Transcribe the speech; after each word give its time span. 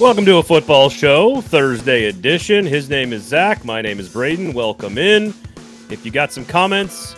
Welcome 0.00 0.24
to 0.24 0.38
a 0.38 0.42
football 0.42 0.90
show, 0.90 1.40
Thursday 1.40 2.06
edition. 2.06 2.66
His 2.66 2.90
name 2.90 3.12
is 3.12 3.22
Zach. 3.22 3.64
My 3.64 3.80
name 3.80 4.00
is 4.00 4.08
Braden. 4.08 4.52
Welcome 4.52 4.98
in. 4.98 5.32
If 5.88 6.04
you 6.04 6.10
got 6.10 6.32
some 6.32 6.44
comments, 6.44 7.14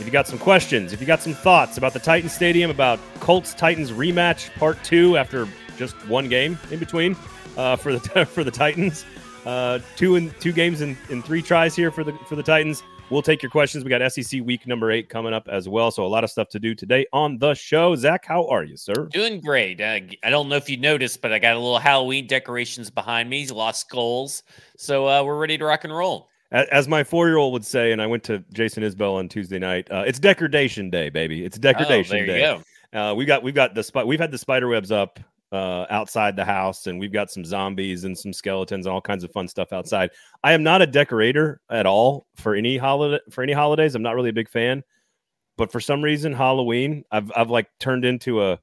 if 0.00 0.06
you 0.06 0.10
got 0.10 0.26
some 0.26 0.38
questions, 0.38 0.94
if 0.94 1.00
you 1.00 1.06
got 1.06 1.20
some 1.20 1.34
thoughts 1.34 1.76
about 1.76 1.92
the 1.92 1.98
Titan 1.98 2.30
Stadium, 2.30 2.70
about 2.70 3.00
Colts 3.20 3.52
Titans 3.52 3.92
rematch 3.92 4.50
part 4.58 4.82
two 4.82 5.18
after 5.18 5.46
just 5.76 5.94
one 6.08 6.26
game 6.26 6.58
in 6.70 6.78
between 6.78 7.14
uh, 7.58 7.76
for 7.76 7.92
the 7.98 8.24
for 8.32 8.42
the 8.42 8.50
Titans, 8.50 9.04
uh, 9.44 9.80
two 9.94 10.16
and 10.16 10.34
two 10.40 10.52
games 10.52 10.80
in, 10.80 10.96
in 11.10 11.22
three 11.22 11.42
tries 11.42 11.76
here 11.76 11.90
for 11.90 12.02
the 12.02 12.14
for 12.26 12.34
the 12.34 12.42
Titans. 12.42 12.82
We'll 13.08 13.22
take 13.22 13.40
your 13.40 13.50
questions. 13.50 13.84
We 13.84 13.90
got 13.90 14.10
SEC 14.10 14.40
week 14.44 14.66
number 14.66 14.90
eight 14.90 15.08
coming 15.08 15.32
up 15.32 15.46
as 15.48 15.68
well. 15.68 15.92
So 15.92 16.04
a 16.04 16.08
lot 16.08 16.24
of 16.24 16.30
stuff 16.30 16.48
to 16.48 16.58
do 16.58 16.74
today 16.74 17.06
on 17.12 17.38
the 17.38 17.54
show. 17.54 17.94
Zach, 17.94 18.24
how 18.26 18.48
are 18.48 18.64
you, 18.64 18.76
sir? 18.76 19.08
Doing 19.12 19.40
great. 19.40 19.80
Uh, 19.80 20.00
I 20.24 20.30
don't 20.30 20.48
know 20.48 20.56
if 20.56 20.68
you 20.68 20.76
noticed, 20.76 21.22
but 21.22 21.32
I 21.32 21.38
got 21.38 21.54
a 21.54 21.58
little 21.58 21.78
Halloween 21.78 22.26
decorations 22.26 22.90
behind 22.90 23.30
me, 23.30 23.46
lost 23.46 23.82
skulls. 23.82 24.42
So 24.76 25.08
uh, 25.08 25.22
we're 25.22 25.38
ready 25.38 25.56
to 25.56 25.64
rock 25.64 25.84
and 25.84 25.94
roll. 25.94 26.30
As 26.50 26.88
my 26.88 27.04
four-year-old 27.04 27.52
would 27.52 27.64
say, 27.64 27.92
and 27.92 28.02
I 28.02 28.06
went 28.06 28.24
to 28.24 28.42
Jason 28.52 28.82
Isbell 28.82 29.14
on 29.14 29.28
Tuesday 29.28 29.58
night. 29.60 29.88
Uh, 29.90 30.02
it's 30.06 30.18
degradation 30.18 30.90
day, 30.90 31.08
baby. 31.08 31.44
It's 31.44 31.58
degradation 31.58 32.18
oh, 32.22 32.26
day. 32.26 32.60
Uh, 32.92 33.14
we 33.14 33.24
got 33.24 33.42
we've 33.42 33.54
got 33.54 33.74
the 33.74 34.04
we've 34.04 34.20
had 34.20 34.30
the 34.30 34.38
spider 34.38 34.68
webs 34.68 34.90
up 34.90 35.20
uh, 35.52 35.86
outside 35.90 36.36
the 36.36 36.44
house, 36.44 36.86
and 36.86 36.98
we've 36.98 37.12
got 37.12 37.30
some 37.30 37.44
zombies 37.44 38.04
and 38.04 38.16
some 38.16 38.32
skeletons 38.32 38.86
and 38.86 38.92
all 38.92 39.00
kinds 39.00 39.24
of 39.24 39.30
fun 39.32 39.48
stuff 39.48 39.72
outside. 39.72 40.10
I 40.42 40.52
am 40.52 40.62
not 40.62 40.82
a 40.82 40.86
decorator 40.86 41.60
at 41.70 41.86
all 41.86 42.26
for 42.36 42.54
any 42.54 42.76
holiday 42.76 43.20
for 43.30 43.42
any 43.42 43.52
holidays. 43.52 43.94
I'm 43.94 44.02
not 44.02 44.14
really 44.14 44.30
a 44.30 44.34
big 44.34 44.48
fan, 44.48 44.82
but 45.56 45.70
for 45.70 45.80
some 45.80 46.02
reason, 46.02 46.32
Halloween, 46.32 47.04
I've 47.10 47.30
I've 47.36 47.50
like 47.50 47.68
turned 47.78 48.04
into 48.04 48.42
a 48.42 48.58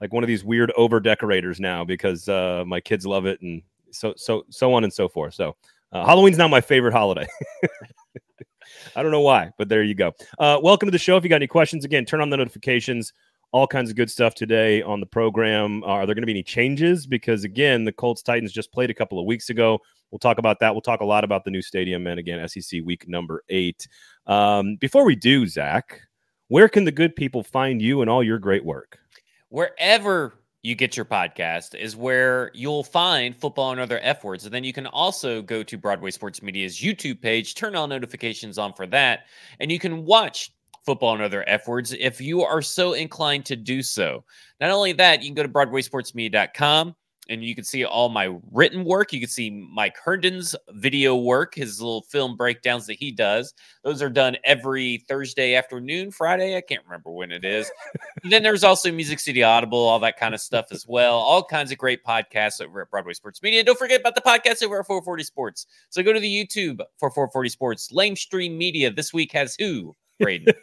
like 0.00 0.12
one 0.12 0.24
of 0.24 0.28
these 0.28 0.44
weird 0.44 0.72
over 0.76 1.00
decorators 1.00 1.60
now 1.60 1.84
because 1.84 2.28
uh, 2.28 2.64
my 2.66 2.80
kids 2.80 3.06
love 3.06 3.26
it 3.26 3.40
and 3.40 3.62
so 3.90 4.12
so 4.16 4.44
so 4.50 4.74
on 4.74 4.84
and 4.84 4.92
so 4.92 5.08
forth. 5.08 5.34
So 5.34 5.56
uh, 5.92 6.04
Halloween's 6.04 6.38
not 6.38 6.50
my 6.50 6.60
favorite 6.60 6.92
holiday. 6.92 7.26
I 8.96 9.02
don't 9.02 9.12
know 9.12 9.20
why, 9.20 9.52
but 9.58 9.68
there 9.68 9.82
you 9.82 9.94
go. 9.94 10.12
Uh, 10.38 10.58
welcome 10.62 10.86
to 10.86 10.90
the 10.90 10.98
show. 10.98 11.16
If 11.16 11.24
you 11.24 11.30
got 11.30 11.36
any 11.36 11.46
questions, 11.46 11.84
again, 11.84 12.04
turn 12.04 12.20
on 12.20 12.30
the 12.30 12.36
notifications 12.36 13.12
all 13.52 13.66
kinds 13.66 13.90
of 13.90 13.96
good 13.96 14.10
stuff 14.10 14.34
today 14.34 14.82
on 14.82 15.00
the 15.00 15.06
program. 15.06 15.82
Uh, 15.82 15.86
are 15.86 16.06
there 16.06 16.14
going 16.14 16.22
to 16.22 16.26
be 16.26 16.32
any 16.32 16.42
changes? 16.42 17.06
Because 17.06 17.44
again, 17.44 17.84
the 17.84 17.92
Colts 17.92 18.22
Titans 18.22 18.52
just 18.52 18.72
played 18.72 18.90
a 18.90 18.94
couple 18.94 19.18
of 19.18 19.26
weeks 19.26 19.50
ago. 19.50 19.78
We'll 20.10 20.18
talk 20.18 20.38
about 20.38 20.60
that. 20.60 20.74
We'll 20.74 20.82
talk 20.82 21.00
a 21.00 21.06
lot 21.06 21.24
about 21.24 21.44
the 21.44 21.50
new 21.50 21.62
stadium 21.62 22.06
and 22.06 22.18
again, 22.18 22.46
SEC 22.48 22.80
week 22.84 23.08
number 23.08 23.42
eight. 23.48 23.88
Um, 24.26 24.76
before 24.76 25.04
we 25.04 25.16
do, 25.16 25.46
Zach, 25.46 26.00
where 26.48 26.68
can 26.68 26.84
the 26.84 26.92
good 26.92 27.16
people 27.16 27.42
find 27.42 27.80
you 27.82 28.02
and 28.02 28.10
all 28.10 28.22
your 28.22 28.38
great 28.38 28.64
work? 28.64 28.98
Wherever 29.48 30.34
you 30.66 30.74
get 30.74 30.96
your 30.96 31.06
podcast 31.06 31.76
is 31.76 31.94
where 31.94 32.50
you'll 32.52 32.82
find 32.82 33.36
football 33.36 33.70
and 33.70 33.80
other 33.80 34.00
F 34.02 34.24
words. 34.24 34.44
And 34.44 34.52
then 34.52 34.64
you 34.64 34.72
can 34.72 34.88
also 34.88 35.40
go 35.40 35.62
to 35.62 35.78
Broadway 35.78 36.10
Sports 36.10 36.42
Media's 36.42 36.78
YouTube 36.80 37.22
page, 37.22 37.54
turn 37.54 37.76
all 37.76 37.86
notifications 37.86 38.58
on 38.58 38.72
for 38.72 38.84
that, 38.88 39.26
and 39.60 39.70
you 39.70 39.78
can 39.78 40.04
watch 40.04 40.50
football 40.86 41.12
and 41.12 41.22
other 41.22 41.44
F 41.48 41.68
words 41.68 41.92
if 41.92 42.20
you 42.20 42.42
are 42.42 42.62
so 42.62 42.94
inclined 42.94 43.44
to 43.46 43.56
do 43.56 43.82
so. 43.82 44.24
Not 44.60 44.70
only 44.70 44.92
that, 44.92 45.22
you 45.22 45.28
can 45.28 45.34
go 45.34 45.42
to 45.42 45.48
BroadwaySportsMedia.com 45.48 46.94
and 47.28 47.44
you 47.44 47.54
can 47.54 47.64
see 47.64 47.84
all 47.84 48.08
my 48.08 48.36
written 48.52 48.84
work. 48.84 49.12
You 49.12 49.20
can 49.20 49.28
see 49.28 49.50
Mike 49.50 49.96
Herndon's 50.02 50.54
video 50.70 51.16
work, 51.16 51.54
his 51.54 51.80
little 51.80 52.02
film 52.02 52.36
breakdowns 52.36 52.86
that 52.86 52.94
he 52.94 53.10
does. 53.10 53.52
Those 53.82 54.02
are 54.02 54.10
done 54.10 54.36
every 54.44 55.04
Thursday 55.08 55.54
afternoon, 55.54 56.10
Friday. 56.10 56.56
I 56.56 56.60
can't 56.60 56.84
remember 56.84 57.10
when 57.10 57.32
it 57.32 57.44
is. 57.44 57.70
then 58.24 58.42
there's 58.42 58.64
also 58.64 58.92
Music 58.92 59.18
City 59.18 59.42
Audible, 59.42 59.78
all 59.78 59.98
that 60.00 60.18
kind 60.18 60.34
of 60.34 60.40
stuff 60.40 60.66
as 60.70 60.86
well. 60.86 61.16
All 61.16 61.42
kinds 61.42 61.72
of 61.72 61.78
great 61.78 62.04
podcasts 62.04 62.60
over 62.60 62.82
at 62.82 62.90
Broadway 62.90 63.14
Sports 63.14 63.42
Media. 63.42 63.60
And 63.60 63.66
don't 63.66 63.78
forget 63.78 64.00
about 64.00 64.14
the 64.14 64.20
podcast 64.20 64.62
over 64.62 64.78
at 64.80 64.86
440 64.86 65.24
Sports. 65.24 65.66
So 65.90 66.02
go 66.02 66.12
to 66.12 66.20
the 66.20 66.46
YouTube 66.46 66.80
for 66.98 67.10
440 67.10 67.48
Sports. 67.48 67.92
Lamestream 67.92 68.56
Media 68.56 68.90
this 68.90 69.12
week 69.12 69.32
has 69.32 69.56
who? 69.58 69.94
Braden. 70.18 70.54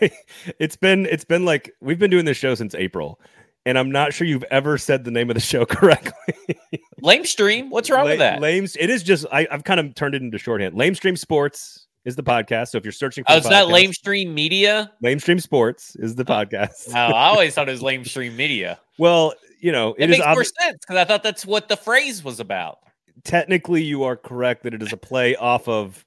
it's 0.58 0.76
been 0.76 1.06
it's 1.06 1.24
been 1.24 1.44
like 1.44 1.72
we've 1.80 1.98
been 1.98 2.10
doing 2.10 2.24
this 2.24 2.36
show 2.36 2.54
since 2.54 2.74
April, 2.74 3.20
and 3.66 3.78
I'm 3.78 3.90
not 3.90 4.12
sure 4.12 4.26
you've 4.26 4.44
ever 4.50 4.78
said 4.78 5.04
the 5.04 5.10
name 5.10 5.30
of 5.30 5.34
the 5.34 5.40
show 5.40 5.64
correctly. 5.66 6.58
Lame 7.00 7.24
Stream. 7.24 7.70
What's 7.70 7.90
wrong 7.90 8.06
with 8.06 8.18
that? 8.18 8.40
Lame. 8.40 8.66
It 8.78 8.90
is 8.90 9.02
just 9.02 9.26
I, 9.32 9.46
have 9.50 9.64
kind 9.64 9.80
of 9.80 9.94
turned 9.94 10.14
it 10.14 10.22
into 10.22 10.38
shorthand. 10.38 10.74
Lame 10.74 10.94
Stream 10.94 11.16
Sports 11.16 11.86
is 12.04 12.16
the 12.16 12.22
podcast. 12.22 12.68
So 12.68 12.78
if 12.78 12.84
you're 12.84 12.92
searching, 12.92 13.24
for 13.24 13.32
oh, 13.32 13.36
it's 13.36 13.48
not 13.48 13.68
Lame 13.68 13.92
Stream 13.92 14.34
Media. 14.34 14.92
Lame 15.02 15.18
Stream 15.18 15.40
Sports 15.40 15.96
is 15.96 16.14
the 16.14 16.24
oh, 16.24 16.26
podcast. 16.26 16.92
no, 16.92 17.00
I 17.00 17.26
always 17.28 17.54
thought 17.54 17.68
it 17.68 17.72
was 17.72 17.82
Lame 17.82 18.04
Stream 18.04 18.36
Media. 18.36 18.78
Well, 18.98 19.34
you 19.60 19.72
know, 19.72 19.94
it, 19.98 20.04
it 20.04 20.10
makes 20.10 20.26
more 20.26 20.44
sense 20.44 20.78
because 20.80 20.96
I 20.96 21.04
thought 21.04 21.22
that's 21.22 21.46
what 21.46 21.68
the 21.68 21.76
phrase 21.76 22.22
was 22.22 22.40
about. 22.40 22.78
Technically, 23.24 23.82
you 23.82 24.04
are 24.04 24.16
correct 24.16 24.64
that 24.64 24.74
it 24.74 24.82
is 24.82 24.92
a 24.92 24.96
play 24.96 25.34
off 25.36 25.68
of 25.68 26.04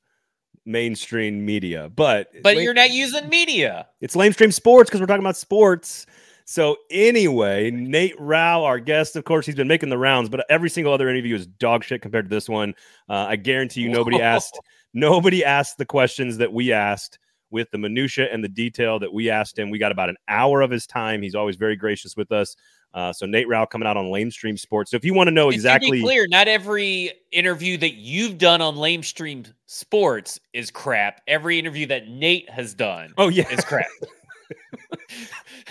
mainstream 0.67 1.45
media. 1.45 1.89
But 1.95 2.29
but 2.43 2.55
lame, 2.55 2.63
you're 2.63 2.73
not 2.73 2.91
using 2.91 3.29
media. 3.29 3.87
It's 4.01 4.15
lamestream 4.15 4.53
sports 4.53 4.89
because 4.89 4.99
we're 4.99 5.07
talking 5.07 5.23
about 5.23 5.37
sports. 5.37 6.05
So 6.45 6.77
anyway, 6.89 7.71
Nate 7.71 8.15
Rau, 8.19 8.63
our 8.63 8.79
guest, 8.79 9.17
of 9.17 9.25
course, 9.25 9.45
he's 9.45 9.55
been 9.55 9.67
making 9.67 9.89
the 9.89 9.97
rounds, 9.97 10.29
but 10.29 10.45
every 10.49 10.69
single 10.69 10.93
other 10.93 11.09
interview 11.09 11.35
is 11.35 11.45
dog 11.45 11.83
shit 11.83 12.01
compared 12.01 12.25
to 12.25 12.29
this 12.29 12.47
one. 12.47 12.73
Uh, 13.09 13.25
I 13.27 13.35
guarantee 13.35 13.81
you, 13.81 13.89
nobody 13.89 14.21
asked 14.21 14.57
nobody 14.93 15.43
asked 15.43 15.77
the 15.77 15.85
questions 15.85 16.37
that 16.37 16.53
we 16.53 16.71
asked 16.71 17.19
with 17.49 17.69
the 17.71 17.77
minutia 17.77 18.27
and 18.31 18.43
the 18.43 18.49
detail 18.49 18.99
that 18.99 19.13
we 19.13 19.29
asked 19.29 19.57
him. 19.57 19.69
We 19.69 19.79
got 19.79 19.91
about 19.91 20.09
an 20.09 20.17
hour 20.27 20.61
of 20.61 20.71
his 20.71 20.87
time. 20.87 21.21
He's 21.21 21.35
always 21.35 21.55
very 21.55 21.75
gracious 21.75 22.15
with 22.15 22.31
us. 22.31 22.55
Uh, 22.93 23.13
so 23.13 23.25
Nate 23.25 23.47
Rau 23.47 23.65
coming 23.65 23.87
out 23.87 23.97
on 23.97 24.05
Lamestream 24.05 24.57
Sports. 24.57 24.91
So 24.91 24.97
if 24.97 25.05
you 25.05 25.13
want 25.13 25.27
to 25.27 25.31
know 25.31 25.49
exactly, 25.49 26.01
clear, 26.01 26.25
not 26.27 26.47
every 26.47 27.11
interview 27.31 27.77
that 27.77 27.93
you've 27.93 28.37
done 28.37 28.61
on 28.61 28.75
Lamestream 28.75 29.51
Sports 29.65 30.39
is 30.53 30.71
crap. 30.71 31.21
Every 31.27 31.59
interview 31.59 31.85
that 31.87 32.07
Nate 32.07 32.49
has 32.49 32.73
done, 32.73 33.13
oh 33.17 33.27
yeah, 33.27 33.47
is 33.49 33.63
crap. 33.63 33.85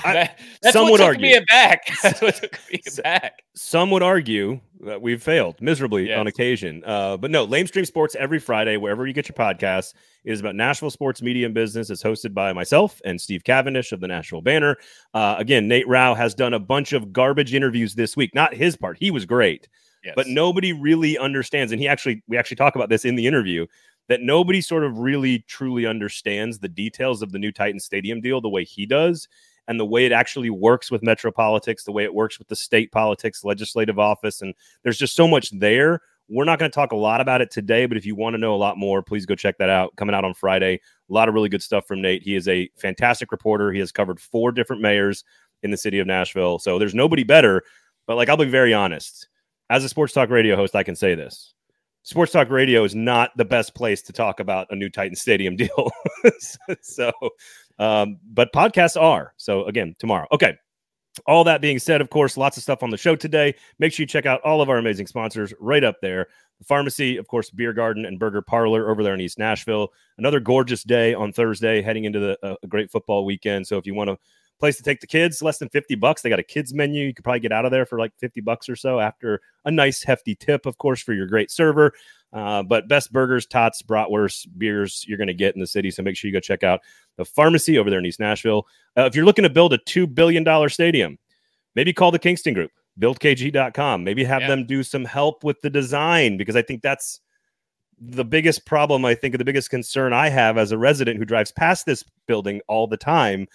I, 0.04 0.31
that's 0.62 0.72
some 0.72 0.91
would 0.91 1.00
argue. 1.00 1.22
me 1.22 1.34
aback. 1.34 1.88
That's 2.03 2.20
what 2.20 2.34
took 2.37 2.59
me 2.70 2.81
aback. 2.98 3.42
Some 3.54 3.91
would 3.91 4.03
argue 4.03 4.60
that 4.81 5.00
we've 5.00 5.22
failed 5.22 5.60
miserably 5.60 6.09
yes. 6.09 6.19
on 6.19 6.26
occasion. 6.26 6.82
Uh, 6.84 7.16
but 7.16 7.31
no, 7.31 7.47
Lamestream 7.47 7.86
Sports 7.86 8.15
every 8.15 8.38
Friday, 8.38 8.76
wherever 8.76 9.06
you 9.06 9.12
get 9.12 9.28
your 9.28 9.34
podcasts, 9.34 9.94
is 10.25 10.41
about 10.41 10.54
Nashville 10.54 10.91
sports 10.91 11.22
media 11.22 11.47
and 11.47 11.54
business. 11.54 11.91
It's 11.91 12.03
hosted 12.03 12.34
by 12.34 12.53
myself 12.53 13.00
and 13.04 13.20
Steve 13.20 13.44
Cavendish 13.44 13.92
of 13.92 14.00
the 14.00 14.09
Nashville 14.09 14.42
Banner. 14.42 14.76
Uh, 15.15 15.36
again, 15.38 15.69
Nate 15.69 15.88
Rau 15.88 16.15
has 16.15 16.34
done 16.34 16.54
a 16.54 16.60
bunch 16.60 16.92
of 16.92 17.12
garbage 17.12 17.54
interviews 17.54 17.94
this 17.94 18.16
week. 18.16 18.34
Not 18.34 18.54
his 18.54 18.76
part; 18.76 18.98
he 18.98 19.10
was 19.10 19.25
great, 19.25 19.69
yes. 20.04 20.15
but 20.16 20.26
nobody 20.26 20.72
really 20.72 21.16
understands. 21.16 21.72
And 21.72 21.81
he 21.81 21.88
actually, 21.88 22.22
we 22.28 22.36
actually 22.36 22.56
talk 22.56 22.75
about 22.75 22.88
this 22.88 23.04
in 23.04 23.16
the 23.16 23.26
interview 23.26 23.66
that 24.09 24.21
nobody 24.21 24.61
sort 24.61 24.84
of 24.84 24.99
really 24.99 25.41
truly 25.49 25.87
understands 25.87 26.59
the 26.59 26.69
details 26.69 27.22
of 27.22 27.33
the 27.33 27.39
new 27.39 27.53
Titan 27.53 27.81
Stadium 27.81 28.21
deal 28.21 28.41
the 28.41 28.49
way 28.49 28.65
he 28.65 28.87
does 28.87 29.28
and 29.69 29.81
the 29.81 29.87
way 29.87 30.06
it 30.06 30.12
actually 30.12 30.50
works 30.50 30.91
with 30.91 31.03
metro 31.03 31.33
politics, 31.33 31.84
the 31.84 31.93
way 31.93 32.05
it 32.05 32.15
works 32.15 32.39
with 32.39 32.49
the 32.49 32.56
state 32.56 32.93
politics, 32.93 33.45
legislative 33.45 33.99
office. 33.99 34.43
And 34.43 34.55
there's 34.83 34.99
just 34.99 35.16
so 35.16 35.27
much 35.27 35.50
there. 35.59 36.00
We're 36.28 36.45
not 36.45 36.59
going 36.59 36.71
to 36.71 36.75
talk 36.75 36.93
a 36.93 36.97
lot 36.97 37.21
about 37.21 37.41
it 37.41 37.50
today, 37.50 37.87
but 37.87 37.97
if 37.97 38.06
you 38.06 38.15
want 38.15 38.34
to 38.34 38.39
know 38.39 38.55
a 38.55 38.56
lot 38.56 38.78
more, 38.78 39.03
please 39.03 39.27
go 39.27 39.34
check 39.34 39.59
that 39.59 39.71
out. 39.71 39.95
Coming 39.97 40.15
out 40.15 40.25
on 40.25 40.34
Friday. 40.34 40.81
A 41.09 41.12
lot 41.12 41.28
of 41.28 41.34
really 41.34 41.49
good 41.49 41.62
stuff 41.62 41.87
from 41.87 42.03
Nate. 42.03 42.22
He 42.22 42.34
is 42.34 42.49
a 42.49 42.69
fantastic 42.77 43.31
reporter. 43.33 43.72
He 43.72 43.78
has 43.81 43.93
covered 43.93 44.21
four 44.21 44.53
different 44.53 44.83
mayors 44.83 45.25
in 45.62 45.71
the 45.71 45.77
city 45.77 45.99
of 45.99 46.06
Nashville. 46.06 46.59
So 46.59 46.78
there's 46.78 46.95
nobody 46.95 47.25
better. 47.25 47.62
But 48.06 48.16
like, 48.16 48.28
I'll 48.28 48.37
be 48.37 48.45
very 48.45 48.75
honest. 48.75 49.28
As 49.69 49.84
a 49.84 49.89
sports 49.89 50.12
talk 50.12 50.31
radio 50.31 50.55
host, 50.55 50.77
I 50.77 50.84
can 50.84 50.95
say 50.95 51.16
this 51.16 51.55
Sports 52.06 52.31
Talk 52.31 52.50
Radio 52.50 52.84
is 52.84 52.94
not 52.94 53.37
the 53.37 53.44
best 53.44 53.75
place 53.75 54.00
to 54.03 54.12
talk 54.12 54.39
about 54.39 54.69
a 54.71 54.77
new 54.77 54.89
Titan 54.89 55.17
Stadium 55.17 55.56
deal. 55.56 55.91
so, 56.80 57.10
um, 57.80 58.19
but 58.33 58.53
podcasts 58.53 59.01
are. 59.01 59.34
So, 59.39 59.65
again, 59.65 59.97
tomorrow. 59.98 60.28
Okay. 60.30 60.54
All 61.27 61.42
that 61.42 61.60
being 61.60 61.80
said, 61.80 62.01
of 62.01 62.10
course, 62.10 62.36
lots 62.36 62.57
of 62.57 62.63
stuff 62.63 62.84
on 62.84 62.91
the 62.91 62.97
show 62.97 63.16
today. 63.16 63.57
Make 63.80 63.92
sure 63.92 64.04
you 64.04 64.07
check 64.07 64.25
out 64.25 64.41
all 64.42 64.63
of 64.63 64.71
our 64.71 64.78
amazing 64.78 65.09
sponsors 65.09 65.53
right 65.59 65.83
up 65.83 65.97
there. 66.01 66.28
The 66.60 66.65
pharmacy, 66.65 67.16
of 67.16 67.27
course, 67.27 67.51
beer 67.51 67.72
garden 67.72 68.07
and 68.07 68.21
burger 68.21 68.41
parlor 68.41 68.89
over 68.89 69.03
there 69.03 69.15
in 69.15 69.21
East 69.21 69.39
Nashville. 69.39 69.89
Another 70.16 70.39
gorgeous 70.39 70.84
day 70.84 71.13
on 71.13 71.33
Thursday, 71.33 71.83
heading 71.83 72.04
into 72.04 72.21
the, 72.21 72.39
uh, 72.41 72.54
a 72.63 72.69
great 72.69 72.89
football 72.89 73.25
weekend. 73.25 73.66
So, 73.66 73.78
if 73.78 73.86
you 73.86 73.95
want 73.95 74.10
to 74.10 74.19
place 74.58 74.76
to 74.76 74.82
take 74.82 75.00
the 75.00 75.06
kids 75.06 75.42
less 75.42 75.58
than 75.58 75.68
50 75.68 75.94
bucks. 75.97 76.22
They 76.22 76.30
got 76.30 76.38
a 76.38 76.44
kids 76.44 76.72
menu. 76.72 77.06
You 77.06 77.14
could 77.14 77.24
probably 77.24 77.41
get 77.41 77.53
out 77.53 77.64
of 77.64 77.70
there 77.70 77.86
for 77.86 77.98
like 77.98 78.12
50 78.18 78.41
bucks 78.41 78.68
or 78.68 78.76
so 78.76 79.00
after 79.00 79.41
a 79.64 79.70
nice 79.70 80.03
hefty 80.03 80.34
tip 80.34 80.66
of 80.66 80.78
course 80.78 81.03
for 81.03 81.12
your 81.12 81.26
great 81.26 81.50
server. 81.50 81.92
Uh, 82.32 82.62
but 82.62 82.88
best 82.88 83.12
burgers 83.12 83.47
tots 83.47 83.82
bratwurst 83.82 84.47
beers 84.58 85.04
you're 85.06 85.18
going 85.18 85.28
to 85.28 85.34
get 85.34 85.54
in 85.54 85.60
the 85.60 85.66
city. 85.66 85.91
So 85.91 86.03
make 86.03 86.16
sure 86.16 86.28
you 86.28 86.34
go 86.34 86.41
check 86.41 86.62
out 86.62 86.80
the 87.16 87.24
pharmacy 87.24 87.78
over 87.78 87.91
there 87.91 87.98
in 87.98 88.06
east 88.06 88.20
nashville. 88.20 88.66
Uh, 88.97 89.03
if 89.03 89.14
you're 89.14 89.24
looking 89.24 89.44
to 89.44 89.50
build 89.50 89.72
a 89.72 89.78
$2 89.78 90.12
billion 90.14 90.68
stadium 90.68 91.18
maybe 91.76 91.92
call 91.92 92.10
the 92.10 92.18
kingston 92.18 92.54
group 92.54 92.72
buildkg.com 92.98 94.03
maybe 94.03 94.24
have 94.24 94.41
yeah. 94.41 94.48
them 94.48 94.66
do 94.66 94.82
some 94.82 95.04
help 95.04 95.44
with 95.44 95.60
the 95.60 95.70
design 95.70 96.36
because 96.36 96.56
i 96.56 96.62
think 96.62 96.82
that's 96.82 97.20
the 98.00 98.24
biggest 98.24 98.66
problem 98.66 99.04
i 99.04 99.14
think 99.14 99.38
the 99.38 99.44
biggest 99.44 99.70
concern 99.70 100.12
i 100.12 100.28
have 100.28 100.58
as 100.58 100.72
a 100.72 100.78
resident 100.78 101.18
who 101.18 101.24
drives 101.24 101.53
past 101.53 101.86
this 101.86 102.03
building 102.26 102.60
all 102.66 102.88
the 102.88 102.97
time 102.97 103.47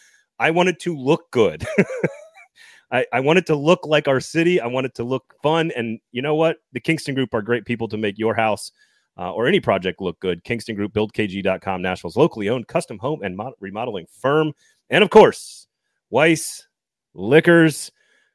I 0.41 0.49
want 0.51 0.69
it 0.69 0.79
to 0.81 0.97
look 0.97 1.29
good. 1.31 1.65
I, 2.91 3.05
I 3.13 3.19
want 3.21 3.39
it 3.39 3.45
to 3.45 3.55
look 3.55 3.85
like 3.85 4.07
our 4.07 4.19
city. 4.19 4.59
I 4.59 4.67
want 4.67 4.85
it 4.85 4.95
to 4.95 5.03
look 5.03 5.33
fun. 5.41 5.71
And 5.77 5.99
you 6.11 6.21
know 6.21 6.35
what? 6.35 6.57
The 6.73 6.79
Kingston 6.79 7.15
Group 7.15 7.33
are 7.33 7.41
great 7.41 7.63
people 7.63 7.87
to 7.87 7.97
make 7.97 8.17
your 8.17 8.33
house 8.33 8.71
uh, 9.17 9.31
or 9.31 9.47
any 9.47 9.59
project 9.59 10.01
look 10.01 10.19
good. 10.19 10.43
Kingston 10.43 10.75
Group, 10.75 10.91
buildkg.com, 10.93 11.81
Nashville's 11.81 12.17
locally 12.17 12.49
owned 12.49 12.67
custom 12.67 12.97
home 12.97 13.21
and 13.23 13.37
mod- 13.37 13.53
remodeling 13.59 14.07
firm. 14.11 14.51
And 14.89 15.03
of 15.03 15.09
course, 15.09 15.67
Weiss 16.09 16.67
Liquors. 17.13 17.91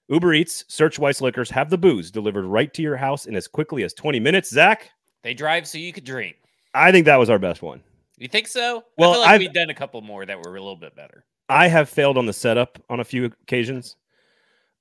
Uber 0.09 0.35
Eats, 0.35 0.65
search 0.69 1.01
Weiss 1.01 1.21
Liquors, 1.21 1.51
have 1.51 1.69
the 1.69 1.77
booze 1.77 2.13
delivered 2.13 2.45
right 2.45 2.73
to 2.75 2.81
your 2.83 2.97
house 2.97 3.27
in 3.27 3.35
as 3.35 3.49
quickly 3.49 3.83
as 3.83 3.93
20 3.93 4.21
minutes. 4.21 4.51
Zach? 4.51 4.89
They 5.25 5.35
drive 5.35 5.67
so 5.67 5.79
you 5.79 5.93
could 5.93 6.05
drink. 6.05 6.37
I 6.73 6.93
think 6.93 7.07
that 7.07 7.17
was 7.17 7.29
our 7.29 7.41
best 7.41 7.61
one. 7.61 7.83
You 8.17 8.29
think 8.29 8.47
so? 8.47 8.85
Well, 8.97 9.11
I 9.11 9.13
feel 9.15 9.21
like 9.23 9.31
I've- 9.31 9.45
we've 9.47 9.53
done 9.53 9.71
a 9.71 9.75
couple 9.75 10.01
more 10.03 10.25
that 10.25 10.39
were 10.39 10.55
a 10.57 10.61
little 10.61 10.77
bit 10.77 10.95
better. 10.95 11.25
I 11.49 11.69
have 11.69 11.89
failed 11.89 12.19
on 12.19 12.27
the 12.27 12.33
setup 12.33 12.83
on 12.89 13.01
a 13.01 13.05
few 13.05 13.25
occasions. 13.27 13.97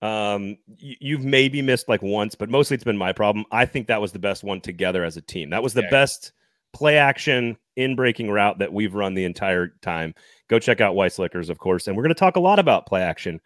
Um, 0.02 0.58
y- 0.68 0.98
you've 1.00 1.24
maybe 1.24 1.62
missed 1.62 1.88
like 1.88 2.02
once, 2.02 2.36
but 2.36 2.50
mostly 2.50 2.76
it's 2.76 2.84
been 2.84 2.98
my 2.98 3.14
problem. 3.14 3.46
I 3.52 3.66
think 3.66 3.88
that 3.88 4.02
was 4.02 4.12
the 4.12 4.20
best 4.20 4.44
one 4.44 4.62
together 4.62 5.04
as 5.04 5.18
a 5.18 5.22
team. 5.22 5.50
That 5.52 5.64
was 5.64 5.74
the 5.74 5.82
Okay. 5.82 5.90
best 5.90 6.32
play 6.74 6.98
action 6.98 7.58
in 7.76 7.96
breaking 7.96 8.30
route 8.30 8.60
that 8.60 8.74
we've 8.74 8.94
run 8.94 9.14
the 9.14 9.24
entire 9.26 9.70
time. 9.82 10.14
Go 10.50 10.60
check 10.60 10.82
out 10.82 10.96
Weiss 10.96 11.18
Liquors, 11.18 11.50
of 11.50 11.58
course. 11.60 11.88
And 11.88 11.96
we're 11.96 12.04
going 12.04 12.14
to 12.14 12.20
talk 12.20 12.36
a 12.36 12.40
lot 12.42 12.60
about 12.60 12.86
play 12.86 13.02
action 13.02 13.40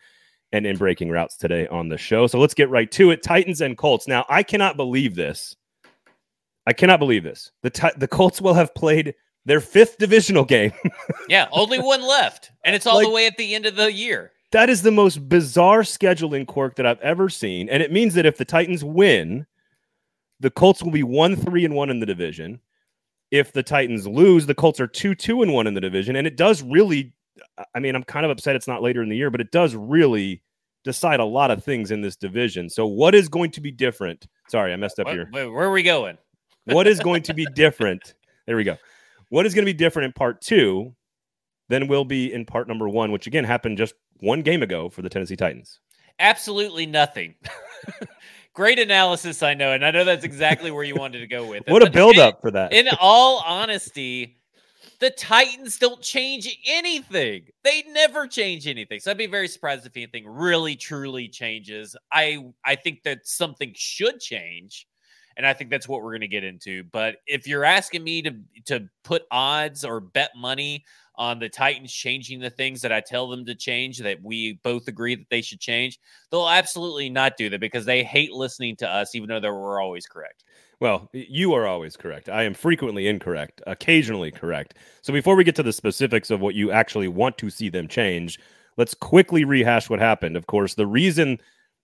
and 0.51 0.65
in 0.65 0.77
breaking 0.77 1.09
routes 1.11 1.37
today 1.37 1.67
on 1.67 1.89
the 1.89 1.97
show. 1.97 2.25
So 2.25 2.39
let's 2.39 2.55
get 2.55 2.69
right 2.69 2.91
to 2.93 3.11
it. 3.11 3.21
Titans 3.21 3.61
and 3.61 3.77
Colts. 3.77 4.07
Now, 4.07 4.25
I 4.29 4.41
cannot 4.43 4.77
believe 4.77 5.15
this. 5.15 5.55
I 6.65 6.73
cannot 6.73 6.99
believe 6.99 7.23
this. 7.23 7.51
The 7.61 7.69
Ti- 7.69 7.91
the 7.97 8.07
Colts 8.07 8.41
will 8.41 8.55
have 8.55 8.73
played 8.75 9.13
their 9.45 9.59
fifth 9.61 9.97
divisional 9.97 10.45
game. 10.45 10.71
Yeah, 11.27 11.47
only 11.51 11.77
one 11.79 12.01
left, 12.01 12.49
and 12.65 12.75
it's 12.75 12.87
all 12.87 12.99
the 13.01 13.09
way 13.09 13.27
at 13.27 13.37
the 13.37 13.53
end 13.53 13.67
of 13.67 13.75
the 13.75 13.93
year. 13.93 14.31
That 14.51 14.67
is 14.67 14.81
the 14.81 14.89
most 14.91 15.29
bizarre 15.29 15.81
scheduling 15.81 16.47
quirk 16.47 16.75
that 16.77 16.85
I've 16.87 16.99
ever 17.01 17.29
seen. 17.29 17.69
And 17.69 17.83
it 17.83 17.91
means 17.91 18.15
that 18.15 18.25
if 18.25 18.37
the 18.37 18.45
Titans 18.45 18.83
win, 18.83 19.45
the 20.39 20.49
Colts 20.49 20.81
will 20.81 20.89
be 20.91 21.03
1 21.03 21.35
3 21.35 21.65
and 21.65 21.75
1 21.75 21.89
in 21.91 21.99
the 21.99 22.07
division. 22.07 22.59
If 23.29 23.53
the 23.53 23.61
Titans 23.61 24.07
lose, 24.07 24.47
the 24.47 24.55
Colts 24.55 24.79
are 24.79 24.87
2 24.87 25.13
2 25.13 25.43
and 25.43 25.53
1 25.53 25.67
in 25.67 25.75
the 25.75 25.81
division. 25.81 26.15
And 26.15 26.25
it 26.25 26.35
does 26.35 26.63
really, 26.63 27.13
I 27.75 27.79
mean, 27.79 27.93
I'm 27.95 28.03
kind 28.03 28.25
of 28.25 28.31
upset 28.31 28.55
it's 28.55 28.67
not 28.67 28.81
later 28.81 29.03
in 29.03 29.09
the 29.09 29.17
year, 29.17 29.29
but 29.29 29.39
it 29.41 29.51
does 29.51 29.75
really 29.75 30.41
decide 30.83 31.19
a 31.19 31.25
lot 31.25 31.51
of 31.51 31.63
things 31.63 31.91
in 31.91 32.01
this 32.01 32.15
division. 32.15 32.69
So, 32.71 32.87
what 32.87 33.13
is 33.13 33.29
going 33.29 33.51
to 33.51 33.61
be 33.61 33.69
different? 33.71 34.25
Sorry, 34.47 34.73
I 34.73 34.77
messed 34.77 34.99
up 34.99 35.05
What- 35.05 35.13
here. 35.13 35.27
where 35.31 35.51
are 35.67 35.71
we 35.71 35.83
going? 35.83 36.17
What 36.65 36.87
is 36.87 36.99
going 36.99 37.21
to 37.23 37.35
be 37.35 37.45
different? 37.53 38.15
There 38.47 38.55
we 38.55 38.63
go. 38.63 38.77
What 39.29 39.45
is 39.45 39.53
going 39.53 39.65
to 39.65 39.71
be 39.71 39.77
different 39.77 40.07
in 40.07 40.13
part 40.13 40.41
two 40.41 40.95
than 41.69 41.87
will 41.87 42.05
be 42.05 42.33
in 42.33 42.45
part 42.45 42.67
number 42.67 42.89
one, 42.89 43.11
which 43.11 43.27
again 43.27 43.43
happened 43.43 43.77
just 43.77 43.93
one 44.19 44.41
game 44.41 44.63
ago 44.63 44.89
for 44.89 45.01
the 45.01 45.09
Tennessee 45.09 45.35
Titans? 45.35 45.79
Absolutely 46.19 46.85
nothing. 46.85 47.35
Great 48.53 48.79
analysis, 48.79 49.41
I 49.41 49.53
know, 49.53 49.71
and 49.71 49.85
I 49.85 49.91
know 49.91 50.03
that's 50.03 50.25
exactly 50.25 50.71
where 50.71 50.83
you 50.83 50.95
wanted 50.95 51.19
to 51.19 51.27
go 51.27 51.47
with 51.47 51.63
it. 51.65 51.71
What 51.71 51.81
a 51.81 51.85
but 51.85 51.93
build 51.93 52.15
in- 52.15 52.21
up 52.21 52.41
for 52.41 52.51
that. 52.51 52.73
In 52.73 52.89
all 52.99 53.41
honesty, 53.45 54.39
the 54.99 55.11
Titans 55.11 55.77
don't 55.77 56.01
change 56.01 56.59
anything. 56.67 57.47
They 57.63 57.83
never 57.89 58.27
change 58.27 58.67
anything. 58.67 58.99
So 58.99 59.11
I'd 59.11 59.17
be 59.17 59.27
very 59.27 59.47
surprised 59.47 59.85
if 59.85 59.95
anything 59.95 60.27
really 60.27 60.75
truly 60.75 61.29
changes. 61.29 61.95
I 62.11 62.39
I 62.65 62.75
think 62.75 63.03
that 63.03 63.25
something 63.25 63.71
should 63.75 64.19
change. 64.19 64.87
And 65.39 65.47
I 65.47 65.53
think 65.53 65.69
that's 65.69 65.87
what 65.87 66.03
we're 66.03 66.11
going 66.11 66.19
to 66.19 66.27
get 66.27 66.43
into. 66.43 66.83
But 66.91 67.15
if 67.25 67.47
you're 67.47 67.63
asking 67.63 68.03
me 68.03 68.21
to 68.23 68.35
to 68.65 68.89
put 69.05 69.23
odds 69.31 69.85
or 69.85 70.01
bet 70.01 70.31
money 70.35 70.83
on 71.15 71.39
the 71.39 71.47
Titans 71.47 71.93
changing 71.93 72.41
the 72.41 72.49
things 72.49 72.81
that 72.81 72.91
I 72.91 72.99
tell 72.99 73.29
them 73.29 73.45
to 73.45 73.55
change, 73.55 73.99
that 73.99 74.21
we 74.21 74.59
both 74.63 74.89
agree 74.89 75.15
that 75.15 75.29
they 75.29 75.41
should 75.41 75.61
change, 75.61 75.97
they'll 76.29 76.49
absolutely 76.49 77.09
not 77.09 77.37
do 77.37 77.49
that 77.51 77.61
because 77.61 77.85
they 77.85 78.03
hate 78.03 78.33
listening 78.33 78.75
to 78.77 78.89
us, 78.89 79.15
even 79.15 79.29
though 79.29 79.39
we're 79.41 79.81
always 79.81 80.05
correct. 80.05 80.43
Well, 80.81 81.09
you 81.13 81.53
are 81.53 81.65
always 81.65 81.95
correct. 81.95 82.27
I 82.27 82.43
am 82.43 82.53
frequently 82.53 83.07
incorrect, 83.07 83.61
occasionally 83.65 84.31
correct. 84.31 84.75
So 85.01 85.13
before 85.13 85.37
we 85.37 85.45
get 85.45 85.55
to 85.55 85.63
the 85.63 85.73
specifics 85.73 86.31
of 86.31 86.41
what 86.41 86.55
you 86.55 86.69
actually 86.71 87.07
want 87.07 87.37
to 87.37 87.49
see 87.49 87.69
them 87.69 87.87
change, 87.87 88.39
let's 88.75 88.93
quickly 88.93 89.45
rehash 89.45 89.89
what 89.89 89.99
happened. 89.99 90.35
Of 90.35 90.47
course, 90.47 90.75
the 90.75 90.87
reason, 90.87 91.37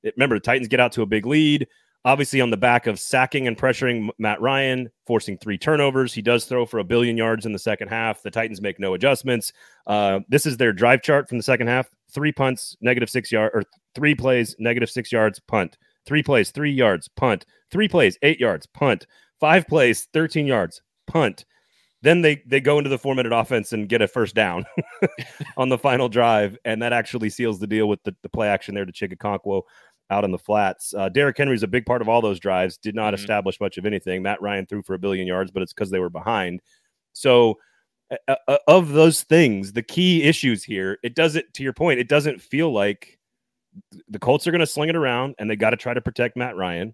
remember, 0.04 0.36
the 0.36 0.42
Titans 0.42 0.68
get 0.68 0.82
out 0.82 0.92
to 0.94 1.02
a 1.04 1.06
big 1.06 1.26
lead, 1.26 1.68
obviously 2.06 2.40
on 2.40 2.52
the 2.52 2.58
back 2.58 2.86
of 2.88 3.00
sacking 3.00 3.48
and 3.48 3.58
pressuring 3.58 4.10
Matt 4.20 4.40
Ryan, 4.40 4.90
forcing 5.08 5.38
three 5.38 5.58
turnovers. 5.58 6.14
He 6.14 6.22
does 6.22 6.46
throw 6.46 6.66
for 6.66 6.78
a 6.78 6.84
billion 6.84 7.18
yards 7.18 7.46
in 7.46 7.52
the 7.52 7.60
second 7.60 7.90
half. 7.90 8.22
The 8.22 8.32
Titans 8.32 8.62
make 8.62 8.80
no 8.80 8.94
adjustments. 8.94 9.52
Uh, 9.88 10.20
this 10.30 10.46
is 10.46 10.56
their 10.56 10.72
drive 10.72 11.02
chart 11.02 11.28
from 11.28 11.40
the 11.40 11.44
second 11.44 11.68
half: 11.68 11.90
three 12.10 12.32
punts, 12.32 12.78
negative 12.80 13.10
six 13.10 13.32
yard, 13.32 13.52
or 13.54 13.64
three 13.96 14.16
plays, 14.16 14.56
negative 14.60 14.90
six 14.90 15.12
yards, 15.12 15.40
punt. 15.40 15.78
Three 16.06 16.22
plays, 16.24 16.52
three 16.52 16.72
yards, 16.72 17.08
punt. 17.08 17.46
Three 17.72 17.88
plays, 17.88 18.18
eight 18.22 18.40
yards, 18.40 18.68
punt. 18.68 19.08
Five 19.40 19.68
plays, 19.68 20.08
13 20.14 20.48
yards, 20.48 20.82
punt. 21.08 21.46
Then 22.04 22.22
they 22.22 22.44
they 22.46 22.62
go 22.62 22.78
into 22.78 22.90
the 22.90 23.00
four 23.00 23.16
minute 23.16 23.34
offense 23.34 23.74
and 23.74 23.90
get 23.90 24.04
a 24.04 24.08
first 24.08 24.36
down 24.36 24.66
on 25.58 25.70
the 25.70 25.78
final 25.78 26.08
drive, 26.08 26.56
and 26.64 26.82
that 26.84 26.94
actually 26.94 27.32
seals 27.32 27.60
the 27.60 27.66
deal 27.66 27.90
with 27.90 28.04
the, 28.04 28.16
the 28.22 28.30
play 28.30 28.48
action 28.48 28.76
there 28.76 28.86
to 28.86 28.92
Chig 28.92 29.18
Okonkwo 29.18 29.64
out 30.10 30.24
on 30.24 30.32
the 30.32 30.38
flats. 30.38 30.94
Uh, 30.94 31.10
Derrick 31.10 31.38
Henry 31.38 31.56
is 31.56 31.64
a 31.64 31.68
big 31.68 31.86
part 31.86 32.02
of 32.02 32.10
all 32.10 32.22
those 32.22 32.40
drives. 32.40 32.78
Did 32.78 32.96
not 32.96 33.14
Mhm. 33.14 33.18
establish 33.18 33.60
much 33.60 33.78
of 33.78 33.86
anything. 33.86 34.22
Matt 34.22 34.42
Ryan 34.42 34.66
threw 34.66 34.84
for 34.84 34.94
a 34.94 35.00
billion 35.00 35.26
yards, 35.28 35.52
but 35.52 35.64
it's 35.64 35.74
because 35.74 35.90
they 35.90 36.00
were 36.00 36.10
behind. 36.10 36.62
So, 37.14 37.60
uh, 38.28 38.36
uh, 38.48 38.58
of 38.68 38.90
those 38.90 39.24
things, 39.24 39.74
the 39.74 39.82
key 39.82 40.24
issues 40.24 40.64
here, 40.64 41.00
it 41.04 41.16
doesn't. 41.16 41.54
To 41.56 41.64
your 41.64 41.74
point, 41.74 42.00
it 42.00 42.08
doesn't 42.08 42.42
feel 42.42 42.72
like 42.72 43.18
the 44.08 44.20
Colts 44.20 44.46
are 44.48 44.52
going 44.52 44.60
to 44.60 44.68
sling 44.68 44.90
it 44.90 44.96
around, 44.96 45.36
and 45.40 45.50
they 45.50 45.56
got 45.56 45.72
to 45.72 45.78
try 45.78 45.94
to 45.94 46.02
protect 46.02 46.38
Matt 46.38 46.56
Ryan. 46.56 46.94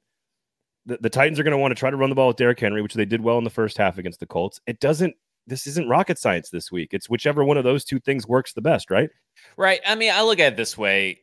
The, 0.85 0.97
the 1.01 1.09
Titans 1.09 1.39
are 1.39 1.43
going 1.43 1.51
to 1.51 1.57
want 1.57 1.71
to 1.71 1.79
try 1.79 1.91
to 1.91 1.97
run 1.97 2.09
the 2.09 2.15
ball 2.15 2.29
with 2.29 2.37
Derrick 2.37 2.59
Henry, 2.59 2.81
which 2.81 2.95
they 2.95 3.05
did 3.05 3.21
well 3.21 3.37
in 3.37 3.43
the 3.43 3.49
first 3.51 3.77
half 3.77 3.97
against 3.97 4.19
the 4.19 4.25
Colts. 4.25 4.59
It 4.65 4.79
doesn't. 4.79 5.13
This 5.47 5.67
isn't 5.67 5.87
rocket 5.89 6.17
science 6.17 6.49
this 6.49 6.71
week. 6.71 6.89
It's 6.93 7.09
whichever 7.09 7.43
one 7.43 7.57
of 7.57 7.63
those 7.63 7.83
two 7.83 7.99
things 7.99 8.27
works 8.27 8.53
the 8.53 8.61
best, 8.61 8.89
right? 8.89 9.09
Right. 9.57 9.81
I 9.85 9.95
mean, 9.95 10.11
I 10.13 10.21
look 10.21 10.39
at 10.39 10.53
it 10.53 10.55
this 10.57 10.77
way. 10.77 11.19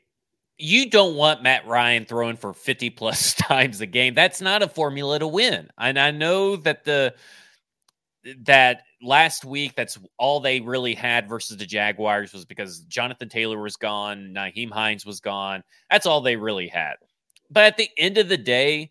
You 0.59 0.91
don't 0.91 1.15
want 1.15 1.43
Matt 1.43 1.67
Ryan 1.67 2.05
throwing 2.05 2.37
for 2.37 2.53
50 2.53 2.91
plus 2.91 3.35
times 3.39 3.81
a 3.81 3.87
game. 3.87 4.15
That's 4.15 4.41
not 4.41 4.63
a 4.63 4.69
formula 4.69 5.19
to 5.21 5.27
win. 5.27 5.69
And 5.79 5.99
I 5.99 6.11
know 6.11 6.57
that 6.57 6.85
the 6.85 7.15
that 8.45 8.83
last 9.01 9.45
week 9.45 9.75
that's 9.77 9.99
all 10.19 10.41
they 10.41 10.61
really 10.61 10.95
had 10.95 11.29
versus 11.29 11.57
the 11.57 11.65
Jaguars 11.65 12.33
was 12.33 12.45
because 12.45 12.81
Jonathan 12.81 13.29
Taylor 13.29 13.61
was 13.61 13.77
gone, 13.77 14.35
Nyheim 14.35 14.71
Hines 14.71 15.07
was 15.07 15.21
gone. 15.21 15.62
That's 15.91 16.05
all 16.05 16.21
they 16.21 16.37
really 16.37 16.69
had. 16.69 16.95
But 17.50 17.65
at 17.65 17.77
the 17.77 17.88
end 17.97 18.19
of 18.19 18.29
the 18.29 18.37
day, 18.37 18.91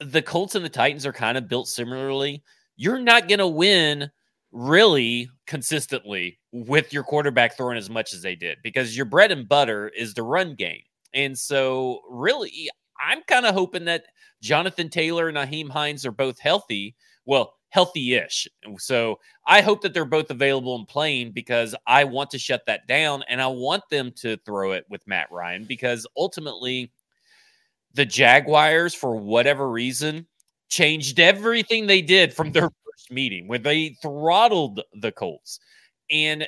the 0.00 0.22
Colts 0.22 0.54
and 0.54 0.64
the 0.64 0.70
Titans 0.70 1.04
are 1.04 1.12
kind 1.12 1.36
of 1.36 1.48
built 1.48 1.68
similarly. 1.68 2.42
You're 2.76 3.00
not 3.00 3.28
going 3.28 3.40
to 3.40 3.46
win 3.46 4.10
really 4.52 5.28
consistently 5.46 6.38
with 6.54 6.92
your 6.92 7.02
quarterback 7.02 7.56
throwing 7.56 7.76
as 7.76 7.90
much 7.90 8.14
as 8.14 8.22
they 8.22 8.36
did 8.36 8.58
because 8.62 8.96
your 8.96 9.06
bread 9.06 9.32
and 9.32 9.48
butter 9.48 9.88
is 9.88 10.14
the 10.14 10.22
run 10.22 10.54
game. 10.54 10.82
And 11.12 11.36
so, 11.36 12.02
really, 12.08 12.70
I'm 12.98 13.22
kind 13.22 13.44
of 13.44 13.54
hoping 13.54 13.86
that 13.86 14.04
Jonathan 14.40 14.88
Taylor 14.88 15.28
and 15.28 15.36
Nyheim 15.36 15.68
Hines 15.68 16.06
are 16.06 16.12
both 16.12 16.38
healthy. 16.38 16.94
Well, 17.26 17.54
healthy 17.70 18.14
ish. 18.14 18.46
So, 18.78 19.18
I 19.48 19.62
hope 19.62 19.82
that 19.82 19.94
they're 19.94 20.04
both 20.04 20.30
available 20.30 20.76
and 20.76 20.86
playing 20.86 21.32
because 21.32 21.74
I 21.88 22.04
want 22.04 22.30
to 22.30 22.38
shut 22.38 22.66
that 22.66 22.86
down 22.86 23.24
and 23.28 23.42
I 23.42 23.48
want 23.48 23.82
them 23.90 24.12
to 24.18 24.36
throw 24.46 24.72
it 24.72 24.84
with 24.88 25.06
Matt 25.08 25.32
Ryan 25.32 25.64
because 25.64 26.06
ultimately, 26.16 26.92
the 27.94 28.06
Jaguars, 28.06 28.94
for 28.94 29.16
whatever 29.16 29.68
reason, 29.68 30.28
changed 30.68 31.18
everything 31.18 31.88
they 31.88 32.00
did 32.00 32.32
from 32.32 32.52
their 32.52 32.70
first 32.84 33.10
meeting 33.10 33.48
when 33.48 33.62
they 33.62 33.96
throttled 34.00 34.82
the 34.94 35.10
Colts. 35.10 35.58
And 36.10 36.46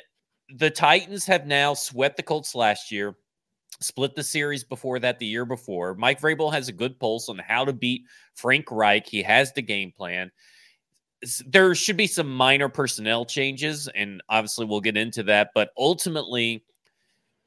the 0.55 0.69
Titans 0.69 1.25
have 1.25 1.45
now 1.45 1.73
swept 1.73 2.17
the 2.17 2.23
Colts 2.23 2.55
last 2.55 2.91
year, 2.91 3.15
split 3.79 4.15
the 4.15 4.23
series 4.23 4.63
before 4.63 4.99
that 4.99 5.19
the 5.19 5.25
year 5.25 5.45
before. 5.45 5.95
Mike 5.95 6.21
Vrabel 6.21 6.51
has 6.51 6.69
a 6.69 6.73
good 6.73 6.99
pulse 6.99 7.29
on 7.29 7.37
how 7.37 7.65
to 7.65 7.73
beat 7.73 8.03
Frank 8.35 8.71
Reich. 8.71 9.07
He 9.07 9.21
has 9.23 9.53
the 9.53 9.61
game 9.61 9.91
plan. 9.91 10.31
There 11.45 11.73
should 11.73 11.97
be 11.97 12.07
some 12.07 12.33
minor 12.33 12.69
personnel 12.69 13.25
changes, 13.25 13.87
and 13.95 14.21
obviously 14.29 14.65
we'll 14.65 14.81
get 14.81 14.97
into 14.97 15.23
that. 15.23 15.49
But 15.55 15.71
ultimately, 15.77 16.63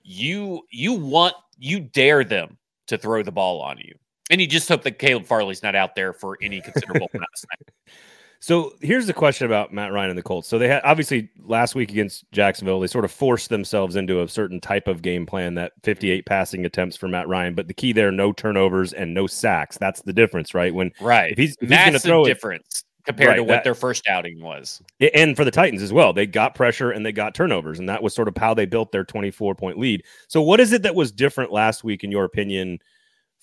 you 0.02 0.62
you 0.71 0.95
want 0.95 1.35
you 1.59 1.79
dare 1.81 2.25
them 2.25 2.59
to 2.88 2.99
throw 2.99 3.23
the 3.23 3.31
ball 3.31 3.61
on 3.61 3.79
you. 3.79 3.95
And 4.31 4.40
you 4.40 4.47
just 4.47 4.69
hope 4.69 4.83
that 4.83 4.99
Caleb 4.99 5.26
Farley's 5.26 5.62
not 5.62 5.75
out 5.75 5.95
there 5.95 6.12
for 6.12 6.38
any 6.40 6.61
considerable 6.61 7.09
amount 7.14 7.29
of 7.33 7.38
snaps. 7.38 7.73
So 8.42 8.73
here's 8.80 9.06
the 9.06 9.12
question 9.12 9.47
about 9.47 9.73
Matt 9.73 9.92
Ryan 9.92 10.11
and 10.11 10.18
the 10.18 10.23
Colts. 10.23 10.49
So 10.49 10.59
they 10.59 10.66
had 10.66 10.80
obviously 10.82 11.28
last 11.44 11.75
week 11.75 11.90
against 11.90 12.25
Jacksonville, 12.32 12.80
they 12.80 12.87
sort 12.87 13.04
of 13.04 13.12
forced 13.12 13.50
themselves 13.50 13.97
into 13.97 14.23
a 14.23 14.28
certain 14.28 14.61
type 14.61 14.88
of 14.88 15.02
game 15.02 15.26
plan 15.26 15.54
that 15.54 15.73
58 15.82 16.25
passing 16.25 16.64
attempts 16.64 16.97
for 16.97 17.06
Matt 17.06 17.28
Ryan. 17.28 17.54
But 17.54 17.68
the 17.68 17.75
key 17.75 17.92
there, 17.92 18.11
no 18.11 18.32
turnovers 18.32 18.94
and 18.94 19.12
no 19.12 19.26
sacks. 19.26 19.76
That's 19.76 20.00
the 20.02 20.14
difference, 20.14 20.54
right? 20.54 20.75
When 20.75 20.90
Right. 21.00 21.32
if 21.32 21.38
he's, 21.38 21.56
if 21.61 21.68
he's 21.68 21.70
going 21.70 21.87
to 21.87 21.92
Massive 21.92 22.02
throw 22.02 22.25
it, 22.25 22.28
difference 22.28 22.85
compared 23.04 23.28
right, 23.28 23.37
to 23.37 23.42
what 23.42 23.49
that, 23.49 23.64
their 23.64 23.75
first 23.75 24.06
outing 24.09 24.40
was. 24.40 24.82
And 25.14 25.37
for 25.37 25.44
the 25.44 25.50
Titans 25.50 25.82
as 25.82 25.92
well, 25.92 26.12
they 26.12 26.26
got 26.26 26.54
pressure 26.54 26.90
and 26.90 27.04
they 27.04 27.12
got 27.12 27.35
turnovers, 27.35 27.78
and 27.78 27.88
that 27.88 28.02
was 28.02 28.14
sort 28.14 28.28
of 28.28 28.37
how 28.37 28.54
they 28.54 28.66
built 28.66 28.92
their 28.92 29.04
24 29.04 29.54
point 29.54 29.78
lead. 29.78 30.02
So, 30.28 30.40
what 30.40 30.61
is 30.61 30.73
it 30.73 30.82
that 30.82 30.94
was 30.94 31.12
different 31.12 31.52
last 31.52 31.85
week, 31.85 32.04
in 32.04 32.11
your 32.11 32.25
opinion, 32.25 32.78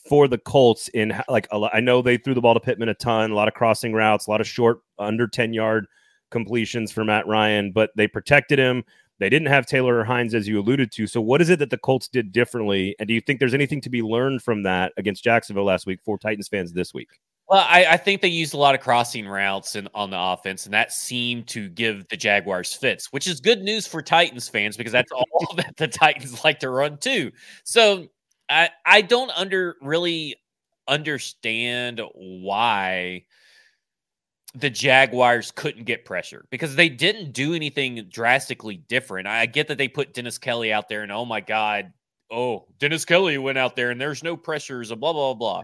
for 0.08 0.28
the 0.28 0.38
Colts? 0.38 0.88
In 0.90 1.20
like, 1.30 1.48
I 1.52 1.80
know 1.80 2.02
they 2.02 2.18
threw 2.18 2.34
the 2.34 2.42
ball 2.42 2.54
to 2.54 2.60
Pittman 2.60 2.90
a 2.90 2.94
ton, 2.94 3.32
a 3.32 3.36
lot 3.36 3.48
of 3.48 3.54
crossing 3.54 3.94
routes, 3.94 4.28
a 4.28 4.32
lot 4.32 4.42
of 4.42 4.48
short, 4.48 4.80
under 5.00 5.28
10 5.28 5.54
yard 5.54 5.88
completions 6.32 6.92
for 6.92 7.04
Matt 7.04 7.28
Ryan, 7.28 7.72
but 7.72 7.92
they 7.96 8.08
protected 8.08 8.60
him. 8.60 8.84
They 9.20 9.30
didn't 9.30 9.48
have 9.48 9.66
Taylor 9.66 9.98
or 9.98 10.04
Hines, 10.04 10.36
as 10.36 10.48
you 10.48 10.60
alluded 10.60 10.92
to. 10.94 11.08
So, 11.08 11.22
what 11.22 11.42
is 11.42 11.50
it 11.50 11.60
that 11.60 11.72
the 11.72 11.78
Colts 11.78 12.08
did 12.08 12.32
differently? 12.32 12.96
And 13.00 13.08
do 13.08 13.14
you 13.14 13.22
think 13.22 13.40
there's 13.40 13.56
anything 13.56 13.82
to 13.82 13.90
be 13.90 14.04
learned 14.04 14.44
from 14.44 14.64
that 14.64 14.94
against 14.98 15.24
Jacksonville 15.24 15.66
last 15.66 15.88
week 15.88 16.00
for 16.04 16.20
Titans 16.20 16.48
fans 16.48 16.72
this 16.72 16.94
week? 16.94 17.10
Well, 17.50 17.66
I, 17.68 17.86
I, 17.92 17.98
think 17.98 18.22
they 18.22 18.28
used 18.28 18.54
a 18.54 18.58
lot 18.58 18.76
of 18.76 18.82
crossing 18.82 19.26
routes 19.26 19.78
in, 19.78 19.88
on 19.96 20.10
the 20.10 20.20
offense, 20.20 20.66
and 20.66 20.74
that 20.74 20.92
seemed 20.92 21.48
to 21.48 21.70
give 21.70 22.06
the 22.10 22.18
Jaguars 22.18 22.74
fits, 22.74 23.14
which 23.14 23.26
is 23.26 23.40
good 23.40 23.62
news 23.62 23.88
for 23.88 24.02
Titans 24.02 24.50
fans 24.50 24.76
because 24.76 24.92
that's 24.92 25.12
all 25.14 25.54
that 25.56 25.78
the 25.78 25.88
Titans 25.88 26.44
like 26.44 26.60
to 26.60 26.70
run 26.70 26.98
too. 26.98 27.32
So 27.64 28.08
I 28.50 28.70
I 28.86 29.02
don't 29.02 29.32
under 29.36 29.78
really 29.82 30.36
understand 30.88 32.02
why 32.14 33.24
the 34.56 34.70
Jaguars 34.70 35.52
couldn't 35.52 35.84
get 35.84 36.06
pressure 36.06 36.46
because 36.50 36.76
they 36.76 36.90
didn't 36.90 37.34
do 37.34 37.54
anything 37.54 38.08
drastically 38.10 38.78
different. 38.88 39.28
I 39.28 39.46
get 39.46 39.68
that 39.68 39.78
they 39.78 39.88
put 39.88 40.14
Dennis 40.14 40.38
Kelly 40.38 40.72
out 40.72 40.90
there, 40.90 41.04
and 41.04 41.12
oh 41.12 41.26
my 41.26 41.42
god, 41.42 41.92
oh 42.32 42.66
Dennis 42.80 43.06
Kelly 43.06 43.38
went 43.38 43.58
out 43.58 43.76
there, 43.76 43.92
and 43.92 44.00
there's 44.00 44.24
no 44.24 44.38
pressures, 44.38 44.92
and 44.92 45.00
blah 45.00 45.14
blah 45.14 45.34
blah 45.34 45.64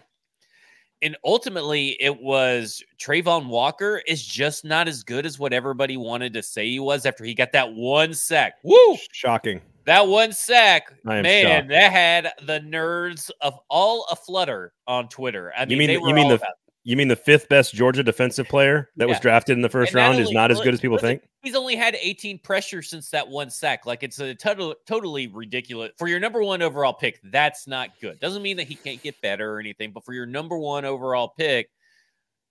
and 1.03 1.17
ultimately 1.25 1.97
it 1.99 2.21
was 2.21 2.81
Travon 2.97 3.47
Walker 3.47 4.01
is 4.07 4.25
just 4.25 4.63
not 4.63 4.87
as 4.87 5.03
good 5.03 5.25
as 5.25 5.37
what 5.37 5.53
everybody 5.53 5.97
wanted 5.97 6.33
to 6.33 6.41
say 6.41 6.67
he 6.67 6.79
was 6.79 7.05
after 7.05 7.25
he 7.25 7.33
got 7.33 7.51
that 7.51 7.73
one 7.73 8.13
sack. 8.13 8.53
Woo! 8.63 8.97
Shocking. 9.11 9.61
That 9.85 10.07
one 10.07 10.31
sack, 10.31 10.93
man, 11.03 11.25
shocked. 11.25 11.69
that 11.69 11.91
had 11.91 12.31
the 12.43 12.61
nerds 12.61 13.29
of 13.41 13.59
all 13.69 14.07
a 14.09 14.15
flutter 14.15 14.71
on 14.87 15.09
Twitter. 15.09 15.51
I 15.57 15.65
mean, 15.65 15.71
you 15.71 15.87
mean 15.87 16.07
you 16.07 16.15
mean 16.15 16.29
the 16.29 16.41
you 16.85 16.97
mean 16.97 17.07
the 17.07 17.15
fifth 17.15 17.47
best 17.47 17.73
Georgia 17.73 18.03
defensive 18.03 18.47
player 18.47 18.89
that 18.97 19.05
yeah. 19.05 19.13
was 19.13 19.19
drafted 19.19 19.55
in 19.55 19.61
the 19.61 19.69
first 19.69 19.93
round 19.93 20.15
only, 20.15 20.23
is 20.23 20.31
not 20.31 20.51
as 20.51 20.59
good 20.59 20.73
as 20.73 20.81
people 20.81 20.97
think? 20.97 21.21
He's 21.41 21.55
only 21.55 21.77
had 21.77 21.95
18 21.99 22.39
pressures 22.39 22.89
since 22.89 23.09
that 23.11 23.27
one 23.27 23.49
sack. 23.49 23.85
Like 23.85 24.03
it's 24.03 24.19
a 24.19 24.35
total, 24.35 24.75
totally 24.85 25.27
ridiculous 25.27 25.91
for 25.97 26.09
your 26.09 26.19
number 26.19 26.43
one 26.43 26.61
overall 26.61 26.93
pick. 26.93 27.21
That's 27.23 27.67
not 27.67 27.91
good. 28.01 28.19
Doesn't 28.19 28.41
mean 28.41 28.57
that 28.57 28.67
he 28.67 28.75
can't 28.75 29.01
get 29.01 29.19
better 29.21 29.53
or 29.53 29.59
anything, 29.59 29.91
but 29.91 30.03
for 30.03 30.13
your 30.13 30.25
number 30.25 30.57
one 30.57 30.83
overall 30.83 31.29
pick, 31.29 31.69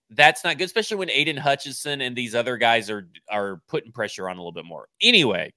that's 0.08 0.44
not 0.44 0.56
good, 0.56 0.64
especially 0.64 0.96
when 0.96 1.10
Aidan 1.10 1.36
Hutchinson 1.36 2.00
and 2.00 2.16
these 2.16 2.34
other 2.34 2.56
guys 2.56 2.88
are 2.90 3.08
are 3.30 3.62
putting 3.68 3.92
pressure 3.92 4.28
on 4.28 4.36
a 4.36 4.40
little 4.40 4.52
bit 4.52 4.64
more. 4.64 4.88
Anyway, 5.00 5.52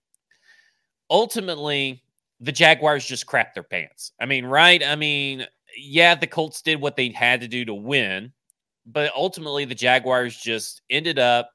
ultimately, 1.10 2.04
the 2.42 2.52
Jaguars 2.52 3.06
just 3.06 3.26
crapped 3.26 3.54
their 3.54 3.64
pants. 3.64 4.12
I 4.20 4.26
mean, 4.26 4.46
right? 4.46 4.84
I 4.84 4.96
mean, 4.96 5.46
yeah, 5.78 6.16
the 6.16 6.28
Colts 6.28 6.62
did 6.62 6.82
what 6.82 6.96
they 6.96 7.10
had 7.10 7.42
to 7.42 7.48
do 7.48 7.66
to 7.66 7.74
win 7.74 8.34
but 8.86 9.12
ultimately 9.16 9.66
the 9.66 9.76
Jaguars 9.76 10.36
just 10.36 10.82
ended 10.90 11.20
up 11.20 11.50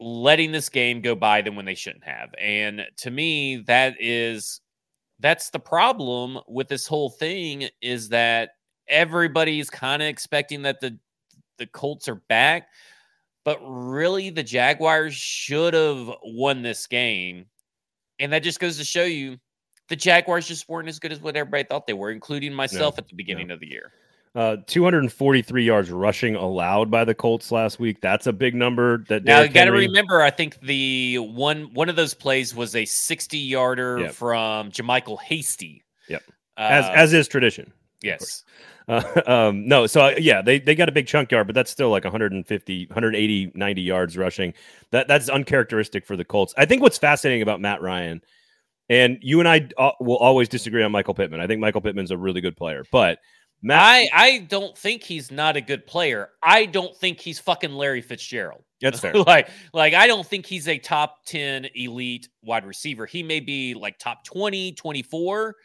letting 0.00 0.52
this 0.52 0.68
game 0.68 1.00
go 1.00 1.14
by 1.14 1.42
them 1.42 1.56
when 1.56 1.64
they 1.64 1.74
shouldn't 1.74 2.04
have. 2.04 2.30
And 2.38 2.82
to 2.98 3.10
me, 3.10 3.64
that 3.66 3.96
is 4.00 4.60
that's 5.20 5.50
the 5.50 5.58
problem 5.58 6.38
with 6.46 6.68
this 6.68 6.86
whole 6.86 7.10
thing 7.10 7.68
is 7.82 8.10
that 8.10 8.50
everybody's 8.88 9.68
kind 9.68 10.02
of 10.02 10.08
expecting 10.08 10.62
that 10.62 10.80
the 10.80 10.98
the 11.58 11.66
Colts 11.66 12.08
are 12.08 12.22
back, 12.28 12.68
but 13.44 13.58
really 13.62 14.30
the 14.30 14.44
Jaguars 14.44 15.14
should 15.14 15.74
have 15.74 16.10
won 16.22 16.62
this 16.62 16.86
game. 16.86 17.46
And 18.20 18.32
that 18.32 18.44
just 18.44 18.60
goes 18.60 18.78
to 18.78 18.84
show 18.84 19.04
you 19.04 19.38
the 19.88 19.96
Jaguars 19.96 20.46
just 20.46 20.68
weren't 20.68 20.88
as 20.88 20.98
good 20.98 21.12
as 21.12 21.20
what 21.20 21.36
everybody 21.36 21.64
thought 21.64 21.86
they 21.86 21.94
were, 21.94 22.10
including 22.10 22.54
myself 22.54 22.96
no, 22.96 23.02
at 23.02 23.08
the 23.08 23.16
beginning 23.16 23.48
no. 23.48 23.54
of 23.54 23.60
the 23.60 23.68
year. 23.68 23.92
Uh, 24.38 24.56
243 24.68 25.64
yards 25.64 25.90
rushing 25.90 26.36
allowed 26.36 26.92
by 26.92 27.04
the 27.04 27.12
Colts 27.12 27.50
last 27.50 27.80
week. 27.80 28.00
That's 28.00 28.28
a 28.28 28.32
big 28.32 28.54
number. 28.54 28.98
That 29.08 29.24
now 29.24 29.40
you 29.40 29.48
got 29.48 29.64
to 29.64 29.72
remember. 29.72 30.22
I 30.22 30.30
think 30.30 30.60
the 30.60 31.18
one 31.18 31.74
one 31.74 31.88
of 31.88 31.96
those 31.96 32.14
plays 32.14 32.54
was 32.54 32.76
a 32.76 32.84
60 32.84 33.36
yarder 33.36 33.98
yep. 33.98 34.12
from 34.12 34.70
JaMycal 34.70 35.20
Hasty. 35.22 35.82
Yep. 36.08 36.22
Uh, 36.56 36.60
as 36.70 36.88
as 36.90 37.12
is 37.14 37.26
tradition. 37.26 37.72
Yes. 38.00 38.44
Uh, 38.86 39.02
um, 39.26 39.66
no, 39.66 39.88
so 39.88 40.02
uh, 40.02 40.14
yeah, 40.16 40.40
they, 40.40 40.60
they 40.60 40.76
got 40.76 40.88
a 40.88 40.92
big 40.92 41.08
chunk 41.08 41.32
yard, 41.32 41.48
but 41.48 41.54
that's 41.56 41.72
still 41.72 41.90
like 41.90 42.04
150, 42.04 42.86
180, 42.86 43.52
90 43.56 43.82
yards 43.82 44.16
rushing. 44.16 44.54
That 44.92 45.08
that's 45.08 45.28
uncharacteristic 45.28 46.06
for 46.06 46.16
the 46.16 46.24
Colts. 46.24 46.54
I 46.56 46.64
think 46.64 46.80
what's 46.80 46.96
fascinating 46.96 47.42
about 47.42 47.60
Matt 47.60 47.82
Ryan, 47.82 48.22
and 48.88 49.18
you 49.20 49.40
and 49.40 49.48
I 49.48 49.68
uh, 49.76 49.90
will 49.98 50.18
always 50.18 50.48
disagree 50.48 50.84
on 50.84 50.92
Michael 50.92 51.14
Pittman. 51.14 51.40
I 51.40 51.48
think 51.48 51.60
Michael 51.60 51.80
Pittman's 51.80 52.12
a 52.12 52.16
really 52.16 52.40
good 52.40 52.56
player, 52.56 52.84
but 52.92 53.18
Matt, 53.62 53.80
I, 53.82 54.08
I 54.12 54.38
don't 54.48 54.76
think 54.78 55.02
he's 55.02 55.30
not 55.30 55.56
a 55.56 55.60
good 55.60 55.86
player. 55.86 56.30
I 56.42 56.66
don't 56.66 56.96
think 56.96 57.20
he's 57.20 57.38
fucking 57.40 57.72
Larry 57.72 58.00
Fitzgerald. 58.00 58.62
That's 58.80 59.00
fair. 59.00 59.14
like, 59.14 59.48
like 59.72 59.94
I 59.94 60.06
don't 60.06 60.26
think 60.26 60.46
he's 60.46 60.68
a 60.68 60.78
top 60.78 61.24
10 61.26 61.68
elite 61.74 62.28
wide 62.42 62.64
receiver. 62.64 63.06
He 63.06 63.22
may 63.22 63.40
be 63.40 63.74
like 63.74 63.98
top 63.98 64.24
20, 64.24 64.72
24, 64.72 65.56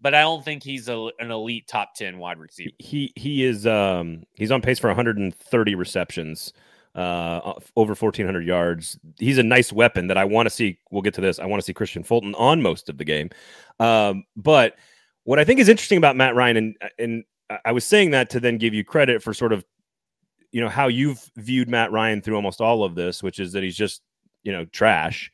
but 0.00 0.14
I 0.14 0.22
don't 0.22 0.44
think 0.44 0.62
he's 0.62 0.88
a, 0.88 1.08
an 1.20 1.30
elite 1.30 1.68
top 1.68 1.94
10 1.94 2.18
wide 2.18 2.38
receiver. 2.38 2.72
He 2.78 3.12
he 3.14 3.44
is 3.44 3.66
um 3.66 4.24
he's 4.34 4.50
on 4.50 4.60
pace 4.60 4.78
for 4.78 4.88
130 4.88 5.74
receptions, 5.76 6.52
uh 6.96 7.52
over 7.76 7.94
1400 7.94 8.44
yards. 8.44 8.98
He's 9.18 9.38
a 9.38 9.44
nice 9.44 9.72
weapon 9.72 10.08
that 10.08 10.18
I 10.18 10.24
want 10.24 10.46
to 10.46 10.50
see. 10.50 10.80
We'll 10.90 11.02
get 11.02 11.14
to 11.14 11.20
this. 11.20 11.38
I 11.38 11.46
want 11.46 11.62
to 11.62 11.64
see 11.64 11.74
Kristian 11.74 12.04
Fulton 12.04 12.34
on 12.34 12.60
most 12.60 12.88
of 12.88 12.98
the 12.98 13.04
game. 13.04 13.30
Um, 13.78 14.24
but 14.36 14.74
what 15.22 15.38
I 15.38 15.44
think 15.44 15.60
is 15.60 15.68
interesting 15.68 15.98
about 15.98 16.16
Matt 16.16 16.34
Ryan 16.34 16.56
and 16.56 16.76
and 16.98 17.24
I 17.64 17.72
was 17.72 17.84
saying 17.84 18.10
that 18.10 18.30
to 18.30 18.40
then 18.40 18.58
give 18.58 18.74
you 18.74 18.84
credit 18.84 19.22
for 19.22 19.32
sort 19.32 19.52
of, 19.52 19.64
you 20.52 20.60
know, 20.60 20.68
how 20.68 20.88
you've 20.88 21.30
viewed 21.36 21.68
Matt 21.68 21.92
Ryan 21.92 22.20
through 22.20 22.36
almost 22.36 22.60
all 22.60 22.82
of 22.82 22.94
this, 22.94 23.22
which 23.22 23.38
is 23.38 23.52
that 23.52 23.62
he's 23.62 23.76
just, 23.76 24.02
you 24.42 24.52
know, 24.52 24.64
trash. 24.66 25.30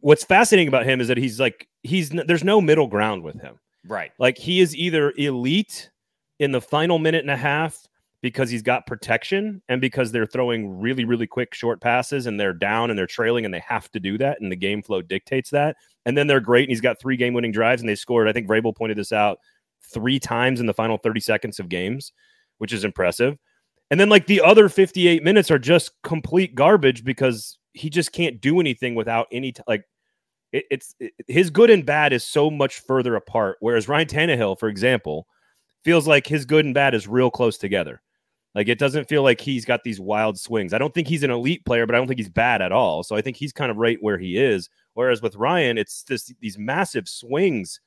What's 0.00 0.24
fascinating 0.24 0.68
about 0.68 0.84
him 0.84 1.00
is 1.00 1.08
that 1.08 1.16
he's 1.16 1.40
like, 1.40 1.68
he's, 1.82 2.10
there's 2.10 2.44
no 2.44 2.60
middle 2.60 2.86
ground 2.86 3.22
with 3.22 3.40
him. 3.40 3.58
Right. 3.86 4.12
Like 4.18 4.36
he 4.36 4.60
is 4.60 4.76
either 4.76 5.12
elite 5.16 5.90
in 6.38 6.52
the 6.52 6.60
final 6.60 6.98
minute 6.98 7.22
and 7.22 7.30
a 7.30 7.36
half 7.36 7.86
because 8.22 8.50
he's 8.50 8.62
got 8.62 8.86
protection 8.86 9.62
and 9.68 9.80
because 9.80 10.10
they're 10.10 10.26
throwing 10.26 10.80
really, 10.80 11.04
really 11.04 11.26
quick 11.26 11.54
short 11.54 11.80
passes 11.80 12.26
and 12.26 12.40
they're 12.40 12.52
down 12.52 12.90
and 12.90 12.98
they're 12.98 13.06
trailing 13.06 13.44
and 13.44 13.54
they 13.54 13.62
have 13.66 13.90
to 13.92 14.00
do 14.00 14.18
that. 14.18 14.40
And 14.40 14.50
the 14.50 14.56
game 14.56 14.82
flow 14.82 15.00
dictates 15.00 15.50
that. 15.50 15.76
And 16.04 16.18
then 16.18 16.26
they're 16.26 16.40
great. 16.40 16.64
And 16.64 16.70
he's 16.70 16.80
got 16.80 17.00
three 17.00 17.16
game 17.16 17.34
winning 17.34 17.52
drives 17.52 17.82
and 17.82 17.88
they 17.88 17.94
scored. 17.94 18.28
I 18.28 18.32
think 18.32 18.48
Vrabel 18.48 18.74
pointed 18.74 18.98
this 18.98 19.12
out 19.12 19.38
three 19.82 20.18
times 20.18 20.60
in 20.60 20.66
the 20.66 20.74
final 20.74 20.98
30 20.98 21.20
seconds 21.20 21.58
of 21.58 21.68
games, 21.68 22.12
which 22.58 22.72
is 22.72 22.84
impressive. 22.84 23.38
And 23.90 24.00
then 24.00 24.08
like 24.08 24.26
the 24.26 24.40
other 24.40 24.68
58 24.68 25.22
minutes 25.22 25.50
are 25.50 25.58
just 25.58 25.92
complete 26.02 26.54
garbage 26.54 27.04
because 27.04 27.58
he 27.72 27.90
just 27.90 28.12
can't 28.12 28.40
do 28.40 28.58
anything 28.60 28.94
without 28.94 29.26
any 29.30 29.52
t- 29.52 29.62
like 29.68 29.84
it, 30.52 30.64
it's 30.70 30.94
it, 30.98 31.12
his 31.28 31.50
good 31.50 31.70
and 31.70 31.86
bad 31.86 32.12
is 32.12 32.26
so 32.26 32.50
much 32.50 32.80
further 32.80 33.14
apart. 33.14 33.58
Whereas 33.60 33.88
Ryan 33.88 34.08
Tannehill, 34.08 34.58
for 34.58 34.68
example, 34.68 35.26
feels 35.84 36.08
like 36.08 36.26
his 36.26 36.44
good 36.44 36.64
and 36.64 36.74
bad 36.74 36.94
is 36.94 37.06
real 37.06 37.30
close 37.30 37.58
together. 37.58 38.02
Like 38.56 38.68
it 38.68 38.78
doesn't 38.78 39.08
feel 39.08 39.22
like 39.22 39.40
he's 39.40 39.66
got 39.66 39.84
these 39.84 40.00
wild 40.00 40.38
swings. 40.38 40.72
I 40.72 40.78
don't 40.78 40.94
think 40.94 41.06
he's 41.06 41.22
an 41.22 41.30
elite 41.30 41.64
player, 41.66 41.86
but 41.86 41.94
I 41.94 41.98
don't 41.98 42.08
think 42.08 42.18
he's 42.18 42.30
bad 42.30 42.62
at 42.62 42.72
all. 42.72 43.02
So 43.02 43.14
I 43.14 43.20
think 43.20 43.36
he's 43.36 43.52
kind 43.52 43.70
of 43.70 43.76
right 43.76 43.98
where 44.00 44.18
he 44.18 44.38
is. 44.38 44.70
Whereas 44.94 45.20
with 45.20 45.36
Ryan, 45.36 45.76
it's 45.76 46.02
this 46.04 46.32
these 46.40 46.56
massive 46.56 47.06
swings 47.06 47.80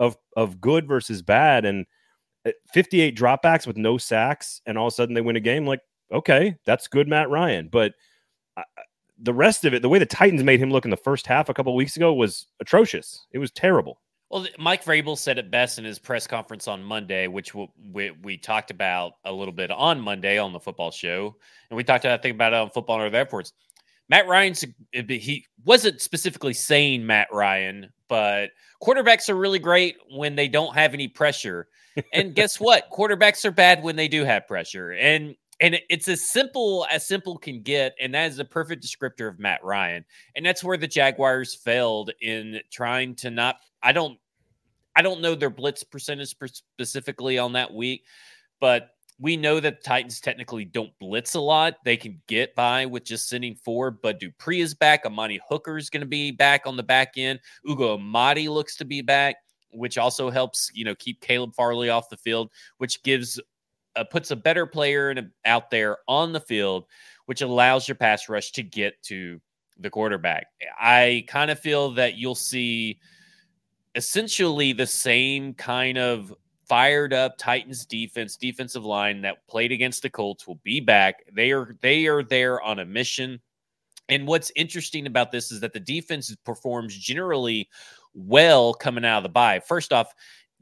of 0.00 0.16
of 0.36 0.60
good 0.60 0.88
versus 0.88 1.22
bad. 1.22 1.64
And 1.64 1.86
uh, 2.44 2.50
58 2.72 3.16
dropbacks 3.16 3.66
with 3.66 3.76
no 3.76 3.98
sacks 3.98 4.62
and 4.66 4.76
all 4.76 4.88
of 4.88 4.92
a 4.92 4.94
sudden 4.94 5.14
they 5.14 5.20
win 5.20 5.36
a 5.36 5.40
game 5.40 5.66
like 5.66 5.80
okay 6.10 6.56
that's 6.64 6.88
good 6.88 7.06
matt 7.06 7.30
ryan. 7.30 7.68
But 7.70 7.92
uh, 8.56 8.62
the 9.22 9.34
rest 9.34 9.64
of 9.64 9.74
it 9.74 9.82
the 9.82 9.88
way 9.88 9.98
the 10.00 10.06
titans 10.06 10.42
made 10.42 10.58
him 10.58 10.70
look 10.70 10.86
in 10.86 10.90
the 10.90 10.96
first 10.96 11.26
half 11.26 11.48
a 11.48 11.54
couple 11.54 11.76
weeks 11.76 11.96
ago 11.96 12.12
was 12.12 12.46
atrocious. 12.58 13.26
It 13.32 13.38
was 13.38 13.52
terrible. 13.52 14.00
Well 14.30 14.46
mike 14.58 14.82
vrabel 14.82 15.18
said 15.18 15.38
it 15.38 15.50
best 15.50 15.78
in 15.78 15.84
his 15.84 15.98
press 15.98 16.26
conference 16.26 16.66
on 16.66 16.82
monday 16.82 17.26
which 17.26 17.54
we, 17.54 17.68
we, 17.92 18.10
we 18.22 18.36
talked 18.38 18.70
about 18.70 19.12
a 19.24 19.32
little 19.32 19.52
bit 19.52 19.70
on 19.70 20.00
monday 20.00 20.38
on 20.38 20.54
the 20.54 20.60
football 20.60 20.90
show. 20.90 21.36
And 21.68 21.76
we 21.76 21.84
talked 21.84 22.06
about, 22.06 22.18
i 22.18 22.22
think 22.22 22.36
about 22.36 22.54
it 22.54 22.56
on 22.56 22.70
football 22.70 22.96
and 22.96 23.06
other 23.06 23.18
F 23.18 23.32
words 23.32 23.52
matt 24.10 24.28
ryan's 24.28 24.62
eh, 24.92 25.02
he 25.08 25.46
wasn't 25.64 26.02
specifically 26.02 26.52
saying 26.52 27.06
matt 27.06 27.28
ryan 27.32 27.90
but 28.10 28.50
quarterbacks 28.82 29.28
are 29.28 29.36
really 29.36 29.60
great 29.60 29.96
when 30.10 30.34
they 30.34 30.48
don't 30.48 30.74
have 30.74 30.92
any 30.92 31.08
pressure. 31.08 31.68
And 32.12 32.34
guess 32.34 32.58
what? 32.60 32.90
Quarterbacks 32.90 33.44
are 33.44 33.52
bad 33.52 33.82
when 33.82 33.96
they 33.96 34.08
do 34.08 34.24
have 34.24 34.46
pressure. 34.46 34.92
And 34.92 35.36
and 35.62 35.78
it's 35.90 36.08
as 36.08 36.28
simple 36.28 36.86
as 36.90 37.06
simple 37.06 37.36
can 37.36 37.62
get 37.62 37.94
and 38.00 38.14
that 38.14 38.30
is 38.30 38.38
a 38.38 38.44
perfect 38.44 38.84
descriptor 38.84 39.28
of 39.28 39.38
Matt 39.38 39.62
Ryan. 39.62 40.04
And 40.34 40.44
that's 40.44 40.64
where 40.64 40.76
the 40.76 40.88
Jaguars 40.88 41.54
failed 41.54 42.10
in 42.20 42.60
trying 42.70 43.14
to 43.16 43.30
not 43.30 43.56
I 43.82 43.92
don't 43.92 44.18
I 44.96 45.02
don't 45.02 45.20
know 45.20 45.34
their 45.34 45.50
blitz 45.50 45.84
percentage 45.84 46.30
specifically 46.30 47.38
on 47.38 47.52
that 47.52 47.72
week, 47.72 48.04
but 48.58 48.90
we 49.20 49.36
know 49.36 49.60
that 49.60 49.76
the 49.76 49.82
Titans 49.82 50.18
technically 50.18 50.64
don't 50.64 50.98
blitz 50.98 51.34
a 51.34 51.40
lot. 51.40 51.74
They 51.84 51.96
can 51.96 52.20
get 52.26 52.54
by 52.54 52.86
with 52.86 53.04
just 53.04 53.28
sending 53.28 53.54
four. 53.54 53.90
Bud 53.90 54.18
Dupree 54.18 54.62
is 54.62 54.74
back. 54.74 55.04
Amani 55.04 55.38
Hooker 55.48 55.76
is 55.76 55.90
going 55.90 56.00
to 56.00 56.06
be 56.06 56.30
back 56.30 56.66
on 56.66 56.76
the 56.76 56.82
back 56.82 57.12
end. 57.16 57.38
Ugo 57.68 57.94
Amadi 57.94 58.48
looks 58.48 58.76
to 58.76 58.86
be 58.86 59.02
back, 59.02 59.36
which 59.72 59.98
also 59.98 60.30
helps 60.30 60.70
you 60.74 60.84
know 60.84 60.94
keep 60.94 61.20
Caleb 61.20 61.54
Farley 61.54 61.90
off 61.90 62.08
the 62.08 62.16
field, 62.16 62.50
which 62.78 63.02
gives 63.02 63.38
uh, 63.94 64.04
puts 64.04 64.30
a 64.30 64.36
better 64.36 64.64
player 64.64 65.10
in, 65.10 65.30
out 65.44 65.70
there 65.70 65.98
on 66.08 66.32
the 66.32 66.40
field, 66.40 66.86
which 67.26 67.42
allows 67.42 67.86
your 67.86 67.96
pass 67.96 68.28
rush 68.28 68.52
to 68.52 68.62
get 68.62 69.02
to 69.02 69.38
the 69.78 69.90
quarterback. 69.90 70.46
I 70.80 71.24
kind 71.28 71.50
of 71.50 71.58
feel 71.58 71.90
that 71.92 72.16
you'll 72.16 72.34
see 72.34 73.00
essentially 73.94 74.72
the 74.72 74.86
same 74.86 75.52
kind 75.54 75.98
of 75.98 76.32
fired 76.70 77.12
up 77.12 77.36
Titans 77.36 77.84
defense, 77.84 78.36
defensive 78.36 78.84
line 78.84 79.22
that 79.22 79.44
played 79.48 79.72
against 79.72 80.02
the 80.02 80.08
Colts 80.08 80.46
will 80.46 80.60
be 80.62 80.78
back. 80.78 81.16
They 81.32 81.50
are 81.50 81.76
they 81.80 82.06
are 82.06 82.22
there 82.22 82.62
on 82.62 82.78
a 82.78 82.84
mission. 82.84 83.40
And 84.08 84.24
what's 84.24 84.52
interesting 84.54 85.08
about 85.08 85.32
this 85.32 85.50
is 85.50 85.58
that 85.60 85.72
the 85.72 85.80
defense 85.80 86.32
performs 86.44 86.96
generally 86.96 87.68
well 88.14 88.72
coming 88.72 89.04
out 89.04 89.16
of 89.16 89.22
the 89.24 89.30
bye. 89.30 89.58
First 89.58 89.92
off, 89.92 90.14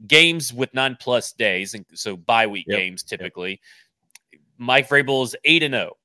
games 0.07 0.51
with 0.51 0.73
nine 0.73 0.97
plus 0.99 1.31
days, 1.31 1.75
and 1.75 1.85
so 1.93 2.17
bye 2.17 2.47
week 2.47 2.65
yep. 2.67 2.79
games 2.79 3.03
typically. 3.03 3.61
Yep. 4.31 4.41
Mike 4.57 4.89
Vrabel 4.89 5.23
is 5.23 5.35
eight 5.45 5.61
and 5.61 5.75
zero. 5.75 5.91
Oh. 5.91 5.97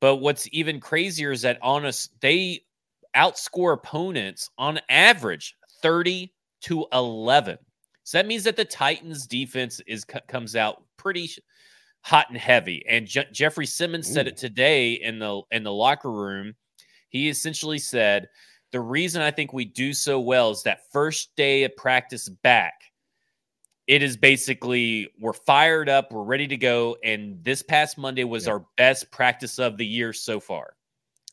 But 0.00 0.16
what's 0.18 0.48
even 0.52 0.78
crazier 0.78 1.32
is 1.32 1.42
that 1.42 1.58
on 1.60 1.84
us 1.84 2.08
they 2.20 2.60
outscore 3.16 3.74
opponents 3.74 4.48
on 4.58 4.78
average 4.88 5.56
thirty 5.82 6.32
to 6.60 6.86
eleven. 6.92 7.58
So 8.10 8.18
that 8.18 8.26
means 8.26 8.42
that 8.42 8.56
the 8.56 8.64
Titans 8.64 9.24
defense 9.24 9.80
is 9.86 10.04
comes 10.04 10.56
out 10.56 10.82
pretty 10.96 11.30
hot 12.00 12.28
and 12.28 12.36
heavy. 12.36 12.84
And 12.88 13.06
Je- 13.06 13.28
Jeffrey 13.30 13.66
Simmons 13.66 14.10
Ooh. 14.10 14.12
said 14.12 14.26
it 14.26 14.36
today 14.36 14.94
in 14.94 15.20
the 15.20 15.42
in 15.52 15.62
the 15.62 15.72
locker 15.72 16.10
room. 16.10 16.56
He 17.10 17.28
essentially 17.28 17.78
said 17.78 18.28
the 18.72 18.80
reason 18.80 19.22
I 19.22 19.30
think 19.30 19.52
we 19.52 19.64
do 19.64 19.92
so 19.92 20.18
well 20.18 20.50
is 20.50 20.64
that 20.64 20.90
first 20.90 21.30
day 21.36 21.62
of 21.62 21.76
practice 21.76 22.28
back. 22.28 22.74
It 23.86 24.02
is 24.02 24.16
basically 24.16 25.08
we're 25.20 25.32
fired 25.32 25.88
up, 25.88 26.10
we're 26.10 26.24
ready 26.24 26.48
to 26.48 26.56
go, 26.56 26.96
and 27.04 27.38
this 27.44 27.62
past 27.62 27.96
Monday 27.96 28.24
was 28.24 28.46
yeah. 28.46 28.54
our 28.54 28.66
best 28.76 29.12
practice 29.12 29.60
of 29.60 29.76
the 29.76 29.86
year 29.86 30.12
so 30.12 30.40
far. 30.40 30.74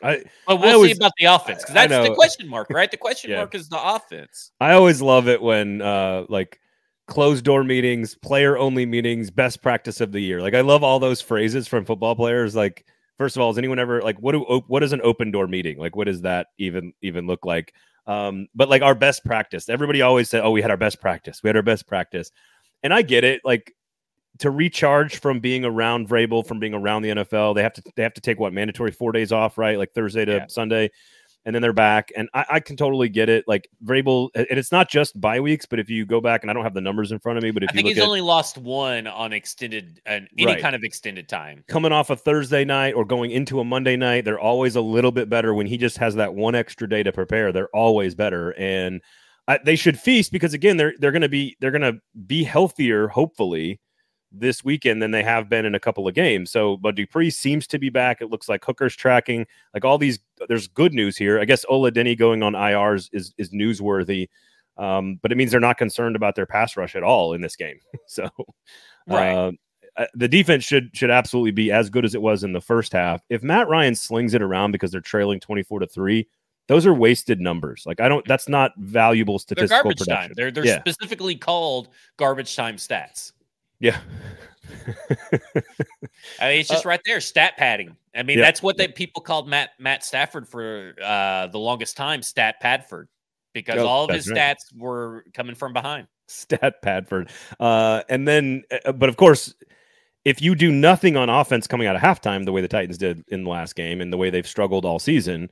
I, 0.04 0.26
but 0.46 0.58
we'll 0.58 0.70
I 0.70 0.74
always, 0.74 0.92
see 0.92 0.98
about 0.98 1.14
the 1.18 1.26
offense 1.26 1.64
because 1.64 1.74
that's 1.74 2.08
the 2.08 2.14
question 2.14 2.48
mark, 2.48 2.70
right? 2.70 2.92
The 2.92 2.98
question 2.98 3.32
yeah. 3.32 3.38
mark 3.38 3.56
is 3.56 3.68
the 3.68 3.84
offense. 3.84 4.52
I 4.62 4.74
always 4.74 5.02
love 5.02 5.28
it 5.28 5.42
when, 5.42 5.82
uh, 5.82 6.26
like, 6.30 6.60
closed 7.08 7.46
door 7.46 7.64
meetings, 7.64 8.16
player 8.16 8.58
only 8.58 8.86
meetings, 8.86 9.32
best 9.32 9.62
practice 9.62 10.02
of 10.02 10.12
the 10.12 10.20
year. 10.20 10.42
Like 10.42 10.54
I 10.54 10.62
love 10.62 10.84
all 10.84 11.00
those 11.00 11.22
phrases 11.22 11.68
from 11.68 11.86
football 11.86 12.16
players. 12.16 12.56
Like, 12.56 12.86
first 13.18 13.36
of 13.36 13.42
all, 13.42 13.50
is 13.50 13.58
anyone 13.58 13.80
ever 13.80 14.02
like 14.02 14.18
what 14.20 14.34
do 14.34 14.40
what 14.68 14.84
is 14.84 14.94
an 14.94 15.02
open 15.04 15.32
door 15.32 15.48
meeting? 15.48 15.80
Like, 15.80 15.96
what 15.96 16.06
does 16.06 16.22
that 16.22 16.48
even 16.58 16.94
even 17.02 17.26
look 17.26 17.46
like? 17.46 17.74
Um, 18.06 18.48
but 18.56 18.70
like 18.70 18.82
our 18.82 18.96
best 18.96 19.26
practice, 19.26 19.68
everybody 19.68 20.02
always 20.02 20.30
said, 20.30 20.44
"Oh, 20.44 20.52
we 20.52 20.62
had 20.62 20.72
our 20.72 20.78
best 20.78 21.02
practice. 21.02 21.42
We 21.44 21.50
had 21.50 21.56
our 21.56 21.64
best 21.64 21.88
practice," 21.88 22.32
and 22.84 22.94
I 22.94 23.02
get 23.02 23.24
it. 23.24 23.42
Like 23.44 23.74
to 24.40 24.52
recharge 24.52 25.20
from 25.20 25.40
being 25.40 25.66
around 25.66 26.08
Vrabel, 26.08 26.46
from 26.46 26.60
being 26.60 26.74
around 26.74 27.02
the 27.02 27.10
NFL, 27.10 27.56
they 27.56 27.64
have 27.64 27.74
to 27.74 27.84
they 27.96 28.04
have 28.04 28.14
to 28.14 28.22
take 28.22 28.40
what 28.40 28.54
mandatory 28.54 28.92
four 28.92 29.12
days 29.12 29.32
off, 29.32 29.58
right? 29.58 29.78
Like 29.78 29.94
Thursday 29.94 30.26
to 30.26 30.34
yeah. 30.34 30.48
Sunday 30.48 30.92
and 31.48 31.56
then 31.56 31.62
they're 31.62 31.72
back. 31.72 32.12
And 32.16 32.30
I, 32.34 32.46
I, 32.52 32.60
can 32.60 32.76
totally 32.76 33.08
get 33.08 33.30
it. 33.30 33.46
Like 33.48 33.70
Vrabel, 33.84 34.28
and 34.36 34.46
it's 34.50 34.72
not 34.72 34.90
just 34.90 35.20
bye 35.20 35.40
weeks, 35.40 35.66
but 35.66 35.80
if 35.80 35.90
you 35.90 36.06
go 36.06 36.20
back, 36.20 36.44
and 36.44 36.52
I 36.52 36.54
don't 36.54 36.64
have 36.64 36.74
the 36.74 36.82
numbers 36.82 37.14
in 37.14 37.20
front 37.20 37.38
of 37.38 37.44
me, 37.44 37.52
but 37.52 37.64
if 37.64 37.70
I 37.70 37.74
think 37.74 37.88
he's 37.88 37.98
at, 37.98 38.04
only 38.04 38.20
lost 38.20 38.58
one 38.58 39.08
on 39.08 39.32
extended, 39.32 40.02
uh, 40.06 40.20
any 40.38 40.46
right. 40.46 40.62
kind 40.62 40.76
of 40.76 40.84
extended 40.84 41.30
time. 41.30 41.64
Coming 41.70 41.94
off 41.94 42.10
a 42.10 42.18
Thursday 42.18 42.66
night 42.66 42.96
or 42.96 43.06
going 43.06 43.32
into 43.32 43.62
a 43.62 43.64
Monday 43.64 43.96
night, 43.96 44.26
they're 44.26 44.40
always 44.40 44.76
a 44.76 44.82
little 44.82 45.14
bit 45.14 45.30
better 45.30 45.54
when 45.54 45.68
he 45.68 45.78
just 45.78 45.98
has 46.00 46.16
that 46.16 46.36
one 46.36 46.54
extra 46.54 46.88
day 46.88 47.02
to 47.02 47.14
prepare. 47.14 47.54
They're 47.54 47.74
always 47.74 48.14
better, 48.14 48.54
and 48.60 49.02
I, 49.48 49.60
they 49.64 49.78
should 49.78 49.98
feast 49.98 50.34
because 50.34 50.54
again, 50.54 50.76
they're 50.76 50.96
they're 51.00 51.14
going 51.14 51.22
to 51.22 51.30
be 51.30 51.56
they're 51.62 51.72
going 51.72 51.82
to 51.82 51.98
be 52.26 52.44
healthier, 52.44 53.08
hopefully 53.08 53.80
this 54.32 54.64
weekend 54.64 55.02
than 55.02 55.12
they 55.12 55.24
have 55.24 55.50
been 55.50 55.66
in 55.66 55.76
a 55.76 55.80
couple 55.80 56.08
of 56.08 56.14
games. 56.14 56.52
So, 56.52 56.78
but 56.78 56.96
Dupree 56.96 57.30
seems 57.30 57.68
to 57.68 57.80
be 57.80 57.90
back. 57.90 58.22
It 58.22 58.30
looks 58.30 58.50
like 58.50 58.64
Hooker's 58.64 58.96
tracking. 58.96 59.46
Like 59.74 59.86
all 59.86 59.98
these, 59.98 60.20
there's 60.48 60.68
good 60.68 60.94
news 60.94 61.18
here. 61.18 61.40
I 61.40 61.46
guess 61.46 61.66
Ola 61.70 61.92
Adeniyi 61.92 62.18
going 62.18 62.44
on 62.44 62.54
IRs 62.54 63.10
is 63.14 63.34
is 63.38 63.52
newsworthy, 63.52 64.30
um, 64.78 65.20
but 65.22 65.32
it 65.32 65.36
means 65.36 65.52
they're 65.52 65.60
not 65.60 65.78
concerned 65.78 66.16
about 66.16 66.36
their 66.36 66.46
pass 66.46 66.78
rush 66.78 66.96
at 66.96 67.04
all 67.04 67.34
in 67.34 67.42
this 67.42 67.56
game. 67.56 67.80
so, 68.08 68.30
right. 69.08 69.34
Uh, 69.34 69.52
uh, 69.98 70.06
the 70.14 70.28
defense 70.28 70.64
should 70.64 70.96
should 70.96 71.10
absolutely 71.10 71.52
be 71.52 71.72
as 71.72 71.90
good 71.90 72.06
as 72.06 72.14
it 72.14 72.22
was 72.22 72.44
in 72.44 72.54
the 72.54 72.62
first 72.62 72.94
half. 72.94 73.22
If 73.30 73.42
Matt 73.42 73.68
Ryan 73.68 73.96
slings 73.96 74.34
it 74.34 74.44
around 74.44 74.72
because 74.72 74.92
they're 74.92 75.02
trailing 75.02 75.40
24 75.40 75.80
to 75.80 75.88
3, 75.88 76.28
those 76.68 76.86
are 76.86 76.94
wasted 76.94 77.40
numbers. 77.40 77.84
Like 77.86 78.00
I 78.00 78.08
don't 78.08 78.26
that's 78.28 78.48
not 78.48 78.74
valuable 78.78 79.40
statistical 79.40 79.68
they're 79.68 79.84
garbage 79.84 79.98
production. 80.00 80.30
Time. 80.30 80.34
They're 80.36 80.52
they're 80.52 80.66
yeah. 80.66 80.80
specifically 80.82 81.36
called 81.36 81.90
garbage 82.18 82.56
time 82.56 82.76
stats. 82.76 83.32
Yeah. 83.80 84.00
I 86.40 86.50
mean, 86.50 86.60
it's 86.60 86.70
just 86.70 86.86
uh, 86.86 86.90
right 86.90 87.02
there, 87.06 87.20
stat 87.22 87.58
padding. 87.58 87.96
I 88.16 88.24
mean, 88.24 88.40
yeah, 88.40 88.46
that's 88.46 88.64
what 88.64 88.78
they 88.78 88.88
people 88.88 89.22
called 89.22 89.48
Matt 89.48 89.72
Matt 89.80 90.04
Stafford 90.04 90.48
for 90.48 90.94
uh, 91.04 91.48
the 91.48 91.60
longest 91.60 91.98
time, 91.98 92.22
Stat 92.22 92.56
Padford, 92.62 93.08
because 93.54 93.80
oh, 93.80 93.88
all 93.88 94.06
of 94.06 94.12
his 94.12 94.30
right. 94.30 94.38
stats 94.38 94.76
were 94.76 95.26
coming 95.34 95.56
from 95.56 95.74
behind. 95.74 96.08
Stat 96.28 96.82
Padford, 96.82 97.30
uh, 97.60 98.04
and 98.10 98.28
then, 98.28 98.64
uh, 98.86 98.92
but 98.92 99.10
of 99.10 99.18
course, 99.18 99.54
if 100.26 100.42
you 100.42 100.56
do 100.56 100.72
nothing 100.72 101.16
on 101.16 101.30
offense 101.30 101.68
coming 101.68 101.88
out 101.88 101.96
of 101.96 102.02
halftime, 102.02 102.46
the 102.46 102.52
way 102.52 102.62
the 102.62 102.68
Titans 102.68 102.98
did 102.98 103.24
in 103.30 103.44
the 103.44 103.50
last 103.50 103.76
game, 103.76 104.02
and 104.02 104.12
the 104.12 104.18
way 104.18 104.30
they've 104.30 104.48
struggled 104.48 104.84
all 104.84 105.00
season, 105.00 105.50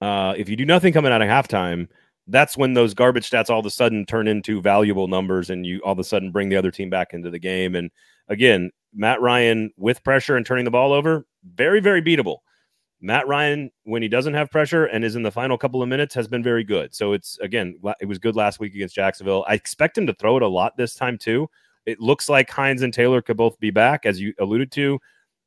uh, 0.00 0.34
if 0.36 0.48
you 0.48 0.56
do 0.56 0.66
nothing 0.66 0.92
coming 0.92 1.12
out 1.12 1.22
of 1.22 1.28
halftime, 1.28 1.88
that's 2.26 2.56
when 2.56 2.74
those 2.74 2.94
garbage 2.94 3.28
stats 3.28 3.50
all 3.50 3.60
of 3.60 3.66
a 3.66 3.70
sudden 3.70 4.06
turn 4.06 4.28
into 4.28 4.60
valuable 4.60 5.08
numbers 5.08 5.50
and 5.50 5.66
you 5.66 5.80
all 5.80 5.92
of 5.92 5.98
a 5.98 6.04
sudden 6.04 6.30
bring 6.30 6.48
the 6.48 6.56
other 6.56 6.70
team 6.70 6.90
back 6.90 7.12
into 7.12 7.30
the 7.30 7.38
game. 7.38 7.74
And 7.74 7.90
again, 8.28 8.70
Matt 8.94 9.20
Ryan 9.20 9.70
with 9.76 10.02
pressure 10.04 10.36
and 10.36 10.46
turning 10.46 10.64
the 10.64 10.70
ball 10.70 10.92
over, 10.92 11.26
very, 11.54 11.80
very 11.80 12.02
beatable. 12.02 12.38
Matt 13.00 13.26
Ryan, 13.26 13.70
when 13.84 14.02
he 14.02 14.08
doesn't 14.08 14.34
have 14.34 14.50
pressure 14.50 14.84
and 14.84 15.04
is 15.04 15.16
in 15.16 15.22
the 15.22 15.30
final 15.30 15.56
couple 15.56 15.82
of 15.82 15.88
minutes, 15.88 16.14
has 16.14 16.28
been 16.28 16.42
very 16.42 16.64
good. 16.64 16.94
So 16.94 17.12
it's 17.14 17.38
again, 17.38 17.78
it 18.00 18.06
was 18.06 18.18
good 18.18 18.36
last 18.36 18.60
week 18.60 18.74
against 18.74 18.94
Jacksonville. 18.94 19.44
I 19.48 19.54
expect 19.54 19.96
him 19.96 20.06
to 20.06 20.14
throw 20.14 20.36
it 20.36 20.42
a 20.42 20.48
lot 20.48 20.76
this 20.76 20.94
time 20.94 21.16
too. 21.16 21.48
It 21.86 21.98
looks 21.98 22.28
like 22.28 22.50
Hines 22.50 22.82
and 22.82 22.92
Taylor 22.92 23.22
could 23.22 23.38
both 23.38 23.58
be 23.58 23.70
back, 23.70 24.04
as 24.04 24.20
you 24.20 24.34
alluded 24.38 24.70
to. 24.72 24.98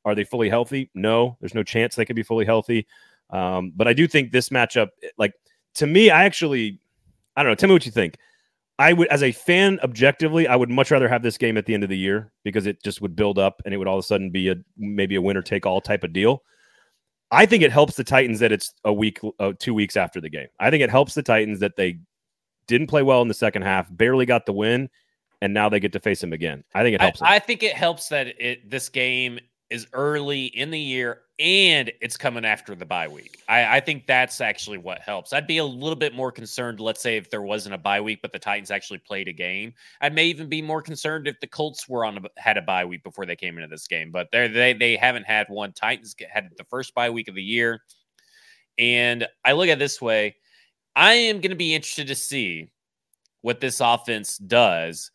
Are 0.04 0.16
they 0.16 0.24
fully 0.24 0.50
healthy? 0.50 0.90
No, 0.96 1.38
there's 1.40 1.54
no 1.54 1.64
chance 1.64 1.96
they 1.96 2.06
could 2.06 2.16
be 2.16 2.24
fully 2.24 2.46
healthy. 2.46 2.88
Um, 3.30 3.72
but 3.76 3.88
I 3.88 3.94
do 3.94 4.08
think 4.08 4.32
this 4.32 4.50
matchup, 4.50 4.90
like 5.18 5.34
to 5.76 5.88
me, 5.88 6.10
I 6.10 6.26
actually, 6.26 6.80
I 7.36 7.44
don't 7.44 7.52
know. 7.52 7.56
Tell 7.56 7.70
me 7.70 7.74
what 7.74 7.86
you 7.86 7.92
think. 7.92 8.18
I 8.80 8.94
would, 8.94 9.08
as 9.10 9.22
a 9.22 9.32
fan, 9.32 9.80
objectively, 9.84 10.48
I 10.48 10.56
would 10.56 10.70
much 10.70 10.90
rather 10.90 11.08
have 11.08 11.22
this 11.22 11.38
game 11.38 11.58
at 11.58 11.66
the 11.66 11.74
end 11.74 11.84
of 11.84 11.90
the 11.90 11.98
year 11.98 12.32
because 12.44 12.66
it 12.66 12.84
just 12.84 13.02
would 13.02 13.16
build 13.16 13.38
up 13.38 13.62
and 13.66 13.74
it 13.74 13.78
would 13.78 13.88
all 13.88 13.98
of 13.98 14.04
a 14.04 14.08
sudden 14.08 14.32
be 14.32 14.50
a 14.50 14.56
maybe 14.78 15.16
a 15.16 15.22
winner 15.22 15.42
take 15.42 15.66
all 15.66 15.80
type 15.80 16.04
of 16.04 16.12
deal. 16.12 16.44
I 17.30 17.46
think 17.46 17.64
it 17.64 17.72
helps 17.72 17.96
the 17.96 18.04
Titans 18.04 18.40
that 18.40 18.52
it's 18.52 18.74
a 18.84 18.94
week, 18.94 19.20
uh, 19.40 19.54
two 19.60 19.74
weeks 19.74 19.96
after 19.96 20.22
the 20.22 20.30
game. 20.30 20.48
I 20.60 20.70
think 20.70 20.84
it 20.84 20.90
helps 20.90 21.14
the 21.14 21.24
Titans 21.24 21.60
that 21.60 21.76
they 21.76 22.00
didn't 22.68 22.88
play 22.88 23.04
well 23.04 23.22
in 23.22 23.28
the 23.28 23.34
second 23.34 23.64
half, 23.64 23.88
barely 23.90 24.26
got 24.26 24.46
the 24.46 24.54
win, 24.54 24.90
and 25.42 25.54
now 25.54 25.70
they 25.70 25.80
get 25.80 25.94
to 25.94 26.00
face 26.00 26.22
him 26.22 26.34
again. 26.34 26.64
I 26.74 26.84
think 26.84 26.96
it 26.96 27.02
helps. 27.02 27.22
I, 27.22 27.36
I 27.36 27.40
think 27.40 27.64
it 27.64 27.76
helps 27.76 28.10
that 28.10 28.28
it 28.40 28.70
this 28.70 28.90
game 28.90 29.40
is 29.70 29.88
early 29.94 30.46
in 30.46 30.70
the 30.70 30.80
year 30.80 31.23
and 31.39 31.91
it's 32.00 32.15
coming 32.15 32.46
after 32.46 32.76
the 32.76 32.86
bye 32.86 33.08
week. 33.08 33.41
I, 33.50 33.78
I, 33.78 33.80
think 33.80 34.06
that's 34.06 34.39
actually 34.39 34.78
what 34.78 35.00
helps. 35.00 35.34
I'd 35.34 35.48
be 35.48 35.58
a 35.58 35.65
little 35.65 35.96
bit 35.96 36.13
more 36.13 36.32
concerned, 36.32 36.80
let's 36.80 37.02
say, 37.02 37.17
if 37.17 37.32
there 37.32 37.41
wasn't 37.41 37.74
a 37.74 37.80
bye 37.80 38.02
week, 38.02 38.19
but 38.22 38.32
the 38.32 38.39
Titans 38.39 38.69
actually 38.69 39.00
played 39.00 39.28
a 39.28 39.34
game. 39.34 39.74
I 40.00 40.10
may 40.10 40.26
even 40.26 40.48
be 40.48 40.62
more 40.62 40.82
concerned 40.82 41.28
if 41.28 41.39
the 41.39 41.48
Colts 41.48 41.89
were 41.89 42.06
on 42.06 42.17
a, 42.17 42.22
had 42.39 42.58
a 42.58 42.62
bye 42.62 42.86
week 42.86 43.04
before 43.04 43.26
they 43.26 43.36
came 43.36 43.58
into 43.58 43.67
this 43.67 43.88
game, 43.88 44.12
but 44.12 44.30
they 44.32 44.48
they 44.48 44.74
they 44.74 44.96
haven't 44.96 45.26
had 45.26 45.48
one. 45.50 45.74
Titans 45.74 46.15
had 46.30 46.50
the 46.56 46.65
first 46.65 46.93
bye 46.93 47.10
week 47.10 47.28
of 47.28 47.36
the 47.36 47.43
year, 47.43 47.82
and 48.78 49.28
I 49.43 49.54
look 49.54 49.69
at 49.69 49.80
this 49.80 50.00
way. 50.00 50.36
I 50.96 51.13
am 51.13 51.38
going 51.38 51.50
to 51.50 51.56
be 51.56 51.74
interested 51.74 52.08
to 52.08 52.15
see 52.15 52.69
what 53.41 53.60
this 53.60 53.82
offense 53.82 54.38
does 54.38 55.10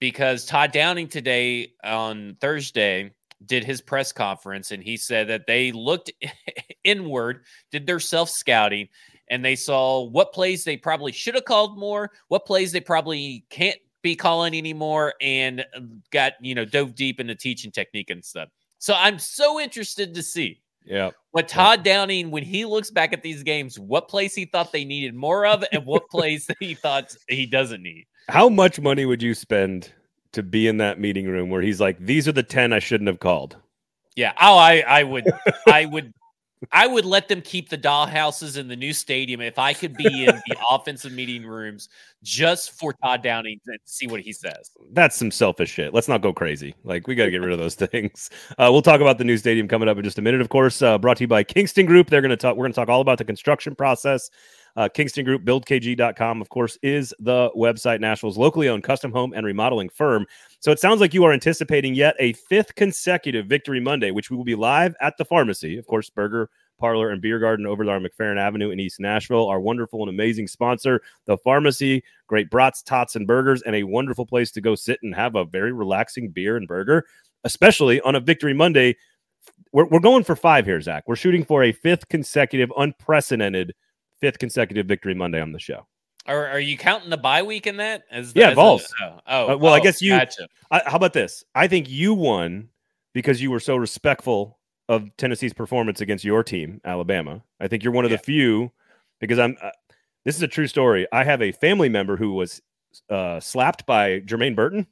because 0.00 0.46
Todd 0.46 0.72
Downing 0.72 1.06
today 1.06 1.74
on 1.84 2.36
Thursday 2.40 3.12
did 3.46 3.64
his 3.64 3.80
press 3.80 4.12
conference 4.12 4.70
and 4.70 4.82
he 4.82 4.96
said 4.96 5.28
that 5.28 5.46
they 5.46 5.72
looked 5.72 6.10
inward, 6.84 7.44
did 7.70 7.86
their 7.86 8.00
self 8.00 8.30
scouting, 8.30 8.88
and 9.28 9.44
they 9.44 9.56
saw 9.56 10.02
what 10.02 10.32
plays 10.32 10.64
they 10.64 10.76
probably 10.76 11.12
should 11.12 11.34
have 11.34 11.44
called 11.44 11.78
more, 11.78 12.10
what 12.28 12.46
plays 12.46 12.72
they 12.72 12.80
probably 12.80 13.44
can't 13.50 13.78
be 14.02 14.16
calling 14.16 14.56
anymore, 14.56 15.14
and 15.20 15.64
got, 16.10 16.32
you 16.40 16.54
know, 16.54 16.64
dove 16.64 16.94
deep 16.94 17.20
into 17.20 17.34
teaching 17.34 17.70
technique 17.70 18.10
and 18.10 18.24
stuff. 18.24 18.48
So 18.78 18.94
I'm 18.94 19.18
so 19.18 19.60
interested 19.60 20.14
to 20.14 20.22
see. 20.22 20.60
Yeah. 20.84 21.10
What 21.32 21.46
Todd 21.46 21.84
Downing, 21.84 22.30
when 22.30 22.42
he 22.42 22.64
looks 22.64 22.90
back 22.90 23.12
at 23.12 23.22
these 23.22 23.42
games, 23.42 23.78
what 23.78 24.08
plays 24.08 24.34
he 24.34 24.46
thought 24.46 24.72
they 24.72 24.84
needed 24.84 25.14
more 25.14 25.46
of 25.46 25.62
and 25.70 25.84
what 25.84 26.02
plays 26.10 26.48
he 26.58 26.74
thought 26.74 27.14
he 27.28 27.46
doesn't 27.46 27.82
need. 27.82 28.06
How 28.28 28.48
much 28.48 28.80
money 28.80 29.04
would 29.04 29.22
you 29.22 29.34
spend 29.34 29.92
to 30.32 30.42
be 30.42 30.68
in 30.68 30.78
that 30.78 31.00
meeting 31.00 31.26
room 31.26 31.50
where 31.50 31.62
he's 31.62 31.80
like, 31.80 31.98
"These 31.98 32.28
are 32.28 32.32
the 32.32 32.42
ten 32.42 32.72
I 32.72 32.78
shouldn't 32.78 33.08
have 33.08 33.20
called." 33.20 33.56
Yeah. 34.16 34.32
Oh, 34.40 34.56
I 34.56 34.80
I 34.86 35.02
would 35.02 35.26
I 35.66 35.86
would 35.86 36.12
I 36.72 36.86
would 36.86 37.06
let 37.06 37.28
them 37.28 37.40
keep 37.40 37.70
the 37.70 37.78
dollhouses 37.78 38.58
in 38.58 38.68
the 38.68 38.76
new 38.76 38.92
stadium 38.92 39.40
if 39.40 39.58
I 39.58 39.72
could 39.72 39.96
be 39.96 40.26
in 40.26 40.34
the 40.46 40.56
offensive 40.70 41.12
meeting 41.12 41.46
rooms 41.46 41.88
just 42.22 42.78
for 42.78 42.92
Todd 42.92 43.22
Downing 43.22 43.58
and 43.66 43.78
see 43.86 44.06
what 44.06 44.20
he 44.20 44.32
says. 44.32 44.70
That's 44.92 45.16
some 45.16 45.30
selfish 45.30 45.70
shit. 45.70 45.94
Let's 45.94 46.08
not 46.08 46.20
go 46.20 46.34
crazy. 46.34 46.74
Like 46.84 47.06
we 47.06 47.14
got 47.14 47.24
to 47.24 47.30
get 47.30 47.40
rid 47.40 47.52
of 47.52 47.58
those 47.58 47.74
things. 47.76 48.28
Uh, 48.58 48.68
we'll 48.70 48.82
talk 48.82 49.00
about 49.00 49.16
the 49.16 49.24
new 49.24 49.38
stadium 49.38 49.68
coming 49.68 49.88
up 49.88 49.96
in 49.96 50.04
just 50.04 50.18
a 50.18 50.22
minute. 50.22 50.42
Of 50.42 50.50
course, 50.50 50.82
uh, 50.82 50.98
brought 50.98 51.16
to 51.16 51.24
you 51.24 51.28
by 51.28 51.44
Kingston 51.44 51.86
Group. 51.86 52.10
They're 52.10 52.20
going 52.20 52.30
to 52.30 52.36
talk. 52.36 52.56
We're 52.56 52.64
going 52.64 52.72
to 52.72 52.76
talk 52.76 52.90
all 52.90 53.00
about 53.00 53.18
the 53.18 53.24
construction 53.24 53.74
process. 53.74 54.28
Uh, 54.76 54.88
Kingston 54.88 55.24
Group, 55.24 55.44
buildkg.com, 55.44 56.40
of 56.40 56.48
course, 56.48 56.78
is 56.82 57.14
the 57.18 57.50
website 57.56 58.00
Nashville's 58.00 58.38
locally 58.38 58.68
owned 58.68 58.84
custom 58.84 59.12
home 59.12 59.32
and 59.34 59.44
remodeling 59.44 59.88
firm. 59.88 60.26
So 60.60 60.70
it 60.70 60.78
sounds 60.78 61.00
like 61.00 61.14
you 61.14 61.24
are 61.24 61.32
anticipating 61.32 61.94
yet 61.94 62.14
a 62.18 62.32
fifth 62.34 62.74
consecutive 62.74 63.46
Victory 63.46 63.80
Monday, 63.80 64.10
which 64.10 64.30
we 64.30 64.36
will 64.36 64.44
be 64.44 64.54
live 64.54 64.94
at 65.00 65.16
the 65.16 65.24
pharmacy. 65.24 65.78
Of 65.78 65.86
course, 65.86 66.10
Burger 66.10 66.50
Parlor 66.80 67.10
and 67.10 67.22
Beer 67.22 67.38
Garden 67.38 67.66
over 67.66 67.84
there 67.84 67.94
on 67.94 68.02
McFerrin 68.02 68.38
Avenue 68.38 68.70
in 68.70 68.80
East 68.80 68.98
Nashville. 68.98 69.46
Our 69.46 69.60
wonderful 69.60 70.00
and 70.00 70.08
amazing 70.08 70.48
sponsor, 70.48 71.02
the 71.26 71.36
pharmacy, 71.36 72.02
great 72.26 72.50
brats, 72.50 72.82
tots, 72.82 73.14
and 73.14 73.26
burgers, 73.26 73.62
and 73.62 73.76
a 73.76 73.84
wonderful 73.84 74.26
place 74.26 74.50
to 74.52 74.60
go 74.60 74.74
sit 74.74 74.98
and 75.02 75.14
have 75.14 75.36
a 75.36 75.44
very 75.44 75.72
relaxing 75.72 76.30
beer 76.30 76.56
and 76.56 76.66
burger, 76.66 77.06
especially 77.44 78.00
on 78.00 78.16
a 78.16 78.20
Victory 78.20 78.54
Monday. 78.54 78.96
We're, 79.72 79.86
we're 79.86 80.00
going 80.00 80.24
for 80.24 80.34
five 80.34 80.64
here, 80.64 80.80
Zach. 80.80 81.04
We're 81.06 81.16
shooting 81.16 81.44
for 81.44 81.62
a 81.62 81.72
fifth 81.72 82.08
consecutive, 82.08 82.72
unprecedented 82.76 83.74
fifth 84.20 84.38
consecutive 84.38 84.86
Victory 84.86 85.14
Monday 85.14 85.40
on 85.40 85.52
the 85.52 85.58
show. 85.58 85.86
Are, 86.26 86.46
are 86.48 86.60
you 86.60 86.76
counting 86.76 87.10
the 87.10 87.16
bye 87.16 87.42
week 87.42 87.66
in 87.66 87.78
that? 87.78 88.04
As 88.10 88.32
the, 88.32 88.40
yeah, 88.40 88.54
Vols. 88.54 88.86
oh, 89.02 89.18
oh 89.26 89.52
uh, 89.52 89.56
well, 89.56 89.72
oh, 89.72 89.76
I 89.76 89.80
guess 89.80 90.02
you. 90.02 90.10
Gotcha. 90.10 90.48
I, 90.70 90.82
how 90.86 90.96
about 90.96 91.12
this? 91.12 91.42
I 91.54 91.66
think 91.66 91.88
you 91.88 92.14
won 92.14 92.68
because 93.14 93.40
you 93.40 93.50
were 93.50 93.60
so 93.60 93.76
respectful 93.76 94.58
of 94.88 95.08
Tennessee's 95.16 95.54
performance 95.54 96.00
against 96.00 96.24
your 96.24 96.42
team, 96.42 96.80
Alabama. 96.84 97.42
I 97.58 97.68
think 97.68 97.82
you're 97.82 97.92
one 97.92 98.04
of 98.04 98.10
yeah. 98.10 98.18
the 98.18 98.22
few 98.22 98.72
because 99.20 99.38
I'm. 99.38 99.56
Uh, 99.62 99.70
this 100.24 100.36
is 100.36 100.42
a 100.42 100.48
true 100.48 100.66
story. 100.66 101.06
I 101.12 101.24
have 101.24 101.40
a 101.40 101.52
family 101.52 101.88
member 101.88 102.16
who 102.16 102.34
was 102.34 102.60
uh, 103.08 103.40
slapped 103.40 103.86
by 103.86 104.20
Jermaine 104.20 104.54
Burton. 104.54 104.86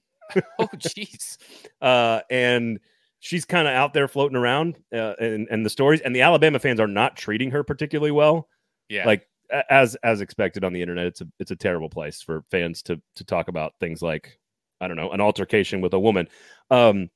oh, 0.58 0.68
jeez. 0.76 1.36
uh, 1.82 2.20
and 2.30 2.80
she's 3.20 3.44
kind 3.44 3.68
of 3.68 3.74
out 3.74 3.92
there 3.92 4.08
floating 4.08 4.36
around, 4.36 4.76
uh, 4.92 5.14
and 5.20 5.46
and 5.50 5.64
the 5.66 5.70
stories 5.70 6.00
and 6.00 6.16
the 6.16 6.22
Alabama 6.22 6.58
fans 6.58 6.80
are 6.80 6.86
not 6.86 7.16
treating 7.16 7.50
her 7.50 7.62
particularly 7.62 8.12
well. 8.12 8.48
Yeah, 8.88 9.06
like 9.06 9.26
as 9.70 9.94
as 9.96 10.20
expected 10.20 10.64
on 10.64 10.72
the 10.72 10.82
internet, 10.82 11.06
it's 11.06 11.20
a 11.20 11.28
it's 11.38 11.50
a 11.50 11.56
terrible 11.56 11.88
place 11.88 12.22
for 12.22 12.44
fans 12.50 12.82
to 12.84 13.00
to 13.16 13.24
talk 13.24 13.48
about 13.48 13.74
things 13.80 14.02
like 14.02 14.38
I 14.80 14.88
don't 14.88 14.96
know 14.96 15.10
an 15.10 15.20
altercation 15.20 15.80
with 15.80 15.94
a 15.94 16.00
woman. 16.00 16.28
Um, 16.70 17.10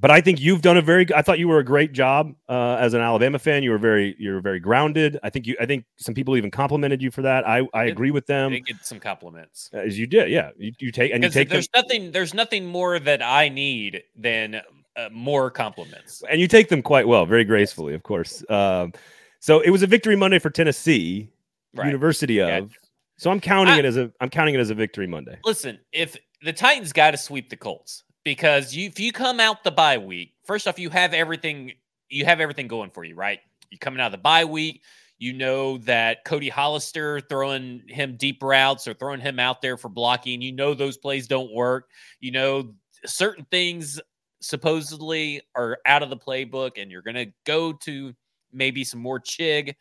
but 0.00 0.12
I 0.12 0.20
think 0.20 0.40
you've 0.40 0.62
done 0.62 0.76
a 0.76 0.82
very. 0.82 1.06
I 1.14 1.22
thought 1.22 1.40
you 1.40 1.48
were 1.48 1.58
a 1.58 1.64
great 1.64 1.92
job 1.92 2.32
uh, 2.48 2.76
as 2.76 2.94
an 2.94 3.00
Alabama 3.00 3.38
fan. 3.38 3.64
You 3.64 3.72
were 3.72 3.78
very, 3.78 4.14
you 4.18 4.32
were 4.32 4.40
very 4.40 4.60
grounded. 4.60 5.18
I 5.24 5.30
think 5.30 5.46
you. 5.46 5.56
I 5.60 5.66
think 5.66 5.86
some 5.96 6.14
people 6.14 6.36
even 6.36 6.52
complimented 6.52 7.02
you 7.02 7.10
for 7.10 7.22
that. 7.22 7.46
I, 7.48 7.66
I 7.74 7.84
agree 7.86 8.12
with 8.12 8.26
them. 8.26 8.52
They 8.52 8.60
get 8.60 8.84
some 8.84 9.00
compliments 9.00 9.70
as 9.72 9.98
you 9.98 10.06
did. 10.06 10.30
Yeah, 10.30 10.50
you, 10.56 10.72
you 10.78 10.92
take 10.92 11.12
and 11.12 11.24
you 11.24 11.30
take. 11.30 11.48
There's 11.48 11.68
them, 11.68 11.82
nothing. 11.82 12.12
There's 12.12 12.32
nothing 12.32 12.64
more 12.64 12.98
that 13.00 13.22
I 13.22 13.48
need 13.48 14.04
than 14.14 14.60
uh, 14.96 15.08
more 15.10 15.50
compliments. 15.50 16.22
And 16.30 16.40
you 16.40 16.46
take 16.46 16.68
them 16.68 16.82
quite 16.82 17.08
well, 17.08 17.26
very 17.26 17.44
gracefully, 17.44 17.94
of 17.94 18.04
course. 18.04 18.48
Um, 18.48 18.92
so 19.40 19.60
it 19.60 19.70
was 19.70 19.82
a 19.82 19.86
victory 19.86 20.16
Monday 20.16 20.38
for 20.38 20.50
Tennessee, 20.50 21.30
right. 21.74 21.86
University 21.86 22.40
of. 22.40 22.72
So 23.16 23.30
I'm 23.30 23.40
counting 23.40 23.74
I, 23.74 23.78
it 23.78 23.84
as 23.84 23.96
a. 23.96 24.12
I'm 24.20 24.30
counting 24.30 24.54
it 24.54 24.60
as 24.60 24.70
a 24.70 24.74
victory 24.74 25.06
Monday. 25.06 25.38
Listen, 25.44 25.78
if 25.92 26.16
the 26.42 26.52
Titans 26.52 26.92
got 26.92 27.12
to 27.12 27.16
sweep 27.16 27.50
the 27.50 27.56
Colts 27.56 28.04
because 28.24 28.74
you, 28.74 28.88
if 28.88 29.00
you 29.00 29.12
come 29.12 29.40
out 29.40 29.64
the 29.64 29.72
bye 29.72 29.98
week, 29.98 30.34
first 30.44 30.68
off, 30.68 30.78
you 30.78 30.90
have 30.90 31.14
everything 31.14 31.72
you 32.08 32.24
have 32.24 32.40
everything 32.40 32.68
going 32.68 32.90
for 32.90 33.04
you, 33.04 33.14
right? 33.14 33.40
You're 33.70 33.78
coming 33.78 34.00
out 34.00 34.06
of 34.06 34.12
the 34.12 34.18
bye 34.18 34.44
week, 34.44 34.82
you 35.18 35.32
know 35.32 35.78
that 35.78 36.24
Cody 36.24 36.48
Hollister 36.48 37.20
throwing 37.20 37.82
him 37.88 38.16
deep 38.16 38.42
routes 38.42 38.86
or 38.86 38.94
throwing 38.94 39.20
him 39.20 39.40
out 39.40 39.60
there 39.60 39.76
for 39.76 39.88
blocking. 39.88 40.40
You 40.40 40.52
know 40.52 40.74
those 40.74 40.96
plays 40.96 41.26
don't 41.26 41.52
work. 41.52 41.88
You 42.20 42.30
know 42.30 42.74
certain 43.04 43.44
things 43.50 44.00
supposedly 44.40 45.42
are 45.56 45.78
out 45.86 46.04
of 46.04 46.10
the 46.10 46.16
playbook, 46.16 46.80
and 46.80 46.90
you're 46.90 47.02
going 47.02 47.16
to 47.16 47.32
go 47.44 47.72
to 47.72 48.14
maybe 48.52 48.84
some 48.84 49.00
more 49.00 49.20
Chig, 49.20 49.74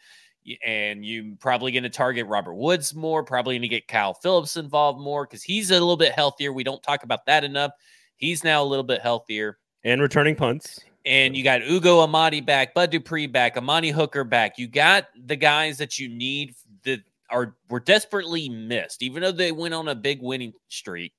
and 0.66 1.06
you 1.06 1.36
probably 1.40 1.72
going 1.72 1.84
to 1.84 1.90
target 1.90 2.26
Robert 2.28 2.56
Woods 2.56 2.96
more. 2.96 3.24
Probably 3.24 3.56
going 3.56 3.64
to 3.64 3.68
get 3.68 3.88
Kyle 3.88 4.14
Philips 4.14 4.58
involved 4.58 5.00
more 5.00 5.26
because 5.26 5.44
he's 5.44 5.72
a 5.72 5.74
little 5.74 5.98
bit 5.98 6.14
healthier. 6.14 6.54
We 6.54 6.64
don't 6.64 6.82
talk 6.84 7.04
about 7.04 7.26
that 7.26 7.44
enough. 7.44 7.72
He's 8.18 8.44
now 8.44 8.64
a 8.64 8.66
little 8.66 8.84
bit 8.84 9.02
healthier 9.02 9.58
and 9.84 10.02
returning 10.02 10.36
punts. 10.36 10.80
And 11.06 11.38
you 11.38 11.44
got 11.44 11.62
Ugo 11.62 12.02
Amadi 12.02 12.42
back, 12.42 12.74
Bud 12.74 12.90
Dupree 12.90 13.28
back, 13.28 13.56
Amani 13.56 13.92
Hooker 13.92 14.26
back. 14.26 14.58
You 14.58 14.68
got 14.68 15.08
the 15.26 15.38
guys 15.38 15.78
that 15.78 15.98
you 15.98 16.10
need 16.10 16.54
that 16.84 17.00
are 17.30 17.56
were 17.70 17.80
desperately 17.80 18.50
missed, 18.50 19.04
even 19.04 19.22
though 19.22 19.32
they 19.32 19.52
went 19.52 19.74
on 19.74 19.88
a 19.88 19.96
big 19.96 20.22
winning 20.22 20.54
streak. 20.68 21.14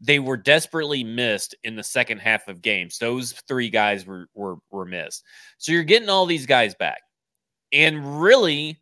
They 0.00 0.18
were 0.18 0.36
desperately 0.36 1.02
missed 1.02 1.54
in 1.64 1.74
the 1.74 1.82
second 1.82 2.18
half 2.18 2.46
of 2.48 2.62
games. 2.62 2.98
Those 2.98 3.32
three 3.48 3.68
guys 3.68 4.06
were 4.06 4.28
were 4.34 4.56
were 4.70 4.84
missed. 4.84 5.24
So 5.58 5.72
you're 5.72 5.82
getting 5.82 6.08
all 6.08 6.26
these 6.26 6.46
guys 6.46 6.74
back, 6.74 7.00
and 7.72 8.20
really, 8.20 8.78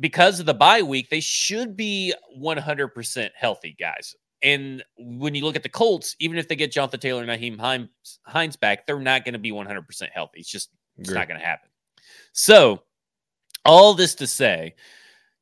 because 0.00 0.40
of 0.40 0.46
the 0.46 0.54
bye 0.54 0.82
week, 0.82 1.10
they 1.10 1.20
should 1.20 1.76
be 1.76 2.14
100% 2.40 3.30
healthy 3.36 3.76
guys. 3.78 4.14
And 4.42 4.84
when 4.96 5.34
you 5.34 5.44
look 5.44 5.56
at 5.56 5.62
the 5.62 5.68
Colts, 5.68 6.14
even 6.20 6.38
if 6.38 6.46
they 6.46 6.56
get 6.56 6.70
Jonathan 6.70 7.00
Taylor 7.00 7.24
and 7.24 7.60
Hines, 7.60 7.88
Hines 8.24 8.56
back, 8.56 8.86
they're 8.86 9.00
not 9.00 9.24
going 9.24 9.32
to 9.32 9.38
be 9.38 9.50
100% 9.50 10.08
healthy. 10.12 10.40
It's 10.40 10.50
just 10.50 10.70
it's 10.96 11.10
not 11.10 11.28
going 11.28 11.40
to 11.40 11.46
happen. 11.46 11.68
So, 12.32 12.82
all 13.64 13.94
this 13.94 14.14
to 14.16 14.26
say, 14.26 14.74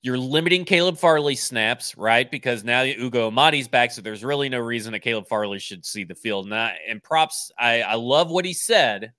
you're 0.07 0.17
limiting 0.17 0.65
Caleb 0.65 0.97
Farley 0.97 1.35
snaps, 1.35 1.99
right? 1.99 2.31
Because 2.31 2.63
now 2.63 2.85
Ugo 2.85 3.27
Amadi's 3.27 3.67
back, 3.67 3.91
so 3.91 4.01
there's 4.01 4.23
really 4.23 4.49
no 4.49 4.61
reason 4.61 4.93
that 4.93 5.01
Caleb 5.01 5.27
Farley 5.27 5.59
should 5.59 5.85
see 5.85 6.05
the 6.05 6.15
field. 6.15 6.45
And, 6.45 6.55
I, 6.55 6.79
and 6.89 7.03
props, 7.03 7.51
I, 7.59 7.83
I 7.83 7.95
love 7.95 8.31
what 8.31 8.45
he 8.45 8.53
said 8.53 9.13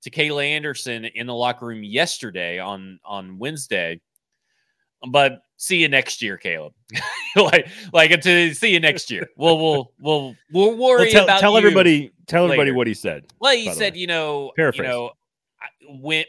to 0.00 0.10
Kayla 0.10 0.42
Anderson 0.42 1.04
in 1.04 1.26
the 1.26 1.34
locker 1.34 1.66
room 1.66 1.84
yesterday 1.84 2.58
on 2.58 2.98
on 3.04 3.38
Wednesday. 3.38 4.00
But 5.06 5.42
see 5.58 5.82
you 5.82 5.88
next 5.88 6.22
year, 6.22 6.38
Caleb. 6.38 6.72
like, 7.36 7.68
like 7.92 8.18
to 8.22 8.54
see 8.54 8.72
you 8.72 8.80
next 8.80 9.10
year. 9.10 9.28
We'll 9.36 9.58
we'll 9.58 9.92
we'll 10.00 10.34
we'll 10.50 10.76
worry 10.78 11.04
well, 11.04 11.10
tell, 11.10 11.24
about. 11.24 11.40
Tell 11.40 11.58
everybody. 11.58 12.10
Tell 12.26 12.44
later. 12.44 12.54
everybody 12.54 12.70
what 12.70 12.86
he 12.86 12.94
said. 12.94 13.26
Well, 13.38 13.54
he 13.54 13.70
said, 13.74 13.98
you 13.98 14.06
know, 14.06 14.52
Paraphrase. 14.56 14.86
you 14.86 14.88
know, 14.88 15.10
when 16.00 16.24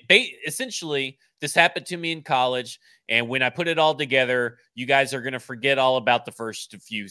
essentially 0.45 1.17
this 1.39 1.53
happened 1.55 1.85
to 1.85 1.95
me 1.95 2.11
in 2.11 2.21
college, 2.21 2.81
and 3.09 3.27
when 3.27 3.41
I 3.41 3.49
put 3.49 3.67
it 3.67 3.77
all 3.77 3.95
together, 3.95 4.57
you 4.75 4.85
guys 4.85 5.13
are 5.13 5.21
going 5.21 5.33
to 5.33 5.39
forget 5.39 5.77
all 5.77 5.97
about 5.97 6.25
the 6.25 6.31
first 6.31 6.75
few 6.81 7.07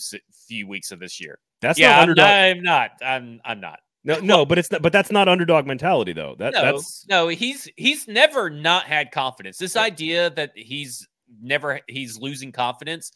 few 0.46 0.66
weeks 0.66 0.90
of 0.90 1.00
this 1.00 1.20
year. 1.20 1.38
That's 1.60 1.78
yeah, 1.78 1.90
not 1.90 2.00
underdog. 2.00 2.26
I'm 2.26 2.62
not. 2.62 2.90
I'm 3.04 3.40
I'm 3.44 3.60
not. 3.60 3.80
No, 4.04 4.18
no, 4.18 4.44
but 4.44 4.58
it's 4.58 4.70
not, 4.70 4.82
but 4.82 4.92
that's 4.92 5.12
not 5.12 5.28
underdog 5.28 5.66
mentality 5.66 6.12
though. 6.12 6.34
That 6.38 6.54
no, 6.54 6.62
that's 6.62 7.06
no. 7.08 7.28
He's 7.28 7.68
he's 7.76 8.08
never 8.08 8.50
not 8.50 8.84
had 8.84 9.12
confidence. 9.12 9.58
This 9.58 9.76
idea 9.76 10.30
that 10.30 10.50
he's 10.56 11.06
never 11.40 11.80
he's 11.86 12.18
losing 12.18 12.50
confidence. 12.50 13.12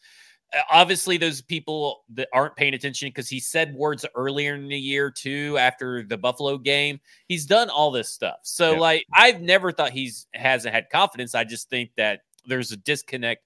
Uh, 0.55 0.61
obviously, 0.71 1.17
those 1.17 1.41
people 1.41 2.05
that 2.13 2.29
aren't 2.33 2.55
paying 2.55 2.73
attention 2.73 3.09
because 3.09 3.27
he 3.27 3.39
said 3.39 3.75
words 3.75 4.05
earlier 4.15 4.55
in 4.55 4.69
the 4.69 4.79
year 4.79 5.11
too. 5.11 5.57
After 5.57 6.03
the 6.03 6.17
Buffalo 6.17 6.57
game, 6.57 7.01
he's 7.27 7.45
done 7.45 7.69
all 7.69 7.91
this 7.91 8.09
stuff. 8.09 8.37
So, 8.43 8.73
yeah. 8.73 8.79
like, 8.79 9.05
I've 9.13 9.41
never 9.41 9.73
thought 9.73 9.91
he's 9.91 10.25
hasn't 10.33 10.73
had 10.73 10.89
confidence. 10.89 11.35
I 11.35 11.43
just 11.43 11.69
think 11.69 11.91
that 11.97 12.21
there's 12.47 12.71
a 12.71 12.77
disconnect 12.77 13.43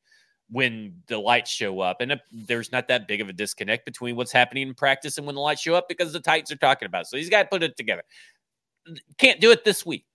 when 0.50 0.94
the 1.08 1.18
lights 1.18 1.50
show 1.50 1.80
up, 1.80 2.02
and 2.02 2.14
uh, 2.14 2.18
there's 2.32 2.72
not 2.72 2.88
that 2.88 3.08
big 3.08 3.22
of 3.22 3.30
a 3.30 3.34
disconnect 3.34 3.86
between 3.86 4.16
what's 4.16 4.32
happening 4.32 4.68
in 4.68 4.74
practice 4.74 5.18
and 5.18 5.26
when 5.26 5.36
the 5.36 5.42
lights 5.42 5.62
show 5.62 5.76
up 5.76 5.88
because 5.90 6.14
the 6.14 6.20
Titans 6.20 6.52
are 6.52 6.58
talking 6.58 6.86
about. 6.86 7.04
It. 7.04 7.08
So 7.08 7.18
he's 7.18 7.30
got 7.30 7.44
to 7.44 7.50
put 7.50 7.64
it 7.64 7.78
together. 7.78 8.04
Can't 9.18 9.40
do 9.40 9.52
it 9.52 9.64
this 9.64 9.86
week 9.86 10.06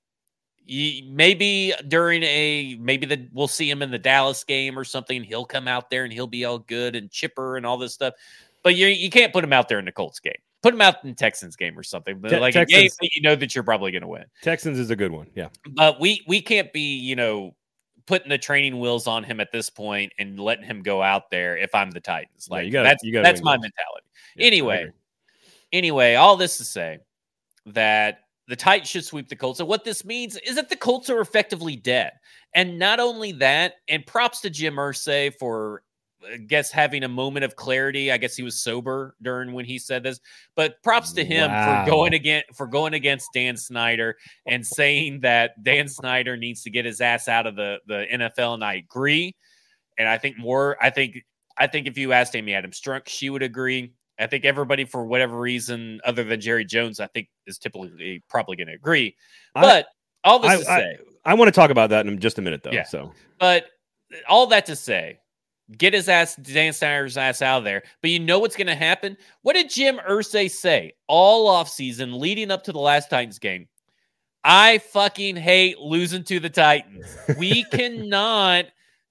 maybe 0.68 1.72
during 1.86 2.22
a 2.24 2.76
maybe 2.80 3.06
the 3.06 3.28
we'll 3.32 3.48
see 3.48 3.70
him 3.70 3.82
in 3.82 3.90
the 3.90 3.98
Dallas 3.98 4.42
game 4.44 4.78
or 4.78 4.84
something. 4.84 5.22
He'll 5.22 5.44
come 5.44 5.68
out 5.68 5.90
there 5.90 6.04
and 6.04 6.12
he'll 6.12 6.26
be 6.26 6.44
all 6.44 6.58
good 6.58 6.96
and 6.96 7.10
chipper 7.10 7.56
and 7.56 7.64
all 7.64 7.78
this 7.78 7.94
stuff. 7.94 8.14
But 8.62 8.74
you 8.74 8.88
you 8.88 9.10
can't 9.10 9.32
put 9.32 9.44
him 9.44 9.52
out 9.52 9.68
there 9.68 9.78
in 9.78 9.84
the 9.84 9.92
Colts 9.92 10.18
game. 10.18 10.34
Put 10.62 10.74
him 10.74 10.80
out 10.80 10.96
in 11.04 11.10
the 11.10 11.16
Texans 11.16 11.54
game 11.54 11.78
or 11.78 11.84
something. 11.84 12.18
But 12.18 12.30
Te- 12.30 12.40
like 12.40 12.54
Texans, 12.54 12.76
a 12.76 12.82
game 12.82 12.90
that 13.00 13.10
you 13.14 13.22
know 13.22 13.36
that 13.36 13.54
you're 13.54 13.64
probably 13.64 13.92
going 13.92 14.02
to 14.02 14.08
win. 14.08 14.24
Texans 14.42 14.78
is 14.78 14.90
a 14.90 14.96
good 14.96 15.12
one. 15.12 15.28
Yeah. 15.34 15.48
But 15.70 16.00
we 16.00 16.24
we 16.26 16.40
can't 16.40 16.72
be 16.72 16.96
you 16.98 17.14
know 17.14 17.54
putting 18.06 18.28
the 18.28 18.38
training 18.38 18.78
wheels 18.78 19.06
on 19.06 19.24
him 19.24 19.40
at 19.40 19.52
this 19.52 19.68
point 19.68 20.12
and 20.18 20.38
letting 20.38 20.64
him 20.64 20.82
go 20.82 21.02
out 21.02 21.30
there 21.30 21.56
if 21.56 21.74
I'm 21.74 21.90
the 21.90 22.00
Titans. 22.00 22.48
Like 22.50 22.66
yeah, 22.66 22.70
gotta, 22.70 22.88
that's 22.88 23.02
that's 23.22 23.42
my 23.42 23.54
mentality. 23.54 24.06
Yeah, 24.36 24.46
anyway, 24.46 24.90
anyway, 25.72 26.14
all 26.14 26.36
this 26.36 26.58
to 26.58 26.64
say 26.64 26.98
that 27.66 28.20
the 28.48 28.56
Titans 28.56 28.88
should 28.88 29.04
sweep 29.04 29.28
the 29.28 29.36
Colts. 29.36 29.60
And 29.60 29.68
what 29.68 29.84
this 29.84 30.04
means 30.04 30.36
is 30.36 30.54
that 30.54 30.68
the 30.68 30.76
Colts 30.76 31.10
are 31.10 31.20
effectively 31.20 31.76
dead. 31.76 32.12
And 32.54 32.78
not 32.78 33.00
only 33.00 33.32
that, 33.32 33.74
and 33.88 34.06
props 34.06 34.40
to 34.42 34.50
Jim 34.50 34.76
Irsay 34.76 35.34
for 35.38 35.82
I 36.24 36.38
guess 36.38 36.70
having 36.70 37.04
a 37.04 37.08
moment 37.08 37.44
of 37.44 37.56
clarity. 37.56 38.10
I 38.10 38.16
guess 38.16 38.36
he 38.36 38.42
was 38.42 38.62
sober 38.62 39.14
during 39.22 39.52
when 39.52 39.64
he 39.64 39.78
said 39.78 40.02
this. 40.02 40.20
But 40.54 40.82
props 40.82 41.12
to 41.14 41.24
him 41.24 41.50
wow. 41.50 41.84
for 41.84 41.90
going 41.90 42.14
against 42.14 42.54
for 42.54 42.66
going 42.66 42.94
against 42.94 43.28
Dan 43.34 43.56
Snyder 43.56 44.16
and 44.46 44.66
saying 44.66 45.20
that 45.20 45.62
Dan 45.62 45.88
Snyder 45.88 46.36
needs 46.36 46.62
to 46.62 46.70
get 46.70 46.84
his 46.84 47.00
ass 47.00 47.28
out 47.28 47.46
of 47.46 47.56
the 47.56 47.78
the 47.86 48.06
NFL. 48.12 48.54
And 48.54 48.64
I 48.64 48.74
agree. 48.74 49.34
And 49.98 50.08
I 50.08 50.18
think 50.18 50.38
more. 50.38 50.76
I 50.80 50.90
think 50.90 51.22
I 51.58 51.66
think 51.66 51.86
if 51.86 51.96
you 51.96 52.12
asked 52.12 52.36
Amy 52.36 52.54
Adams 52.54 52.80
Strunk, 52.80 53.08
she 53.08 53.30
would 53.30 53.42
agree. 53.42 53.92
I 54.18 54.26
think 54.26 54.44
everybody, 54.44 54.84
for 54.84 55.04
whatever 55.04 55.38
reason, 55.38 56.00
other 56.04 56.24
than 56.24 56.40
Jerry 56.40 56.64
Jones, 56.64 57.00
I 57.00 57.06
think 57.08 57.28
is 57.46 57.58
typically 57.58 58.22
probably 58.28 58.56
going 58.56 58.68
to 58.68 58.74
agree. 58.74 59.14
But 59.54 59.86
I, 60.24 60.28
all 60.28 60.38
this 60.38 60.50
I, 60.50 60.56
to 60.56 60.64
say, 60.64 60.98
I, 61.24 61.32
I 61.32 61.34
want 61.34 61.48
to 61.48 61.52
talk 61.52 61.70
about 61.70 61.90
that 61.90 62.06
in 62.06 62.18
just 62.18 62.38
a 62.38 62.42
minute, 62.42 62.62
though. 62.62 62.70
Yeah. 62.70 62.84
So, 62.84 63.12
but 63.38 63.66
all 64.28 64.46
that 64.48 64.66
to 64.66 64.76
say, 64.76 65.18
get 65.76 65.94
his 65.94 66.08
ass, 66.08 66.36
Dan 66.36 66.72
Snyder's 66.72 67.16
ass 67.16 67.42
out 67.42 67.58
of 67.58 67.64
there. 67.64 67.82
But 68.00 68.10
you 68.10 68.20
know 68.20 68.38
what's 68.38 68.56
going 68.56 68.66
to 68.68 68.74
happen? 68.74 69.16
What 69.42 69.54
did 69.54 69.70
Jim 69.70 69.98
Irsay 70.08 70.50
say 70.50 70.92
all 71.08 71.48
off 71.48 71.68
season 71.68 72.18
leading 72.18 72.50
up 72.50 72.64
to 72.64 72.72
the 72.72 72.78
last 72.78 73.10
Titans 73.10 73.38
game? 73.38 73.68
I 74.44 74.78
fucking 74.78 75.36
hate 75.36 75.78
losing 75.78 76.22
to 76.24 76.38
the 76.38 76.50
Titans. 76.50 77.04
We 77.36 77.64
cannot 77.72 78.66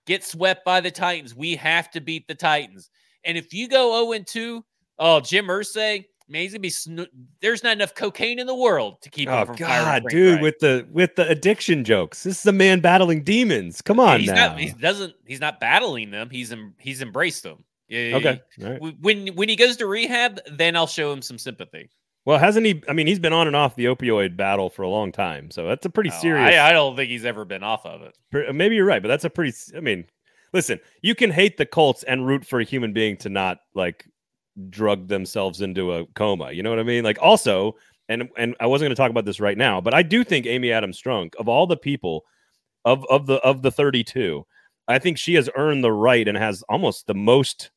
get 0.06 0.24
swept 0.24 0.64
by 0.64 0.80
the 0.80 0.92
Titans. 0.92 1.36
We 1.36 1.56
have 1.58 1.92
to 1.92 2.02
beat 2.02 2.28
the 2.28 2.36
Titans. 2.36 2.90
And 3.26 3.38
if 3.38 3.54
you 3.54 3.68
go 3.68 4.10
0 4.10 4.24
2, 4.26 4.64
oh, 5.00 5.20
Jim 5.20 5.48
Irsay, 5.48 6.06
Gonna 6.32 6.60
be. 6.60 6.70
Sno- 6.70 7.06
There's 7.42 7.64
not 7.64 7.74
enough 7.74 7.94
cocaine 7.94 8.40
in 8.40 8.48
the 8.48 8.56
world 8.56 9.02
to 9.02 9.10
keep. 9.10 9.30
Him. 9.30 9.48
Oh 9.48 9.54
God, 9.54 10.04
dude, 10.10 10.42
with 10.42 10.60
the 10.60 10.88
with 10.92 11.16
the 11.16 11.28
addiction 11.28 11.84
jokes. 11.84 12.24
This 12.24 12.40
is 12.40 12.46
a 12.46 12.52
man 12.52 12.80
battling 12.80 13.24
demons. 13.24 13.82
Come 13.82 14.00
on, 14.00 14.20
he's 14.20 14.30
now. 14.30 14.50
Not, 14.50 14.60
he 14.60 14.72
doesn't. 14.72 15.14
He's 15.26 15.40
not 15.40 15.60
battling 15.60 16.12
them. 16.12 16.30
He's 16.30 16.52
em, 16.52 16.74
he's 16.80 17.02
embraced 17.02 17.44
them. 17.44 17.64
Yeah. 17.88 18.16
Okay. 18.16 18.42
Right. 18.60 18.82
When 19.00 19.28
when 19.36 19.50
he 19.50 19.56
goes 19.56 19.78
to 19.78 19.88
rehab, 19.88 20.40
then 20.52 20.76
I'll 20.76 20.88
show 20.88 21.14
him 21.14 21.22
some 21.22 21.38
sympathy. 21.38 21.90
Well, 22.26 22.40
hasn't 22.40 22.66
he? 22.66 22.84
I 22.90 22.94
mean, 22.94 23.06
he's 23.06 23.20
been 23.20 23.34
on 23.34 23.46
and 23.46 23.56
off 23.56 23.76
the 23.76 23.86
opioid 23.86 24.36
battle 24.36 24.72
for 24.72 24.82
a 24.82 24.90
long 24.90 25.12
time, 25.12 25.52
so 25.52 25.68
that's 25.68 25.86
a 25.86 25.92
pretty 25.92 26.10
oh, 26.12 26.20
serious. 26.20 26.56
I, 26.56 26.70
I, 26.70 26.72
don't 26.74 26.96
think 26.96 27.12
he's 27.12 27.24
ever 27.24 27.46
been 27.46 27.62
off 27.62 27.86
of 27.86 28.02
it. 28.02 28.18
Uh, 28.50 28.52
maybe 28.52 28.76
you're 28.76 28.86
right, 28.86 29.02
but 29.02 29.10
that's 29.10 29.26
a 29.26 29.30
pretty. 29.30 29.56
I 29.78 29.80
mean, 29.80 30.06
listen, 30.52 30.80
you 31.04 31.14
can 31.14 31.30
hate 31.30 31.58
the 31.58 31.68
Colts 31.68 32.02
and 32.02 32.26
root 32.26 32.44
for 32.44 32.60
a 32.60 32.64
human 32.64 32.94
being 32.94 33.16
to 33.18 33.30
not 33.30 33.60
like 33.76 34.08
drug 34.70 35.08
themselves 35.08 35.62
into 35.62 35.94
a 35.94 36.06
coma. 36.16 36.52
You 36.52 36.64
know 36.64 36.70
what 36.70 36.80
I 36.80 36.84
mean? 36.84 37.04
Like 37.04 37.22
also, 37.22 37.76
and 38.10 38.30
and 38.38 38.56
I 38.60 38.68
wasn't 38.68 38.88
going 38.88 38.96
to 38.96 39.02
talk 39.02 39.12
about 39.12 39.26
this 39.26 39.40
right 39.40 39.58
now, 39.58 39.82
but 39.82 39.94
I 39.94 40.04
do 40.04 40.24
think 40.24 40.46
Amy 40.46 40.72
Adams 40.72 41.02
Strunk, 41.02 41.36
of 41.36 41.48
all 41.48 41.68
the 41.68 41.78
people 41.78 42.24
of 42.86 43.06
of 43.10 43.26
the 43.26 43.36
of 43.36 43.62
the 43.62 43.72
32, 43.72 44.46
I 44.88 45.00
think 45.00 45.18
she 45.18 45.34
has 45.36 45.50
earned 45.56 45.84
the 45.84 45.92
right 45.92 46.28
and 46.28 46.38
has 46.38 46.64
almost 46.70 47.08
the 47.08 47.16
most 47.16 47.72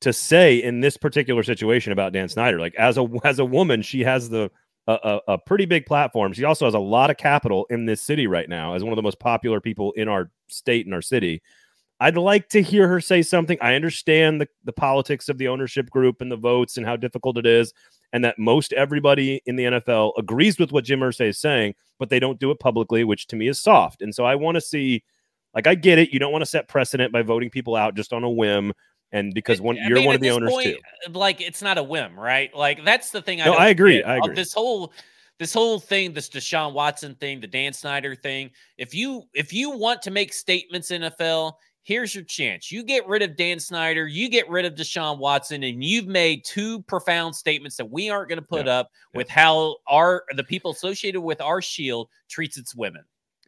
to 0.00 0.12
say 0.12 0.56
in 0.56 0.80
this 0.80 0.96
particular 0.96 1.44
situation 1.44 1.92
about 1.92 2.12
Dan 2.12 2.28
Snyder. 2.28 2.58
Like 2.58 2.74
as 2.74 2.98
a 2.98 3.08
as 3.24 3.38
a 3.38 3.44
woman, 3.44 3.82
she 3.82 4.00
has 4.00 4.28
the 4.28 4.50
a, 4.88 5.20
a, 5.28 5.38
pretty 5.38 5.64
big 5.64 5.86
platform. 5.86 6.32
She 6.32 6.42
also 6.42 6.64
has 6.64 6.74
a 6.74 6.78
lot 6.78 7.10
of 7.10 7.16
capital 7.16 7.66
in 7.70 7.86
this 7.86 8.02
city 8.02 8.26
right 8.26 8.48
now 8.48 8.74
as 8.74 8.82
one 8.82 8.92
of 8.92 8.96
the 8.96 9.02
most 9.02 9.20
popular 9.20 9.60
people 9.60 9.92
in 9.92 10.08
our 10.08 10.30
state 10.48 10.86
and 10.86 10.94
our 10.94 11.02
city. 11.02 11.40
I'd 12.02 12.16
like 12.16 12.48
to 12.48 12.60
hear 12.60 12.88
her 12.88 13.00
say 13.00 13.22
something. 13.22 13.56
I 13.60 13.76
understand 13.76 14.40
the, 14.40 14.48
the 14.64 14.72
politics 14.72 15.28
of 15.28 15.38
the 15.38 15.46
ownership 15.46 15.88
group 15.88 16.20
and 16.20 16.32
the 16.32 16.36
votes 16.36 16.76
and 16.76 16.84
how 16.84 16.96
difficult 16.96 17.38
it 17.38 17.46
is, 17.46 17.72
and 18.12 18.24
that 18.24 18.40
most 18.40 18.72
everybody 18.72 19.40
in 19.46 19.54
the 19.54 19.64
NFL 19.64 20.14
agrees 20.18 20.58
with 20.58 20.72
what 20.72 20.82
Jim 20.82 20.98
Irsay 20.98 21.28
is 21.28 21.38
saying, 21.38 21.76
but 22.00 22.10
they 22.10 22.18
don't 22.18 22.40
do 22.40 22.50
it 22.50 22.58
publicly, 22.58 23.04
which 23.04 23.28
to 23.28 23.36
me 23.36 23.46
is 23.46 23.60
soft. 23.60 24.02
And 24.02 24.12
so 24.12 24.24
I 24.24 24.34
want 24.34 24.56
to 24.56 24.60
see, 24.60 25.04
like, 25.54 25.68
I 25.68 25.76
get 25.76 26.00
it. 26.00 26.10
You 26.10 26.18
don't 26.18 26.32
want 26.32 26.42
to 26.42 26.50
set 26.50 26.66
precedent 26.66 27.12
by 27.12 27.22
voting 27.22 27.50
people 27.50 27.76
out 27.76 27.94
just 27.94 28.12
on 28.12 28.24
a 28.24 28.30
whim. 28.30 28.72
And 29.12 29.32
because 29.32 29.60
one, 29.60 29.78
I 29.78 29.86
you're 29.86 29.98
mean, 29.98 30.06
one 30.06 30.16
of 30.16 30.20
the 30.20 30.30
owners 30.30 30.50
point, 30.50 30.70
too. 30.70 30.78
Uh, 31.06 31.16
like, 31.16 31.40
it's 31.40 31.62
not 31.62 31.78
a 31.78 31.84
whim, 31.84 32.18
right? 32.18 32.52
Like, 32.52 32.84
that's 32.84 33.12
the 33.12 33.22
thing. 33.22 33.40
I 33.40 33.44
no, 33.44 33.52
I 33.52 33.68
agree. 33.68 33.98
Get. 33.98 34.08
I 34.08 34.16
agree. 34.16 34.34
This 34.34 34.52
whole 34.52 34.92
this 35.38 35.52
whole 35.52 35.78
thing, 35.78 36.12
this 36.12 36.28
Deshaun 36.28 36.72
Watson 36.72 37.14
thing, 37.14 37.40
the 37.40 37.46
Dan 37.46 37.72
Snyder 37.72 38.16
thing. 38.16 38.50
If 38.76 38.92
you 38.92 39.22
if 39.34 39.52
you 39.52 39.70
want 39.70 40.02
to 40.02 40.10
make 40.10 40.32
statements 40.32 40.90
NFL, 40.90 41.52
here's 41.82 42.14
your 42.14 42.24
chance. 42.24 42.70
You 42.70 42.82
get 42.82 43.06
rid 43.06 43.22
of 43.22 43.36
Dan 43.36 43.58
Snyder, 43.58 44.06
you 44.06 44.28
get 44.28 44.48
rid 44.48 44.64
of 44.64 44.74
Deshaun 44.74 45.18
Watson, 45.18 45.62
and 45.62 45.82
you've 45.82 46.06
made 46.06 46.44
two 46.44 46.82
profound 46.82 47.34
statements 47.34 47.76
that 47.76 47.90
we 47.90 48.10
aren't 48.10 48.28
going 48.28 48.40
to 48.40 48.46
put 48.46 48.66
yeah. 48.66 48.80
up 48.80 48.90
with 49.14 49.28
how 49.28 49.76
our 49.86 50.24
the 50.36 50.44
people 50.44 50.72
associated 50.72 51.20
with 51.20 51.40
our 51.40 51.60
shield 51.60 52.08
treats 52.28 52.56
its 52.56 52.74
women. 52.74 53.02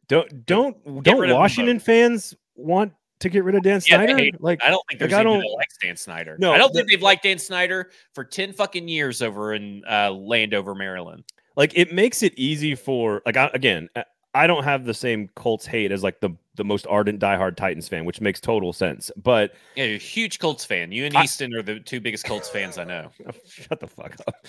Don't 0.08 0.46
don't 0.46 1.02
don't 1.02 1.30
Washington 1.30 1.78
fans 1.78 2.34
want 2.56 2.92
to 3.20 3.28
get 3.28 3.44
rid 3.44 3.54
of 3.54 3.62
Dan 3.62 3.80
Snyder? 3.80 4.22
Yeah, 4.22 4.30
like 4.40 4.62
I 4.62 4.70
don't 4.70 4.82
think 4.88 5.00
there's 5.00 5.12
like, 5.12 5.20
anyone 5.20 5.40
that 5.40 5.54
likes 5.56 5.76
Dan 5.78 5.96
Snyder. 5.96 6.36
No, 6.38 6.52
I 6.52 6.58
don't 6.58 6.72
the, 6.72 6.80
think 6.80 6.90
they've 6.90 7.02
liked 7.02 7.22
Dan 7.22 7.38
Snyder 7.38 7.90
for 8.12 8.24
10 8.24 8.52
fucking 8.52 8.86
years 8.88 9.22
over 9.22 9.54
in 9.54 9.82
uh, 9.88 10.10
Landover, 10.10 10.74
Maryland. 10.74 11.24
Like 11.56 11.72
it 11.76 11.92
makes 11.92 12.22
it 12.22 12.34
easy 12.36 12.74
for 12.74 13.22
like 13.24 13.36
I, 13.36 13.50
again, 13.54 13.88
I 14.34 14.46
don't 14.46 14.64
have 14.64 14.84
the 14.84 14.94
same 14.94 15.28
Colts 15.36 15.64
hate 15.64 15.92
as 15.92 16.02
like 16.02 16.20
the 16.20 16.30
the 16.56 16.64
most 16.64 16.86
ardent 16.88 17.20
diehard 17.20 17.56
Titans 17.56 17.88
fan, 17.88 18.04
which 18.04 18.20
makes 18.20 18.40
total 18.40 18.72
sense. 18.72 19.10
But 19.16 19.54
yeah, 19.76 19.84
you're 19.84 19.96
a 19.96 19.98
huge 19.98 20.38
Colts 20.38 20.64
fan. 20.64 20.92
You 20.92 21.04
and 21.06 21.14
Easton 21.16 21.54
are 21.54 21.62
the 21.62 21.80
two 21.80 22.00
biggest 22.00 22.24
Colts 22.24 22.48
fans 22.48 22.78
I 22.78 22.84
know. 22.84 23.10
Shut 23.48 23.80
the 23.80 23.86
fuck 23.86 24.16
up. 24.26 24.46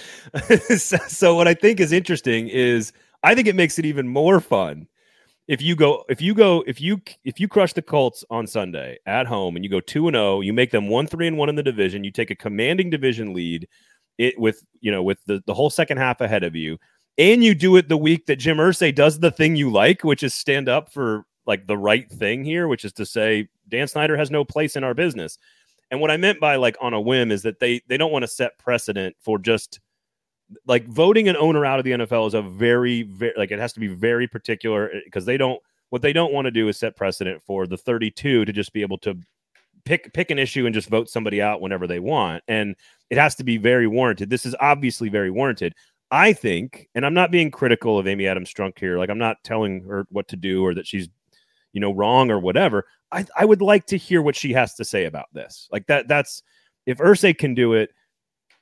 so, 0.78 0.98
so 1.08 1.36
what 1.36 1.48
I 1.48 1.54
think 1.54 1.80
is 1.80 1.92
interesting 1.92 2.48
is 2.48 2.94
I 3.24 3.36
think 3.36 3.48
it 3.48 3.56
makes 3.56 3.80
it 3.80 3.86
even 3.86 4.08
more 4.08 4.40
fun 4.40 4.88
if 5.48 5.62
you 5.62 5.76
go 5.76 6.04
if 6.10 6.22
you 6.22 6.34
go 6.34 6.64
if 6.66 6.82
you 6.82 7.02
if 7.24 7.40
you 7.40 7.48
crush 7.48 7.74
the 7.74 7.82
Colts 7.82 8.24
on 8.30 8.48
Sunday 8.48 8.98
at 9.06 9.28
home 9.28 9.56
and 9.56 9.64
you 9.64 9.70
go 9.70 9.80
2 9.80 10.08
and 10.08 10.16
0, 10.16 10.42
you 10.42 10.54
make 10.54 10.72
them 10.72 10.88
1 10.90 11.08
3 11.08 11.28
and 11.28 11.38
1 11.38 11.50
in 11.50 11.56
the 11.56 11.64
division, 11.64 12.04
you 12.04 12.12
take 12.12 12.32
a 12.32 12.36
commanding 12.36 12.90
division 12.90 13.34
lead 13.34 13.68
it 14.18 14.40
with, 14.40 14.64
you 14.80 14.92
know, 14.92 15.04
with 15.04 15.20
the, 15.26 15.44
the 15.46 15.54
whole 15.54 15.70
second 15.70 15.98
half 15.98 16.22
ahead 16.22 16.44
of 16.44 16.56
you 16.56 16.78
and 17.18 17.44
you 17.44 17.56
do 17.56 17.76
it 17.76 17.90
the 17.90 17.98
week 17.98 18.26
that 18.26 18.38
Jim 18.38 18.58
Irsay 18.58 18.94
does 18.94 19.20
the 19.20 19.32
thing 19.32 19.56
you 19.56 19.72
like, 19.72 20.04
which 20.04 20.24
is 20.24 20.34
stand 20.34 20.68
up 20.68 20.92
for 20.92 21.26
like 21.46 21.68
the 21.68 21.78
right 21.78 22.10
thing 22.10 22.44
here, 22.44 22.68
which 22.68 22.86
is 22.86 22.94
to 22.94 23.06
say 23.06 23.48
Dan 23.70 23.88
Snyder 23.88 24.18
has 24.18 24.32
no 24.32 24.44
place 24.44 24.76
in 24.76 24.84
our 24.84 24.94
business. 24.94 25.38
And 25.92 26.02
what 26.02 26.12
I 26.12 26.18
meant 26.18 26.40
by 26.40 26.56
like 26.56 26.78
on 26.82 26.94
a 26.94 27.02
whim 27.02 27.32
is 27.32 27.44
that 27.44 27.60
they 27.60 27.82
they 27.88 27.98
don't 27.98 28.12
want 28.12 28.24
to 28.24 28.28
set 28.28 28.58
precedent 28.58 29.16
for 29.20 29.38
just 29.38 29.80
like 30.68 30.86
voting 30.88 31.28
an 31.28 31.38
owner 31.38 31.66
out 31.66 31.80
of 31.80 31.86
the 31.86 31.92
NFL 31.92 32.28
is 32.28 32.34
a 32.34 32.42
very 32.42 33.04
very 33.04 33.34
like 33.38 33.52
it 33.52 33.60
has 33.60 33.74
to 33.74 33.80
be 33.80 33.88
very 33.88 34.28
particular 34.28 34.92
because 35.06 35.24
eh, 35.24 35.32
they 35.32 35.38
don't 35.38 35.62
what 35.90 36.02
they 36.02 36.14
don't 36.14 36.34
want 36.34 36.46
to 36.46 36.52
do 36.52 36.68
is 36.68 36.78
set 36.78 36.96
precedent 36.96 37.42
for 37.46 37.68
the 37.68 37.78
32 37.78 38.46
to 38.46 38.54
just 38.54 38.74
be 38.74 38.82
able 38.82 38.98
to 39.00 39.18
pick 39.86 40.12
pick 40.14 40.32
an 40.32 40.40
issue 40.40 40.66
and 40.66 40.74
just 40.74 40.90
vote 40.90 41.10
somebody 41.10 41.42
out 41.42 41.62
whenever 41.62 41.88
they 41.88 42.00
want 42.00 42.44
and 42.48 42.76
it 43.10 43.18
has 43.18 43.36
to 43.36 43.44
be 43.44 43.58
very 43.58 43.88
warranted. 43.88 44.30
This 44.30 44.46
is 44.46 44.56
obviously 44.60 45.10
very 45.10 45.32
warranted. 45.32 45.76
I 46.12 46.34
think, 46.34 46.88
and 46.96 47.06
I'm 47.06 47.14
not 47.14 47.32
being 47.32 47.52
critical 47.52 47.98
of 47.98 48.08
Amy 48.08 48.28
Adams 48.28 48.54
Strunk 48.54 48.80
here, 48.80 48.98
like 48.98 49.10
I'm 49.10 49.18
not 49.18 49.44
telling 49.44 49.84
her 49.84 50.06
what 50.10 50.28
to 50.30 50.36
do 50.36 50.64
or 50.64 50.74
that 50.76 50.88
she's, 50.88 51.10
you 51.76 51.82
know, 51.82 51.92
wrong 51.92 52.32
or 52.32 52.40
whatever. 52.40 52.88
I, 53.12 53.26
I 53.38 53.46
would 53.46 53.62
like 53.62 53.86
to 53.88 53.98
hear 53.98 54.22
what 54.22 54.36
she 54.36 54.54
has 54.54 54.74
to 54.76 54.86
say 54.86 55.06
about 55.06 55.28
this. 55.34 55.68
Like 55.72 55.86
that, 55.88 56.08
that's 56.08 56.42
if 56.88 56.98
Irsay 56.98 57.38
can 57.38 57.54
do 57.54 57.74
it, 57.74 57.92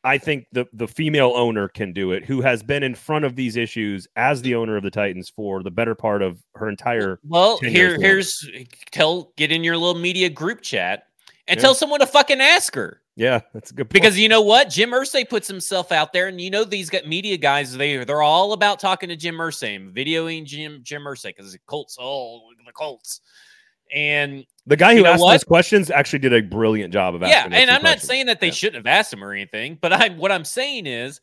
I 0.03 0.17
think 0.17 0.47
the 0.51 0.65
the 0.73 0.87
female 0.87 1.31
owner 1.35 1.69
can 1.69 1.93
do 1.93 2.11
it, 2.11 2.25
who 2.25 2.41
has 2.41 2.61
been 2.61 2.83
in 2.83 2.95
front 2.95 3.23
of 3.23 3.37
these 3.37 3.55
issues 3.55 4.05
as 4.17 4.41
the 4.41 4.55
owner 4.55 4.75
of 4.75 4.83
the 4.83 4.91
Titans 4.91 5.31
for 5.33 5.63
the 5.63 5.71
better 5.71 5.95
part 5.95 6.21
of 6.21 6.43
her 6.55 6.67
entire. 6.67 7.19
Well, 7.23 7.59
here 7.59 7.97
here's 8.01 8.49
tell 8.91 9.31
get 9.37 9.51
in 9.51 9.63
your 9.63 9.77
little 9.77 10.01
media 10.01 10.29
group 10.29 10.61
chat 10.61 11.03
and 11.47 11.57
yeah. 11.57 11.61
tell 11.61 11.75
someone 11.75 12.01
to 12.01 12.07
fucking 12.07 12.41
ask 12.41 12.75
her. 12.75 12.99
Yeah, 13.15 13.41
that's 13.53 13.71
a 13.71 13.73
good 13.75 13.85
point. 13.85 13.93
Because 13.93 14.17
you 14.17 14.27
know 14.27 14.41
what? 14.41 14.69
Jim 14.69 14.91
Irsay 14.91 15.27
puts 15.27 15.47
himself 15.47 15.91
out 15.91 16.13
there, 16.13 16.27
and 16.27 16.41
you 16.41 16.49
know 16.49 16.63
these 16.63 16.89
got 16.89 17.07
media 17.07 17.37
guys, 17.37 17.75
they 17.77 18.03
they're 18.03 18.23
all 18.23 18.53
about 18.53 18.79
talking 18.79 19.09
to 19.09 19.15
Jim 19.15 19.35
Irsay 19.35 19.75
and 19.75 19.93
videoing 19.93 20.45
Jim 20.45 20.79
Jim 20.83 21.03
Irsay 21.03 21.35
because 21.35 21.51
the 21.51 21.59
Colts, 21.67 21.97
oh 21.99 22.41
the 22.65 22.71
Colts. 22.71 23.21
And 23.93 24.45
the 24.65 24.75
guy 24.75 24.95
who 24.95 25.05
asked 25.05 25.21
those 25.21 25.43
questions 25.43 25.91
actually 25.91 26.19
did 26.19 26.33
a 26.33 26.41
brilliant 26.41 26.91
job 26.91 27.13
of 27.13 27.21
asking. 27.21 27.51
Yeah, 27.51 27.59
and 27.59 27.69
I'm 27.69 27.81
questions. 27.81 28.03
not 28.03 28.07
saying 28.07 28.25
that 28.27 28.39
they 28.39 28.47
yeah. 28.47 28.53
shouldn't 28.53 28.87
have 28.87 28.91
asked 28.91 29.13
him 29.13 29.23
or 29.23 29.31
anything, 29.31 29.77
but 29.79 29.93
I 29.93 30.09
what 30.09 30.31
I'm 30.31 30.45
saying 30.45 30.87
is 30.87 31.21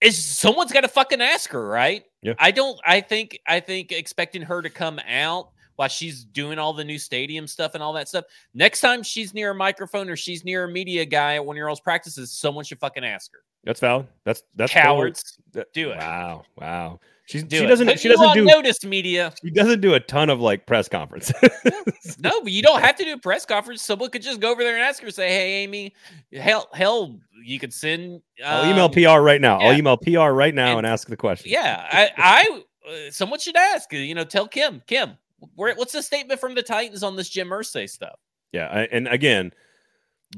is 0.00 0.22
someone's 0.22 0.72
got 0.72 0.82
to 0.82 0.88
fucking 0.88 1.22
ask 1.22 1.50
her, 1.50 1.66
right? 1.66 2.04
Yeah. 2.22 2.34
I 2.38 2.50
don't 2.50 2.78
I 2.84 3.00
think 3.00 3.38
I 3.46 3.60
think 3.60 3.92
expecting 3.92 4.42
her 4.42 4.60
to 4.60 4.68
come 4.68 5.00
out 5.08 5.50
while 5.78 5.88
she's 5.88 6.24
doing 6.24 6.58
all 6.58 6.72
the 6.72 6.82
new 6.82 6.98
stadium 6.98 7.46
stuff 7.46 7.74
and 7.74 7.82
all 7.84 7.92
that 7.92 8.08
stuff. 8.08 8.24
Next 8.52 8.80
time 8.80 9.04
she's 9.04 9.32
near 9.32 9.52
a 9.52 9.54
microphone 9.54 10.10
or 10.10 10.16
she's 10.16 10.44
near 10.44 10.64
a 10.64 10.68
media 10.68 11.04
guy 11.04 11.36
at 11.36 11.46
one 11.46 11.54
of 11.54 11.58
your 11.58 11.68
all's 11.68 11.78
practices, 11.78 12.32
someone 12.32 12.64
should 12.64 12.80
fucking 12.80 13.04
ask 13.04 13.32
her. 13.32 13.38
That's 13.62 13.78
valid. 13.78 14.08
That's 14.24 14.42
that's 14.56 14.72
cowards. 14.72 15.38
do 15.72 15.90
it. 15.90 15.98
Wow, 15.98 16.42
wow. 16.56 16.98
She's, 17.26 17.44
do 17.44 17.58
she 17.58 17.64
it. 17.64 17.68
doesn't. 17.68 17.86
But 17.86 18.00
she 18.00 18.08
doesn't 18.08 18.34
do 18.34 18.44
notice 18.44 18.84
media. 18.84 19.32
She 19.44 19.50
doesn't 19.50 19.80
do 19.80 19.94
a 19.94 20.00
ton 20.00 20.30
of 20.30 20.40
like 20.40 20.66
press 20.66 20.88
conferences. 20.88 21.36
no, 22.18 22.40
but 22.40 22.50
you 22.50 22.62
don't 22.62 22.80
have 22.80 22.96
to 22.96 23.04
do 23.04 23.12
a 23.12 23.18
press 23.18 23.44
conference. 23.44 23.82
Someone 23.82 24.10
could 24.10 24.22
just 24.22 24.40
go 24.40 24.50
over 24.50 24.64
there 24.64 24.74
and 24.74 24.82
ask 24.82 25.00
her, 25.02 25.10
say, 25.12 25.28
"Hey, 25.28 25.62
Amy, 25.62 25.94
hell, 26.32 26.68
hell, 26.72 27.20
you 27.44 27.60
could 27.60 27.72
send." 27.72 28.14
Um, 28.14 28.20
I'll 28.44 28.70
email 28.72 28.88
PR 28.88 29.20
right 29.20 29.40
now. 29.40 29.60
Yeah. 29.60 29.68
I'll 29.68 29.78
email 29.78 29.96
PR 29.96 30.30
right 30.30 30.54
now 30.54 30.70
and, 30.70 30.78
and 30.78 30.86
ask 30.86 31.06
the 31.06 31.16
question. 31.16 31.52
Yeah, 31.52 31.86
I, 31.88 32.10
I, 32.16 32.62
uh, 32.88 33.10
someone 33.10 33.38
should 33.38 33.56
ask. 33.56 33.92
You 33.92 34.14
know, 34.14 34.24
tell 34.24 34.48
Kim, 34.48 34.82
Kim, 34.86 35.18
what's 35.54 35.92
the 35.92 36.02
statement 36.02 36.40
from 36.40 36.54
the 36.54 36.62
Titans 36.62 37.02
on 37.02 37.16
this 37.16 37.28
Jim 37.28 37.48
Irsay 37.48 37.88
stuff? 37.88 38.18
Yeah, 38.52 38.66
I, 38.66 38.80
and 38.84 39.08
again, 39.08 39.52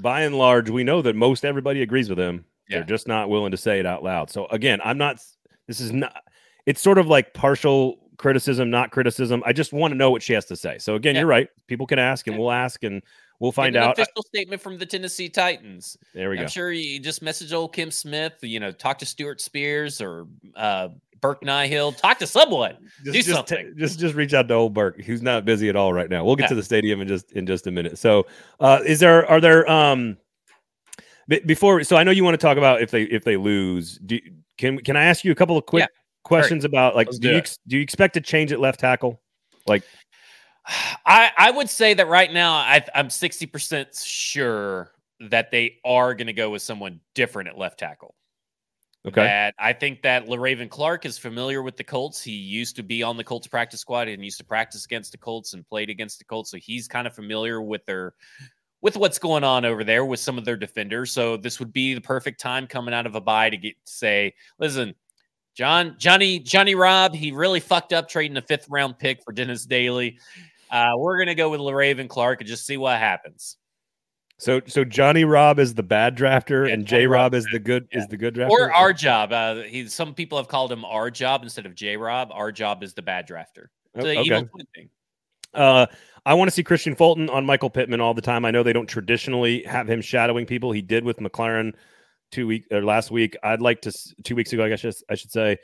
by 0.01 0.23
and 0.23 0.37
large, 0.37 0.71
we 0.71 0.85
know 0.85 1.03
that 1.03 1.17
most 1.17 1.45
everybody 1.45 1.83
agrees 1.83 2.09
with 2.09 2.19
him. 2.19 2.45
Yeah. 2.69 2.79
They're 2.79 2.87
just 2.87 3.09
not 3.09 3.29
willing 3.29 3.51
to 3.51 3.57
say 3.57 3.81
it 3.81 3.87
out 3.87 4.03
loud. 4.03 4.31
So 4.31 4.47
again, 4.47 4.81
I'm 4.85 4.99
not. 4.99 5.21
This 5.67 5.81
is 5.81 5.93
not. 5.93 6.23
It's 6.67 6.81
sort 6.81 6.99
of 6.99 7.07
like 7.07 7.35
partial 7.35 7.99
criticism, 8.17 8.71
not 8.71 8.91
criticism. 8.91 9.43
I 9.47 9.53
just 9.53 9.73
want 9.73 9.93
to 9.93 9.99
know 9.99 10.11
what 10.11 10.23
she 10.23 10.35
has 10.35 10.45
to 10.47 10.57
say. 10.57 10.79
So 10.79 10.95
again, 10.95 11.15
yeah. 11.15 11.23
you're 11.23 11.29
right. 11.29 11.49
People 11.67 11.87
can 11.87 11.99
ask, 11.99 12.27
and 12.27 12.39
we'll 12.39 12.53
ask, 12.53 12.85
and 12.85 13.03
we'll 13.41 13.53
find 13.53 13.75
out. 13.75 13.99
Official 13.99 14.23
statement 14.23 14.63
from 14.63 14.79
the 14.79 14.87
Tennessee 14.87 15.29
Titans. 15.29 15.97
There 16.15 16.31
we 16.31 16.37
go. 16.37 16.43
I'm 16.43 16.49
sure 16.49 16.71
you 16.71 17.01
just 17.01 17.23
message 17.23 17.53
old 17.53 17.73
Kim 17.73 17.91
Smith. 17.91 18.35
You 18.43 18.61
know, 18.61 18.71
talk 18.71 18.99
to 18.99 19.07
Stuart 19.07 19.41
Spears 19.41 20.01
or 20.01 20.27
uh, 20.55 20.89
Burke 21.21 21.43
Nihill. 21.43 21.97
Talk 21.97 22.19
to 22.19 22.27
someone. 22.27 22.77
Just, 23.05 23.05
Do 23.05 23.13
just 23.13 23.31
something. 23.31 23.75
Just 23.77 23.99
just 23.99 24.15
reach 24.15 24.35
out 24.35 24.49
to 24.49 24.55
old 24.55 24.75
Burke, 24.75 25.03
who's 25.03 25.23
not 25.23 25.45
busy 25.45 25.69
at 25.69 25.77
all 25.77 25.93
right 25.93 26.09
now. 26.09 26.25
We'll 26.25 26.37
get 26.37 26.45
yeah. 26.45 26.49
to 26.49 26.55
the 26.55 26.63
stadium 26.63 27.01
in 27.01 27.09
just 27.09 27.33
in 27.33 27.47
just 27.47 27.67
a 27.67 27.71
minute. 27.71 27.99
So, 27.99 28.27
uh, 28.61 28.81
is 28.87 29.01
there 29.01 29.29
are 29.29 29.41
there 29.41 29.69
um 29.71 30.17
before? 31.47 31.83
So 31.85 31.97
I 31.97 32.05
know 32.05 32.11
you 32.11 32.25
want 32.25 32.35
to 32.35 32.45
talk 32.47 32.57
about 32.57 32.83
if 32.83 32.91
they 32.91 33.03
if 33.05 33.25
they 33.25 33.37
lose. 33.37 33.99
Do, 33.99 34.19
can 34.59 34.79
can 34.79 34.97
I 34.97 35.05
ask 35.05 35.25
you 35.25 35.33
a 35.33 35.35
couple 35.35 35.57
of 35.57 35.67
quick 35.67 35.83
yeah. 35.83 35.87
questions 36.25 36.65
about 36.65 36.95
like 36.95 37.11
do, 37.11 37.19
do 37.19 37.31
you 37.31 37.43
do 37.69 37.77
you 37.77 37.83
expect 37.83 38.15
to 38.15 38.21
change 38.21 38.53
at 38.53 38.61
left 38.61 38.81
tackle? 38.81 39.21
Like 39.67 39.83
I, 41.07 41.31
I 41.37 41.51
would 41.51 41.69
say 41.69 41.95
that 41.95 42.09
right 42.09 42.33
now 42.33 42.53
I, 42.55 42.85
I'm 42.95 43.09
60% 43.09 44.05
sure 44.05 44.93
that 45.29 45.51
they 45.51 45.79
are 45.85 46.15
going 46.15 46.29
to 46.29 46.33
go 46.33 46.51
with 46.51 46.63
someone 46.63 47.01
different 47.15 47.49
at 47.49 47.59
left 47.59 47.79
tackle. 47.79 48.15
Okay. 49.07 49.23
That 49.23 49.55
I 49.59 49.73
think 49.73 50.03
that 50.03 50.27
Le'Raven 50.27 50.69
Clark 50.69 51.07
is 51.07 51.17
familiar 51.17 51.63
with 51.63 51.77
the 51.77 51.85
Colts. 51.85 52.23
He 52.23 52.33
used 52.33 52.77
to 52.77 52.83
be 52.83 53.03
on 53.03 53.17
the 53.17 53.25
Colts 53.25 53.47
practice 53.47 53.81
squad 53.81 54.09
and 54.09 54.23
used 54.23 54.39
to 54.39 54.45
practice 54.45 54.85
against 54.85 55.13
the 55.13 55.19
Colts 55.19 55.55
and 55.55 55.67
played 55.67 55.89
against 55.89 56.19
the 56.19 56.25
Colts. 56.27 56.51
So 56.51 56.59
he's 56.59 56.87
kind 56.87 57.07
of 57.07 57.15
familiar 57.15 57.63
with 57.63 57.85
their 57.87 58.15
with 58.83 58.97
what's 58.97 59.19
going 59.19 59.45
on 59.45 59.65
over 59.65 59.85
there 59.85 60.05
with 60.05 60.21
some 60.21 60.39
of 60.39 60.45
their 60.45 60.57
defenders. 60.57 61.13
So 61.13 61.37
this 61.37 61.59
would 61.61 61.73
be 61.73 61.95
the 61.95 62.01
perfect 62.01 62.41
time 62.41 62.67
coming 62.67 62.95
out 62.95 63.07
of 63.07 63.15
a 63.15 63.21
bye 63.21 63.51
to 63.51 63.57
get 63.57 63.75
to 63.85 63.93
say, 63.93 64.35
listen, 64.59 64.95
John, 65.55 65.97
Johnny, 65.99 66.39
Johnny 66.39 66.75
Robb, 66.75 67.15
he 67.15 67.33
really 67.33 67.61
fucked 67.61 67.93
up 67.93 68.09
trading 68.09 68.37
a 68.37 68.43
fifth 68.43 68.69
round 68.69 68.99
pick 68.99 69.23
for 69.23 69.33
Dennis 69.33 69.67
Daley. 69.67 70.19
Uh, 70.71 70.93
we're 70.97 71.19
gonna 71.19 71.35
go 71.35 71.51
with 71.51 71.61
Le'Raven 71.61 72.09
Clark 72.09 72.41
and 72.41 72.49
just 72.49 72.67
see 72.67 72.77
what 72.77 72.99
happens. 72.99 73.57
So 74.41 74.63
so 74.67 74.85
Johnny 74.85 75.25
Robb 75.25 75.59
is 75.59 75.75
the 75.75 75.83
bad 75.83 76.17
drafter 76.17 76.67
yeah, 76.67 76.73
and 76.73 76.87
J 76.87 77.07
Rob 77.07 77.35
is 77.35 77.47
the 77.53 77.59
good 77.59 77.89
yeah. 77.93 77.99
is 77.99 78.09
the 78.09 78.17
good 78.17 78.35
drafter. 78.35 78.49
Or 78.49 78.73
our 78.73 78.95
job. 78.95 79.33
Uh 79.33 79.57
he 79.57 79.87
some 79.87 80.15
people 80.15 80.39
have 80.39 80.49
called 80.49 80.73
him 80.73 80.83
our 80.87 81.11
job 81.11 81.43
instead 81.43 81.67
of 81.67 81.75
J 81.75 81.99
Rob. 81.99 82.31
Our 82.33 82.51
job 82.51 82.83
is 82.83 82.95
the 82.95 83.03
bad 83.03 83.29
drafter. 83.29 83.67
Oh, 83.95 84.01
okay. 84.01 84.47
Uh 85.53 85.87
I 86.25 86.33
want 86.35 86.49
to 86.49 86.55
see 86.55 86.65
Kristian 86.65 86.97
Fulton 86.97 87.29
on 87.29 87.45
Michael 87.45 87.69
Pittman 87.69 88.01
all 88.01 88.15
the 88.15 88.23
time. 88.23 88.47
I 88.47 88.51
know 88.51 88.63
they 88.63 88.73
don't 88.73 88.87
traditionally 88.87 89.63
have 89.65 89.89
him 89.89 90.01
shadowing 90.01 90.47
people. 90.47 90.73
He 90.73 90.83
did 90.83 91.05
with 91.05 91.19
McLaurin 91.19 91.75
two 92.31 92.47
week 92.47 92.67
or 92.71 92.83
last 92.83 93.11
week. 93.11 93.37
I'd 93.43 93.61
like 93.61 93.83
to 93.83 93.93
two 94.25 94.37
weeks 94.37 94.55
ago, 94.55 94.65
I 94.65 94.71
guess 94.71 95.03
I 95.11 95.17
should 95.17 95.33
say. 95.33 95.59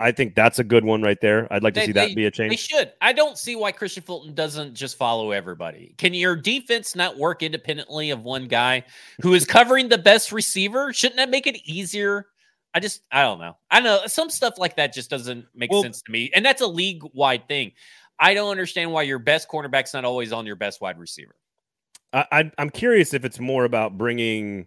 I 0.00 0.12
think 0.12 0.34
that's 0.34 0.58
a 0.60 0.64
good 0.64 0.84
one 0.84 1.02
right 1.02 1.20
there. 1.20 1.52
I'd 1.52 1.62
like 1.62 1.74
to 1.74 1.80
they, 1.80 1.86
see 1.86 1.92
that 1.92 2.08
they, 2.08 2.14
be 2.14 2.26
a 2.26 2.30
change. 2.30 2.50
They 2.50 2.56
should. 2.56 2.92
I 3.00 3.12
don't 3.12 3.36
see 3.36 3.56
why 3.56 3.72
Kristian 3.72 4.04
Fulton 4.04 4.32
doesn't 4.34 4.74
just 4.74 4.96
follow 4.96 5.32
everybody. 5.32 5.94
Can 5.98 6.14
your 6.14 6.36
defense 6.36 6.94
not 6.94 7.18
work 7.18 7.42
independently 7.42 8.10
of 8.10 8.22
one 8.22 8.46
guy 8.46 8.84
who 9.22 9.34
is 9.34 9.44
covering 9.44 9.88
the 9.88 9.98
best 9.98 10.30
receiver? 10.30 10.92
Shouldn't 10.92 11.16
that 11.16 11.30
make 11.30 11.48
it 11.48 11.56
easier? 11.64 12.26
I 12.74 12.80
just, 12.80 13.02
I 13.10 13.22
don't 13.22 13.40
know. 13.40 13.56
I 13.70 13.80
know 13.80 14.02
some 14.06 14.30
stuff 14.30 14.54
like 14.56 14.76
that 14.76 14.92
just 14.92 15.10
doesn't 15.10 15.46
make 15.54 15.72
well, 15.72 15.82
sense 15.82 16.00
to 16.02 16.12
me. 16.12 16.30
And 16.32 16.44
that's 16.44 16.62
a 16.62 16.66
league 16.66 17.02
wide 17.12 17.48
thing. 17.48 17.72
I 18.20 18.34
don't 18.34 18.50
understand 18.50 18.92
why 18.92 19.02
your 19.02 19.18
best 19.18 19.48
cornerback's 19.48 19.94
not 19.94 20.04
always 20.04 20.32
on 20.32 20.46
your 20.46 20.56
best 20.56 20.80
wide 20.80 20.98
receiver. 20.98 21.34
I, 22.12 22.24
I, 22.30 22.52
I'm 22.58 22.70
curious 22.70 23.14
if 23.14 23.24
it's 23.24 23.40
more 23.40 23.64
about 23.64 23.98
bringing 23.98 24.66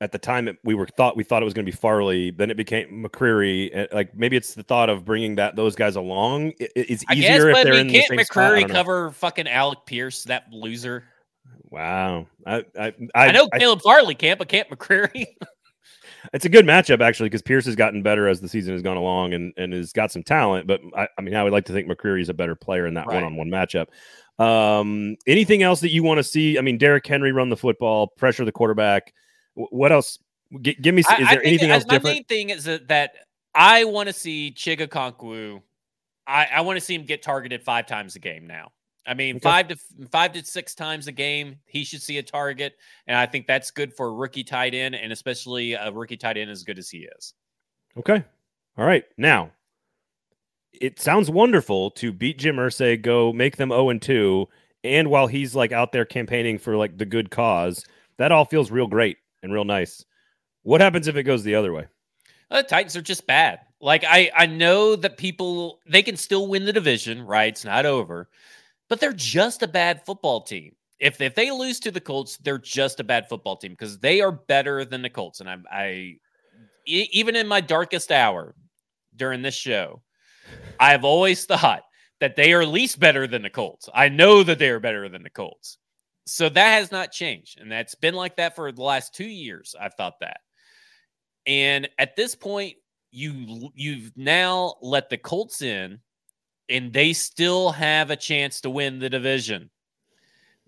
at 0.00 0.12
the 0.12 0.18
time 0.18 0.48
it, 0.48 0.58
we 0.62 0.74
were 0.74 0.86
thought 0.86 1.16
we 1.16 1.24
thought 1.24 1.42
it 1.42 1.44
was 1.44 1.54
going 1.54 1.64
to 1.64 1.72
be 1.72 1.76
Farley, 1.76 2.30
then 2.30 2.50
it 2.50 2.56
became 2.56 3.04
McCreary. 3.04 3.92
Like 3.92 4.14
maybe 4.14 4.36
it's 4.36 4.54
the 4.54 4.62
thought 4.62 4.90
of 4.90 5.04
bringing 5.04 5.36
that 5.36 5.56
those 5.56 5.74
guys 5.74 5.96
along. 5.96 6.52
It, 6.58 6.72
it's 6.74 7.04
easier 7.10 7.52
guess, 7.52 7.58
if 7.58 7.64
they're 7.64 7.74
in 7.74 7.88
the 7.88 8.02
same 8.02 8.18
McCreary 8.18 8.60
spot. 8.60 8.70
cover 8.70 9.10
fucking 9.12 9.48
Alec 9.48 9.80
Pierce, 9.86 10.24
that 10.24 10.52
loser. 10.52 11.04
Wow, 11.70 12.26
I 12.46 12.64
I, 12.78 12.86
I, 13.14 13.28
I 13.28 13.32
know 13.32 13.48
I, 13.52 13.58
Caleb 13.58 13.80
Farley 13.82 14.14
can't, 14.14 14.38
but 14.38 14.48
can't 14.48 14.68
McCreary. 14.68 15.26
it's 16.32 16.44
a 16.44 16.48
good 16.48 16.66
matchup 16.66 17.00
actually 17.00 17.28
because 17.28 17.42
Pierce 17.42 17.64
has 17.66 17.76
gotten 17.76 18.02
better 18.02 18.28
as 18.28 18.40
the 18.40 18.48
season 18.48 18.74
has 18.74 18.82
gone 18.82 18.96
along 18.96 19.32
and 19.32 19.52
and 19.56 19.72
has 19.72 19.92
got 19.92 20.12
some 20.12 20.22
talent. 20.22 20.66
But 20.66 20.80
I, 20.94 21.08
I 21.18 21.22
mean, 21.22 21.34
I 21.34 21.42
would 21.42 21.52
like 21.52 21.64
to 21.66 21.72
think 21.72 21.88
McCreary 21.88 22.20
is 22.20 22.28
a 22.28 22.34
better 22.34 22.54
player 22.54 22.86
in 22.86 22.94
that 22.94 23.06
one 23.06 23.24
on 23.24 23.36
one 23.36 23.48
matchup. 23.48 23.86
Um, 24.38 25.16
anything 25.26 25.62
else 25.62 25.80
that 25.80 25.90
you 25.90 26.02
want 26.02 26.18
to 26.18 26.24
see? 26.24 26.58
I 26.58 26.60
mean, 26.60 26.76
Derrick 26.76 27.06
Henry 27.06 27.32
run 27.32 27.48
the 27.48 27.56
football, 27.56 28.08
pressure 28.08 28.44
the 28.44 28.52
quarterback. 28.52 29.14
What 29.56 29.90
else? 29.90 30.18
G- 30.60 30.76
give 30.80 30.94
me. 30.94 31.00
Is 31.00 31.06
I, 31.08 31.34
there 31.34 31.44
anything 31.44 31.70
else 31.70 31.84
my 31.86 31.94
different? 31.94 32.14
main 32.14 32.24
thing 32.24 32.50
is 32.50 32.64
that, 32.64 33.14
I 33.54 33.84
want 33.84 34.08
to 34.08 34.12
see 34.12 34.52
Chig 34.54 34.86
Okonkwo. 34.86 35.62
I, 36.26 36.46
I 36.56 36.60
want 36.60 36.76
to 36.76 36.84
see 36.84 36.94
him 36.94 37.04
get 37.04 37.22
targeted 37.22 37.62
five 37.62 37.86
times 37.86 38.14
a 38.14 38.18
game 38.18 38.46
now. 38.46 38.72
I 39.06 39.14
mean, 39.14 39.36
okay. 39.36 39.42
five 39.42 39.68
to 39.68 39.76
five 40.10 40.32
to 40.32 40.44
six 40.44 40.74
times 40.74 41.06
a 41.06 41.12
game, 41.12 41.56
he 41.64 41.84
should 41.84 42.02
see 42.02 42.18
a 42.18 42.22
target, 42.22 42.74
and 43.06 43.16
I 43.16 43.24
think 43.24 43.46
that's 43.46 43.70
good 43.70 43.94
for 43.94 44.08
a 44.08 44.12
rookie 44.12 44.44
tight 44.44 44.74
end, 44.74 44.94
and 44.94 45.12
especially 45.12 45.74
a 45.74 45.90
rookie 45.92 46.16
tight 46.16 46.36
end 46.36 46.50
as 46.50 46.64
good 46.64 46.78
as 46.78 46.90
he 46.90 47.08
is. 47.16 47.34
Okay, 47.96 48.22
all 48.76 48.84
right. 48.84 49.04
Now, 49.16 49.52
it 50.72 50.98
sounds 51.00 51.30
wonderful 51.30 51.92
to 51.92 52.12
beat 52.12 52.38
Jim 52.38 52.56
Irsay, 52.56 53.00
go 53.00 53.32
make 53.32 53.56
them 53.56 53.70
zero 53.70 53.82
oh 53.82 53.88
and 53.90 54.02
two, 54.02 54.48
and 54.82 55.08
while 55.08 55.28
he's 55.28 55.54
like 55.54 55.72
out 55.72 55.92
there 55.92 56.04
campaigning 56.04 56.58
for 56.58 56.76
like 56.76 56.98
the 56.98 57.06
good 57.06 57.30
cause, 57.30 57.84
that 58.18 58.32
all 58.32 58.44
feels 58.44 58.72
real 58.72 58.88
great 58.88 59.18
and 59.42 59.52
real 59.52 59.64
nice. 59.64 60.04
What 60.62 60.80
happens 60.80 61.08
if 61.08 61.16
it 61.16 61.22
goes 61.24 61.44
the 61.44 61.54
other 61.54 61.72
way? 61.72 61.86
The 62.50 62.62
Titans 62.62 62.96
are 62.96 63.02
just 63.02 63.26
bad. 63.26 63.60
Like 63.80 64.04
I, 64.04 64.30
I 64.34 64.46
know 64.46 64.96
that 64.96 65.16
people 65.16 65.80
they 65.86 66.02
can 66.02 66.16
still 66.16 66.48
win 66.48 66.64
the 66.64 66.72
division, 66.72 67.22
right? 67.22 67.48
It's 67.48 67.64
not 67.64 67.86
over, 67.86 68.28
but 68.88 69.00
they're 69.00 69.12
just 69.12 69.62
a 69.62 69.68
bad 69.68 70.04
football 70.06 70.42
team. 70.42 70.74
If 70.98 71.20
if 71.20 71.34
they 71.34 71.50
lose 71.50 71.80
to 71.80 71.90
the 71.90 72.00
Colts, 72.00 72.38
they're 72.38 72.58
just 72.58 73.00
a 73.00 73.04
bad 73.04 73.28
football 73.28 73.56
team 73.56 73.72
because 73.72 73.98
they 73.98 74.20
are 74.22 74.32
better 74.32 74.84
than 74.84 75.02
the 75.02 75.10
Colts. 75.10 75.40
And 75.40 75.50
I, 75.50 75.56
I 75.70 76.16
even 76.86 77.36
in 77.36 77.46
my 77.46 77.60
darkest 77.60 78.10
hour 78.10 78.54
during 79.14 79.42
this 79.42 79.54
show, 79.54 80.02
I 80.80 80.92
have 80.92 81.04
always 81.04 81.44
thought 81.44 81.82
that 82.20 82.36
they 82.36 82.54
are 82.54 82.64
least 82.64 82.98
better 82.98 83.26
than 83.26 83.42
the 83.42 83.50
Colts. 83.50 83.88
I 83.94 84.08
know 84.08 84.42
that 84.42 84.58
they 84.58 84.70
are 84.70 84.80
better 84.80 85.08
than 85.08 85.22
the 85.22 85.30
Colts. 85.30 85.78
So 86.26 86.48
that 86.48 86.74
has 86.74 86.90
not 86.90 87.12
changed. 87.12 87.60
And 87.60 87.70
that's 87.70 87.94
been 87.94 88.14
like 88.14 88.36
that 88.36 88.56
for 88.56 88.72
the 88.72 88.82
last 88.82 89.14
two 89.14 89.26
years. 89.26 89.74
I've 89.80 89.94
thought 89.94 90.20
that. 90.20 90.40
And 91.46 91.88
at 91.98 92.16
this 92.16 92.34
point, 92.34 92.74
you 93.12 93.70
you've 93.74 94.12
now 94.16 94.74
let 94.82 95.08
the 95.08 95.16
Colts 95.16 95.62
in, 95.62 96.00
and 96.68 96.92
they 96.92 97.12
still 97.12 97.70
have 97.70 98.10
a 98.10 98.16
chance 98.16 98.60
to 98.62 98.70
win 98.70 98.98
the 98.98 99.08
division. 99.08 99.70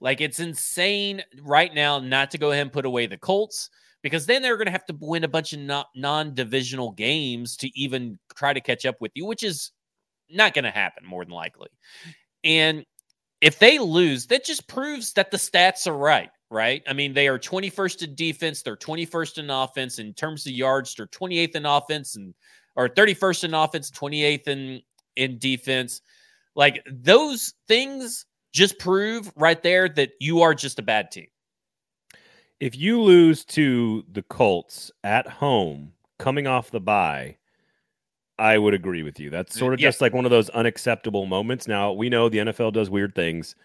Like 0.01 0.21
it's 0.21 0.39
insane 0.39 1.25
right 1.43 1.75
now 1.75 1.99
not 1.99 2.31
to 2.31 2.39
go 2.39 2.53
ahead 2.53 2.63
and 2.63 2.73
put 2.73 2.87
away 2.87 3.07
the 3.07 3.19
Colts 3.19 3.69
because 4.03 4.27
then 4.27 4.43
they're 4.43 4.57
going 4.57 4.67
to 4.67 4.73
have 4.73 4.87
to 4.87 4.97
win 5.01 5.25
a 5.25 5.29
bunch 5.29 5.53
of 5.53 5.61
non 5.97 6.35
divisional 6.35 6.93
games 6.93 7.57
to 7.57 7.79
even 7.79 8.19
try 8.37 8.53
to 8.53 8.61
catch 8.61 8.87
up 8.87 9.01
with 9.01 9.13
you, 9.15 9.27
which 9.27 9.43
is 9.43 9.73
not 10.31 10.55
going 10.55 10.65
to 10.65 10.71
happen 10.71 11.05
more 11.05 11.25
than 11.25 11.35
likely. 11.35 11.69
And 12.45 12.85
if 13.41 13.59
they 13.59 13.79
lose, 13.79 14.27
that 14.27 14.45
just 14.45 14.67
proves 14.67 15.13
that 15.15 15.31
the 15.31 15.37
stats 15.37 15.87
are 15.87 15.97
right, 15.97 16.31
right? 16.51 16.83
I 16.87 16.93
mean, 16.93 17.15
they 17.15 17.29
are 17.29 17.39
21st 17.39 18.03
in 18.03 18.15
defense, 18.15 18.63
they're 18.63 18.77
21st 18.77 19.39
in 19.39 19.51
offense. 19.51 19.99
In 19.99 20.13
terms 20.15 20.47
of 20.47 20.53
yards, 20.53 20.95
they're 20.95 21.07
28th 21.07 21.55
in 21.55 21.67
offense 21.67 22.17
and 22.17 22.35
or 22.77 22.89
31st 22.89 23.45
in 23.45 23.55
offense, 23.55 23.91
28th 23.91 24.49
in 24.49 24.83
in 25.17 25.39
defense. 25.39 26.01
Like 26.55 26.83
those 26.91 27.55
things 27.67 28.25
just 28.53 28.79
prove 28.79 29.33
right 29.37 29.63
there 29.63 29.89
that 29.89 30.11
you 30.21 30.43
are 30.43 30.55
just 30.55 30.79
a 30.79 30.83
bad 30.83 31.11
team. 31.11 31.27
If 32.61 32.77
you 32.77 33.01
lose 33.01 33.45
to 33.47 34.05
the 34.11 34.23
Colts 34.23 34.91
at 35.05 35.29
home 35.29 35.93
coming 36.19 36.49
off 36.49 36.71
the 36.71 36.81
bye, 36.81 37.37
I 38.39 38.57
would 38.57 38.75
agree 38.75 39.03
with 39.03 39.19
you. 39.19 39.31
That's 39.31 39.59
sort 39.59 39.75
of 39.75 39.81
yeah. 39.81 39.89
just 39.89 40.01
like 40.01 40.13
one 40.13 40.25
of 40.25 40.31
those 40.31 40.49
unacceptable 40.51 41.27
moments. 41.27 41.67
Now, 41.67 41.93
we 41.93 42.09
know 42.09 42.29
the 42.29 42.39
NFL 42.39 42.73
does 42.73 42.89
weird 42.89 43.15
things, 43.15 43.57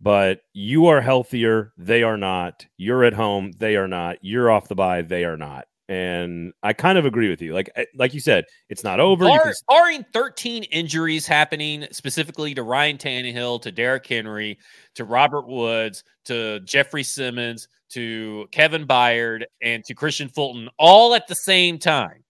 but 0.00 0.42
you 0.54 0.86
are 0.86 1.00
healthier. 1.00 1.72
They 1.76 2.02
are 2.02 2.16
not. 2.16 2.66
You're 2.78 3.04
at 3.04 3.12
home. 3.12 3.52
They 3.58 3.76
are 3.76 3.88
not. 3.88 4.16
You're 4.22 4.50
off 4.50 4.68
the 4.68 4.74
bye. 4.74 5.02
They 5.02 5.24
are 5.24 5.36
not. 5.36 5.66
And 5.90 6.52
I 6.62 6.74
kind 6.74 6.98
of 6.98 7.06
agree 7.06 7.30
with 7.30 7.40
you. 7.40 7.54
Like, 7.54 7.70
eh, 7.74 7.84
like 7.96 8.12
you 8.12 8.20
said, 8.20 8.44
it's 8.68 8.84
not 8.84 9.00
over. 9.00 9.24
Bar, 9.24 9.40
can... 9.42 9.52
Barring 9.68 10.04
13 10.12 10.64
injuries 10.64 11.26
happening 11.26 11.86
specifically 11.92 12.54
to 12.54 12.62
Ryan 12.62 12.98
Tannehill, 12.98 13.62
to 13.62 13.72
Derrick 13.72 14.06
Henry, 14.06 14.58
to 14.94 15.04
Robert 15.04 15.46
Woods, 15.46 16.04
to 16.26 16.60
Jeffrey 16.60 17.02
Simmons, 17.02 17.68
to 17.90 18.46
Kevin 18.52 18.86
Byard, 18.86 19.44
and 19.62 19.82
to 19.84 19.94
Kristian 19.94 20.32
Fulton 20.32 20.68
all 20.78 21.14
at 21.14 21.26
the 21.26 21.34
same 21.34 21.78
time 21.78 22.22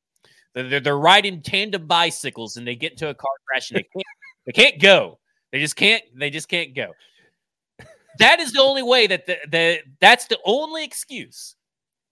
they're, 0.67 0.81
they're 0.81 0.99
riding 0.99 1.43
tandem 1.43 1.87
bicycles 1.87 2.57
and 2.57 2.67
they 2.67 2.75
get 2.75 2.93
into 2.93 3.09
a 3.09 3.15
car 3.15 3.31
crash 3.47 3.71
and 3.71 3.79
they 3.79 3.89
can't 3.95 4.07
they 4.47 4.53
can't 4.53 4.81
go. 4.81 5.19
They 5.53 5.61
just 5.61 5.77
can't. 5.77 6.03
They 6.17 6.31
just 6.31 6.49
can't 6.49 6.75
go. 6.75 6.93
that 8.19 8.41
is 8.41 8.53
the 8.53 8.63
only 8.63 8.83
way 8.83 9.07
that 9.07 9.27
the, 9.27 9.37
the 9.49 9.79
that's 10.01 10.27
the 10.27 10.39
only 10.45 10.85
excuse 10.85 11.55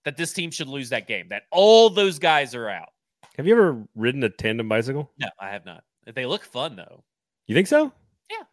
that 0.05 0.17
this 0.17 0.33
team 0.33 0.51
should 0.51 0.67
lose 0.67 0.89
that 0.89 1.07
game. 1.07 1.27
That 1.29 1.43
all 1.51 1.89
those 1.89 2.19
guys 2.19 2.53
are 2.55 2.69
out. 2.69 2.89
Have 3.37 3.47
you 3.47 3.53
ever 3.53 3.83
ridden 3.95 4.23
a 4.23 4.29
tandem 4.29 4.69
bicycle? 4.69 5.11
No, 5.19 5.27
I 5.39 5.49
have 5.49 5.65
not. 5.65 5.83
They 6.13 6.25
look 6.25 6.43
fun 6.43 6.75
though. 6.75 7.03
You 7.47 7.55
think 7.55 7.67
so? 7.67 7.91
Yeah. 8.29 8.43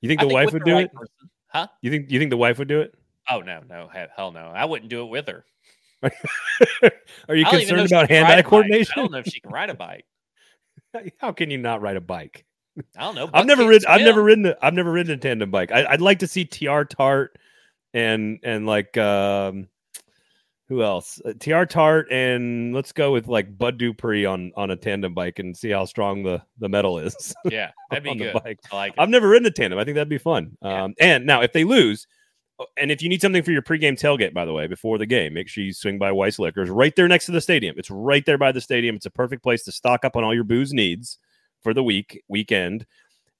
You 0.00 0.08
think 0.08 0.20
the 0.20 0.26
think 0.26 0.34
wife 0.34 0.52
would 0.52 0.64
do 0.64 0.72
right 0.72 0.86
it? 0.86 0.92
Person. 0.94 1.30
Huh? 1.48 1.66
You 1.82 1.90
think 1.90 2.10
you 2.10 2.18
think 2.18 2.30
the 2.30 2.36
wife 2.36 2.58
would 2.58 2.68
do 2.68 2.80
it? 2.80 2.94
Oh 3.30 3.40
no, 3.40 3.60
no, 3.68 3.88
hell 4.16 4.32
no. 4.32 4.52
I 4.54 4.64
wouldn't 4.64 4.90
do 4.90 5.02
it 5.02 5.08
with 5.08 5.28
her. 5.28 5.44
Are 7.28 7.34
you 7.34 7.44
concerned 7.46 7.86
about 7.86 8.10
hand-eye 8.10 8.42
coordination? 8.42 8.92
I 8.96 9.00
don't 9.00 9.12
know 9.12 9.18
if 9.18 9.26
she 9.26 9.40
can 9.40 9.50
ride 9.50 9.70
a 9.70 9.74
bike. 9.74 10.04
How 11.18 11.32
can 11.32 11.50
you 11.50 11.58
not 11.58 11.82
ride 11.82 11.96
a 11.96 12.00
bike? 12.00 12.44
I 12.96 13.02
don't 13.02 13.14
know. 13.14 13.30
I've 13.34 13.46
never 13.46 13.66
ridden. 13.66 13.86
I've 13.88 14.02
never 14.02 14.22
ridden. 14.22 14.46
A, 14.46 14.56
I've 14.60 14.74
never 14.74 14.92
ridden 14.92 15.14
a 15.14 15.16
tandem 15.16 15.50
bike. 15.50 15.70
I, 15.70 15.90
would 15.90 16.00
like 16.00 16.20
to 16.20 16.26
see 16.26 16.44
Teair 16.44 16.88
Tart 16.88 17.38
and 17.92 18.38
and 18.42 18.66
like 18.66 18.96
um, 18.96 19.68
who 20.68 20.82
else? 20.82 21.20
Uh, 21.24 21.30
Teair 21.30 21.68
Tart 21.68 22.08
and 22.10 22.74
let's 22.74 22.92
go 22.92 23.12
with 23.12 23.28
like 23.28 23.56
Bud 23.56 23.78
Dupree 23.78 24.24
on 24.24 24.52
on 24.56 24.70
a 24.70 24.76
tandem 24.76 25.14
bike 25.14 25.38
and 25.38 25.56
see 25.56 25.70
how 25.70 25.84
strong 25.84 26.22
the 26.22 26.42
the 26.58 26.68
metal 26.68 26.98
is. 26.98 27.34
Yeah, 27.44 27.70
that'd 27.90 28.04
be 28.04 28.14
good. 28.16 28.34
bike. 28.34 28.60
I 28.72 28.76
like 28.76 28.94
I've 28.98 29.08
never 29.08 29.28
ridden 29.28 29.46
a 29.46 29.50
tandem. 29.50 29.78
I 29.78 29.84
think 29.84 29.94
that'd 29.96 30.08
be 30.08 30.18
fun. 30.18 30.56
Yeah. 30.62 30.84
Um, 30.84 30.94
and 30.98 31.26
now 31.26 31.42
if 31.42 31.52
they 31.52 31.64
lose, 31.64 32.06
and 32.76 32.90
if 32.90 33.02
you 33.02 33.08
need 33.08 33.20
something 33.20 33.42
for 33.42 33.50
your 33.50 33.62
pregame 33.62 33.98
tailgate, 33.98 34.32
by 34.32 34.44
the 34.44 34.52
way, 34.52 34.66
before 34.66 34.98
the 34.98 35.06
game, 35.06 35.34
make 35.34 35.48
sure 35.48 35.64
you 35.64 35.72
swing 35.72 35.98
by 35.98 36.12
Weiss 36.12 36.38
Liquors 36.38 36.70
right 36.70 36.94
there 36.94 37.08
next 37.08 37.26
to 37.26 37.32
the 37.32 37.40
stadium. 37.40 37.74
It's 37.78 37.90
right 37.90 38.24
there 38.24 38.38
by 38.38 38.52
the 38.52 38.60
stadium. 38.60 38.96
It's 38.96 39.06
a 39.06 39.10
perfect 39.10 39.42
place 39.42 39.64
to 39.64 39.72
stock 39.72 40.04
up 40.04 40.16
on 40.16 40.24
all 40.24 40.34
your 40.34 40.44
booze 40.44 40.72
needs 40.72 41.18
for 41.62 41.74
the 41.74 41.82
week 41.82 42.22
weekend. 42.28 42.86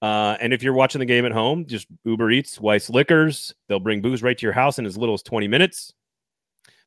Uh, 0.03 0.37
and 0.41 0.53
if 0.53 0.63
you're 0.63 0.75
watching 0.75 0.99
the 0.99 1.07
game 1.07 1.25
at 1.25 1.33
home, 1.33 1.65
just 1.67 1.87
Uber 2.05 2.31
Eats, 2.31 2.61
Weiss 2.61 2.91
Liquors. 2.91 3.55
They'll 3.69 3.81
bring 3.81 4.03
booze 4.03 4.23
right 4.23 4.37
to 4.37 4.43
your 4.43 4.53
house 4.53 4.79
in 4.79 4.87
as 4.87 4.99
little 4.99 5.15
as 5.15 5.23
20 5.23 5.49
minutes. 5.49 5.93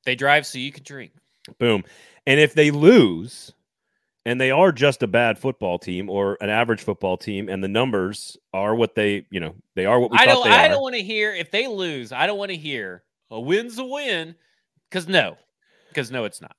They 0.05 0.15
drive 0.15 0.45
so 0.45 0.59
you 0.59 0.71
can 0.71 0.83
drink. 0.83 1.13
Boom. 1.59 1.83
And 2.25 2.39
if 2.39 2.53
they 2.53 2.71
lose, 2.71 3.53
and 4.27 4.41
they 4.41 4.51
are 4.51 4.73
just 4.73 5.01
a 5.03 5.07
bad 5.07 5.39
football 5.39 5.79
team 5.79 6.09
or 6.09 6.37
an 6.41 6.49
average 6.49 6.81
football 6.81 7.15
team, 7.15 7.47
and 7.47 7.63
the 7.63 7.67
numbers 7.69 8.35
are 8.53 8.75
what 8.75 8.93
they, 8.93 9.25
you 9.31 9.39
know, 9.39 9.55
they 9.73 9.85
are 9.85 10.01
what 10.01 10.11
we 10.11 10.17
I 10.17 10.25
don't, 10.25 10.45
I 10.45 10.65
are. 10.65 10.69
don't 10.69 10.81
want 10.81 10.95
to 10.95 11.01
hear 11.01 11.33
if 11.33 11.49
they 11.49 11.65
lose. 11.65 12.11
I 12.11 12.27
don't 12.27 12.37
want 12.37 12.51
to 12.51 12.57
hear 12.57 13.03
a 13.31 13.39
win's 13.39 13.77
a 13.77 13.85
win, 13.85 14.35
because 14.89 15.07
no, 15.07 15.37
because 15.87 16.11
no, 16.11 16.25
it's 16.25 16.41
not. 16.41 16.57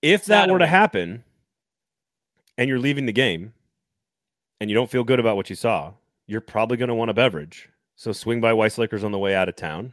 If 0.00 0.20
it's 0.20 0.28
that 0.28 0.46
not 0.46 0.52
were 0.54 0.60
to 0.60 0.66
happen, 0.66 1.24
and 2.56 2.70
you're 2.70 2.78
leaving 2.78 3.04
the 3.04 3.12
game, 3.12 3.52
and 4.58 4.70
you 4.70 4.74
don't 4.74 4.90
feel 4.90 5.04
good 5.04 5.20
about 5.20 5.36
what 5.36 5.50
you 5.50 5.56
saw, 5.56 5.92
you're 6.26 6.40
probably 6.40 6.78
going 6.78 6.88
to 6.88 6.94
want 6.94 7.10
a 7.10 7.14
beverage. 7.14 7.68
So 7.96 8.12
swing 8.12 8.40
by 8.40 8.54
Weiss 8.54 8.78
Liquors 8.78 9.04
on 9.04 9.12
the 9.12 9.18
way 9.18 9.34
out 9.34 9.50
of 9.50 9.56
town. 9.56 9.92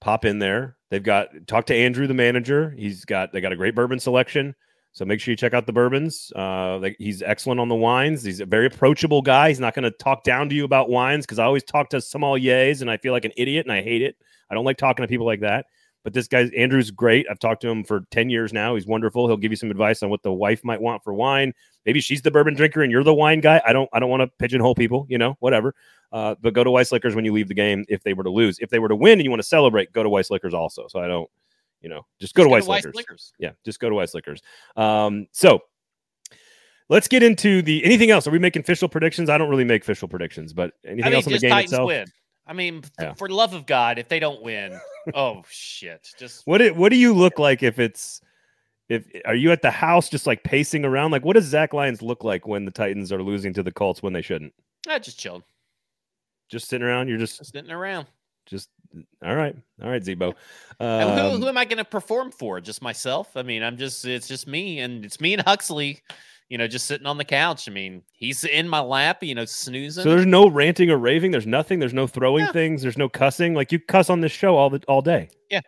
Pop 0.00 0.24
in 0.24 0.38
there. 0.38 0.76
They've 0.90 1.02
got 1.02 1.48
talk 1.48 1.66
to 1.66 1.74
Andrew, 1.74 2.06
the 2.06 2.14
manager. 2.14 2.70
He's 2.78 3.04
got 3.04 3.32
they 3.32 3.40
got 3.40 3.52
a 3.52 3.56
great 3.56 3.74
bourbon 3.74 3.98
selection. 3.98 4.54
So 4.92 5.04
make 5.04 5.20
sure 5.20 5.30
you 5.30 5.36
check 5.36 5.54
out 5.54 5.66
the 5.66 5.72
bourbons. 5.72 6.32
Uh, 6.34 6.90
he's 6.98 7.22
excellent 7.22 7.60
on 7.60 7.68
the 7.68 7.76
wines. 7.76 8.24
He's 8.24 8.40
a 8.40 8.46
very 8.46 8.66
approachable 8.66 9.22
guy. 9.22 9.48
He's 9.48 9.60
not 9.60 9.74
going 9.74 9.84
to 9.84 9.90
talk 9.92 10.24
down 10.24 10.48
to 10.48 10.54
you 10.54 10.64
about 10.64 10.88
wines 10.88 11.26
because 11.26 11.38
I 11.38 11.44
always 11.44 11.62
talk 11.62 11.90
to 11.90 11.98
sommeliers 11.98 12.80
and 12.80 12.90
I 12.90 12.96
feel 12.96 13.12
like 13.12 13.24
an 13.24 13.32
idiot 13.36 13.66
and 13.66 13.72
I 13.72 13.82
hate 13.82 14.02
it. 14.02 14.16
I 14.50 14.54
don't 14.54 14.64
like 14.64 14.78
talking 14.78 15.04
to 15.04 15.08
people 15.08 15.26
like 15.26 15.40
that. 15.40 15.66
But 16.02 16.14
this 16.14 16.28
guy, 16.28 16.50
Andrew's 16.56 16.90
great. 16.90 17.26
I've 17.30 17.38
talked 17.38 17.60
to 17.62 17.68
him 17.68 17.84
for 17.84 18.06
10 18.10 18.30
years 18.30 18.52
now. 18.52 18.74
He's 18.74 18.86
wonderful. 18.86 19.26
He'll 19.26 19.36
give 19.36 19.52
you 19.52 19.56
some 19.56 19.70
advice 19.70 20.02
on 20.02 20.08
what 20.08 20.22
the 20.22 20.32
wife 20.32 20.64
might 20.64 20.80
want 20.80 21.04
for 21.04 21.12
wine. 21.12 21.52
Maybe 21.84 22.00
she's 22.00 22.22
the 22.22 22.30
bourbon 22.30 22.54
drinker 22.54 22.82
and 22.82 22.90
you're 22.90 23.04
the 23.04 23.14
wine 23.14 23.40
guy. 23.40 23.60
I 23.66 23.72
don't 23.72 23.88
I 23.92 24.00
don't 24.00 24.10
want 24.10 24.22
to 24.22 24.26
pigeonhole 24.38 24.74
people, 24.74 25.06
you 25.08 25.18
know, 25.18 25.36
whatever. 25.40 25.74
Uh, 26.12 26.34
but 26.40 26.54
go 26.54 26.64
to 26.64 26.70
Weiss 26.70 26.90
Liquors 26.90 27.14
when 27.14 27.24
you 27.24 27.32
leave 27.32 27.48
the 27.48 27.54
game 27.54 27.84
if 27.88 28.02
they 28.02 28.14
were 28.14 28.24
to 28.24 28.30
lose. 28.30 28.58
If 28.60 28.70
they 28.70 28.78
were 28.78 28.88
to 28.88 28.96
win 28.96 29.12
and 29.12 29.24
you 29.24 29.30
want 29.30 29.42
to 29.42 29.48
celebrate, 29.48 29.92
go 29.92 30.02
to 30.02 30.08
Weiss 30.08 30.30
Liquors 30.30 30.54
also. 30.54 30.86
So 30.88 31.00
I 31.00 31.06
don't, 31.06 31.30
you 31.80 31.88
know, 31.88 32.06
just 32.20 32.34
go 32.34 32.44
just 32.44 32.64
to, 32.64 32.68
Weiss, 32.68 32.84
Liquors. 32.84 33.32
Yeah, 33.38 33.52
just 33.64 33.80
go 33.80 33.88
to 33.88 33.94
Weiss 33.94 34.14
Liquors. 34.14 34.42
Um, 34.76 35.26
so 35.32 35.60
let's 36.88 37.08
get 37.08 37.22
into 37.22 37.62
the 37.62 37.82
anything 37.84 38.10
else. 38.10 38.26
Are 38.26 38.30
we 38.30 38.38
making 38.38 38.60
official 38.60 38.88
predictions? 38.88 39.30
I 39.30 39.38
don't 39.38 39.48
really 39.48 39.64
make 39.64 39.82
official 39.82 40.08
predictions, 40.08 40.52
but 40.52 40.72
anything 40.84 41.04
I 41.04 41.08
mean, 41.08 41.14
else 41.16 41.26
in 41.26 41.32
the 41.32 41.38
game 41.38 41.50
Titans 41.50 41.72
itself? 41.72 41.86
Win. 41.86 42.06
I 42.46 42.52
mean, 42.52 42.82
yeah. 43.00 43.14
for 43.14 43.28
the 43.28 43.34
love 43.34 43.54
of 43.54 43.64
God, 43.64 43.98
if 43.98 44.08
they 44.08 44.18
don't 44.18 44.42
win, 44.42 44.78
oh 45.14 45.42
shit! 45.48 46.08
Just 46.18 46.46
what? 46.46 46.60
It, 46.60 46.76
what 46.76 46.90
do 46.90 46.96
you 46.96 47.14
look 47.14 47.38
like 47.38 47.62
if 47.62 47.78
it's 47.78 48.20
if 48.88 49.06
are 49.24 49.36
you 49.36 49.52
at 49.52 49.62
the 49.62 49.70
house 49.70 50.08
just 50.08 50.26
like 50.26 50.42
pacing 50.42 50.84
around? 50.84 51.12
Like, 51.12 51.24
what 51.24 51.34
does 51.34 51.44
Zach 51.44 51.72
Lyons 51.72 52.02
look 52.02 52.24
like 52.24 52.46
when 52.46 52.64
the 52.64 52.72
Titans 52.72 53.12
are 53.12 53.22
losing 53.22 53.54
to 53.54 53.62
the 53.62 53.72
Colts 53.72 54.02
when 54.02 54.12
they 54.12 54.22
shouldn't? 54.22 54.52
I 54.88 54.98
just 54.98 55.18
chilled, 55.18 55.44
just 56.50 56.68
sitting 56.68 56.84
around. 56.84 57.08
You're 57.08 57.18
just, 57.18 57.38
just 57.38 57.52
sitting 57.52 57.70
around. 57.70 58.06
Just 58.46 58.68
all 59.24 59.36
right, 59.36 59.56
all 59.82 59.90
right, 59.90 60.02
Zebo. 60.02 60.34
Um, 60.80 61.18
who, 61.18 61.36
who 61.38 61.48
am 61.48 61.58
I 61.58 61.64
going 61.64 61.78
to 61.78 61.84
perform 61.84 62.30
for? 62.30 62.60
Just 62.60 62.82
myself? 62.82 63.36
I 63.36 63.42
mean, 63.42 63.62
I'm 63.62 63.76
just 63.76 64.04
it's 64.04 64.28
just 64.28 64.46
me, 64.46 64.80
and 64.80 65.04
it's 65.04 65.20
me 65.20 65.34
and 65.34 65.42
Huxley 65.42 66.00
you 66.50 66.58
know, 66.58 66.66
just 66.66 66.86
sitting 66.86 67.06
on 67.06 67.16
the 67.16 67.24
couch. 67.24 67.68
I 67.68 67.72
mean, 67.72 68.02
he's 68.12 68.42
in 68.42 68.68
my 68.68 68.80
lap, 68.80 69.22
you 69.22 69.36
know, 69.36 69.44
snoozing. 69.44 70.02
So 70.02 70.10
there's 70.10 70.26
no 70.26 70.48
ranting 70.48 70.90
or 70.90 70.98
raving. 70.98 71.30
There's 71.30 71.46
nothing. 71.46 71.78
There's 71.78 71.94
no 71.94 72.08
throwing 72.08 72.44
yeah. 72.44 72.52
things. 72.52 72.82
There's 72.82 72.98
no 72.98 73.08
cussing. 73.08 73.54
Like 73.54 73.70
you 73.70 73.78
cuss 73.78 74.10
on 74.10 74.20
this 74.20 74.32
show 74.32 74.56
all 74.56 74.68
the 74.68 74.82
all 74.88 75.00
day. 75.00 75.30
Yeah, 75.48 75.60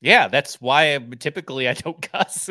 yeah. 0.00 0.28
That's 0.28 0.60
why 0.60 0.94
I, 0.94 0.98
typically 1.18 1.68
I 1.68 1.74
don't 1.74 2.00
cuss. 2.12 2.48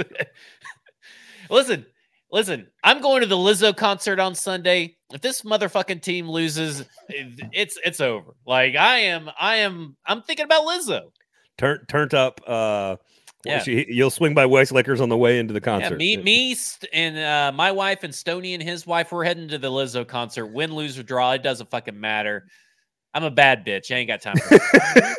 listen, 1.50 1.86
listen. 2.32 2.68
I'm 2.84 3.02
going 3.02 3.22
to 3.22 3.28
the 3.28 3.36
Lizzo 3.36 3.76
concert 3.76 4.20
on 4.20 4.36
Sunday. 4.36 4.98
If 5.14 5.22
this 5.22 5.42
motherfucking 5.42 6.02
team 6.02 6.30
loses, 6.30 6.86
it's 7.10 7.78
it's 7.84 8.02
over. 8.02 8.34
Like 8.46 8.76
I 8.76 9.00
am, 9.00 9.30
I 9.40 9.58
am. 9.58 9.96
I'm 10.06 10.22
thinking 10.22 10.46
about 10.46 10.66
Lizzo. 10.66 11.12
Turn 11.58 11.86
turned 11.88 12.14
up. 12.14 12.42
uh 12.48 12.98
yeah. 13.46 13.64
She, 13.64 13.86
you'll 13.90 14.12
swing 14.12 14.34
by 14.34 14.46
Weiss 14.46 14.72
Liquors 14.72 15.02
on 15.02 15.10
the 15.10 15.18
way 15.18 15.40
into 15.40 15.54
the 15.54 15.62
concert. 15.62 16.00
Yeah, 16.00 16.18
me, 16.18 16.18
me, 16.18 16.56
and 16.94 17.18
uh, 17.18 17.52
my 17.56 17.72
wife 17.72 18.04
and 18.04 18.14
Stony 18.14 18.54
and 18.54 18.62
his 18.62 18.86
wife, 18.86 19.12
we're 19.12 19.24
heading 19.24 19.48
to 19.48 19.58
the 19.58 19.72
Lizzo 19.72 20.08
concert. 20.08 20.48
Win, 20.48 20.76
lose, 20.76 21.00
or 21.00 21.04
draw, 21.04 21.32
it 21.32 21.42
doesn't 21.42 21.72
fucking 21.72 22.00
matter. 22.00 22.46
I'm 23.14 23.24
a 23.24 23.32
bad 23.32 23.66
bitch. 23.66 23.94
I 23.94 23.98
ain't 23.98 24.08
got 24.08 24.22
time. 24.22 24.36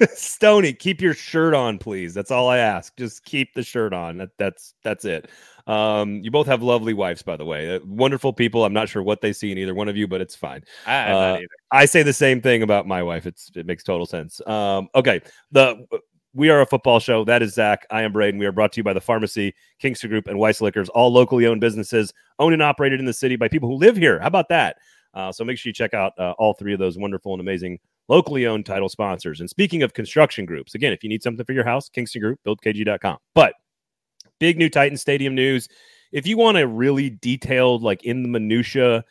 Stony, 0.14 0.72
keep 0.72 1.00
your 1.02 1.14
shirt 1.14 1.52
on, 1.52 1.78
please. 1.78 2.14
That's 2.14 2.30
all 2.30 2.48
I 2.48 2.58
ask. 2.58 2.96
Just 2.96 3.24
keep 3.24 3.52
the 3.54 3.62
shirt 3.62 3.92
on. 3.92 4.18
That, 4.18 4.30
that's 4.38 4.74
that's 4.82 5.04
it. 5.04 5.28
Um, 5.66 6.20
you 6.22 6.30
both 6.30 6.46
have 6.46 6.62
lovely 6.62 6.94
wives, 6.94 7.22
by 7.22 7.36
the 7.36 7.44
way. 7.44 7.76
Uh, 7.76 7.80
wonderful 7.84 8.32
people. 8.32 8.64
I'm 8.64 8.72
not 8.72 8.88
sure 8.88 9.02
what 9.02 9.20
they 9.20 9.32
see 9.32 9.52
in 9.52 9.58
either 9.58 9.74
one 9.74 9.88
of 9.88 9.96
you, 9.96 10.08
but 10.08 10.20
it's 10.20 10.34
fine. 10.34 10.64
I, 10.86 11.10
uh, 11.10 11.38
I 11.70 11.84
say 11.84 12.02
the 12.02 12.12
same 12.12 12.40
thing 12.40 12.62
about 12.62 12.86
my 12.86 13.02
wife. 13.02 13.26
It's 13.26 13.50
it 13.54 13.66
makes 13.66 13.84
total 13.84 14.06
sense. 14.06 14.40
Um, 14.46 14.88
okay. 14.94 15.20
The 15.52 15.86
we 16.34 16.48
are 16.48 16.62
a 16.62 16.66
football 16.66 16.98
show. 16.98 17.24
That 17.24 17.42
is 17.42 17.54
Zach. 17.54 17.86
I 17.90 18.02
am 18.02 18.12
Braden. 18.12 18.38
We 18.38 18.46
are 18.46 18.52
brought 18.52 18.72
to 18.72 18.78
you 18.78 18.84
by 18.84 18.94
the 18.94 19.00
Pharmacy, 19.00 19.54
Kingston 19.78 20.08
Group, 20.08 20.28
and 20.28 20.38
Weiss 20.38 20.60
Liquors, 20.60 20.88
all 20.88 21.12
locally 21.12 21.46
owned 21.46 21.60
businesses 21.60 22.12
owned 22.38 22.54
and 22.54 22.62
operated 22.62 23.00
in 23.00 23.06
the 23.06 23.12
city 23.12 23.36
by 23.36 23.48
people 23.48 23.68
who 23.68 23.76
live 23.76 23.96
here. 23.96 24.18
How 24.18 24.28
about 24.28 24.48
that? 24.48 24.76
Uh, 25.14 25.30
so 25.30 25.44
make 25.44 25.58
sure 25.58 25.68
you 25.68 25.74
check 25.74 25.94
out 25.94 26.12
uh, 26.18 26.32
all 26.38 26.54
three 26.54 26.72
of 26.72 26.78
those 26.78 26.96
wonderful 26.96 27.32
and 27.32 27.40
amazing 27.40 27.78
locally 28.08 28.46
owned 28.46 28.66
title 28.66 28.88
sponsors. 28.88 29.40
And 29.40 29.48
speaking 29.48 29.82
of 29.82 29.92
construction 29.92 30.46
groups, 30.46 30.74
again, 30.74 30.92
if 30.92 31.02
you 31.02 31.08
need 31.08 31.22
something 31.22 31.44
for 31.44 31.52
your 31.52 31.64
house, 31.64 31.88
Kingston 31.88 32.22
Group, 32.22 32.40
buildkg.com. 32.46 33.18
But 33.34 33.54
big 34.42 34.58
new 34.58 34.68
Titan 34.68 34.96
Stadium 34.96 35.36
news. 35.36 35.68
If 36.10 36.26
you 36.26 36.36
want 36.36 36.58
a 36.58 36.66
really 36.66 37.10
detailed, 37.10 37.84
like 37.84 38.02
in 38.02 38.24
the 38.24 38.28
minutia, 38.28 39.04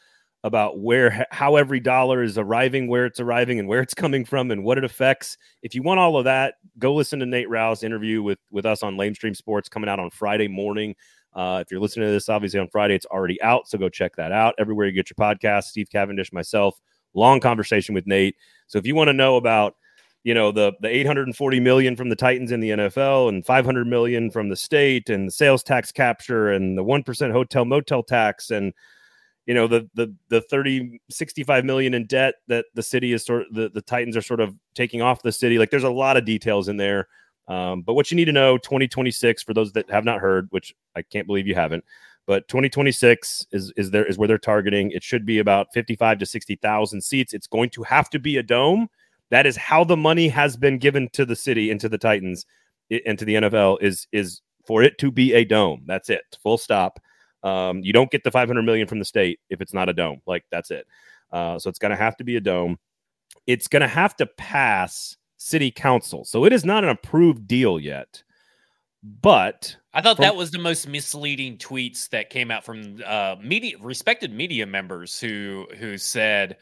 about 0.43 0.82
where 0.82 1.25
how 1.32 1.55
every 1.55 1.79
dollar 1.79 2.21
is 2.21 2.38
arriving, 2.38 2.89
where 2.89 3.05
it's 3.05 3.21
arriving, 3.21 3.57
and 3.57 3.65
where 3.65 3.79
it's 3.79 3.93
coming 3.93 4.25
from, 4.25 4.51
and 4.51 4.65
what 4.65 4.77
it 4.77 4.84
affects. 4.84 5.38
If 5.63 5.73
you 5.73 5.84
want 5.84 6.01
all 6.01 6.17
of 6.17 6.25
that, 6.25 6.55
go 6.79 6.93
listen 6.93 7.19
to 7.19 7.25
Nate 7.25 7.49
Rau's 7.49 7.82
interview 7.82 8.21
with 8.21 8.39
with 8.51 8.65
us 8.65 8.84
on 8.84 8.97
Lamestream 8.97 9.34
Sports 9.34 9.69
coming 9.69 9.89
out 9.89 10.01
on 10.01 10.09
Friday 10.09 10.49
morning. 10.49 10.95
Uh, 11.34 11.63
if 11.65 11.71
you're 11.71 11.79
listening 11.79 12.07
to 12.09 12.11
this, 12.11 12.27
obviously 12.27 12.59
on 12.59 12.67
Friday, 12.67 12.95
it's 12.95 13.05
already 13.05 13.41
out, 13.41 13.69
so 13.69 13.77
go 13.77 13.88
check 13.88 14.17
that 14.17 14.34
out 14.34 14.53
everywhere 14.59 14.86
you 14.86 14.91
get 14.91 15.09
your 15.09 15.15
podcast. 15.15 15.63
Steve 15.63 15.88
Cavendish, 15.89 16.34
myself, 16.34 16.77
long 17.13 17.39
conversation 17.39 17.95
with 17.95 18.05
Nate. 18.05 18.36
So 18.67 18.79
if 18.79 18.86
you 18.86 18.95
want 18.95 19.07
to 19.07 19.13
know 19.13 19.38
about 19.38 19.75
you 20.24 20.34
know 20.34 20.51
the 20.51 20.74
the 20.82 20.88
840 20.88 21.59
million 21.59 21.95
from 21.95 22.09
the 22.09 22.15
Titans 22.15 22.51
in 22.51 22.59
the 22.59 22.72
NFL 22.72 23.30
and 23.30 23.45
500 23.45 23.88
million 23.88 24.30
from 24.30 24.49
the 24.49 24.55
state 24.55 25.09
and 25.09 25.28
the 25.28 25.32
sales 25.32 25.63
tax 25.63 25.91
capture 25.91 26.51
and 26.51 26.78
the 26.78 26.84
1% 26.84 27.32
hotel 27.32 27.65
motel 27.65 28.03
tax 28.03 28.51
and 28.51 28.74
you 29.45 29.53
know 29.53 29.67
the 29.67 29.89
the 29.95 30.13
the 30.30 30.41
30 30.41 31.01
65 31.09 31.65
million 31.65 31.93
in 31.93 32.05
debt 32.05 32.36
that 32.47 32.65
the 32.76 32.84
city 32.84 33.13
is 33.13 33.26
sort 33.26 33.43
of 33.43 33.53
the, 33.53 33.69
the 33.69 33.82
titans 33.82 34.15
are 34.15 34.22
sort 34.22 34.39
of 34.39 34.55
taking 34.76 35.01
off 35.01 35.24
the 35.24 35.32
city. 35.32 35.57
Like 35.57 35.72
there's 35.72 35.84
a 35.84 35.89
lot 35.89 36.17
of 36.17 36.26
details 36.26 36.67
in 36.67 36.78
there. 36.78 37.07
Um, 37.47 37.82
but 37.82 37.95
what 37.95 38.11
you 38.11 38.15
need 38.15 38.26
to 38.26 38.32
know 38.32 38.57
2026 38.59 39.43
for 39.43 39.53
those 39.53 39.74
that 39.74 39.89
have 39.89 40.05
not 40.05 40.22
heard 40.22 40.47
which 40.51 40.76
i 40.95 41.01
can't 41.01 41.26
believe 41.26 41.47
you 41.47 41.55
haven't 41.55 41.84
but 42.28 42.47
2026 42.47 43.47
is 43.51 43.74
is 43.76 43.91
there 43.91 44.05
is 44.05 44.17
where 44.17 44.28
they're 44.28 44.38
targeting. 44.38 44.91
It 44.91 45.03
should 45.03 45.26
be 45.26 45.39
about 45.39 45.74
55 45.74 46.19
to 46.19 46.26
60,000 46.26 47.01
seats. 47.01 47.34
It's 47.34 47.47
going 47.47 47.69
to 47.72 47.84
have 47.84 48.09
to 48.11 48.19
be 48.19 48.38
a 48.38 48.43
dome 48.43 48.89
that 49.32 49.45
is 49.45 49.57
how 49.57 49.84
the 49.84 49.97
money 49.97 50.27
has 50.27 50.55
been 50.55 50.77
given 50.77 51.09
to 51.13 51.25
the 51.25 51.36
city 51.36 51.71
and 51.71 51.82
to 51.82 51.89
the 51.89 51.97
titans 51.97 52.45
and 53.05 53.17
to 53.17 53.25
the 53.25 53.36
NFL 53.36 53.77
is 53.82 54.07
is 54.11 54.41
for 54.67 54.84
it 54.84 54.97
to 54.99 55.11
be 55.11 55.34
a 55.34 55.43
dome 55.43 55.82
that's 55.88 56.09
it 56.09 56.21
full 56.43 56.57
stop 56.57 56.99
um, 57.43 57.79
you 57.79 57.93
don't 57.93 58.11
get 58.11 58.23
the 58.23 58.32
500 58.32 58.61
million 58.63 58.88
from 58.88 58.99
the 58.99 59.05
state 59.05 59.39
if 59.49 59.61
it's 59.61 59.73
not 59.73 59.89
a 59.89 59.93
dome. 59.93 60.21
Like 60.25 60.45
that's 60.51 60.71
it. 60.71 60.88
Uh, 61.32 61.57
so 61.59 61.69
it's 61.69 61.79
going 61.79 61.91
to 61.91 61.97
have 61.97 62.17
to 62.17 62.23
be 62.23 62.36
a 62.36 62.41
dome. 62.41 62.77
It's 63.47 63.67
going 63.67 63.82
to 63.82 63.88
have 63.88 64.15
to 64.17 64.25
pass 64.25 65.17
city 65.38 65.71
council. 65.71 66.25
So 66.25 66.45
it 66.45 66.53
is 66.53 66.65
not 66.65 66.84
an 66.84 66.89
approved 66.89 67.47
deal 67.47 67.79
yet. 67.79 68.23
But 69.03 69.75
I 69.93 70.01
thought 70.01 70.17
from, 70.17 70.23
that 70.23 70.36
was 70.36 70.51
the 70.51 70.59
most 70.59 70.88
misleading 70.88 71.57
tweets 71.57 72.09
that 72.09 72.29
came 72.29 72.51
out 72.51 72.63
from 72.63 73.01
uh, 73.03 73.36
media 73.41 73.77
respected 73.82 74.32
media 74.32 74.67
members 74.67 75.19
who 75.19 75.65
who 75.79 75.97
said 75.97 76.57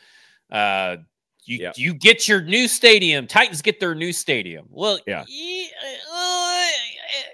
uh, 0.49 0.97
you 1.45 1.59
yeah. 1.59 1.71
you 1.75 1.93
get 1.93 2.27
your 2.27 2.41
new 2.41 2.67
stadium. 2.67 3.27
Titans 3.27 3.61
get 3.61 3.79
their 3.79 3.95
new 3.95 4.13
stadium. 4.13 4.67
Well, 4.69 4.99
yeah, 5.07 5.21
uh, 5.21 6.67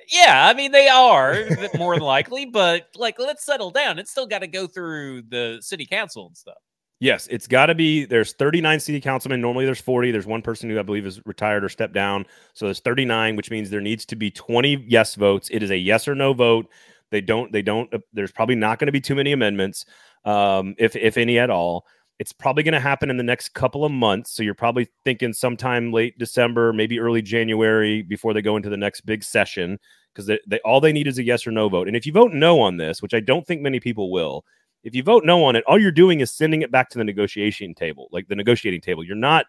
yeah. 0.10 0.47
I 0.47 0.53
mean, 0.53 0.72
they 0.72 0.88
are 0.88 1.45
more 1.78 1.95
than 1.95 2.03
likely, 2.03 2.45
but 2.45 2.88
like, 2.95 3.20
let's 3.20 3.45
settle 3.45 3.72
down. 3.72 3.99
It's 3.99 4.12
still 4.12 4.28
got 4.28 4.39
to 4.39 4.47
go 4.47 4.68
through 4.68 5.24
the 5.24 5.58
city 5.62 5.86
council 5.86 6.28
and 6.28 6.38
stuff. 6.38 6.58
Yes, 7.01 7.28
it's 7.30 7.47
got 7.47 7.66
to 7.66 7.76
be. 7.76 8.06
There's 8.06 8.34
39 8.34 8.80
city 8.80 9.01
councilmen. 9.01 9.41
Normally, 9.41 9.66
there's 9.66 9.82
40. 9.82 10.12
There's 10.12 10.26
one 10.26 10.41
person 10.41 10.70
who 10.70 10.80
I 10.80 10.84
believe 10.84 11.06
is 11.06 11.20
retired 11.26 11.64
or 11.64 11.70
stepped 11.70 11.93
down. 11.93 12.26
So 12.53 12.66
there's 12.66 12.80
39, 12.80 13.36
which 13.36 13.51
means 13.51 13.70
there 13.70 13.82
needs 13.82 14.06
to 14.06 14.16
be 14.16 14.32
20 14.32 14.86
yes 14.88 15.16
votes. 15.16 15.49
It 15.51 15.62
is 15.62 15.72
a 15.72 15.78
yes 15.78 16.08
or 16.08 16.16
no 16.16 16.34
vote. 16.34 16.68
They 17.12 17.22
don't. 17.22 17.51
They 17.51 17.62
don't. 17.62 17.93
Uh, 17.93 17.99
there's 18.14 18.32
probably 18.32 18.56
not 18.56 18.80
going 18.80 18.88
to 18.88 18.93
be 18.93 19.01
too 19.01 19.16
many 19.16 19.34
amendments, 19.34 19.86
um, 20.24 20.74
if 20.78 20.95
if 20.95 21.18
any 21.18 21.38
at 21.38 21.49
all. 21.49 21.86
It's 22.18 22.32
probably 22.32 22.63
going 22.63 22.74
to 22.74 22.80
happen 22.80 23.09
in 23.09 23.18
the 23.18 23.24
next 23.24 23.49
couple 23.49 23.84
of 23.84 23.91
months. 23.91 24.32
So 24.32 24.41
you're 24.41 24.53
probably 24.53 24.88
thinking 25.03 25.34
sometime 25.34 25.91
late 25.91 26.18
December, 26.18 26.72
maybe 26.72 26.99
early 26.99 27.22
January 27.22 28.01
before 28.01 28.34
they 28.34 28.41
go 28.41 28.55
into 28.55 28.70
the 28.70 28.78
next 28.78 29.01
big 29.01 29.24
session 29.24 29.80
because 30.13 30.28
they, 30.28 30.39
they, 30.47 30.59
all 30.59 30.80
they 30.80 30.93
need 30.93 31.07
is 31.07 31.18
a 31.18 31.24
yes 31.24 31.45
or 31.45 31.51
no 31.51 31.68
vote. 31.68 31.88
And 31.88 31.97
if 31.97 32.05
you 32.05 32.13
vote 32.13 32.32
no 32.32 32.61
on 32.61 32.78
this, 32.78 33.01
which 33.01 33.13
I 33.13 33.20
don't 33.20 33.45
think 33.45 33.61
many 33.61 33.82
people 33.82 34.11
will, 34.11 34.45
if 34.84 34.95
you 34.95 35.03
vote 35.03 35.26
no 35.26 35.43
on 35.43 35.57
it, 35.57 35.63
all 35.68 35.80
you're 35.80 35.91
doing 35.91 36.22
is 36.22 36.32
sending 36.32 36.61
it 36.61 36.72
back 36.72 36.89
to 36.91 36.97
the 36.97 37.03
negotiation 37.03 37.74
table, 37.74 38.07
like 38.11 38.28
the 38.30 38.36
negotiating 38.36 38.82
table. 38.82 39.03
You're 39.03 39.16
not 39.16 39.47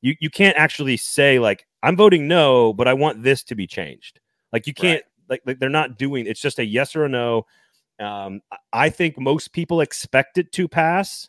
you 0.00 0.14
you 0.20 0.30
can't 0.30 0.56
actually 0.56 0.96
say 0.96 1.38
like 1.38 1.66
I'm 1.82 1.96
voting 1.96 2.28
no, 2.28 2.72
but 2.72 2.88
I 2.88 2.94
want 2.94 3.22
this 3.22 3.42
to 3.44 3.54
be 3.54 3.66
changed. 3.66 4.20
Like 4.52 4.66
you 4.66 4.74
can't 4.74 5.02
right. 5.02 5.30
like, 5.30 5.42
like 5.44 5.58
they're 5.58 5.68
not 5.68 5.98
doing. 5.98 6.26
It's 6.26 6.40
just 6.40 6.58
a 6.58 6.64
yes 6.64 6.96
or 6.96 7.04
a 7.04 7.08
no. 7.08 7.46
Um, 8.00 8.40
I 8.72 8.90
think 8.90 9.18
most 9.18 9.52
people 9.52 9.80
expect 9.80 10.38
it 10.38 10.52
to 10.52 10.68
pass 10.68 11.28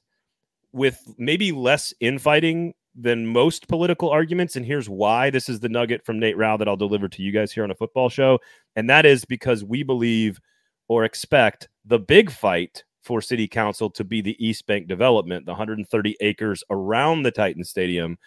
with 0.71 1.01
maybe 1.17 1.51
less 1.51 1.93
infighting 1.99 2.73
than 2.95 3.27
most 3.27 3.67
political 3.67 4.09
arguments. 4.09 4.55
And 4.55 4.65
here's 4.65 4.89
why 4.89 5.29
this 5.29 5.49
is 5.49 5.59
the 5.59 5.69
nugget 5.69 6.05
from 6.05 6.19
Nate 6.19 6.37
Rau 6.37 6.57
that 6.57 6.67
I'll 6.67 6.75
deliver 6.75 7.07
to 7.07 7.21
you 7.21 7.31
guys 7.31 7.51
here 7.51 7.63
on 7.63 7.71
a 7.71 7.75
football 7.75 8.09
show. 8.09 8.39
And 8.75 8.89
that 8.89 9.05
is 9.05 9.25
because 9.25 9.63
we 9.63 9.83
believe 9.83 10.39
or 10.87 11.05
expect 11.05 11.69
the 11.85 11.99
big 11.99 12.31
fight 12.31 12.83
for 13.01 13.21
city 13.21 13.47
council 13.47 13.89
to 13.89 14.03
be 14.03 14.21
the 14.21 14.35
East 14.45 14.67
Bank 14.67 14.87
development, 14.87 15.45
the 15.45 15.53
130 15.53 16.17
acres 16.19 16.63
around 16.69 17.23
the 17.23 17.31
Titan 17.31 17.63
Stadium, 17.63 18.17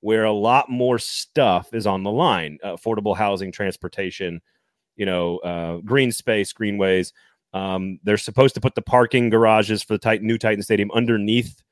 where 0.00 0.24
a 0.24 0.32
lot 0.32 0.68
more 0.68 0.98
stuff 0.98 1.72
is 1.72 1.86
on 1.86 2.02
the 2.02 2.10
line 2.10 2.58
affordable 2.64 3.16
housing, 3.16 3.52
transportation, 3.52 4.40
you 4.96 5.06
know, 5.06 5.38
uh, 5.38 5.76
green 5.78 6.10
space, 6.10 6.52
greenways. 6.52 7.12
Um, 7.52 7.98
they're 8.02 8.18
supposed 8.18 8.54
to 8.56 8.60
put 8.60 8.74
the 8.74 8.82
parking 8.82 9.30
garages 9.30 9.82
for 9.82 9.94
the 9.94 9.98
Titan, 9.98 10.26
new 10.26 10.38
Titan 10.38 10.62
Stadium 10.62 10.90
underneath 10.92 11.62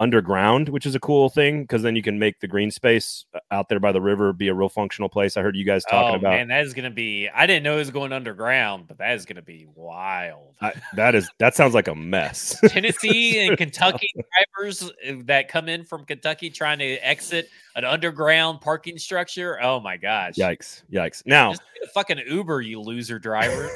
underground, 0.00 0.70
which 0.70 0.86
is 0.86 0.94
a 0.94 1.00
cool 1.00 1.28
thing 1.28 1.62
because 1.62 1.82
then 1.82 1.94
you 1.94 2.02
can 2.02 2.18
make 2.18 2.40
the 2.40 2.48
green 2.48 2.70
space 2.70 3.26
uh, 3.34 3.38
out 3.50 3.68
there 3.68 3.78
by 3.78 3.92
the 3.92 4.00
river 4.00 4.32
be 4.32 4.48
a 4.48 4.54
real 4.54 4.70
functional 4.70 5.10
place. 5.10 5.36
I 5.36 5.42
heard 5.42 5.54
you 5.54 5.64
guys 5.64 5.84
talking 5.84 6.14
oh, 6.14 6.18
about. 6.18 6.30
Man, 6.30 6.48
that 6.48 6.64
is 6.64 6.72
going 6.72 6.84
to 6.84 6.90
be. 6.90 7.28
I 7.28 7.46
didn't 7.46 7.62
know 7.62 7.74
it 7.74 7.80
was 7.80 7.90
going 7.90 8.12
underground, 8.12 8.88
but 8.88 8.98
that 8.98 9.14
is 9.14 9.26
going 9.26 9.36
to 9.36 9.42
be 9.42 9.66
wild. 9.74 10.54
I, 10.60 10.72
that 10.94 11.14
is 11.14 11.28
that 11.38 11.54
sounds 11.54 11.74
like 11.74 11.86
a 11.86 11.94
mess. 11.94 12.58
Tennessee 12.68 13.46
and 13.46 13.56
Kentucky 13.56 14.08
drivers 14.58 14.82
uh, 14.82 15.14
that 15.24 15.48
come 15.48 15.68
in 15.68 15.84
from 15.84 16.04
Kentucky 16.06 16.50
trying 16.50 16.78
to 16.78 16.94
exit 17.06 17.50
an 17.76 17.84
underground 17.84 18.62
parking 18.62 18.98
structure. 18.98 19.62
Oh 19.62 19.80
my 19.80 19.98
gosh! 19.98 20.34
Yikes! 20.34 20.82
Yikes! 20.90 21.22
Now, 21.26 21.54
fucking 21.92 22.18
Uber, 22.26 22.62
you 22.62 22.80
loser 22.80 23.18
driver. 23.18 23.70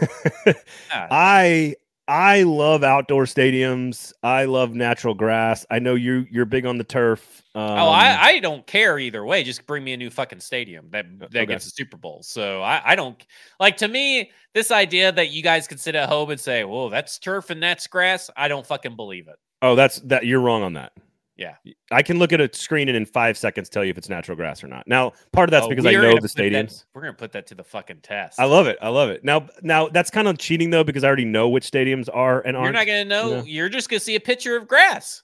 I 0.90 1.76
I 2.06 2.42
love 2.42 2.84
outdoor 2.84 3.24
stadiums. 3.24 4.12
I 4.22 4.44
love 4.44 4.74
natural 4.74 5.14
grass. 5.14 5.64
I 5.70 5.78
know 5.78 5.94
you 5.94 6.26
you're 6.30 6.44
big 6.44 6.66
on 6.66 6.76
the 6.76 6.84
turf. 6.84 7.42
Um, 7.54 7.62
oh, 7.62 7.88
I, 7.88 8.18
I 8.20 8.38
don't 8.40 8.66
care 8.66 8.98
either 8.98 9.24
way. 9.24 9.42
Just 9.42 9.66
bring 9.66 9.84
me 9.84 9.94
a 9.94 9.96
new 9.96 10.10
fucking 10.10 10.40
stadium 10.40 10.88
that 10.90 11.06
that 11.18 11.34
okay. 11.34 11.46
gets 11.46 11.66
a 11.66 11.70
Super 11.70 11.96
Bowl. 11.96 12.22
So 12.22 12.60
I, 12.60 12.92
I 12.92 12.94
don't 12.94 13.24
like 13.58 13.78
to 13.78 13.88
me 13.88 14.30
this 14.52 14.70
idea 14.70 15.12
that 15.12 15.30
you 15.30 15.42
guys 15.42 15.66
can 15.66 15.78
sit 15.78 15.94
at 15.94 16.08
home 16.08 16.28
and 16.30 16.38
say, 16.38 16.64
"Well, 16.64 16.90
that's 16.90 17.18
turf 17.18 17.48
and 17.48 17.62
that's 17.62 17.86
grass." 17.86 18.28
I 18.36 18.48
don't 18.48 18.66
fucking 18.66 18.96
believe 18.96 19.28
it. 19.28 19.36
Oh, 19.62 19.74
that's 19.74 20.00
that 20.00 20.26
you're 20.26 20.40
wrong 20.40 20.62
on 20.62 20.74
that. 20.74 20.92
Yeah. 21.36 21.56
I 21.90 22.02
can 22.02 22.18
look 22.18 22.32
at 22.32 22.40
a 22.40 22.48
screen 22.52 22.88
and 22.88 22.96
in 22.96 23.04
five 23.06 23.36
seconds 23.36 23.68
tell 23.68 23.84
you 23.84 23.90
if 23.90 23.98
it's 23.98 24.08
natural 24.08 24.36
grass 24.36 24.62
or 24.62 24.68
not. 24.68 24.86
Now, 24.86 25.12
part 25.32 25.48
of 25.48 25.50
that's 25.50 25.66
oh, 25.66 25.68
because 25.68 25.84
I 25.84 25.92
know 25.92 26.14
the 26.20 26.28
stadiums. 26.28 26.78
That, 26.78 26.84
we're 26.94 27.02
gonna 27.02 27.14
put 27.14 27.32
that 27.32 27.46
to 27.48 27.54
the 27.54 27.64
fucking 27.64 28.00
test. 28.02 28.38
I 28.38 28.44
love 28.44 28.66
it. 28.66 28.78
I 28.80 28.88
love 28.88 29.10
it. 29.10 29.24
Now, 29.24 29.48
now 29.62 29.88
that's 29.88 30.10
kind 30.10 30.28
of 30.28 30.38
cheating 30.38 30.70
though 30.70 30.84
because 30.84 31.02
I 31.02 31.08
already 31.08 31.24
know 31.24 31.48
which 31.48 31.68
stadiums 31.68 32.08
are 32.12 32.40
and 32.42 32.56
aren't. 32.56 32.66
You're 32.66 32.80
not 32.80 32.86
gonna 32.86 33.04
know. 33.04 33.40
Know? 33.40 33.44
You're 33.44 33.68
just 33.68 33.88
gonna 33.88 34.00
see 34.00 34.14
a 34.14 34.20
picture 34.20 34.56
of 34.56 34.68
grass. 34.68 35.22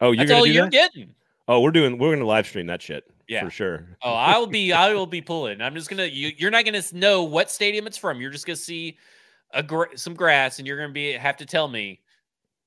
Oh, 0.00 0.10
you're 0.10 0.26
that's 0.26 0.32
all 0.32 0.46
you're 0.46 0.64
that? 0.64 0.72
getting. 0.72 1.14
Oh, 1.48 1.60
we're 1.60 1.70
doing. 1.70 1.98
We're 1.98 2.12
gonna 2.12 2.26
live 2.26 2.46
stream 2.46 2.66
that 2.66 2.82
shit. 2.82 3.04
Yeah, 3.28 3.44
for 3.44 3.50
sure. 3.50 3.96
oh, 4.02 4.12
I 4.14 4.38
will 4.38 4.46
be. 4.48 4.72
I 4.72 4.92
will 4.94 5.06
be 5.06 5.20
pulling. 5.20 5.60
I'm 5.60 5.74
just 5.74 5.88
gonna. 5.88 6.06
You, 6.06 6.32
you're 6.36 6.50
not 6.50 6.64
gonna 6.64 6.82
know 6.92 7.22
what 7.22 7.50
stadium 7.50 7.86
it's 7.86 7.96
from. 7.96 8.20
You're 8.20 8.30
just 8.30 8.46
gonna 8.46 8.56
see 8.56 8.98
a 9.52 9.62
gr- 9.62 9.94
some 9.94 10.14
grass, 10.14 10.58
and 10.58 10.66
you're 10.66 10.78
gonna 10.78 10.92
be 10.92 11.12
have 11.12 11.36
to 11.36 11.46
tell 11.46 11.68
me, 11.68 12.00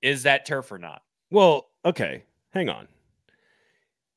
is 0.02 0.24
that 0.24 0.46
turf 0.46 0.72
or 0.72 0.78
not? 0.78 1.02
Well, 1.30 1.70
okay. 1.86 2.24
Hang 2.52 2.70
on. 2.70 2.88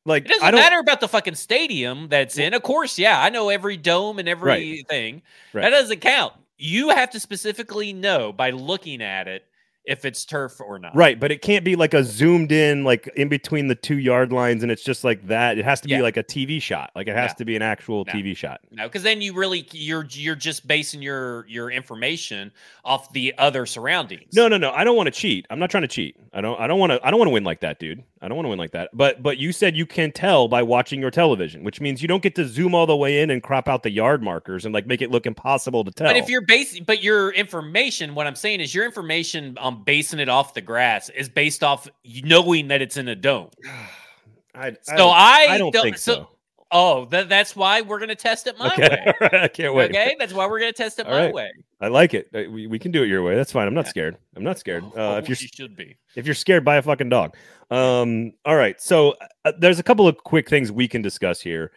Like 0.05 0.27
it 0.27 0.29
doesn't 0.31 0.55
matter 0.55 0.79
about 0.79 1.01
the 1.01 1.09
fucking 1.09 1.37
stadium 1.37 2.09
that's 2.09 2.37
in. 2.37 2.55
Of 2.55 2.63
course, 2.63 2.99
yeah, 2.99 3.21
I 3.21 3.29
know 3.29 3.49
every 3.51 3.77
dome 3.77 4.19
and 4.19 4.29
everything. 4.29 5.15
Right. 5.15 5.23
Right. 5.55 5.63
That 5.63 5.71
doesn't 5.71 6.01
count. 6.01 6.33
You 6.59 6.91
have 6.91 7.11
to 7.11 7.21
specifically 7.21 7.93
know 7.93 8.33
by 8.33 8.51
looking 8.51 9.01
at 9.03 9.29
it 9.29 9.45
if 9.85 10.05
it's 10.05 10.25
turf 10.25 10.61
or 10.61 10.79
not. 10.79 10.95
Right, 10.95 11.19
but 11.19 11.33
it 11.33 11.43
can't 11.43 11.65
be 11.65 11.75
like 11.75 11.93
a 11.93 12.05
zoomed 12.05 12.53
in, 12.53 12.85
like 12.85 13.09
in 13.17 13.29
between 13.29 13.67
the 13.67 13.75
two 13.75 13.99
yard 13.99 14.33
lines, 14.33 14.63
and 14.63 14.71
it's 14.71 14.85
just 14.85 15.03
like 15.03 15.27
that. 15.29 15.59
It 15.59 15.65
has 15.65 15.81
to 15.83 15.89
be 15.89 15.95
yeah. 15.95 16.03
like 16.03 16.17
a 16.17 16.23
TV 16.23 16.61
shot. 16.63 16.91
Like 16.95 17.09
it 17.09 17.17
has 17.17 17.31
no. 17.33 17.35
to 17.39 17.45
be 17.45 17.57
an 17.57 17.63
actual 17.63 18.05
no. 18.07 18.13
TV 18.13 18.37
shot. 18.37 18.61
No, 18.71 18.87
because 18.87 19.03
then 19.03 19.21
you 19.21 19.35
really 19.35 19.67
you're 19.73 20.07
you're 20.11 20.37
just 20.37 20.67
basing 20.67 21.03
your 21.03 21.47
your 21.49 21.71
information 21.71 22.53
off 22.85 23.13
the 23.13 23.35
other 23.39 23.67
surroundings. 23.67 24.35
No, 24.35 24.49
no, 24.49 24.57
no. 24.57 24.71
I 24.71 24.85
don't 24.85 24.97
want 24.97 25.09
to 25.09 25.13
cheat. 25.13 25.47
I'm 25.51 25.59
not 25.59 25.71
trying 25.71 25.83
to 25.83 25.89
cheat. 25.89 26.17
I 26.35 26.41
don't. 26.41 26.59
I 26.59 26.67
don't 26.67 26.79
want 26.79 26.93
to. 26.93 27.07
I 27.07 27.11
don't 27.11 27.19
want 27.19 27.29
to 27.29 27.33
win 27.33 27.45
like 27.45 27.61
that, 27.61 27.79
dude. 27.79 28.03
I 28.23 28.29
don't 28.29 28.37
want 28.37 28.47
to 28.47 28.51
win 28.51 28.59
like 28.59 28.71
that. 28.71 28.89
But 28.95 29.23
but 29.23 29.37
you 29.37 29.53
said 29.53 29.77
you 29.77 29.85
can 29.85 30.13
tell 30.13 30.49
by 30.49 30.63
watching 30.63 30.99
your 30.99 31.11
television, 31.11 31.63
which 31.63 31.79
means 31.79 32.01
you 32.01 32.09
don't 32.09 32.23
get 32.23 32.35
to 32.37 32.47
zoom 32.47 32.75
all 32.75 32.87
the 32.87 32.97
way 32.97 33.21
in 33.21 33.29
and 33.29 33.43
crop 33.43 33.69
out 33.69 33.83
the 33.83 33.91
yard 33.91 34.23
markers 34.23 34.65
and 34.65 34.73
like 34.73 34.87
make 34.87 35.03
it 35.03 35.11
look 35.11 35.27
impossible 35.27 35.85
to 35.85 35.91
tell. 35.91 36.09
But 36.09 36.17
if 36.17 36.31
you're 36.31 36.47
basing, 36.47 36.85
but 36.85 37.03
your 37.03 37.33
information, 37.33 38.15
what 38.15 38.27
I'm 38.27 38.35
saying 38.35 38.61
is 38.61 38.75
your 38.75 38.87
information 38.87 39.59
on 39.59 39.75
um, 39.75 39.85
basing 39.85 40.21
it 40.21 40.31
off 40.31 40.55
the 40.55 40.63
grass 40.63 41.11
is 41.11 41.29
based 41.29 41.63
off 41.63 41.87
knowing 42.25 42.69
that 42.69 42.81
it's 42.81 42.97
in 42.97 43.09
a 43.09 43.15
dome. 43.15 43.51
I, 44.55 44.77
so 44.83 45.09
I, 45.09 45.47
I, 45.51 45.59
don't, 45.59 45.73
don't 45.73 45.83
think 45.83 45.99
so. 45.99 46.15
so. 46.15 46.29
Oh, 46.75 47.05
that, 47.07 47.29
that's 47.29 47.55
why 47.55 47.83
we're 47.83 47.99
going 47.99 48.09
to 48.09 48.15
test 48.15 48.47
it 48.47 48.59
my 48.59 48.73
okay. 48.73 49.13
way. 49.21 49.29
I 49.43 49.49
can't 49.49 49.75
wait. 49.75 49.91
Okay, 49.91 50.17
that's 50.19 50.33
why 50.33 50.47
we're 50.47 50.59
going 50.59 50.73
to 50.73 50.77
test 50.77 50.99
it 50.99 51.07
All 51.07 51.13
my 51.13 51.27
right. 51.27 51.35
way. 51.35 51.53
I 51.83 51.89
like 51.89 52.15
it. 52.15 52.29
Uh, 52.35 52.51
we, 52.51 52.67
we 52.67 52.79
can 52.79 52.91
do 52.93 53.03
it 53.03 53.09
your 53.09 53.23
way. 53.23 53.37
That's 53.37 53.53
fine. 53.53 53.69
I'm 53.69 53.75
not 53.75 53.89
scared. 53.89 54.17
I'm 54.37 54.43
not 54.43 54.59
scared. 54.59 54.83
Uh, 54.97 55.21
if 55.23 55.29
you're, 55.29 55.37
you 55.39 55.49
should 55.53 55.77
be. 55.77 55.99
If 56.17 56.25
you're 56.25 56.35
scared, 56.35 56.65
buy 56.65 56.77
a 56.77 56.83
fucking 56.83 57.11
dog. 57.11 57.37
Um. 57.71 58.33
All 58.45 58.57
right. 58.57 58.81
So 58.81 59.15
uh, 59.45 59.53
there's 59.59 59.79
a 59.79 59.83
couple 59.83 60.09
of 60.09 60.17
quick 60.19 60.49
things 60.49 60.73
we 60.73 60.89
can 60.89 61.03
discuss 61.03 61.41
here, 61.41 61.73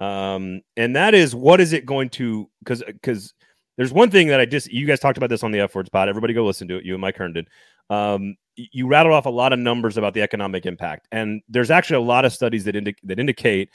um, 0.00 0.62
and 0.76 0.94
that 0.94 1.14
is 1.14 1.34
what 1.34 1.60
is 1.60 1.72
it 1.72 1.86
going 1.86 2.10
to 2.10 2.48
because 2.60 2.82
because 2.86 3.32
there's 3.76 3.92
one 3.92 4.10
thing 4.10 4.28
that 4.28 4.40
I 4.40 4.46
just 4.46 4.70
you 4.72 4.86
guys 4.86 5.00
talked 5.00 5.18
about 5.18 5.30
this 5.30 5.42
on 5.42 5.52
the 5.52 5.60
F 5.60 5.74
words 5.74 5.88
pod. 5.88 6.08
Everybody 6.08 6.34
go 6.34 6.44
listen 6.44 6.68
to 6.68 6.76
it. 6.76 6.84
You 6.84 6.94
and 6.94 7.00
Mike 7.00 7.16
Herndon. 7.16 7.46
Um, 7.90 8.36
you 8.56 8.86
rattled 8.86 9.14
off 9.14 9.26
a 9.26 9.30
lot 9.30 9.52
of 9.52 9.58
numbers 9.58 9.96
about 9.96 10.14
the 10.14 10.22
economic 10.22 10.66
impact, 10.66 11.08
and 11.12 11.42
there's 11.48 11.70
actually 11.70 11.96
a 11.96 12.06
lot 12.06 12.24
of 12.24 12.32
studies 12.32 12.64
that 12.64 12.74
indi- 12.74 12.96
that 13.04 13.18
indicate 13.18 13.70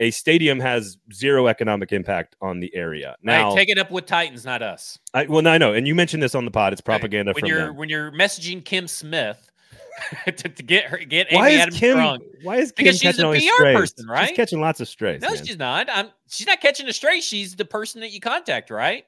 a 0.00 0.10
stadium 0.10 0.60
has 0.60 0.98
zero 1.12 1.46
economic 1.46 1.92
impact 1.92 2.36
on 2.40 2.60
the 2.60 2.74
area. 2.74 3.16
Now, 3.22 3.54
take 3.54 3.68
it 3.68 3.78
up 3.78 3.90
with 3.90 4.06
Titans, 4.06 4.44
not 4.44 4.62
us. 4.62 4.98
I, 5.14 5.26
well, 5.26 5.42
no, 5.42 5.50
I 5.50 5.58
know, 5.58 5.72
and 5.72 5.86
you 5.86 5.94
mentioned 5.94 6.22
this 6.22 6.34
on 6.34 6.44
the 6.44 6.50
pod. 6.50 6.72
It's 6.72 6.82
propaganda. 6.82 7.32
When 7.32 7.46
you're 7.46 7.66
them. 7.66 7.76
when 7.76 7.88
you're 7.88 8.12
messaging 8.12 8.64
Kim 8.64 8.88
Smith 8.88 9.50
to, 10.26 10.32
to, 10.32 10.62
get 10.62 10.84
her 10.84 10.98
get 10.98 11.28
why 11.30 11.48
Amy 11.48 11.60
Adams 11.60 11.78
Kim, 11.78 11.96
drunk, 11.96 12.22
Why 12.42 12.56
is 12.56 12.72
Kim 12.72 12.84
because 12.84 12.98
she's 12.98 13.18
a 13.18 13.32
PR 13.32 13.38
strays? 13.38 13.76
person, 13.76 14.06
right? 14.06 14.28
She's 14.28 14.36
catching 14.36 14.60
lots 14.60 14.80
of 14.80 14.88
strays. 14.88 15.22
No, 15.22 15.30
man. 15.30 15.44
she's 15.44 15.58
not. 15.58 15.88
I'm. 15.90 16.10
She's 16.28 16.46
not 16.46 16.60
catching 16.60 16.88
a 16.88 16.92
stray. 16.92 17.20
She's 17.20 17.56
the 17.56 17.64
person 17.64 18.00
that 18.02 18.10
you 18.10 18.20
contact, 18.20 18.70
right? 18.70 19.04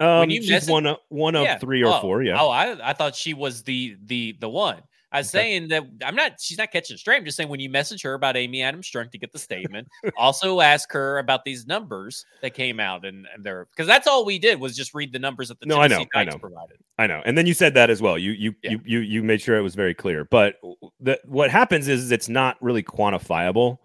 Um, 0.00 0.30
she's 0.30 0.48
message, 0.48 0.70
one 0.70 0.86
of 0.86 0.98
one 1.08 1.34
of 1.34 1.44
yeah. 1.44 1.58
three 1.58 1.82
or 1.82 1.92
oh, 1.92 2.00
four. 2.00 2.22
Yeah. 2.22 2.40
Oh, 2.40 2.48
I 2.48 2.90
I 2.90 2.92
thought 2.92 3.16
she 3.16 3.34
was 3.34 3.62
the 3.62 3.96
the 4.04 4.36
the 4.40 4.48
one. 4.48 4.82
I 5.14 5.18
was 5.18 5.32
okay. 5.32 5.44
saying 5.44 5.68
that 5.68 5.84
I'm 6.04 6.16
not. 6.16 6.40
She's 6.40 6.58
not 6.58 6.72
catching 6.72 6.96
straight. 6.96 7.18
I'm 7.18 7.24
just 7.24 7.36
saying 7.36 7.48
when 7.48 7.60
you 7.60 7.70
message 7.70 8.02
her 8.02 8.14
about 8.14 8.36
Amy 8.36 8.62
Adams 8.62 8.90
Strunk 8.90 9.12
to 9.12 9.18
get 9.18 9.32
the 9.32 9.38
statement, 9.38 9.86
also 10.18 10.60
ask 10.60 10.90
her 10.92 11.18
about 11.18 11.44
these 11.44 11.68
numbers 11.68 12.26
that 12.42 12.52
came 12.52 12.80
out 12.80 13.04
and, 13.04 13.24
and 13.32 13.44
there 13.44 13.68
because 13.70 13.86
that's 13.86 14.08
all 14.08 14.24
we 14.24 14.40
did 14.40 14.58
was 14.58 14.76
just 14.76 14.92
read 14.92 15.12
the 15.12 15.20
numbers 15.20 15.48
that 15.48 15.60
the 15.60 15.66
no, 15.66 15.76
Tennessee 15.76 16.08
I 16.16 16.24
know, 16.24 16.32
I 16.32 16.32
know, 16.32 16.38
provided. 16.38 16.78
I 16.98 17.06
know, 17.06 17.22
and 17.24 17.38
then 17.38 17.46
you 17.46 17.54
said 17.54 17.74
that 17.74 17.90
as 17.90 18.02
well. 18.02 18.18
You 18.18 18.32
you 18.32 18.54
yeah. 18.64 18.72
you 18.72 18.80
you 18.84 18.98
you 18.98 19.22
made 19.22 19.40
sure 19.40 19.56
it 19.56 19.62
was 19.62 19.76
very 19.76 19.94
clear. 19.94 20.24
But 20.24 20.56
the, 20.98 21.20
what 21.26 21.48
happens 21.48 21.86
is, 21.86 22.02
is 22.02 22.10
it's 22.10 22.28
not 22.28 22.60
really 22.60 22.82
quantifiable. 22.82 23.78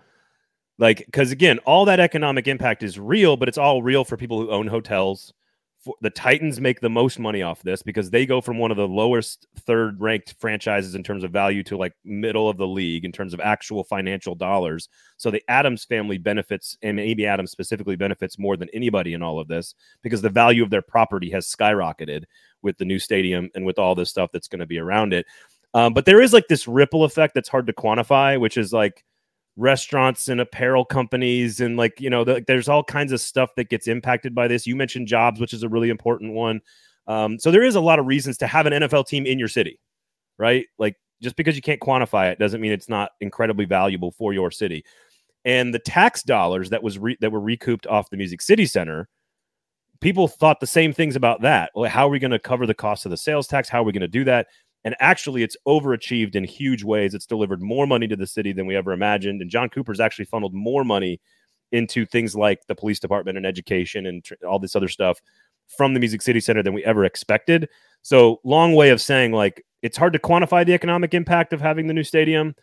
Like, 0.80 1.06
because 1.06 1.32
again, 1.32 1.60
all 1.60 1.86
that 1.86 2.00
economic 2.00 2.48
impact 2.48 2.82
is 2.82 2.98
real, 2.98 3.38
but 3.38 3.48
it's 3.48 3.58
all 3.58 3.84
real 3.84 4.04
for 4.04 4.18
people 4.18 4.42
who 4.42 4.50
own 4.50 4.66
hotels. 4.66 5.34
For, 5.84 5.96
the 6.02 6.10
Titans 6.10 6.60
make 6.60 6.82
the 6.82 6.90
most 6.90 7.20
money 7.20 7.42
off 7.42 7.62
this 7.64 7.82
because 7.82 8.10
they 8.10 8.26
go 8.26 8.42
from 8.42 8.58
one 8.58 8.70
of 8.70 8.78
the 8.78 8.88
lowest 8.88 9.48
third 9.60 10.00
ranked 10.02 10.36
franchises 10.38 10.94
in 10.94 11.04
terms 11.04 11.24
of 11.24 11.32
value 11.32 11.64
to 11.64 11.78
like 11.78 11.94
middle 12.04 12.50
of 12.50 12.58
the 12.58 12.68
league 12.68 13.06
in 13.06 13.14
terms 13.14 13.34
of 13.34 13.40
actual 13.40 13.86
financial 13.86 14.36
dollars. 14.36 14.90
So 15.16 15.32
the 15.32 15.44
Adams 15.48 15.86
family 15.86 16.18
benefits, 16.18 16.78
and 16.82 17.00
Amy 17.00 17.26
Adams 17.26 17.52
specifically 17.52 17.96
benefits 17.96 18.38
more 18.38 18.58
than 18.58 18.70
anybody 18.74 19.14
in 19.14 19.24
all 19.24 19.40
of 19.40 19.48
this 19.48 19.74
because 20.02 20.22
the 20.22 20.30
value 20.30 20.64
of 20.64 20.70
their 20.70 20.82
property 20.82 21.30
has 21.32 21.48
skyrocketed 21.48 22.26
with 22.62 22.78
the 22.78 22.86
new 22.86 23.00
stadium 23.00 23.50
and 23.56 23.66
with 23.66 23.80
all 23.80 23.96
this 23.96 24.10
stuff 24.10 24.32
that's 24.34 24.50
going 24.50 24.60
to 24.60 24.66
be 24.66 24.80
around 24.80 25.14
it. 25.14 25.26
Um, 25.74 25.94
but 25.94 26.06
there 26.06 26.22
is 26.22 26.34
like 26.34 26.48
this 26.48 26.68
ripple 26.68 27.04
effect 27.04 27.36
that's 27.36 27.50
hard 27.50 27.68
to 27.68 27.74
quantify, 27.74 28.40
which 28.40 28.58
is 28.58 28.74
like 28.74 29.06
restaurants 29.60 30.28
and 30.30 30.40
apparel 30.40 30.86
companies 30.86 31.60
and 31.60 31.78
like 31.78 32.00
you 32.00 32.10
know 32.10 32.24
the, 32.24 32.44
there's 32.48 32.70
all 32.70 32.84
kinds 32.84 33.12
of 33.12 33.20
stuff 33.20 33.50
that 33.58 33.70
gets 33.70 33.88
impacted 33.88 34.34
by 34.34 34.48
this. 34.48 34.66
You 34.66 34.76
mentioned 34.76 35.08
jobs 35.08 35.40
which 35.40 35.54
is 35.54 35.64
a 35.64 35.70
really 35.70 35.90
important 35.90 36.34
one. 36.34 36.62
Um, 37.08 37.40
so 37.40 37.52
there 37.52 37.64
is 37.64 37.76
a 37.76 37.82
lot 37.82 38.00
of 38.00 38.06
reasons 38.06 38.38
to 38.38 38.48
have 38.48 38.66
an 38.66 38.74
nfl 38.74 39.06
team 39.06 39.26
in 39.26 39.40
your 39.40 39.48
city 39.48 39.80
right? 40.40 40.66
Like 40.80 40.96
just 41.22 41.36
because 41.36 41.56
you 41.56 41.62
can't 41.62 41.82
quantify 41.82 42.32
it 42.32 42.40
doesn't 42.40 42.62
mean 42.62 42.72
it's 42.72 42.90
not 42.90 43.12
incredibly 43.22 43.66
valuable 43.66 44.12
for 44.12 44.34
your 44.34 44.50
city. 44.50 44.84
And 45.46 45.74
the 45.74 45.80
tax 45.80 46.24
dollars 46.24 46.72
that 46.72 46.82
was 46.82 46.98
re- 46.98 47.18
that 47.22 47.32
were 47.32 47.40
recouped 47.40 47.86
off 47.86 48.10
the 48.10 48.18
music 48.18 48.42
city 48.42 48.66
center 48.66 49.08
people 50.02 50.30
thought 50.30 50.62
the 50.62 50.68
same 50.68 50.94
things 50.94 51.18
about 51.18 51.42
that. 51.42 51.72
Well, 51.76 51.90
how 51.90 52.08
are 52.08 52.10
we 52.10 52.20
going 52.20 52.32
to 52.32 52.40
cover 52.40 52.66
the 52.66 52.74
cost 52.74 53.06
of 53.06 53.12
the 53.12 53.18
sales 53.18 53.48
tax? 53.48 53.68
How 53.68 53.82
are 53.82 53.84
we 53.84 53.92
going 53.92 54.00
to 54.02 54.08
do 54.08 54.24
that 54.24 54.48
and 54.86 54.96
actually, 55.00 55.44
it's 55.44 55.58
overachieved 55.68 56.36
in 56.36 56.44
huge 56.46 56.84
ways. 56.84 57.14
It's 57.14 57.26
delivered 57.26 57.62
more 57.62 57.86
money 57.86 58.08
to 58.08 58.16
the 58.16 58.28
city 58.28 58.54
than 58.54 58.66
we 58.66 58.76
ever 58.76 58.94
imagined. 58.94 59.42
And 59.42 59.52
John 59.52 59.70
Cooper's 59.70 60.00
actually 60.00 60.26
funneled 60.26 60.54
more 60.54 60.86
money 60.86 61.20
into 61.72 62.06
things 62.06 62.36
like 62.36 62.66
the 62.68 62.76
police 62.76 63.00
department 63.00 63.38
and 63.38 63.46
education 63.46 64.06
and 64.06 64.24
tr- 64.24 64.36
all 64.48 64.58
this 64.58 64.76
other 64.76 64.88
stuff 64.88 65.20
from 65.68 65.94
the 65.94 66.00
Music 66.00 66.22
City 66.22 66.40
Center 66.40 66.64
than 66.64 66.74
we 66.74 66.84
ever 66.86 67.04
expected. 67.04 67.68
So, 68.02 68.40
long 68.46 68.74
way 68.74 68.90
of 68.90 69.02
saying, 69.02 69.34
like, 69.34 69.64
it's 69.82 69.98
hard 69.98 70.14
to 70.14 70.20
quantify 70.20 70.66
the 70.66 70.74
economic 70.74 71.14
impact 71.14 71.52
of 71.52 71.60
having 71.60 71.88
the 71.88 71.94
new 71.94 72.04
stadium. 72.04 72.56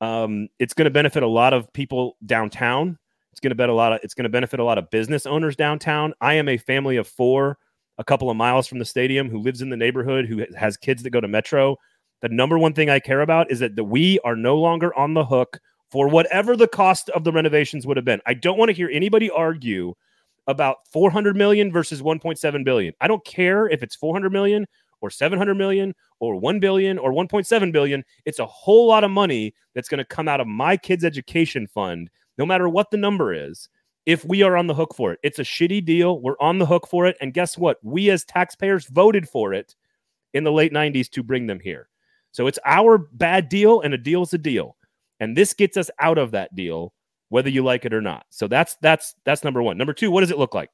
Um, 0.00 0.48
it's 0.58 0.74
going 0.74 0.86
to 0.86 0.90
benefit 0.90 1.22
a 1.22 1.28
lot 1.28 1.52
of 1.52 1.70
people 1.72 2.16
downtown. 2.24 2.98
It's 3.32 3.40
going 3.40 3.50
to 3.50 3.56
bet 3.56 3.68
a 3.68 3.74
lot 3.74 3.92
of. 3.92 4.00
It's 4.02 4.14
going 4.14 4.24
to 4.24 4.30
benefit 4.30 4.58
a 4.58 4.64
lot 4.64 4.78
of 4.78 4.90
business 4.90 5.26
owners 5.26 5.54
downtown. 5.54 6.14
I 6.20 6.34
am 6.34 6.48
a 6.48 6.56
family 6.56 6.96
of 6.96 7.06
four 7.06 7.58
a 7.98 8.04
couple 8.04 8.30
of 8.30 8.36
miles 8.36 8.66
from 8.66 8.78
the 8.78 8.84
stadium 8.84 9.28
who 9.28 9.38
lives 9.38 9.60
in 9.60 9.70
the 9.70 9.76
neighborhood, 9.76 10.26
who 10.26 10.44
has 10.56 10.76
kids 10.76 11.02
that 11.02 11.10
go 11.10 11.20
to 11.20 11.28
Metro. 11.28 11.76
The 12.22 12.28
number 12.28 12.58
one 12.58 12.72
thing 12.72 12.90
I 12.90 13.00
care 13.00 13.20
about 13.20 13.50
is 13.50 13.58
that 13.58 13.76
the, 13.76 13.84
we 13.84 14.18
are 14.20 14.36
no 14.36 14.56
longer 14.56 14.96
on 14.96 15.14
the 15.14 15.24
hook 15.24 15.60
for 15.90 16.08
whatever 16.08 16.56
the 16.56 16.68
cost 16.68 17.08
of 17.10 17.24
the 17.24 17.32
renovations 17.32 17.86
would 17.86 17.96
have 17.96 18.04
been. 18.04 18.20
I 18.26 18.34
don't 18.34 18.58
want 18.58 18.68
to 18.68 18.74
hear 18.74 18.90
anybody 18.92 19.30
argue 19.30 19.94
about 20.46 20.78
400 20.92 21.36
million 21.36 21.72
versus 21.72 22.00
1.7 22.00 22.64
billion. 22.64 22.94
I 23.00 23.08
don't 23.08 23.24
care 23.24 23.68
if 23.68 23.82
it's 23.82 23.96
400 23.96 24.32
million 24.32 24.66
or 25.00 25.10
700 25.10 25.54
million 25.54 25.94
or 26.20 26.36
1 26.36 26.60
billion 26.60 26.98
or 26.98 27.12
1.7 27.12 27.72
billion. 27.72 28.04
It's 28.24 28.38
a 28.38 28.46
whole 28.46 28.88
lot 28.88 29.04
of 29.04 29.10
money 29.10 29.54
that's 29.74 29.88
going 29.88 29.98
to 29.98 30.04
come 30.04 30.28
out 30.28 30.40
of 30.40 30.46
my 30.46 30.76
kids' 30.76 31.04
education 31.04 31.66
fund, 31.66 32.10
no 32.36 32.46
matter 32.46 32.68
what 32.68 32.90
the 32.90 32.96
number 32.96 33.32
is 33.32 33.68
if 34.08 34.24
we 34.24 34.42
are 34.42 34.56
on 34.56 34.66
the 34.66 34.74
hook 34.74 34.94
for 34.94 35.12
it. 35.12 35.20
It's 35.22 35.38
a 35.38 35.42
shitty 35.42 35.84
deal. 35.84 36.18
We're 36.18 36.40
on 36.40 36.58
the 36.58 36.64
hook 36.64 36.88
for 36.88 37.06
it. 37.06 37.18
And 37.20 37.34
guess 37.34 37.58
what? 37.58 37.76
We 37.82 38.08
as 38.08 38.24
taxpayers 38.24 38.86
voted 38.86 39.28
for 39.28 39.52
it 39.52 39.76
in 40.32 40.44
the 40.44 40.50
late 40.50 40.72
90s 40.72 41.10
to 41.10 41.22
bring 41.22 41.46
them 41.46 41.60
here. 41.60 41.90
So 42.32 42.46
it's 42.46 42.58
our 42.64 42.96
bad 42.96 43.50
deal, 43.50 43.82
and 43.82 43.92
a 43.92 43.98
deal's 43.98 44.32
a 44.32 44.38
deal. 44.38 44.76
And 45.20 45.36
this 45.36 45.52
gets 45.52 45.76
us 45.76 45.90
out 46.00 46.16
of 46.16 46.30
that 46.30 46.54
deal, 46.54 46.94
whether 47.28 47.50
you 47.50 47.62
like 47.62 47.84
it 47.84 47.92
or 47.92 48.00
not. 48.00 48.24
So 48.30 48.48
that's 48.48 48.76
that's 48.80 49.14
that's 49.24 49.44
number 49.44 49.62
one. 49.62 49.76
Number 49.76 49.92
two, 49.92 50.10
what 50.10 50.22
does 50.22 50.30
it 50.30 50.38
look 50.38 50.54
like? 50.54 50.70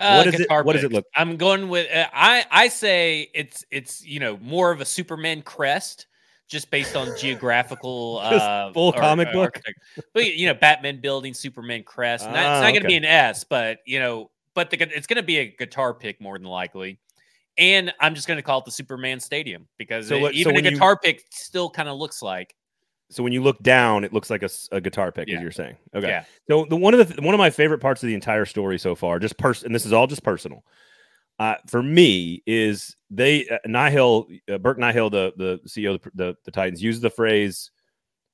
Uh, 0.00 0.22
what, 0.24 0.34
is 0.34 0.40
it, 0.40 0.50
what 0.50 0.72
does 0.72 0.84
it 0.84 0.92
look? 0.92 1.04
I'm 1.14 1.36
going 1.36 1.68
with 1.68 1.88
uh, 1.94 2.06
I 2.12 2.46
I 2.50 2.68
say 2.68 3.30
it's 3.32 3.64
it's 3.70 4.04
you 4.04 4.18
know 4.18 4.38
more 4.38 4.72
of 4.72 4.80
a 4.80 4.84
Superman 4.84 5.42
crest 5.42 6.06
just 6.50 6.70
based 6.70 6.96
on 6.96 7.16
geographical 7.16 8.20
uh, 8.22 8.72
full 8.72 8.92
comic 8.92 9.28
or, 9.28 9.32
book. 9.32 9.60
But 10.12 10.34
you 10.36 10.46
know, 10.46 10.54
Batman 10.54 11.00
building 11.00 11.32
Superman 11.32 11.84
crest. 11.84 12.26
Ah, 12.26 12.28
it's 12.28 12.34
not 12.34 12.62
okay. 12.64 12.72
going 12.72 12.82
to 12.82 12.88
be 12.88 12.96
an 12.96 13.04
S, 13.04 13.44
but 13.44 13.78
you 13.86 14.00
know, 14.00 14.30
but 14.54 14.68
the, 14.68 14.82
it's 14.94 15.06
going 15.06 15.16
to 15.16 15.22
be 15.22 15.38
a 15.38 15.46
guitar 15.46 15.94
pick 15.94 16.20
more 16.20 16.36
than 16.36 16.48
likely. 16.48 16.98
And 17.56 17.92
I'm 18.00 18.14
just 18.14 18.26
going 18.26 18.36
to 18.36 18.42
call 18.42 18.58
it 18.58 18.64
the 18.64 18.70
Superman 18.70 19.20
Stadium 19.20 19.66
because 19.78 20.08
so, 20.08 20.26
it, 20.26 20.34
even 20.34 20.54
so 20.54 20.58
a 20.58 20.62
guitar 20.62 20.92
you, 20.92 21.12
pick 21.12 21.24
still 21.30 21.70
kind 21.70 21.88
of 21.88 21.98
looks 21.98 22.22
like. 22.22 22.54
So 23.10 23.22
when 23.22 23.32
you 23.32 23.42
look 23.42 23.60
down, 23.62 24.04
it 24.04 24.12
looks 24.12 24.30
like 24.30 24.42
a, 24.42 24.50
a 24.72 24.80
guitar 24.80 25.10
pick, 25.12 25.28
yeah. 25.28 25.36
as 25.36 25.42
you're 25.42 25.50
saying. 25.50 25.76
Okay. 25.94 26.08
Yeah. 26.08 26.24
So 26.48 26.64
the 26.64 26.76
one 26.76 26.94
of 26.94 27.14
the 27.14 27.22
one 27.22 27.34
of 27.34 27.38
my 27.38 27.50
favorite 27.50 27.78
parts 27.78 28.02
of 28.02 28.06
the 28.06 28.14
entire 28.14 28.44
story 28.44 28.78
so 28.78 28.94
far, 28.94 29.18
just 29.18 29.36
person, 29.36 29.66
and 29.66 29.74
this 29.74 29.84
is 29.84 29.92
all 29.92 30.06
just 30.06 30.22
personal, 30.22 30.64
uh, 31.40 31.56
for 31.66 31.82
me 31.82 32.42
is 32.46 32.94
they 33.10 33.48
uh, 33.48 33.56
Nihill 33.66 34.38
uh, 34.52 34.58
Burke 34.58 34.78
Nihill 34.78 35.10
the 35.10 35.32
the 35.36 35.58
CEO 35.66 35.94
of 35.94 36.02
the, 36.02 36.10
the, 36.14 36.36
the 36.44 36.50
Titans 36.50 36.82
used 36.82 37.00
the 37.00 37.08
phrase 37.08 37.70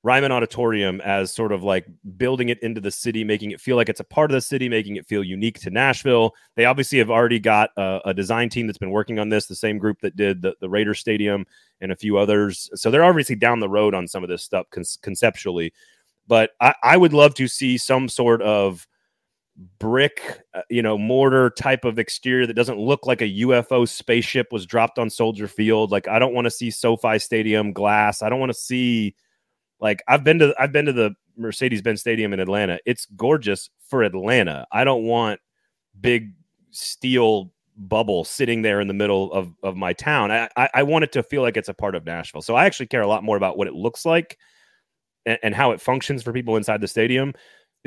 Ryman 0.03 0.33
Auditorium 0.33 0.99
as 1.01 1.33
sort 1.33 1.53
of 1.53 1.63
like 1.63 1.87
building 2.17 2.49
it 2.49 2.61
into 2.61 2.81
the 2.81 2.91
city, 2.91 3.23
making 3.23 3.51
it 3.51 3.61
feel 3.61 3.77
like 3.77 3.87
it's 3.87 4.01
a 4.01 4.05
part 4.05 4.29
of 4.29 4.35
the 4.35 4.41
city, 4.41 4.67
making 4.67 4.97
it 4.97 5.07
feel 5.07 5.23
unique 5.23 5.57
to 5.61 5.69
Nashville. 5.69 6.35
They 6.55 6.65
obviously 6.65 6.97
have 6.97 7.09
already 7.09 7.39
got 7.39 7.71
a, 7.77 8.01
a 8.05 8.13
design 8.13 8.49
team 8.49 8.67
that's 8.67 8.77
been 8.77 8.91
working 8.91 9.19
on 9.19 9.29
this, 9.29 9.47
the 9.47 9.55
same 9.55 9.77
group 9.77 10.01
that 10.01 10.17
did 10.17 10.41
the, 10.41 10.55
the 10.59 10.69
Raider 10.69 10.93
Stadium 10.93 11.45
and 11.81 11.93
a 11.93 11.95
few 11.95 12.17
others. 12.17 12.69
So 12.75 12.91
they're 12.91 13.05
obviously 13.05 13.35
down 13.35 13.59
the 13.61 13.69
road 13.69 13.93
on 13.95 14.07
some 14.07 14.21
of 14.23 14.29
this 14.29 14.43
stuff 14.43 14.67
con- 14.69 14.83
conceptually. 15.01 15.73
But 16.27 16.51
I, 16.59 16.75
I 16.83 16.97
would 16.97 17.13
love 17.13 17.33
to 17.35 17.47
see 17.47 17.77
some 17.77 18.07
sort 18.09 18.41
of 18.41 18.85
brick, 19.79 20.41
uh, 20.53 20.61
you 20.69 20.81
know, 20.81 20.97
mortar 20.97 21.49
type 21.49 21.85
of 21.85 21.97
exterior 21.97 22.45
that 22.45 22.53
doesn't 22.53 22.79
look 22.79 23.05
like 23.05 23.21
a 23.21 23.39
UFO 23.39 23.87
spaceship 23.87 24.51
was 24.51 24.65
dropped 24.65 24.99
on 24.99 25.09
Soldier 25.09 25.47
Field. 25.47 25.91
Like 25.91 26.07
I 26.07 26.19
don't 26.19 26.33
want 26.33 26.45
to 26.45 26.51
see 26.51 26.69
SoFi 26.69 27.19
Stadium 27.19 27.73
glass. 27.73 28.21
I 28.21 28.29
don't 28.29 28.39
want 28.39 28.51
to 28.51 28.57
see 28.57 29.15
like 29.79 30.03
I've 30.07 30.23
been 30.23 30.39
to 30.39 30.53
I've 30.59 30.71
been 30.71 30.85
to 30.85 30.93
the 30.93 31.15
Mercedes-Benz 31.37 32.01
Stadium 32.01 32.33
in 32.33 32.39
Atlanta. 32.39 32.79
It's 32.85 33.05
gorgeous 33.05 33.69
for 33.87 34.03
Atlanta. 34.03 34.67
I 34.71 34.83
don't 34.83 35.03
want 35.03 35.39
big 35.99 36.33
steel 36.71 37.51
bubble 37.77 38.23
sitting 38.23 38.63
there 38.63 38.81
in 38.81 38.87
the 38.87 38.93
middle 38.93 39.31
of, 39.31 39.53
of 39.61 39.75
my 39.75 39.93
town. 39.93 40.31
I, 40.31 40.49
I, 40.57 40.69
I 40.73 40.83
want 40.83 41.03
it 41.03 41.11
to 41.13 41.23
feel 41.23 41.43
like 41.43 41.57
it's 41.57 41.69
a 41.69 41.73
part 41.73 41.95
of 41.95 42.05
Nashville. 42.05 42.41
So 42.41 42.55
I 42.55 42.65
actually 42.65 42.87
care 42.87 43.01
a 43.01 43.07
lot 43.07 43.23
more 43.23 43.37
about 43.37 43.57
what 43.57 43.67
it 43.67 43.73
looks 43.73 44.03
like 44.03 44.37
and, 45.27 45.37
and 45.43 45.55
how 45.55 45.71
it 45.71 45.81
functions 45.81 46.23
for 46.23 46.33
people 46.33 46.57
inside 46.57 46.81
the 46.81 46.87
stadium 46.87 47.33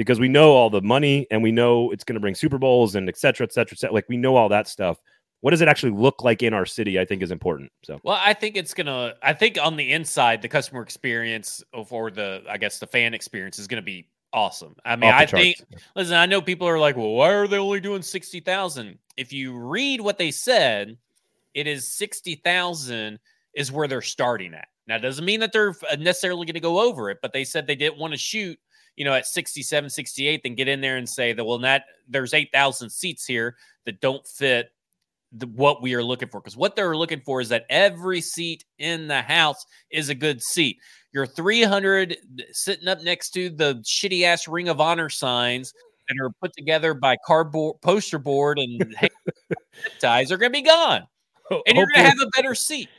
because 0.00 0.18
we 0.18 0.28
know 0.28 0.52
all 0.52 0.70
the 0.70 0.80
money 0.80 1.26
and 1.30 1.42
we 1.42 1.52
know 1.52 1.90
it's 1.90 2.04
going 2.04 2.14
to 2.14 2.20
bring 2.20 2.34
Super 2.34 2.56
Bowls 2.56 2.94
and 2.94 3.06
et 3.06 3.18
cetera, 3.18 3.44
et 3.44 3.52
cetera, 3.52 3.74
et 3.74 3.78
cetera. 3.78 3.92
Like 3.92 4.08
we 4.08 4.16
know 4.16 4.34
all 4.34 4.48
that 4.48 4.66
stuff. 4.66 4.96
What 5.42 5.50
does 5.50 5.60
it 5.60 5.68
actually 5.68 5.92
look 5.92 6.24
like 6.24 6.42
in 6.42 6.54
our 6.54 6.64
city? 6.64 6.98
I 6.98 7.04
think 7.04 7.22
is 7.22 7.30
important. 7.30 7.70
So, 7.82 8.00
well, 8.02 8.18
I 8.18 8.32
think 8.32 8.56
it's 8.56 8.72
gonna. 8.72 9.12
I 9.22 9.34
think 9.34 9.58
on 9.62 9.76
the 9.76 9.92
inside, 9.92 10.40
the 10.40 10.48
customer 10.48 10.80
experience 10.80 11.62
or 11.74 12.10
the, 12.10 12.42
I 12.48 12.56
guess, 12.56 12.78
the 12.78 12.86
fan 12.86 13.12
experience 13.12 13.58
is 13.58 13.66
going 13.66 13.76
to 13.82 13.84
be 13.84 14.08
awesome. 14.32 14.74
I 14.86 14.96
mean, 14.96 15.12
I 15.12 15.26
charts. 15.26 15.32
think. 15.32 15.56
Listen, 15.94 16.14
I 16.14 16.24
know 16.24 16.40
people 16.40 16.66
are 16.66 16.78
like, 16.78 16.96
"Well, 16.96 17.10
why 17.10 17.34
are 17.34 17.46
they 17.46 17.58
only 17.58 17.80
doing 17.80 18.00
sixty 18.00 18.40
thousand? 18.40 18.98
If 19.18 19.34
you 19.34 19.54
read 19.58 20.00
what 20.00 20.16
they 20.16 20.30
said, 20.30 20.96
it 21.52 21.66
is 21.66 21.86
sixty 21.86 22.36
thousand 22.36 23.18
is 23.54 23.70
where 23.70 23.86
they're 23.86 24.00
starting 24.00 24.54
at. 24.54 24.68
Now, 24.86 24.96
it 24.96 25.00
doesn't 25.00 25.26
mean 25.26 25.40
that 25.40 25.52
they're 25.52 25.74
necessarily 25.98 26.46
going 26.46 26.54
to 26.54 26.60
go 26.60 26.80
over 26.80 27.10
it, 27.10 27.18
but 27.20 27.34
they 27.34 27.44
said 27.44 27.66
they 27.66 27.76
didn't 27.76 27.98
want 27.98 28.14
to 28.14 28.18
shoot 28.18 28.58
you 29.00 29.04
know, 29.06 29.14
at 29.14 29.24
67, 29.24 29.88
68, 29.88 30.42
then 30.42 30.54
get 30.54 30.68
in 30.68 30.82
there 30.82 30.98
and 30.98 31.08
say 31.08 31.32
that, 31.32 31.42
well, 31.42 31.56
that 31.60 31.84
there's 32.06 32.34
8,000 32.34 32.90
seats 32.90 33.24
here 33.24 33.56
that 33.86 33.98
don't 34.02 34.28
fit 34.28 34.72
the, 35.32 35.46
what 35.46 35.80
we 35.80 35.94
are 35.94 36.04
looking 36.04 36.28
for. 36.28 36.38
Because 36.38 36.54
what 36.54 36.76
they're 36.76 36.94
looking 36.94 37.22
for 37.22 37.40
is 37.40 37.48
that 37.48 37.64
every 37.70 38.20
seat 38.20 38.66
in 38.78 39.08
the 39.08 39.22
house 39.22 39.64
is 39.88 40.10
a 40.10 40.14
good 40.14 40.42
seat. 40.42 40.80
Your 41.12 41.24
300 41.24 42.14
sitting 42.52 42.88
up 42.88 43.02
next 43.02 43.30
to 43.30 43.48
the 43.48 43.76
shitty 43.76 44.24
ass 44.24 44.46
Ring 44.46 44.68
of 44.68 44.82
Honor 44.82 45.08
signs 45.08 45.72
that 46.06 46.22
are 46.22 46.28
put 46.38 46.52
together 46.54 46.92
by 46.92 47.16
cardboard 47.24 47.80
poster 47.80 48.18
board 48.18 48.58
and 48.58 48.94
ties 49.98 50.30
are 50.30 50.36
going 50.36 50.52
to 50.52 50.58
be 50.58 50.60
gone. 50.60 51.06
And 51.50 51.78
you're 51.78 51.86
going 51.86 52.04
to 52.04 52.10
have 52.10 52.20
a 52.20 52.28
better 52.36 52.54
seat. 52.54 52.90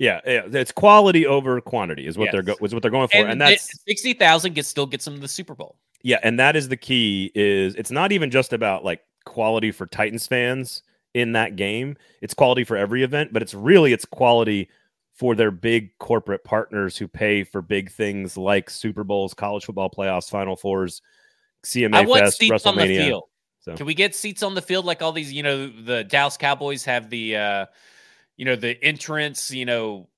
Yeah, 0.00 0.20
yeah, 0.26 0.42
it's 0.50 0.72
quality 0.72 1.26
over 1.26 1.60
quantity 1.60 2.06
is 2.06 2.16
what 2.16 2.24
yes. 2.24 2.32
they're 2.32 2.42
go- 2.42 2.56
is 2.64 2.72
what 2.72 2.80
they're 2.80 2.90
going 2.90 3.08
for, 3.08 3.18
and, 3.18 3.32
and 3.32 3.40
that's 3.40 3.68
sixty 3.86 4.14
thousand 4.14 4.54
gets 4.54 4.66
still 4.66 4.86
gets 4.86 5.04
them 5.04 5.16
to 5.16 5.20
the 5.20 5.28
Super 5.28 5.54
Bowl. 5.54 5.76
Yeah, 6.02 6.18
and 6.22 6.40
that 6.40 6.56
is 6.56 6.68
the 6.68 6.76
key. 6.78 7.30
Is 7.34 7.74
it's 7.74 7.90
not 7.90 8.10
even 8.10 8.30
just 8.30 8.54
about 8.54 8.82
like 8.82 9.02
quality 9.26 9.70
for 9.70 9.84
Titans 9.84 10.26
fans 10.26 10.82
in 11.12 11.32
that 11.32 11.54
game. 11.54 11.98
It's 12.22 12.32
quality 12.32 12.64
for 12.64 12.78
every 12.78 13.02
event, 13.02 13.34
but 13.34 13.42
it's 13.42 13.52
really 13.52 13.92
it's 13.92 14.06
quality 14.06 14.70
for 15.12 15.34
their 15.34 15.50
big 15.50 15.90
corporate 15.98 16.44
partners 16.44 16.96
who 16.96 17.06
pay 17.06 17.44
for 17.44 17.60
big 17.60 17.90
things 17.90 18.38
like 18.38 18.70
Super 18.70 19.04
Bowls, 19.04 19.34
college 19.34 19.66
football 19.66 19.90
playoffs, 19.90 20.30
Final 20.30 20.56
Fours, 20.56 21.02
CMA 21.66 21.94
I 21.94 22.06
want 22.06 22.24
Fest, 22.24 22.38
seats 22.38 22.50
WrestleMania. 22.50 22.70
On 22.70 22.88
the 22.88 22.96
field. 22.96 23.24
So. 23.60 23.74
Can 23.74 23.84
we 23.84 23.92
get 23.92 24.14
seats 24.14 24.42
on 24.42 24.54
the 24.54 24.62
field 24.62 24.86
like 24.86 25.02
all 25.02 25.12
these? 25.12 25.30
You 25.30 25.42
know, 25.42 25.66
the 25.66 26.04
Dallas 26.04 26.38
Cowboys 26.38 26.86
have 26.86 27.10
the. 27.10 27.36
uh 27.36 27.66
you 28.40 28.46
know, 28.46 28.56
the 28.56 28.82
entrance, 28.82 29.50
you 29.50 29.66
know, 29.66 30.08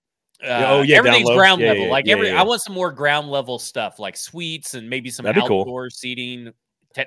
uh, 0.45 0.65
oh 0.69 0.83
yeah, 0.83 0.99
everything's 0.99 1.29
ground 1.29 1.61
yeah, 1.61 1.71
level. 1.71 1.85
Yeah, 1.87 1.91
like 1.91 2.07
yeah, 2.07 2.13
every, 2.13 2.31
I 2.31 2.45
want 2.45 2.63
some 2.63 2.73
more 2.73 2.93
ground 2.93 3.29
level 3.29 3.59
stuff, 3.59 3.99
like 3.99 4.17
suites 4.17 4.75
and 4.75 4.89
maybe 4.89 5.11
some 5.11 5.25
That'd 5.25 5.43
outdoor 5.43 5.65
cool. 5.65 5.91
seating. 5.91 6.53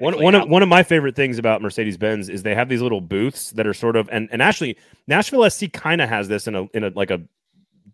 One, 0.01 0.22
one 0.22 0.36
of, 0.36 0.49
one 0.49 0.61
of 0.61 0.68
my 0.68 0.84
favorite 0.84 1.16
things 1.16 1.38
about 1.38 1.61
Mercedes 1.61 1.95
Benz 1.95 2.28
is 2.28 2.43
they 2.43 2.53
have 2.53 2.68
these 2.68 2.82
little 2.82 2.99
booths 2.99 3.51
that 3.51 3.66
are 3.66 3.74
sort 3.74 3.95
of 3.95 4.09
and 4.11 4.28
and 4.30 4.41
actually 4.41 4.78
Nashville 5.07 5.49
SC 5.49 5.72
kind 5.72 6.01
of 6.01 6.09
has 6.09 6.28
this 6.28 6.47
in 6.47 6.55
a 6.55 6.66
in 6.74 6.84
a 6.84 6.89
like 6.89 7.11
a 7.11 7.22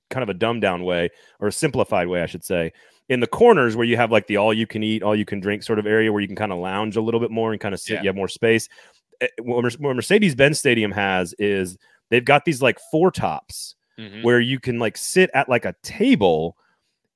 kind 0.10 0.24
of 0.24 0.30
a 0.30 0.34
dumbed 0.34 0.64
down 0.64 0.84
way 0.84 1.10
or 1.40 1.50
a 1.50 1.52
simplified 1.52 2.08
way, 2.08 2.24
I 2.24 2.26
should 2.26 2.44
say. 2.44 2.74
In 3.08 3.20
the 3.20 3.28
corners 3.28 3.76
where 3.76 3.86
you 3.86 3.98
have 3.98 4.12
like 4.12 4.26
the 4.26 4.38
all 4.38 4.52
you 4.52 4.66
can 4.66 4.82
eat, 4.82 5.04
all 5.04 5.16
you 5.16 5.26
can 5.26 5.40
drink 5.40 5.62
sort 5.62 5.78
of 5.78 5.86
area 5.86 6.12
where 6.12 6.22
you 6.22 6.28
can 6.28 6.36
kind 6.36 6.52
of 6.52 6.58
lounge 6.58 6.98
a 6.98 7.02
little 7.02 7.20
bit 7.20 7.30
more 7.30 7.52
and 7.52 7.62
kind 7.62 7.76
of 7.76 7.82
sit, 7.82 8.02
you 8.02 8.10
have 8.10 8.16
more 8.16 8.28
space. 8.28 8.68
Eh, 9.20 9.28
what 9.44 9.80
Mercedes 9.80 10.34
Benz 10.34 10.58
Stadium 10.58 10.92
has 10.92 11.36
is 11.38 11.78
they've 12.12 12.24
got 12.24 12.46
these 12.46 12.62
like 12.62 12.78
four 12.92 13.10
tops 13.10 13.76
mm-hmm. 14.00 14.22
where 14.22 14.40
you 14.40 14.60
can 14.60 14.78
like 14.78 14.96
sit 14.96 15.32
at 15.34 15.50
like 15.50 15.66
a 15.66 15.74
table 15.82 16.56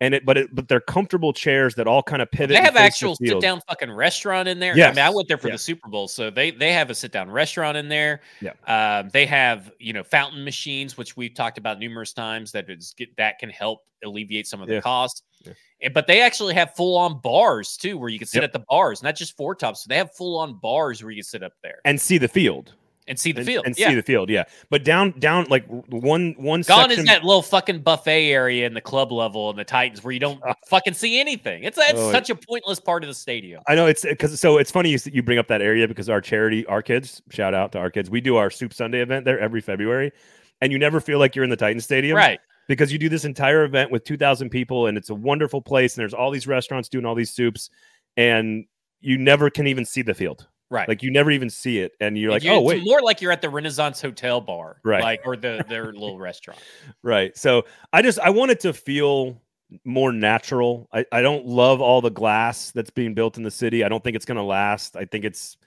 and 0.01 0.13
it 0.13 0.25
but 0.25 0.37
it 0.37 0.53
but 0.53 0.67
they're 0.67 0.81
comfortable 0.81 1.31
chairs 1.31 1.75
that 1.75 1.87
all 1.87 2.03
kind 2.03 2.21
of 2.21 2.29
pivot. 2.29 2.55
They 2.55 2.61
have 2.61 2.75
actual 2.75 3.15
sit 3.15 3.39
down 3.39 3.61
fucking 3.67 3.91
restaurant 3.91 4.47
in 4.47 4.59
there. 4.59 4.75
Yeah, 4.77 4.87
I 4.87 4.89
mean, 4.89 4.99
I 4.99 5.09
went 5.09 5.27
there 5.27 5.37
for 5.37 5.49
the 5.49 5.57
Super 5.57 5.87
Bowl, 5.89 6.07
so 6.07 6.29
they 6.29 6.51
they 6.51 6.73
have 6.73 6.89
a 6.89 6.95
sit 6.95 7.11
down 7.11 7.29
restaurant 7.31 7.77
in 7.77 7.87
there. 7.87 8.21
Yeah, 8.41 8.53
uh, 8.67 9.03
they 9.13 9.25
have 9.25 9.71
you 9.79 9.93
know 9.93 10.03
fountain 10.03 10.43
machines, 10.43 10.97
which 10.97 11.15
we've 11.15 11.33
talked 11.33 11.57
about 11.57 11.79
numerous 11.79 12.11
times 12.11 12.51
that 12.51 12.69
is 12.69 12.93
that 13.17 13.39
can 13.39 13.49
help 13.49 13.83
alleviate 14.03 14.47
some 14.47 14.61
of 14.61 14.67
the 14.67 14.75
yeah. 14.75 14.81
cost. 14.81 15.23
Yeah. 15.45 15.53
And, 15.81 15.93
but 15.93 16.07
they 16.07 16.21
actually 16.21 16.53
have 16.55 16.75
full 16.75 16.97
on 16.97 17.21
bars 17.21 17.77
too, 17.77 17.97
where 17.97 18.09
you 18.09 18.19
can 18.19 18.27
sit 18.27 18.41
yep. 18.41 18.49
at 18.49 18.53
the 18.53 18.65
bars, 18.67 19.01
not 19.01 19.15
just 19.15 19.37
four 19.37 19.55
tops. 19.55 19.83
So 19.83 19.87
they 19.87 19.97
have 19.97 20.13
full 20.13 20.37
on 20.37 20.59
bars 20.59 21.03
where 21.03 21.11
you 21.11 21.17
can 21.17 21.23
sit 21.23 21.41
up 21.43 21.53
there 21.63 21.79
and 21.85 21.99
see 21.99 22.17
the 22.17 22.27
field 22.27 22.73
and 23.07 23.19
see 23.19 23.31
the 23.31 23.39
and, 23.39 23.47
field 23.47 23.65
and 23.65 23.77
yeah. 23.77 23.89
see 23.89 23.95
the 23.95 24.03
field. 24.03 24.29
Yeah, 24.29 24.45
but 24.69 24.83
down 24.83 25.11
down 25.19 25.45
like 25.49 25.65
one 25.67 26.35
one 26.37 26.61
gone 26.61 26.89
section... 26.89 26.99
is 26.99 27.05
that 27.05 27.23
little 27.23 27.41
fucking 27.41 27.79
buffet 27.79 28.31
area 28.31 28.65
in 28.65 28.73
the 28.73 28.81
club 28.81 29.11
level 29.11 29.49
in 29.49 29.55
the 29.55 29.63
Titans 29.63 30.03
where 30.03 30.11
you 30.11 30.19
don't 30.19 30.41
fucking 30.67 30.93
see 30.93 31.19
anything. 31.19 31.63
It's 31.63 31.77
it's 31.77 31.99
oh, 31.99 32.11
such 32.11 32.29
a 32.29 32.35
pointless 32.35 32.79
part 32.79 33.03
of 33.03 33.07
the 33.07 33.13
stadium. 33.13 33.61
I 33.67 33.75
know 33.75 33.85
it's 33.85 34.03
because 34.03 34.39
so 34.39 34.57
it's 34.57 34.71
funny 34.71 34.89
you 34.89 34.99
you 35.05 35.21
bring 35.21 35.37
up 35.37 35.47
that 35.47 35.61
area 35.61 35.87
because 35.87 36.09
our 36.09 36.21
charity, 36.21 36.65
our 36.65 36.81
kids, 36.81 37.21
shout 37.29 37.53
out 37.53 37.71
to 37.73 37.79
our 37.79 37.91
kids. 37.91 38.09
We 38.09 38.21
do 38.21 38.37
our 38.37 38.49
Soup 38.49 38.73
Sunday 38.73 39.01
event 39.01 39.25
there 39.25 39.39
every 39.39 39.61
February, 39.61 40.11
and 40.61 40.71
you 40.71 40.79
never 40.79 40.99
feel 40.99 41.19
like 41.19 41.35
you're 41.35 41.43
in 41.43 41.51
the 41.51 41.57
Titan 41.57 41.81
Stadium, 41.81 42.17
right? 42.17 42.39
Because 42.67 42.91
you 42.91 42.97
do 42.97 43.09
this 43.09 43.25
entire 43.25 43.63
event 43.63 43.91
with 43.91 44.03
two 44.03 44.17
thousand 44.17 44.49
people, 44.49 44.87
and 44.87 44.97
it's 44.97 45.09
a 45.09 45.15
wonderful 45.15 45.61
place, 45.61 45.95
and 45.95 46.01
there's 46.01 46.13
all 46.13 46.31
these 46.31 46.47
restaurants 46.47 46.89
doing 46.89 47.05
all 47.05 47.15
these 47.15 47.31
soups, 47.31 47.69
and 48.17 48.65
you 49.01 49.19
never 49.19 49.51
can 49.51 49.67
even 49.67 49.85
see 49.85 50.01
the 50.01 50.15
field. 50.15 50.47
Right. 50.69 50.87
Like 50.87 51.03
you 51.03 51.11
never 51.11 51.31
even 51.31 51.49
see 51.49 51.79
it. 51.79 51.93
And 51.99 52.17
you're 52.17 52.31
like, 52.31 52.43
you, 52.43 52.51
oh, 52.51 52.61
wait. 52.61 52.83
more 52.83 53.01
like 53.01 53.21
you're 53.21 53.31
at 53.31 53.41
the 53.41 53.49
Renaissance 53.49 54.01
Hotel 54.01 54.41
bar. 54.41 54.77
Right. 54.83 55.03
Like, 55.03 55.21
or 55.25 55.35
the 55.35 55.63
their 55.69 55.93
little 55.93 56.19
restaurant. 56.19 56.59
Right. 57.03 57.37
So 57.37 57.65
I 57.93 58.01
just, 58.01 58.19
I 58.19 58.31
want 58.31 58.51
it 58.51 58.61
to 58.61 58.73
feel 58.73 59.39
more 59.83 60.11
natural. 60.11 60.87
I, 60.91 61.05
I 61.11 61.21
don't 61.21 61.45
love 61.45 61.81
all 61.81 62.01
the 62.01 62.09
glass 62.09 62.71
that's 62.71 62.89
being 62.89 63.13
built 63.13 63.37
in 63.37 63.43
the 63.43 63.51
city. 63.51 63.83
I 63.83 63.89
don't 63.89 64.03
think 64.03 64.15
it's 64.15 64.25
going 64.25 64.37
to 64.37 64.43
last. 64.43 64.95
I 64.95 65.05
think 65.05 65.23
it's 65.23 65.57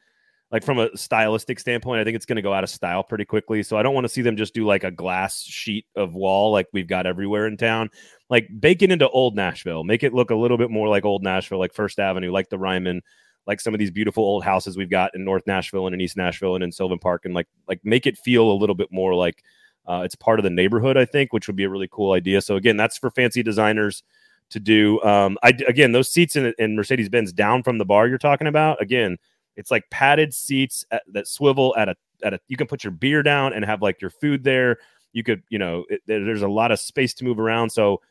like 0.51 0.65
from 0.65 0.79
a 0.79 0.97
stylistic 0.97 1.61
standpoint, 1.61 2.01
I 2.01 2.05
think 2.05 2.17
it's 2.17 2.27
going 2.27 2.37
to 2.37 2.43
go 2.43 2.53
out 2.53 2.65
of 2.65 2.71
style 2.71 3.03
pretty 3.03 3.25
quickly. 3.25 3.63
So 3.63 3.77
I 3.77 3.83
don't 3.83 3.95
want 3.95 4.05
to 4.05 4.09
see 4.09 4.23
them 4.23 4.37
just 4.37 4.55
do 4.55 4.67
like 4.67 4.85
a 4.85 4.91
glass 4.91 5.43
sheet 5.43 5.87
of 5.95 6.15
wall 6.15 6.53
like 6.53 6.67
we've 6.73 6.89
got 6.89 7.07
everywhere 7.07 7.47
in 7.47 7.57
town. 7.57 7.91
Like 8.31 8.49
bake 8.59 8.83
it 8.83 8.91
into 8.91 9.09
old 9.09 9.37
Nashville, 9.37 9.85
make 9.85 10.03
it 10.03 10.15
look 10.15 10.31
a 10.31 10.35
little 10.37 10.59
bit 10.59 10.71
more 10.71 10.89
like 10.89 11.05
old 11.05 11.23
Nashville, 11.23 11.59
like 11.59 11.75
First 11.75 11.99
Avenue, 11.99 12.31
like 12.31 12.49
the 12.49 12.59
Ryman 12.59 13.03
like 13.49 13.61
some 13.61 13.75
of 13.75 13.81
these 13.81 13.91
beautiful 13.91 14.23
old 14.23 14.45
houses 14.45 14.77
we've 14.77 14.91
got 14.91 15.15
in 15.15 15.25
North 15.25 15.47
Nashville 15.47 15.87
and 15.87 15.95
in 15.95 16.01
East 16.03 16.19
Nashville 16.19 16.55
and 16.55 16.63
in 16.63 16.71
Sylvan 16.71 16.99
Park, 16.99 17.25
and 17.25 17.35
like 17.35 17.49
like 17.67 17.81
make 17.83 18.07
it 18.07 18.19
feel 18.19 18.53
a 18.53 18.53
little 18.53 18.75
bit 18.75 18.93
more 18.93 19.15
like 19.15 19.43
uh, 19.87 20.03
it's 20.05 20.15
part 20.15 20.39
of 20.39 20.45
the 20.45 20.51
neighborhood. 20.51 20.99
I 20.99 21.07
think, 21.07 21.33
which 21.33 21.47
would 21.47 21.57
be 21.57 21.65
a 21.65 21.69
really 21.71 21.89
cool 21.91 22.13
idea. 22.13 22.43
So 22.43 22.57
again, 22.57 22.77
that's 22.77 22.99
for 22.99 23.11
fancy 23.11 23.43
designers 23.43 24.05
to 24.51 24.61
do. 24.61 25.03
Um, 25.03 25.39
I 25.43 25.55
again 25.67 25.93
those 25.93 26.11
seats 26.11 26.37
in, 26.37 26.55
in 26.59 26.77
Mercedes 26.77 27.09
Benz 27.09 27.33
down 27.33 27.63
from 27.63 27.79
the 27.79 27.87
bar 27.87 28.07
you're 28.07 28.19
talking 28.19 28.47
about. 28.47 28.81
Again, 28.83 29.17
it's 29.57 29.71
like 29.71 29.89
padded 29.91 30.35
seats 30.35 30.85
at, 30.91 31.03
that 31.13 31.27
swivel 31.27 31.75
at 31.77 31.89
a 31.89 31.97
at 32.23 32.35
a. 32.35 32.41
You 32.49 32.59
can 32.59 32.67
put 32.67 32.85
your 32.85 32.91
beer 32.91 33.23
down 33.23 33.55
and 33.55 33.65
have 33.65 33.81
like 33.81 34.03
your 34.03 34.11
food 34.11 34.45
there. 34.45 34.77
You 35.15 35.25
could, 35.25 35.43
you 35.49 35.59
know, 35.59 35.87
it, 35.89 36.03
there's 36.07 36.43
a 36.43 36.49
lot 36.49 36.71
of 36.71 36.79
space 36.79 37.15
to 37.15 37.25
move 37.25 37.41
around. 37.41 37.71
So 37.71 38.03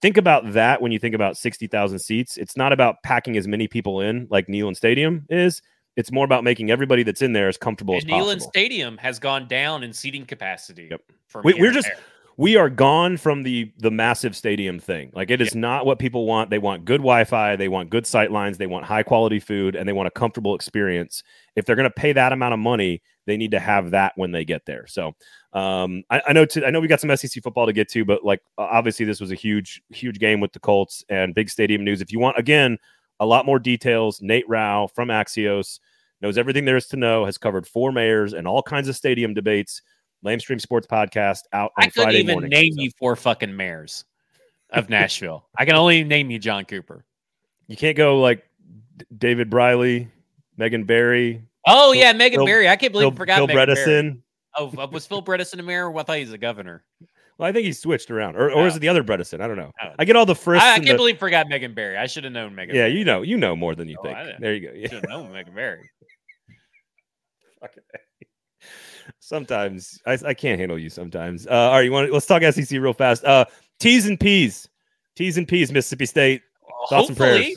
think 0.00 0.16
about 0.16 0.52
that 0.52 0.82
when 0.82 0.92
you 0.92 0.98
think 0.98 1.14
about 1.14 1.36
60,000 1.36 1.98
seats. 1.98 2.36
It's 2.36 2.56
not 2.56 2.72
about 2.72 3.02
packing 3.02 3.36
as 3.36 3.46
many 3.46 3.68
people 3.68 4.00
in 4.00 4.26
like 4.30 4.46
Neyland 4.46 4.76
Stadium 4.76 5.26
is. 5.28 5.62
It's 5.96 6.12
more 6.12 6.24
about 6.24 6.44
making 6.44 6.70
everybody 6.70 7.02
that's 7.02 7.20
in 7.20 7.32
there 7.32 7.48
as 7.48 7.58
comfortable 7.58 7.94
and 7.94 8.04
as 8.04 8.08
Neyland 8.08 8.34
possible. 8.34 8.50
Stadium 8.50 8.98
has 8.98 9.18
gone 9.18 9.48
down 9.48 9.82
in 9.82 9.92
seating 9.92 10.24
capacity. 10.24 10.88
Yep. 10.90 11.02
we, 11.44 11.66
are 11.66 11.72
just 11.72 11.90
we 12.36 12.56
are 12.56 12.70
gone 12.70 13.16
from 13.16 13.42
the 13.42 13.70
the 13.78 13.90
massive 13.90 14.34
stadium 14.34 14.78
thing. 14.78 15.10
Like 15.14 15.30
it 15.30 15.42
is 15.42 15.48
yep. 15.48 15.56
not 15.56 15.86
what 15.86 15.98
people 15.98 16.26
want. 16.26 16.48
They 16.48 16.58
want 16.58 16.84
good 16.84 17.00
Wi-Fi, 17.00 17.56
they 17.56 17.68
want 17.68 17.90
good 17.90 18.06
sight 18.06 18.30
lines, 18.30 18.56
they 18.56 18.66
want 18.66 18.86
high 18.86 19.02
quality 19.02 19.40
food, 19.40 19.76
and 19.76 19.88
they 19.88 19.92
want 19.92 20.06
a 20.06 20.10
comfortable 20.10 20.54
experience. 20.54 21.22
If 21.54 21.66
they're 21.66 21.76
going 21.76 21.88
to 21.88 21.94
pay 21.94 22.14
that 22.14 22.32
amount 22.32 22.54
of 22.54 22.60
money, 22.60 23.02
they 23.30 23.36
need 23.36 23.52
to 23.52 23.60
have 23.60 23.92
that 23.92 24.12
when 24.16 24.32
they 24.32 24.44
get 24.44 24.66
there. 24.66 24.86
So 24.88 25.14
um, 25.52 26.02
I, 26.10 26.20
I, 26.28 26.32
know 26.32 26.44
to, 26.44 26.66
I 26.66 26.70
know 26.70 26.80
we 26.80 26.88
got 26.88 27.00
some 27.00 27.14
SEC 27.16 27.42
football 27.42 27.66
to 27.66 27.72
get 27.72 27.88
to, 27.90 28.04
but 28.04 28.24
like 28.24 28.40
obviously 28.58 29.06
this 29.06 29.20
was 29.20 29.30
a 29.30 29.36
huge 29.36 29.80
huge 29.88 30.18
game 30.18 30.40
with 30.40 30.52
the 30.52 30.58
Colts 30.58 31.04
and 31.08 31.34
big 31.34 31.48
stadium 31.48 31.84
news. 31.84 32.00
If 32.00 32.12
you 32.12 32.18
want 32.18 32.38
again 32.38 32.76
a 33.20 33.26
lot 33.26 33.46
more 33.46 33.58
details, 33.58 34.20
Nate 34.20 34.48
Rau 34.48 34.88
from 34.88 35.08
Axios 35.08 35.78
knows 36.20 36.36
everything 36.36 36.64
there 36.64 36.76
is 36.76 36.88
to 36.88 36.96
know. 36.96 37.24
Has 37.24 37.38
covered 37.38 37.66
four 37.66 37.92
mayors 37.92 38.32
and 38.32 38.48
all 38.48 38.62
kinds 38.62 38.88
of 38.88 38.96
stadium 38.96 39.32
debates. 39.32 39.82
Lamestream 40.24 40.60
Sports 40.60 40.86
Podcast 40.86 41.44
out 41.52 41.72
on 41.78 41.84
I 41.84 41.88
couldn't 41.88 42.02
Friday 42.02 42.18
even 42.18 42.32
morning, 42.32 42.50
name 42.50 42.72
so. 42.74 42.82
you 42.82 42.90
four 42.98 43.16
fucking 43.16 43.56
mayors 43.56 44.04
of 44.70 44.88
Nashville. 44.90 45.46
I 45.56 45.64
can 45.64 45.76
only 45.76 46.04
name 46.04 46.30
you 46.30 46.38
John 46.38 46.64
Cooper. 46.66 47.06
You 47.68 47.76
can't 47.76 47.96
go 47.96 48.20
like 48.20 48.44
David 49.16 49.48
Briley, 49.48 50.08
Megan 50.56 50.84
Barry. 50.84 51.42
Oh 51.66 51.92
yeah, 51.92 52.12
Megan 52.12 52.38
Phil, 52.38 52.46
Barry. 52.46 52.68
I 52.68 52.76
can't 52.76 52.92
believe 52.92 53.10
Phil, 53.10 53.16
forgot 53.16 53.36
Phil 53.36 53.46
Megan 53.46 53.68
Bredesen. 53.68 53.84
Barry. 53.84 54.22
Oh, 54.56 54.72
uh, 54.78 54.88
was 54.90 55.06
Phil 55.06 55.22
Bredesen 55.22 55.58
a 55.58 55.62
mayor? 55.62 55.90
Well, 55.90 56.02
I 56.02 56.04
thought 56.04 56.18
he's 56.18 56.32
a 56.32 56.38
governor. 56.38 56.84
Well, 57.38 57.48
I 57.48 57.52
think 57.52 57.64
he 57.64 57.72
switched 57.72 58.10
around, 58.10 58.36
or, 58.36 58.50
or 58.50 58.62
oh. 58.62 58.66
is 58.66 58.76
it 58.76 58.80
the 58.80 58.88
other 58.88 59.02
Bredesen? 59.02 59.40
I 59.40 59.46
don't 59.46 59.56
know. 59.56 59.70
Oh. 59.82 59.88
I 59.98 60.04
get 60.04 60.16
all 60.16 60.26
the 60.26 60.34
first. 60.34 60.62
I, 60.62 60.74
I 60.74 60.76
can't 60.76 60.88
the... 60.88 60.96
believe 60.96 61.18
forgot 61.18 61.48
Megan 61.48 61.72
Barry. 61.72 61.96
I 61.96 62.06
should 62.06 62.24
have 62.24 62.32
known 62.32 62.54
Megan. 62.54 62.74
Yeah, 62.74 62.82
Barry. 62.82 62.98
you 62.98 63.04
know, 63.04 63.22
you 63.22 63.36
know 63.36 63.56
more 63.56 63.74
than 63.74 63.88
you 63.88 63.96
oh, 64.00 64.02
think. 64.02 64.18
There 64.40 64.54
you 64.54 64.68
go. 64.68 64.74
Yeah. 64.74 64.88
Should 64.88 65.00
have 65.00 65.08
known 65.08 65.32
Megan 65.32 65.54
Barry. 65.54 65.88
okay. 67.64 67.80
Sometimes 69.20 70.00
I, 70.06 70.18
I 70.26 70.34
can't 70.34 70.58
handle 70.58 70.78
you. 70.78 70.90
Sometimes. 70.90 71.46
Uh, 71.46 71.52
all 71.52 71.72
right, 71.72 71.84
you 71.84 71.92
want? 71.92 72.12
Let's 72.12 72.26
talk 72.26 72.42
SEC 72.42 72.70
real 72.72 72.92
fast. 72.92 73.24
Uh, 73.24 73.44
T's 73.78 74.06
and 74.06 74.18
P's. 74.18 74.68
T's 75.16 75.38
and 75.38 75.48
P's. 75.48 75.72
Mississippi 75.72 76.06
State. 76.06 76.42
Thoughts 76.88 77.08
Hopefully. 77.08 77.08
and 77.08 77.16
prayers. 77.44 77.56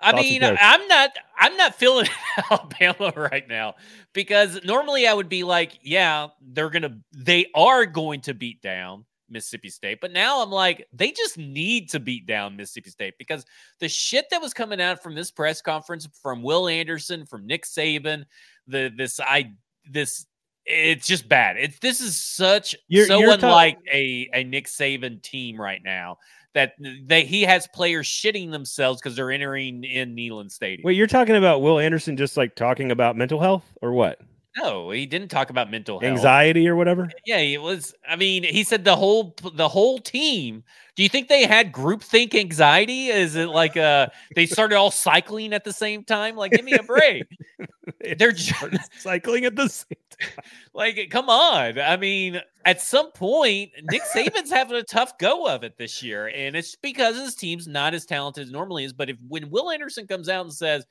I 0.00 0.12
mean, 0.12 0.44
I'm 0.44 0.86
not 0.86 1.10
I'm 1.44 1.58
not 1.58 1.74
feeling 1.74 2.06
Alabama 2.50 3.12
right 3.14 3.46
now 3.46 3.74
because 4.14 4.64
normally 4.64 5.06
I 5.06 5.12
would 5.12 5.28
be 5.28 5.44
like, 5.44 5.78
yeah, 5.82 6.28
they're 6.40 6.70
gonna 6.70 6.98
they 7.14 7.50
are 7.54 7.84
going 7.84 8.22
to 8.22 8.32
beat 8.32 8.62
down 8.62 9.04
Mississippi 9.28 9.68
State. 9.68 9.98
But 10.00 10.12
now 10.12 10.42
I'm 10.42 10.50
like, 10.50 10.86
they 10.94 11.10
just 11.10 11.36
need 11.36 11.90
to 11.90 12.00
beat 12.00 12.24
down 12.24 12.56
Mississippi 12.56 12.88
State 12.88 13.14
because 13.18 13.44
the 13.78 13.90
shit 13.90 14.24
that 14.30 14.40
was 14.40 14.54
coming 14.54 14.80
out 14.80 15.02
from 15.02 15.14
this 15.14 15.30
press 15.30 15.60
conference 15.60 16.08
from 16.22 16.42
Will 16.42 16.66
Anderson, 16.66 17.26
from 17.26 17.46
Nick 17.46 17.64
Saban, 17.66 18.24
the 18.66 18.90
this 18.96 19.20
I 19.20 19.52
this 19.84 20.24
it's 20.66 21.06
just 21.06 21.28
bad. 21.28 21.56
It's 21.58 21.78
this 21.78 22.00
is 22.00 22.20
such 22.20 22.74
you're, 22.88 23.06
so 23.06 23.18
you're 23.18 23.32
unlike 23.32 23.78
a, 23.92 24.28
a 24.32 24.44
Nick 24.44 24.66
Saban 24.66 25.22
team 25.22 25.60
right 25.60 25.82
now 25.84 26.18
that 26.54 26.74
they 26.78 27.24
he 27.24 27.42
has 27.42 27.66
players 27.68 28.06
shitting 28.06 28.50
themselves 28.50 29.00
because 29.00 29.16
they're 29.16 29.30
entering 29.30 29.84
in 29.84 30.14
Neyland 30.14 30.50
Stadium. 30.50 30.86
Wait, 30.86 30.96
you're 30.96 31.06
talking 31.06 31.36
about 31.36 31.60
Will 31.60 31.78
Anderson 31.78 32.16
just 32.16 32.36
like 32.36 32.54
talking 32.54 32.90
about 32.90 33.16
mental 33.16 33.40
health 33.40 33.64
or 33.82 33.92
what? 33.92 34.20
No, 34.56 34.90
he 34.90 35.04
didn't 35.06 35.28
talk 35.28 35.50
about 35.50 35.70
mental 35.70 35.98
health. 35.98 36.10
Anxiety 36.10 36.68
or 36.68 36.76
whatever? 36.76 37.10
Yeah, 37.26 37.38
it 37.38 37.60
was 37.60 37.92
I 38.08 38.14
mean, 38.14 38.44
he 38.44 38.62
said 38.62 38.84
the 38.84 38.94
whole 38.94 39.34
the 39.54 39.68
whole 39.68 39.98
team. 39.98 40.62
Do 40.94 41.02
you 41.02 41.08
think 41.08 41.28
they 41.28 41.44
had 41.44 41.72
group 41.72 42.02
think 42.02 42.36
anxiety? 42.36 43.08
Is 43.08 43.34
it 43.34 43.48
like 43.48 43.76
uh 43.76 44.08
they 44.36 44.46
started 44.46 44.76
all 44.76 44.92
cycling 44.92 45.52
at 45.52 45.64
the 45.64 45.72
same 45.72 46.04
time? 46.04 46.36
Like 46.36 46.52
give 46.52 46.64
me 46.64 46.74
a 46.74 46.84
break. 46.84 47.24
They're 48.18 48.30
just 48.32 49.00
cycling 49.00 49.44
at 49.44 49.56
the 49.56 49.68
same 49.68 49.88
time. 49.88 50.44
Like 50.72 51.08
come 51.10 51.28
on. 51.28 51.80
I 51.80 51.96
mean, 51.96 52.40
at 52.64 52.80
some 52.80 53.10
point 53.10 53.72
Nick 53.90 54.02
Saban's 54.14 54.50
having 54.50 54.76
a 54.76 54.84
tough 54.84 55.18
go 55.18 55.48
of 55.48 55.64
it 55.64 55.76
this 55.76 56.04
year 56.04 56.28
and 56.28 56.54
it's 56.54 56.76
because 56.76 57.16
his 57.16 57.34
team's 57.34 57.66
not 57.66 57.94
as 57.94 58.06
talented 58.06 58.44
as 58.44 58.52
normally 58.52 58.84
is, 58.84 58.92
but 58.92 59.10
if 59.10 59.16
when 59.26 59.50
Will 59.50 59.72
Anderson 59.72 60.06
comes 60.06 60.28
out 60.28 60.44
and 60.44 60.54
says 60.54 60.86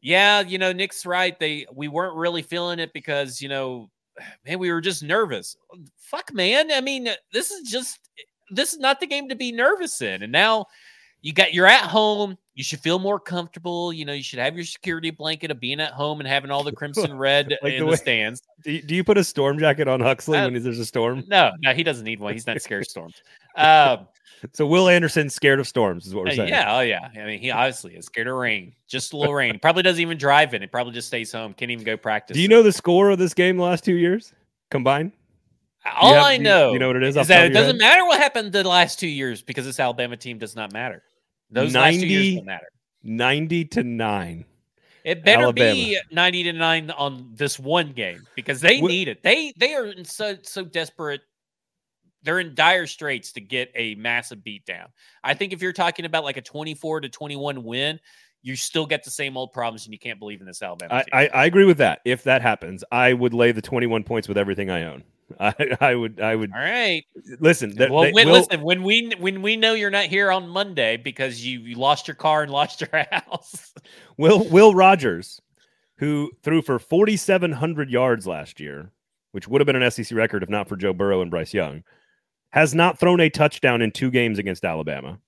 yeah, 0.00 0.40
you 0.40 0.58
know, 0.58 0.72
Nick's 0.72 1.04
right. 1.04 1.38
They 1.38 1.66
we 1.72 1.88
weren't 1.88 2.16
really 2.16 2.42
feeling 2.42 2.78
it 2.78 2.92
because, 2.92 3.40
you 3.40 3.48
know, 3.48 3.90
man, 4.46 4.58
we 4.58 4.70
were 4.70 4.80
just 4.80 5.02
nervous. 5.02 5.56
Fuck, 5.98 6.32
man. 6.32 6.72
I 6.72 6.80
mean, 6.80 7.08
this 7.32 7.50
is 7.50 7.70
just 7.70 7.98
this 8.50 8.72
is 8.72 8.78
not 8.78 9.00
the 9.00 9.06
game 9.06 9.28
to 9.28 9.36
be 9.36 9.52
nervous 9.52 10.00
in. 10.02 10.22
And 10.22 10.32
now 10.32 10.66
you 11.22 11.32
got 11.32 11.54
you're 11.54 11.66
at 11.66 11.84
home. 11.84 12.36
You 12.54 12.64
should 12.64 12.80
feel 12.80 12.98
more 12.98 13.18
comfortable. 13.18 13.92
You 13.92 14.04
know, 14.04 14.12
you 14.12 14.22
should 14.22 14.38
have 14.38 14.54
your 14.54 14.64
security 14.64 15.10
blanket 15.10 15.50
of 15.50 15.60
being 15.60 15.80
at 15.80 15.92
home 15.92 16.20
and 16.20 16.28
having 16.28 16.50
all 16.50 16.62
the 16.62 16.72
crimson 16.76 17.16
red 17.16 17.56
like 17.62 17.74
in 17.74 17.80
the, 17.80 17.86
way, 17.86 17.92
the 17.92 17.96
stands. 17.96 18.42
Do 18.64 18.72
you, 18.72 18.82
do 18.82 18.94
you, 18.94 19.04
put 19.04 19.16
a 19.16 19.24
storm 19.24 19.58
jacket 19.58 19.88
on 19.88 20.00
Huxley 20.00 20.36
uh, 20.36 20.50
when 20.50 20.62
there's 20.62 20.78
a 20.78 20.84
storm? 20.84 21.24
No, 21.28 21.52
no, 21.60 21.72
he 21.72 21.82
doesn't 21.82 22.04
need 22.04 22.20
one. 22.20 22.34
He's 22.34 22.46
not 22.46 22.60
scared 22.60 22.82
of 22.82 22.88
storms. 22.90 23.22
Um, 23.56 24.06
so 24.52 24.66
Will 24.66 24.88
Anderson 24.88 25.30
scared 25.30 25.60
of 25.60 25.68
storms 25.68 26.06
is 26.06 26.14
what 26.14 26.24
we're 26.24 26.32
uh, 26.32 26.36
saying. 26.36 26.48
Yeah, 26.48 26.76
oh 26.76 26.80
yeah. 26.80 27.08
I 27.14 27.24
mean, 27.24 27.40
he 27.40 27.50
obviously 27.50 27.96
is 27.96 28.06
scared 28.06 28.28
of 28.28 28.36
rain. 28.36 28.72
Just 28.88 29.12
a 29.12 29.16
little 29.16 29.34
rain. 29.34 29.58
Probably 29.58 29.82
doesn't 29.82 30.00
even 30.00 30.18
drive 30.18 30.54
in. 30.54 30.62
It 30.62 30.72
probably 30.72 30.92
just 30.92 31.08
stays 31.08 31.32
home. 31.32 31.54
Can't 31.54 31.70
even 31.70 31.84
go 31.84 31.96
practice. 31.96 32.34
Do 32.34 32.40
you 32.40 32.48
know 32.48 32.62
the 32.62 32.72
score 32.72 33.10
of 33.10 33.18
this 33.18 33.34
game 33.34 33.56
the 33.56 33.62
last 33.62 33.84
two 33.84 33.94
years 33.94 34.32
combined? 34.70 35.12
All 35.98 36.14
have, 36.14 36.24
I 36.24 36.36
know, 36.36 36.68
you, 36.68 36.72
you, 36.74 36.78
know 36.78 36.88
what 36.88 36.96
it 36.96 37.04
is, 37.04 37.16
is 37.16 37.28
that 37.28 37.46
it 37.46 37.54
doesn't 37.54 37.76
head? 37.76 37.78
matter 37.78 38.04
what 38.04 38.20
happened 38.20 38.52
the 38.52 38.68
last 38.68 39.00
two 39.00 39.08
years 39.08 39.40
because 39.40 39.64
this 39.64 39.80
Alabama 39.80 40.14
team 40.16 40.38
does 40.38 40.54
not 40.54 40.74
matter. 40.74 41.02
Those 41.50 41.72
90, 41.72 41.78
last 41.78 42.00
two 42.02 42.06
years 42.06 42.34
don't 42.36 42.44
matter. 42.44 42.66
Ninety 43.02 43.64
to 43.64 43.82
nine. 43.82 44.44
It 45.04 45.24
better 45.24 45.44
Alabama. 45.44 45.72
be 45.72 45.98
ninety 46.10 46.42
to 46.44 46.52
nine 46.52 46.90
on 46.90 47.30
this 47.34 47.58
one 47.58 47.92
game 47.92 48.26
because 48.34 48.60
they 48.60 48.80
need 48.80 49.08
it. 49.08 49.22
They 49.22 49.54
they 49.56 49.74
are 49.74 49.86
in 49.86 50.04
so 50.04 50.36
so 50.42 50.64
desperate. 50.64 51.22
They're 52.22 52.40
in 52.40 52.54
dire 52.54 52.86
straits 52.86 53.32
to 53.32 53.40
get 53.40 53.70
a 53.74 53.94
massive 53.94 54.40
beatdown. 54.40 54.86
I 55.24 55.34
think 55.34 55.52
if 55.52 55.62
you're 55.62 55.72
talking 55.72 56.04
about 56.04 56.24
like 56.24 56.36
a 56.36 56.42
twenty-four 56.42 57.00
to 57.00 57.08
twenty-one 57.08 57.64
win, 57.64 58.00
you 58.42 58.56
still 58.56 58.86
get 58.86 59.04
the 59.04 59.10
same 59.10 59.36
old 59.36 59.52
problems, 59.52 59.86
and 59.86 59.92
you 59.92 59.98
can't 59.98 60.18
believe 60.18 60.40
in 60.40 60.46
this 60.46 60.62
Alabama. 60.62 61.02
I, 61.12 61.24
I, 61.24 61.28
I 61.28 61.44
agree 61.46 61.64
with 61.64 61.78
that. 61.78 62.00
If 62.04 62.24
that 62.24 62.42
happens, 62.42 62.84
I 62.90 63.12
would 63.12 63.34
lay 63.34 63.52
the 63.52 63.62
twenty-one 63.62 64.04
points 64.04 64.28
with 64.28 64.38
everything 64.38 64.70
I 64.70 64.84
own. 64.84 65.02
I, 65.40 65.76
I 65.80 65.94
would 65.94 66.20
I 66.20 66.34
would 66.34 66.50
all 66.52 66.60
right 66.60 67.04
listen 67.38 67.76
th- 67.76 67.90
well 67.90 68.12
when, 68.12 68.26
will, 68.26 68.32
listen 68.32 68.62
when 68.62 68.82
we 68.82 69.12
when 69.18 69.42
we 69.42 69.56
know 69.56 69.74
you're 69.74 69.90
not 69.90 70.06
here 70.06 70.32
on 70.32 70.48
Monday 70.48 70.96
because 70.96 71.44
you, 71.44 71.60
you 71.60 71.76
lost 71.76 72.08
your 72.08 72.14
car 72.16 72.42
and 72.42 72.50
lost 72.52 72.80
your 72.80 73.06
house 73.12 73.72
Will 74.16 74.48
Will 74.48 74.74
Rogers 74.74 75.40
who 75.98 76.30
threw 76.42 76.62
for 76.62 76.78
4700 76.78 77.90
yards 77.90 78.26
last 78.26 78.58
year 78.58 78.90
which 79.32 79.46
would 79.46 79.60
have 79.60 79.66
been 79.66 79.80
an 79.80 79.90
SEC 79.90 80.16
record 80.16 80.42
if 80.42 80.48
not 80.48 80.68
for 80.68 80.76
Joe 80.76 80.92
Burrow 80.92 81.20
and 81.20 81.30
Bryce 81.30 81.54
Young 81.54 81.84
has 82.50 82.74
not 82.74 82.98
thrown 82.98 83.20
a 83.20 83.30
touchdown 83.30 83.82
in 83.82 83.90
two 83.90 84.10
games 84.10 84.38
against 84.38 84.64
Alabama 84.64 85.18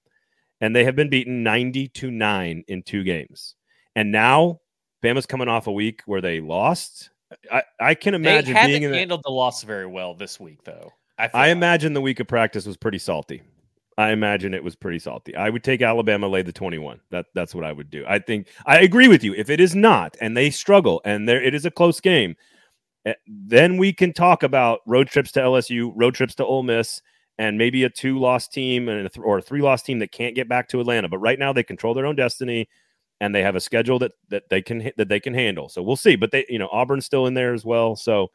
and 0.61 0.75
they 0.75 0.85
have 0.85 0.97
been 0.97 1.11
beaten 1.11 1.43
90 1.43 1.89
to 1.89 2.11
9 2.11 2.64
in 2.68 2.83
two 2.83 3.05
games 3.05 3.55
and 3.97 4.12
now 4.12 4.61
Bama's 5.03 5.27
coming 5.27 5.49
off 5.49 5.66
a 5.66 5.73
week 5.73 6.03
where 6.07 6.20
they 6.20 6.41
lost 6.41 7.11
I, 7.51 7.62
I 7.81 7.95
can 7.95 8.14
imagine 8.14 8.55
they 8.55 8.61
haven't 8.61 8.81
being 8.81 8.93
handled 8.93 9.20
the, 9.20 9.31
the 9.31 9.35
loss 9.35 9.62
very 9.62 9.87
well 9.87 10.14
this 10.14 10.39
week, 10.39 10.64
though. 10.64 10.93
I, 11.18 11.25
I 11.35 11.47
like. 11.47 11.53
imagine 11.53 11.93
the 11.93 12.01
week 12.01 12.20
of 12.20 12.27
practice 12.27 12.66
was 12.66 12.77
pretty 12.77 12.99
salty. 12.99 13.43
I 13.99 14.11
imagine 14.11 14.55
it 14.55 14.64
was 14.64 14.75
pretty 14.75 14.99
salty. 14.99 15.37
I 15.37 15.51
would 15.51 15.62
take 15.62 15.83
Alabama 15.83 16.27
lay 16.27 16.43
the 16.43 16.53
21. 16.53 17.01
That 17.11 17.27
that's 17.35 17.55
what 17.55 17.64
I 17.64 17.73
would 17.73 17.91
do. 17.91 18.05
I 18.09 18.18
think 18.18 18.49
I 18.66 18.81
agree 18.81 19.09
with 19.09 19.23
you. 19.23 19.35
If 19.35 19.51
it 19.51 19.61
is 19.61 19.75
not 19.75 20.16
and 20.20 20.37
they 20.37 20.51
struggle 20.51 21.03
and 21.05 21.29
there 21.29 21.43
it 21.43 21.55
is 21.55 21.66
a 21.66 21.70
close 21.70 22.01
game, 22.01 22.35
eh, 23.05 23.14
then 23.27 23.77
we 23.77 23.93
can 23.93 24.12
talk 24.12 24.43
about 24.43 24.81
road 24.87 25.09
trips 25.09 25.31
to 25.33 25.41
LSU, 25.41 25.93
road 25.95 26.14
trips 26.14 26.35
to 26.37 26.45
Ole 26.45 26.62
Miss, 26.62 27.03
and 27.39 27.59
maybe 27.59 27.85
a 27.85 27.91
two 27.91 28.18
loss 28.18 28.49
team 28.49 28.89
and 28.89 29.11
th- 29.12 29.24
or 29.24 29.39
a 29.39 29.43
three 29.43 29.62
loss 29.62 29.83
team 29.83 29.99
that 30.01 30.12
can't 30.12 30.35
get 30.35 30.49
back 30.49 30.68
to 30.68 30.80
Atlanta. 30.80 31.09
But 31.09 31.18
right 31.18 31.39
now 31.39 31.53
they 31.53 31.62
control 31.62 31.95
their 31.95 32.07
own 32.07 32.16
destiny 32.16 32.68
and 33.20 33.35
they 33.35 33.43
have 33.43 33.57
a 33.57 33.61
schedule 33.61 33.99
that 34.01 34.12
that 34.28 34.49
they 34.51 34.61
can 34.61 34.91
that 34.97 35.09
they 35.09 35.20
can 35.20 35.35
handle. 35.35 35.68
So 35.68 35.83
we'll 35.83 35.97
see. 35.97 36.16
But 36.16 36.30
they, 36.33 36.45
you 36.49 36.59
know, 36.59 36.68
Auburn's 36.68 37.07
still 37.07 37.26
in 37.26 37.35
there 37.35 37.55
as 37.55 37.64
well. 37.64 37.97
So 37.97 38.30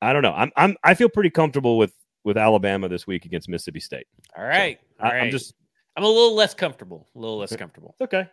I 0.00 0.12
don't 0.12 0.22
know. 0.22 0.34
I'm 0.34 0.50
I'm 0.56 0.76
I 0.82 0.94
feel 0.94 1.08
pretty 1.08 1.30
comfortable 1.30 1.78
with 1.78 1.92
with 2.24 2.36
Alabama 2.36 2.88
this 2.88 3.06
week 3.06 3.26
against 3.26 3.48
Mississippi 3.48 3.80
State. 3.80 4.06
All 4.36 4.44
right. 4.44 4.78
So 4.98 5.04
All 5.04 5.10
I, 5.10 5.14
right. 5.14 5.22
I'm 5.24 5.30
just 5.30 5.54
I'm 5.96 6.04
a 6.04 6.08
little 6.08 6.34
less 6.34 6.54
comfortable. 6.54 7.08
A 7.14 7.18
little 7.18 7.38
less 7.38 7.54
comfortable. 7.54 7.90
It's 7.90 8.02
okay. 8.02 8.28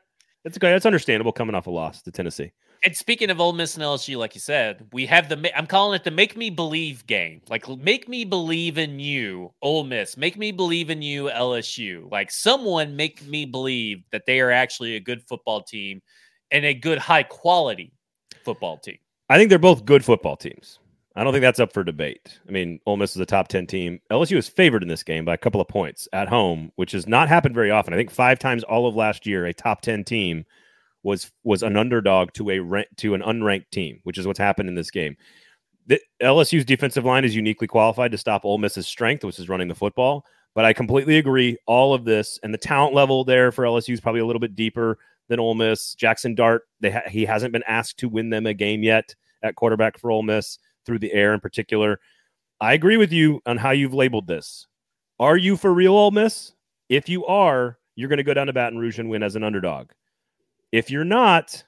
It's 0.46 0.58
okay. 0.58 0.72
That's 0.72 0.86
understandable 0.86 1.32
coming 1.32 1.56
off 1.56 1.68
a 1.68 1.72
loss 1.72 2.02
to 2.04 2.12
Tennessee. 2.12 2.52
And 2.84 2.98
speaking 2.98 3.30
of 3.30 3.40
Ole 3.40 3.54
Miss 3.54 3.76
and 3.76 3.84
LSU, 3.84 4.18
like 4.18 4.34
you 4.34 4.42
said, 4.42 4.88
we 4.92 5.06
have 5.06 5.30
the 5.30 5.56
I'm 5.56 5.68
calling 5.68 5.96
it 5.96 6.04
the 6.04 6.10
make 6.10 6.36
me 6.36 6.50
believe 6.50 7.06
game. 7.06 7.42
Like 7.48 7.68
make 7.70 8.10
me 8.10 8.26
believe 8.26 8.80
in 8.80 9.00
you, 9.00 9.54
Ole 9.62 9.84
Miss. 9.84 10.18
Make 10.18 10.36
me 10.36 10.52
believe 10.52 10.90
in 10.90 11.02
you, 11.04 11.26
LSU. 11.26 12.10
Like 12.12 12.32
someone 12.32 12.96
make 12.96 13.24
me 13.24 13.46
believe 13.46 14.04
that 14.12 14.26
they 14.26 14.40
are 14.40 14.50
actually 14.50 14.96
a 14.96 15.00
good 15.00 15.22
football 15.28 15.62
team 15.62 16.02
and 16.50 16.66
a 16.66 16.74
good 16.74 16.98
high 16.98 17.24
quality 17.24 17.94
football 18.44 18.78
team. 18.80 18.98
I 19.30 19.38
think 19.38 19.50
they're 19.50 19.60
both 19.60 19.86
good 19.86 20.04
football 20.04 20.36
teams. 20.36 20.80
I 21.16 21.24
don't 21.24 21.34
think 21.34 21.42
that's 21.42 21.60
up 21.60 21.74
for 21.74 21.84
debate. 21.84 22.40
I 22.48 22.52
mean, 22.52 22.80
Ole 22.86 22.98
Miss 22.98 23.16
is 23.16 23.22
a 23.22 23.26
top 23.26 23.50
10 23.50 23.68
team. 23.68 24.00
LSU 24.10 24.38
is 24.38 24.48
favored 24.48 24.82
in 24.82 24.90
this 24.90 25.04
game 25.04 25.26
by 25.26 25.34
a 25.34 25.38
couple 25.38 25.60
of 25.60 25.68
points 25.68 26.08
at 26.14 26.30
home, 26.30 26.72
which 26.78 26.94
has 26.94 27.06
not 27.06 27.28
happened 27.28 27.54
very 27.54 27.70
often. 27.70 27.94
I 27.94 27.98
think 27.98 28.10
five 28.10 28.40
times 28.40 28.64
all 28.64 28.88
of 28.88 28.96
last 28.96 29.28
year, 29.28 29.46
a 29.46 29.54
top 29.54 29.82
10 29.82 30.06
team 30.06 30.46
was 31.04 31.32
was 31.44 31.64
an 31.64 31.78
underdog 31.78 32.34
to 32.34 32.50
a 32.50 32.86
to 32.98 33.14
an 33.14 33.22
unranked 33.22 33.70
team, 33.72 34.00
which 34.04 34.18
is 34.18 34.28
what's 34.28 34.40
happened 34.40 34.70
in 34.70 34.76
this 34.76 34.92
game. 34.92 35.18
The, 35.88 36.00
LSU's 36.22 36.66
defensive 36.66 37.06
line 37.06 37.26
is 37.26 37.36
uniquely 37.36 37.68
qualified 37.68 38.12
to 38.12 38.18
stop 38.18 38.46
Ole 38.46 38.60
Miss's 38.60 38.88
strength, 38.88 39.24
which 39.24 39.40
is 39.40 39.50
running 39.50 39.68
the 39.68 39.76
football. 39.76 40.26
But 40.54 40.66
I 40.66 40.74
completely 40.74 41.18
agree. 41.18 41.58
All 41.66 41.94
of 41.94 42.06
this 42.06 42.40
and 42.44 42.54
the 42.54 42.58
talent 42.58 42.94
level 42.94 43.24
there 43.24 43.52
for 43.52 43.64
LSU 43.64 43.94
is 43.94 44.02
probably 44.02 44.22
a 44.22 44.26
little 44.26 44.40
bit 44.40 44.56
deeper 44.56 45.00
than 45.30 45.40
Ole 45.40 45.56
Miss. 45.56 45.96
Jackson 45.96 46.36
Dart, 46.36 46.64
ha- 46.84 47.10
he 47.10 47.26
hasn't 47.26 47.54
been 47.54 47.64
asked 47.68 47.98
to 48.00 48.10
win 48.10 48.30
them 48.30 48.46
a 48.46 48.54
game 48.54 48.84
yet 48.84 49.16
at 49.44 49.56
quarterback 49.56 49.98
for 49.98 50.12
Ole 50.12 50.24
Miss 50.24 50.60
through 50.86 51.00
the 51.00 51.14
air 51.14 51.34
in 51.34 51.40
particular. 51.40 52.00
I 52.60 52.74
agree 52.74 52.98
with 52.98 53.12
you 53.12 53.42
on 53.46 53.58
how 53.58 53.72
you've 53.72 53.94
labeled 53.94 54.28
this. 54.28 54.68
Are 55.20 55.38
you 55.38 55.56
for 55.56 55.74
real, 55.74 55.94
Ole 55.94 56.12
Miss? 56.12 56.54
If 56.90 57.08
you 57.08 57.26
are, 57.26 57.80
you're 57.96 58.10
going 58.10 58.18
to 58.18 58.24
go 58.24 58.34
down 58.34 58.48
to 58.48 58.54
Baton 58.54 58.78
Rouge 58.78 59.00
and 59.00 59.10
win 59.10 59.24
as 59.24 59.36
an 59.36 59.44
underdog. 59.44 59.92
If 60.72 60.90
you're 60.90 61.04
not, 61.04 61.64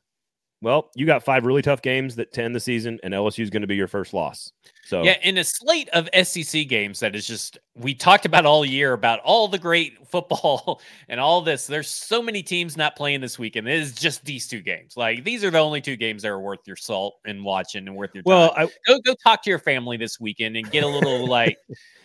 well, 0.63 0.91
you 0.95 1.05
got 1.05 1.23
five 1.23 1.45
really 1.45 1.61
tough 1.61 1.81
games 1.81 2.15
that 2.15 2.31
to 2.33 2.41
end 2.41 2.55
the 2.55 2.59
season, 2.59 2.97
and 3.03 3.13
LSU 3.13 3.43
is 3.43 3.49
going 3.49 3.63
to 3.63 3.67
be 3.67 3.75
your 3.75 3.89
first 3.89 4.13
loss. 4.13 4.53
So 4.85 5.03
yeah, 5.03 5.17
in 5.21 5.37
a 5.37 5.43
slate 5.43 5.89
of 5.89 6.07
SEC 6.25 6.67
games 6.69 7.01
that 7.01 7.15
is 7.15 7.27
just 7.27 7.57
we 7.75 7.93
talked 7.93 8.25
about 8.25 8.45
all 8.45 8.65
year 8.65 8.93
about 8.93 9.19
all 9.25 9.49
the 9.49 9.57
great 9.57 9.97
football 10.07 10.81
and 11.09 11.19
all 11.19 11.41
this. 11.41 11.67
There's 11.67 11.89
so 11.89 12.21
many 12.21 12.41
teams 12.41 12.77
not 12.77 12.95
playing 12.95 13.19
this 13.19 13.37
weekend. 13.37 13.67
It 13.67 13.79
is 13.79 13.91
just 13.93 14.23
these 14.23 14.47
two 14.47 14.61
games. 14.61 14.95
Like 14.95 15.25
these 15.25 15.43
are 15.43 15.51
the 15.51 15.59
only 15.59 15.81
two 15.81 15.97
games 15.97 16.21
that 16.21 16.29
are 16.29 16.39
worth 16.39 16.61
your 16.65 16.77
salt 16.77 17.15
and 17.25 17.43
watching 17.43 17.85
and 17.85 17.95
worth 17.97 18.11
your 18.13 18.23
time. 18.23 18.55
Well, 18.55 18.69
go 18.87 18.99
go 19.01 19.15
talk 19.21 19.43
to 19.43 19.49
your 19.49 19.59
family 19.59 19.97
this 19.97 20.17
weekend 20.17 20.55
and 20.55 20.71
get 20.71 20.85
a 20.85 20.87
little 20.87 21.27
like 21.27 21.57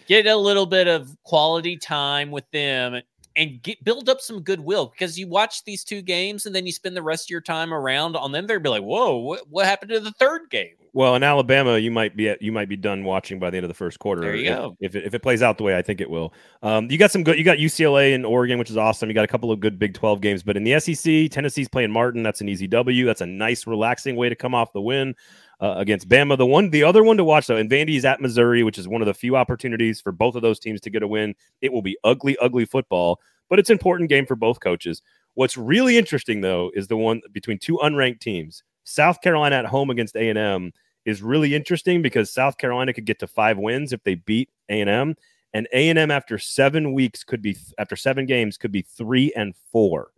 get 0.09 0.27
a 0.27 0.37
little 0.37 0.67
bit 0.67 0.89
of 0.89 1.17
quality 1.23 1.77
time 1.77 2.33
with 2.33 2.51
them 2.51 3.01
and 3.39 3.63
get, 3.63 3.83
build 3.85 4.09
up 4.09 4.21
some 4.21 4.43
goodwill 4.43 4.87
because 4.87 5.19
you 5.19 5.29
watch 5.29 5.65
these 5.65 5.85
two 5.85 6.03
games 6.03 6.45
and 6.45 6.55
then 6.55 6.67
you 6.67 6.73
spend 6.73 6.97
the 6.97 7.03
rest 7.03 7.27
of 7.27 7.31
your 7.31 7.41
time 7.41 7.73
around 7.73 8.17
on 8.17 8.33
them. 8.33 8.47
They'll 8.47 8.61
be 8.61 8.69
like, 8.69 8.83
"Whoa, 8.83 9.17
what, 9.17 9.49
what 9.49 9.65
happened 9.65 9.93
to 9.93 10.01
the 10.01 10.13
third 10.13 10.51
game?" 10.51 10.75
Well, 10.93 11.15
in 11.15 11.23
Alabama, 11.23 11.79
you 11.79 11.91
might 11.91 12.17
be 12.17 12.29
at, 12.29 12.43
you 12.43 12.51
might 12.51 12.69
be 12.69 12.77
done 12.77 13.05
watching 13.05 13.39
by 13.39 13.51
the 13.51 13.57
end 13.57 13.65
of 13.65 13.69
the 13.69 13.75
first 13.75 14.01
quarter. 14.01 14.23
There 14.23 14.35
you 14.35 14.51
if, 14.51 14.57
go. 14.57 14.77
If 14.81 14.97
it, 14.97 15.05
if 15.05 15.15
it 15.15 15.23
plays 15.23 15.43
out 15.43 15.57
the 15.57 15.63
way 15.63 15.77
I 15.77 15.83
think 15.83 16.01
it 16.01 16.11
will, 16.11 16.35
um, 16.63 16.91
you 16.91 16.99
got 16.99 17.13
some 17.13 17.23
good. 17.23 17.39
You 17.39 17.45
got 17.45 17.59
UCLA 17.59 18.15
and 18.15 18.27
Oregon, 18.27 18.59
which 18.59 18.71
is 18.71 18.77
awesome. 18.77 19.09
You 19.09 19.15
got 19.15 19.25
a 19.25 19.29
couple 19.29 19.53
of 19.53 19.61
good 19.61 19.79
Big 19.79 19.95
Twelve 19.95 20.21
games, 20.21 20.43
but 20.43 20.57
in 20.57 20.65
the 20.65 20.81
SEC, 20.81 21.31
Tennessee's 21.31 21.69
playing 21.69 21.93
Martin. 21.93 22.23
That's 22.23 22.41
an 22.41 22.49
easy 22.49 22.67
W. 22.67 23.07
That's 23.07 23.21
a 23.21 23.27
nice, 23.27 23.67
relaxing 23.67 24.17
way 24.17 24.29
to 24.29 24.35
come 24.35 24.55
off 24.55 24.73
the 24.73 24.81
win. 24.81 25.15
Uh, 25.61 25.75
against 25.77 26.09
Bama. 26.09 26.39
The 26.39 26.47
one, 26.47 26.71
the 26.71 26.85
other 26.85 27.03
one 27.03 27.17
to 27.17 27.25
watch 27.25 27.49
though, 27.49 27.57
and 27.57 27.69
Vandy's 27.69 28.05
at 28.05 28.21
Missouri, 28.21 28.63
which 28.63 28.79
is 28.79 28.87
one 28.87 29.03
of 29.03 29.07
the 29.07 29.13
few 29.13 29.35
opportunities 29.35 30.01
for 30.01 30.13
both 30.13 30.37
of 30.37 30.43
those 30.43 30.61
teams 30.61 30.81
to 30.83 30.89
get 30.89 31.03
a 31.03 31.09
win. 31.09 31.35
It 31.61 31.73
will 31.73 31.83
be 31.83 31.99
ugly, 32.05 32.39
ugly 32.39 32.65
football 32.65 33.19
but 33.49 33.59
it's 33.59 33.71
an 33.71 33.75
important 33.75 34.09
game 34.11 34.27
for 34.27 34.37
both 34.37 34.61
coaches. 34.61 35.03
What's 35.35 35.57
really 35.57 35.97
interesting 35.97 36.41
though 36.41 36.71
is 36.75 36.89
the 36.89 36.97
one 36.97 37.21
between 37.33 37.59
two 37.59 37.79
unranked 37.79 38.21
teams. 38.21 38.63
South 38.85 39.21
Carolina 39.21 39.57
at 39.57 39.67
home 39.67 39.91
against 39.91 40.17
A&M 40.17 40.73
is 41.05 41.23
really 41.23 41.55
interesting 41.55 42.03
because 42.03 42.33
South 42.33 42.59
Carolina 42.59 42.93
could 42.93 43.05
get 43.05 43.19
to 43.21 43.27
5 43.27 43.59
wins 43.59 43.93
if 43.93 44.03
they 44.03 44.17
beat 44.17 44.51
A&M 44.69 45.15
and 45.55 45.69
A&M 45.73 46.11
after 46.11 46.39
7 46.39 46.93
weeks 46.93 47.25
could 47.25 47.43
be 47.43 47.57
after 47.79 47.97
7 47.97 48.27
games 48.27 48.57
could 48.57 48.73
be 48.73 48.83
3 48.83 49.33
and 49.37 49.55
4. 49.73 50.11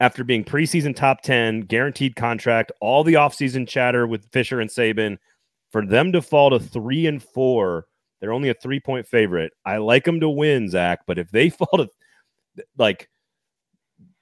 After 0.00 0.24
being 0.24 0.44
preseason 0.44 0.96
top 0.96 1.20
10, 1.22 1.62
guaranteed 1.62 2.16
contract, 2.16 2.72
all 2.80 3.04
the 3.04 3.14
offseason 3.14 3.68
chatter 3.68 4.06
with 4.06 4.30
Fisher 4.32 4.60
and 4.60 4.70
Saban, 4.70 5.18
for 5.70 5.84
them 5.84 6.12
to 6.12 6.22
fall 6.22 6.50
to 6.50 6.58
3 6.58 7.06
and 7.06 7.22
4, 7.22 7.86
they're 8.20 8.32
only 8.32 8.48
a 8.48 8.54
3-point 8.54 9.06
favorite. 9.06 9.52
I 9.64 9.76
like 9.76 10.04
them 10.04 10.20
to 10.20 10.28
win, 10.28 10.70
Zach, 10.70 11.00
but 11.06 11.18
if 11.18 11.30
they 11.30 11.50
fall 11.50 11.68
to 11.76 11.88
like 12.76 13.08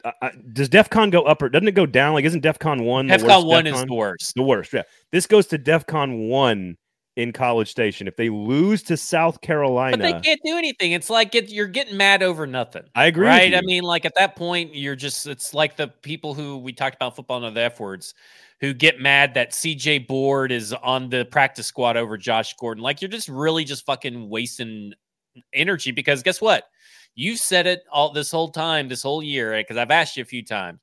uh, 0.04 0.30
does 0.52 0.68
DEFCON 0.68 1.10
go 1.10 1.22
up 1.22 1.42
or 1.42 1.48
doesn't 1.48 1.68
it 1.68 1.72
go 1.72 1.86
down? 1.86 2.14
Like, 2.14 2.24
isn't 2.24 2.42
DEFCON 2.42 2.84
one? 2.84 3.08
DEFCON 3.08 3.46
one 3.46 3.64
DEF 3.64 3.74
is 3.74 3.84
the 3.84 3.94
worst. 3.94 4.34
The 4.34 4.42
worst. 4.42 4.72
Yeah. 4.72 4.82
This 5.10 5.26
goes 5.26 5.46
to 5.48 5.58
DEFCON 5.58 6.28
one 6.28 6.76
in 7.18 7.32
College 7.32 7.68
Station. 7.68 8.06
If 8.06 8.14
they 8.14 8.30
lose 8.30 8.80
to 8.84 8.96
South 8.96 9.40
Carolina, 9.40 9.98
but 9.98 10.02
they 10.02 10.20
can't 10.20 10.40
do 10.44 10.56
anything. 10.56 10.92
It's 10.92 11.10
like 11.10 11.34
it, 11.34 11.50
you're 11.50 11.66
getting 11.66 11.96
mad 11.96 12.22
over 12.22 12.46
nothing. 12.46 12.84
I 12.94 13.06
agree. 13.06 13.26
Right? 13.26 13.54
I 13.56 13.60
mean, 13.62 13.82
like 13.82 14.04
at 14.04 14.14
that 14.14 14.36
point, 14.36 14.74
you're 14.74 14.94
just. 14.94 15.26
It's 15.26 15.52
like 15.52 15.76
the 15.76 15.88
people 15.88 16.32
who 16.32 16.58
we 16.58 16.72
talked 16.72 16.94
about 16.94 17.16
football 17.16 17.44
and 17.44 17.56
the 17.56 17.60
F 17.60 17.80
words, 17.80 18.14
who 18.60 18.72
get 18.72 19.00
mad 19.00 19.34
that 19.34 19.50
CJ 19.50 20.06
Board 20.06 20.52
is 20.52 20.72
on 20.72 21.10
the 21.10 21.24
practice 21.24 21.66
squad 21.66 21.96
over 21.96 22.16
Josh 22.16 22.54
Gordon. 22.54 22.84
Like 22.84 23.02
you're 23.02 23.10
just 23.10 23.28
really 23.28 23.64
just 23.64 23.84
fucking 23.84 24.30
wasting 24.30 24.94
energy 25.52 25.90
because 25.90 26.22
guess 26.22 26.40
what? 26.40 26.64
You've 27.16 27.40
said 27.40 27.66
it 27.66 27.82
all 27.90 28.12
this 28.12 28.30
whole 28.30 28.50
time, 28.50 28.86
this 28.86 29.02
whole 29.02 29.24
year, 29.24 29.56
because 29.56 29.76
I've 29.76 29.90
asked 29.90 30.16
you 30.16 30.22
a 30.22 30.26
few 30.26 30.44
times. 30.44 30.78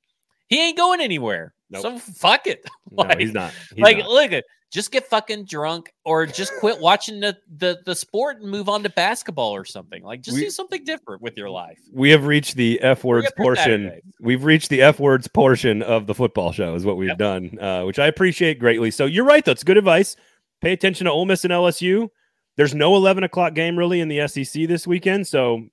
He 0.48 0.62
ain't 0.62 0.78
going 0.78 1.00
anywhere. 1.00 1.54
Nope. 1.70 1.82
So 1.82 1.98
fuck 1.98 2.46
it. 2.46 2.66
like, 2.92 3.08
no, 3.18 3.18
he's 3.18 3.34
not. 3.34 3.54
He's 3.74 3.82
like, 3.82 4.00
not. 4.00 4.10
look 4.10 4.34
at 4.34 4.44
just 4.76 4.91
get 4.91 5.07
fucking 5.07 5.45
drunk 5.45 5.93
or 6.03 6.26
just 6.26 6.53
quit 6.59 6.82
watching 6.82 7.21
the, 7.21 7.38
the 7.57 7.80
the 7.86 7.95
sport 7.95 8.41
and 8.41 8.51
move 8.51 8.67
on 8.67 8.84
to 8.84 8.89
basketball 8.89 9.55
or 9.55 9.63
something. 9.63 10.03
Like 10.03 10.21
just 10.21 10.36
we, 10.36 10.41
do 10.41 10.49
something 10.49 10.84
different 10.84 11.21
with 11.21 11.38
your 11.38 11.49
life. 11.49 11.80
We 11.93 12.09
have 12.09 12.26
reached 12.26 12.55
the 12.57 12.82
F 12.82 13.05
words 13.05 13.32
portion. 13.38 14.01
We've 14.19 14.43
reached 14.43 14.67
the 14.67 14.82
F 14.82 14.99
words 14.99 15.30
portion 15.30 15.82
of 15.82 16.07
the 16.07 16.13
football 16.13 16.51
show 16.51 16.76
is 16.76 16.84
what 16.84 16.97
we've 16.97 17.07
yep. 17.07 17.17
done, 17.17 17.57
uh, 17.57 17.84
which 17.84 17.99
I 17.99 18.07
appreciate 18.07 18.59
greatly. 18.59 18.91
So 18.91 19.05
you're 19.05 19.23
right, 19.23 19.45
that's 19.45 19.63
good 19.63 19.78
advice. 19.78 20.17
Pay 20.59 20.73
attention 20.73 21.05
to 21.05 21.11
Ole 21.11 21.26
Miss 21.26 21.45
and 21.45 21.53
LSU. 21.53 22.09
There's 22.57 22.76
no 22.76 22.97
11 22.97 23.23
o'clock 23.23 23.53
game 23.53 23.78
really 23.78 24.01
in 24.01 24.09
the 24.09 24.28
SEC 24.28 24.67
this 24.67 24.86
weekend, 24.86 25.26
so 25.26 25.67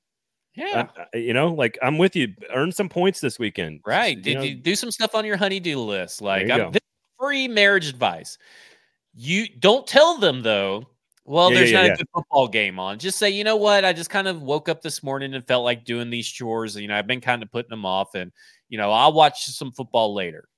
yeah, 0.54 0.88
uh, 0.96 1.04
you 1.14 1.32
know, 1.32 1.48
like 1.48 1.76
I'm 1.82 1.98
with 1.98 2.14
you. 2.14 2.34
Earn 2.54 2.70
some 2.70 2.88
points 2.88 3.20
this 3.20 3.38
weekend. 3.38 3.80
Right? 3.84 4.20
Did 4.20 4.26
you, 4.30 4.34
know, 4.36 4.42
you 4.42 4.54
do 4.54 4.76
some 4.76 4.90
stuff 4.90 5.14
on 5.14 5.24
your 5.24 5.36
honeydew 5.36 5.78
list? 5.78 6.20
Like 6.20 6.50
I'm, 6.50 6.72
free 7.18 7.48
marriage 7.48 7.88
advice. 7.88 8.36
You 9.14 9.46
don't 9.58 9.86
tell 9.86 10.18
them 10.18 10.42
though. 10.42 10.88
Well, 11.24 11.52
yeah, 11.52 11.58
there's 11.58 11.70
yeah, 11.70 11.80
not 11.80 11.86
yeah. 11.86 11.92
a 11.92 11.96
good 11.98 12.08
football 12.12 12.48
game 12.48 12.80
on. 12.80 12.98
Just 12.98 13.18
say, 13.18 13.30
you 13.30 13.44
know 13.44 13.56
what? 13.56 13.84
I 13.84 13.92
just 13.92 14.10
kind 14.10 14.26
of 14.26 14.42
woke 14.42 14.68
up 14.68 14.82
this 14.82 15.02
morning 15.02 15.34
and 15.34 15.46
felt 15.46 15.64
like 15.64 15.84
doing 15.84 16.10
these 16.10 16.26
chores. 16.26 16.74
You 16.74 16.88
know, 16.88 16.96
I've 16.96 17.06
been 17.06 17.20
kind 17.20 17.42
of 17.42 17.50
putting 17.50 17.70
them 17.70 17.86
off, 17.86 18.14
and 18.14 18.32
you 18.68 18.78
know, 18.78 18.90
I'll 18.90 19.12
watch 19.12 19.44
some 19.44 19.70
football 19.70 20.14
later. 20.14 20.48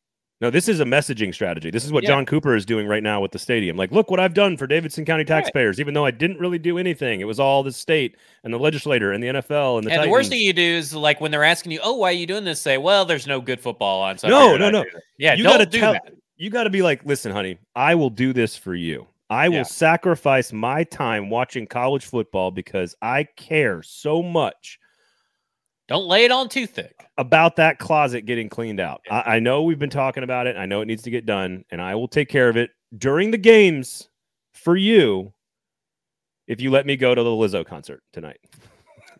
No, 0.40 0.50
this 0.50 0.68
is 0.68 0.80
a 0.80 0.84
messaging 0.84 1.32
strategy. 1.32 1.70
This 1.70 1.84
is 1.84 1.92
what 1.92 2.04
John 2.04 2.26
Cooper 2.26 2.56
is 2.56 2.66
doing 2.66 2.86
right 2.86 3.02
now 3.02 3.20
with 3.20 3.30
the 3.30 3.38
stadium. 3.38 3.76
Like, 3.76 3.92
look 3.92 4.10
what 4.10 4.18
I've 4.18 4.34
done 4.34 4.56
for 4.56 4.66
Davidson 4.66 5.04
County 5.04 5.24
taxpayers, 5.24 5.76
right. 5.76 5.80
even 5.80 5.94
though 5.94 6.04
I 6.04 6.10
didn't 6.10 6.38
really 6.38 6.58
do 6.58 6.76
anything. 6.76 7.20
It 7.20 7.24
was 7.24 7.38
all 7.38 7.62
the 7.62 7.72
state 7.72 8.16
and 8.42 8.52
the 8.52 8.58
legislator 8.58 9.12
and 9.12 9.22
the 9.22 9.28
NFL 9.28 9.78
and 9.78 9.86
the. 9.86 9.90
And 9.90 9.98
Titans. 9.98 10.04
the 10.04 10.10
worst 10.10 10.30
thing 10.30 10.40
you 10.40 10.52
do 10.52 10.62
is 10.62 10.92
like 10.92 11.20
when 11.20 11.30
they're 11.30 11.44
asking 11.44 11.72
you, 11.72 11.80
"Oh, 11.82 11.94
why 11.94 12.08
are 12.08 12.12
you 12.12 12.26
doing 12.26 12.44
this?" 12.44 12.60
Say, 12.60 12.78
"Well, 12.78 13.04
there's 13.04 13.26
no 13.26 13.40
good 13.40 13.60
football 13.60 14.02
on." 14.02 14.18
So 14.18 14.28
no, 14.28 14.56
no, 14.56 14.70
no. 14.70 14.84
Yeah, 15.18 15.34
you 15.34 15.44
got 15.44 15.58
to 15.58 15.66
do 15.66 15.80
tell, 15.80 15.92
that 15.92 16.12
you 16.36 16.50
got 16.50 16.64
to 16.64 16.70
be 16.70 16.82
like, 16.82 17.04
listen, 17.04 17.32
honey, 17.32 17.58
I 17.74 17.94
will 17.94 18.10
do 18.10 18.32
this 18.32 18.56
for 18.56 18.74
you. 18.74 19.06
I 19.30 19.48
will 19.48 19.56
yeah. 19.58 19.62
sacrifice 19.62 20.52
my 20.52 20.84
time 20.84 21.30
watching 21.30 21.66
college 21.66 22.04
football 22.04 22.50
because 22.50 22.94
I 23.00 23.24
care 23.36 23.82
so 23.82 24.22
much. 24.22 24.78
Don't 25.88 26.06
lay 26.06 26.24
it 26.24 26.30
on 26.30 26.48
too 26.48 26.66
thick 26.66 27.06
about 27.18 27.56
that 27.56 27.78
closet 27.78 28.22
getting 28.22 28.48
cleaned 28.48 28.80
out. 28.80 29.02
Yeah. 29.06 29.18
I, 29.18 29.36
I, 29.36 29.38
know 29.38 29.62
we've 29.62 29.78
been 29.78 29.90
talking 29.90 30.22
about 30.22 30.46
it. 30.46 30.56
I 30.56 30.66
know 30.66 30.80
it 30.80 30.86
needs 30.86 31.02
to 31.02 31.10
get 31.10 31.26
done, 31.26 31.64
and 31.70 31.80
I 31.80 31.94
will 31.94 32.08
take 32.08 32.28
care 32.28 32.48
of 32.48 32.56
it 32.56 32.70
during 32.96 33.30
the 33.30 33.38
games 33.38 34.08
for 34.52 34.76
you 34.76 35.32
if 36.46 36.60
you 36.60 36.70
let 36.70 36.86
me 36.86 36.96
go 36.96 37.14
to 37.14 37.22
the 37.22 37.30
Lizzo 37.30 37.66
concert 37.66 38.02
tonight. 38.12 38.40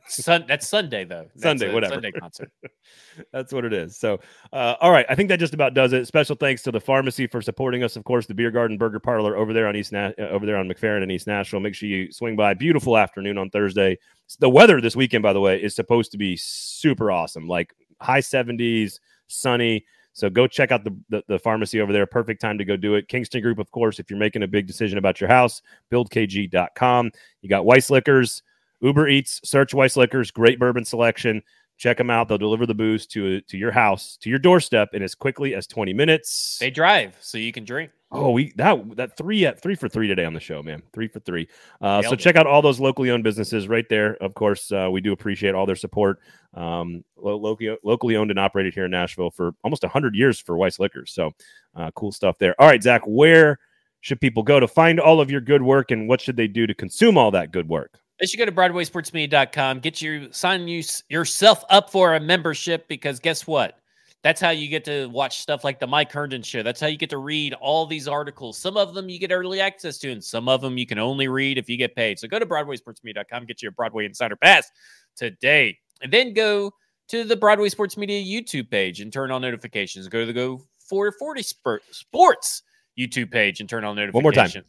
Sun, 0.07 0.45
that's 0.47 0.69
Sunday 0.69 1.05
though. 1.05 1.27
That's 1.35 1.43
Sunday, 1.43 1.73
whatever. 1.73 1.95
Sunday 1.95 2.13
concert. 2.13 2.51
that's 3.33 3.53
what 3.53 3.65
it 3.65 3.73
is. 3.73 3.97
So, 3.97 4.21
uh, 4.53 4.75
all 4.81 4.91
right, 4.91 5.07
I 5.09 5.15
think 5.15 5.31
that 5.31 5.39
just 5.39 5.55
about 5.55 5.73
does 5.73 5.93
it. 5.93 6.07
Special 6.07 6.37
thanks 6.37 6.63
to 6.63 6.71
the 6.71 6.81
pharmacy 6.81 7.27
for 7.27 7.41
supporting 7.41 7.83
us. 7.83 7.97
Of 7.97 8.05
course, 8.05 8.27
the 8.27 8.35
Beer 8.35 8.51
Garden 8.51 8.77
Burger 8.77 9.01
Parlor 9.01 9.37
over 9.37 9.53
there 9.53 9.67
on 9.67 9.77
East 9.77 9.93
Na- 9.93 10.13
uh, 10.19 10.29
over 10.29 10.45
there 10.45 10.57
on 10.57 10.69
McFerrin 10.69 11.03
and 11.03 11.11
East 11.11 11.27
Nashville. 11.27 11.61
Make 11.61 11.75
sure 11.75 11.89
you 11.89 12.13
swing 12.13 12.37
by. 12.37 12.53
Beautiful 12.55 12.99
afternoon 12.99 13.39
on 13.39 13.49
Thursday. 13.51 13.99
The 14.41 14.51
weather 14.51 14.81
this 14.81 14.95
weekend, 14.95 15.23
by 15.23 15.33
the 15.33 15.41
way, 15.41 15.63
is 15.63 15.75
supposed 15.75 16.13
to 16.13 16.19
be 16.19 16.37
super 16.37 17.11
awesome. 17.11 17.49
Like 17.49 17.75
high 18.01 18.21
seventies, 18.21 19.01
sunny. 19.29 19.87
So 20.13 20.31
go 20.31 20.47
check 20.47 20.71
out 20.71 20.85
the, 20.85 20.97
the, 21.09 21.25
the, 21.27 21.39
pharmacy 21.41 21.81
over 21.81 21.93
there. 21.93 22.07
Perfect 22.07 22.41
time 22.41 22.57
to 22.59 22.65
go 22.65 22.77
do 22.77 22.95
it. 22.95 23.09
Kingston 23.09 23.43
Group, 23.43 23.59
of 23.59 23.73
course, 23.73 23.99
if 23.99 24.09
you're 24.09 24.19
making 24.19 24.45
a 24.45 24.47
big 24.47 24.65
decision 24.65 24.97
about 24.97 25.21
your 25.21 25.29
house, 25.29 25.61
buildkg.com. 25.91 27.11
You 27.43 27.49
got 27.49 27.65
Weiss 27.65 27.91
Liquors. 27.91 28.45
Uber 28.85 29.09
Eats, 29.09 29.41
search 29.43 29.73
Weiss 29.73 29.97
Liquors, 29.97 30.31
great 30.31 30.59
bourbon 30.59 30.85
selection. 30.85 31.43
Check 31.77 31.97
them 31.97 32.11
out. 32.11 32.29
They'll 32.29 32.39
deliver 32.39 32.67
the 32.67 32.75
booze 32.75 33.07
to 33.09 33.41
to 33.41 33.57
your 33.57 33.73
house, 33.73 34.17
to 34.21 34.31
your 34.31 34.39
doorstep 34.39 34.91
in 34.93 35.03
as 35.03 35.15
quickly 35.15 35.55
as 35.55 35.67
20 35.67 35.93
minutes. 35.93 36.59
They 36.61 36.71
drive 36.71 37.17
so 37.21 37.37
you 37.37 37.51
can 37.51 37.65
drink. 37.65 37.91
Oh, 38.13 38.31
we 38.31 38.53
that 38.57 38.97
that 38.97 39.17
three 39.17 39.45
at 39.45 39.61
three 39.61 39.75
for 39.75 39.89
three 39.89 40.07
today 40.07 40.25
on 40.25 40.35
the 40.35 40.41
show, 40.41 40.63
man. 40.63 40.83
Three 40.93 41.09
for 41.09 41.19
three. 41.19 41.49
Uh, 41.81 42.01
so 42.03 42.15
check 42.15 42.37
out 42.37 42.47
all 42.47 42.63
those 42.63 42.79
locally 42.79 43.11
owned 43.11 43.25
businesses 43.25 43.67
right 43.67 43.89
there. 43.89 44.17
Of 44.23 44.35
course, 44.35 44.71
uh, 44.71 44.89
we 44.93 45.01
do 45.01 45.13
appreciate 45.13 45.57
all 45.57 45.67
their 45.67 45.75
support. 45.75 46.21
Um, 46.53 47.05
locally 47.17 47.77
locally 47.83 48.17
owned 48.17 48.31
and 48.31 48.39
operated 48.39 48.73
here 48.73 48.85
in 48.85 48.93
Nashville 48.93 49.33
for 49.33 49.55
almost 49.65 49.85
hundred 49.85 50.15
years 50.15 50.39
for 50.39 50.57
Weiss 50.57 50.79
Liquors. 50.79 51.13
So 51.13 51.33
uh, 51.75 51.91
cool 51.97 52.13
stuff 52.13 52.39
there. 52.39 52.55
All 52.61 52.69
right, 52.69 52.83
Zach, 52.83 53.03
where 53.05 53.59
should 54.01 54.21
people 54.21 54.45
go 54.45 54.61
to 54.61 54.69
find 54.69 55.01
all 55.01 55.21
of 55.21 55.29
your 55.29 55.41
good 55.41 55.63
work, 55.63 55.91
and 55.91 56.09
what 56.09 56.21
should 56.21 56.37
they 56.37 56.47
do 56.47 56.69
to 56.69 56.75
consume 56.75 57.19
all 57.19 57.33
that 57.33 57.51
good 57.51 57.69
work? 57.69 57.99
They 58.21 58.27
should 58.27 58.39
go 58.39 58.45
to 58.47 58.53
BroadwaySportsMedia.com, 58.53 59.81
get 59.81 60.01
you 60.01 60.29
sign 60.33 60.69
you 60.69 60.83
yourself 61.09 61.65
up 61.69 61.91
for 61.91 62.15
a 62.15 62.21
membership 62.21 62.87
because 62.89 63.19
guess 63.19 63.47
what? 63.47 63.79
That's 64.23 64.41
how 64.41 64.51
you 64.51 64.69
get 64.69 64.85
to 64.87 65.07
watch 65.09 65.41
stuff 65.41 65.65
like 65.65 65.81
the 65.81 65.87
Mike 65.87 66.11
Herndon 66.11 66.43
show. 66.43 66.63
That's 66.63 66.81
how 66.81 66.87
you 66.87 66.97
get 66.97 67.11
to 67.11 67.19
read 67.19 67.53
all 67.55 67.85
these 67.85 68.09
articles. 68.09 68.57
Some 68.57 68.77
of 68.79 68.95
them 68.95 69.11
you 69.11 69.19
get 69.19 69.33
early 69.33 69.61
access 69.61 69.99
to, 69.99 70.11
and 70.11 70.25
some 70.25 70.49
of 70.49 70.63
them 70.63 70.79
you 70.79 70.87
can 70.87 70.99
only 70.99 71.29
read 71.29 71.59
if 71.59 71.69
you 71.69 71.77
get 71.77 71.95
paid. 71.95 72.19
So 72.19 72.27
go 72.27 72.39
to 72.39 72.47
BroadwaySportsMedia.com, 72.47 73.45
get 73.45 73.61
you 73.61 73.69
a 73.69 73.73
Broadway 73.73 74.07
Insider 74.07 74.37
Pass 74.37 74.71
today, 75.15 75.77
and 76.01 76.11
then 76.11 76.33
go 76.33 76.73
to 77.09 77.25
the 77.25 77.37
Broadway 77.37 77.69
Sports 77.69 77.97
Media 77.99 78.23
YouTube 78.23 78.71
page 78.71 79.01
and 79.01 79.13
turn 79.13 79.31
on 79.31 79.43
notifications. 79.43 80.09
Go 80.09 80.21
to 80.21 80.27
the 80.27 80.33
Go 80.33 80.65
440 80.89 81.43
Sports 81.91 82.63
YouTube 82.99 83.31
page 83.31 83.61
and 83.61 83.69
turn 83.69 83.85
on 83.85 83.97
notifications. 83.97 84.15
One 84.15 84.23
more 84.23 84.33
time 84.33 84.65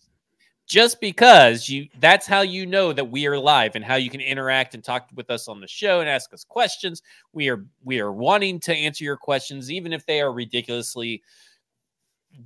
just 0.66 1.00
because 1.00 1.70
you 1.70 1.88
that's 2.00 2.26
how 2.26 2.42
you 2.42 2.66
know 2.66 2.92
that 2.92 3.10
we 3.10 3.28
are 3.28 3.38
live 3.38 3.76
and 3.76 3.86
how 3.86 3.96
you 3.96 4.10
can 4.10 4.22
interact 4.22 4.74
and 4.74 4.84
talk 4.84 5.10
with 5.14 5.30
us 5.30 5.48
on 5.48 5.62
the 5.62 5.68
show 5.68 6.00
and 6.00 6.10
ask 6.10 6.34
us 6.34 6.44
questions. 6.44 7.02
We 7.34 7.50
are 7.50 7.66
we 7.84 8.00
are 8.00 8.12
wanting 8.12 8.60
to 8.62 8.76
answer 8.76 9.04
your 9.04 9.18
questions 9.18 9.72
even 9.72 9.94
if 9.94 10.06
they 10.06 10.22
are 10.22 10.34
ridiculously 10.34 11.22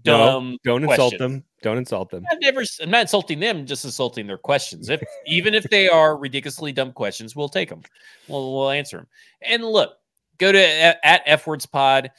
dumb 0.04 0.52
no, 0.52 0.58
don't 0.64 0.86
questions. 0.86 1.14
insult 1.14 1.20
them. 1.20 1.44
Don't 1.64 1.78
insult 1.78 2.10
them. 2.12 2.24
I've 2.32 2.42
never 2.42 2.64
i'm 2.82 2.92
not 2.92 3.02
insulting 3.02 3.40
them 3.40 3.66
just 3.66 3.86
insulting 3.86 4.28
their 4.28 4.38
questions. 4.38 4.90
If 4.90 5.02
even 5.26 5.54
if 5.54 5.64
they 5.66 5.88
are 5.88 6.18
ridiculously 6.18 6.74
dumb 6.74 6.92
questions 6.92 7.36
we'll 7.36 7.50
take 7.50 7.70
them 7.70 7.82
we'll, 8.28 8.54
we'll 8.54 8.72
answer 8.72 8.98
them 8.98 9.08
and 9.42 9.64
look 9.64 9.94
go 10.38 10.52
to 10.52 10.60
at, 10.60 11.00
at 11.04 11.22
f 11.26 11.48
words 11.48 11.66
pod 11.66 12.12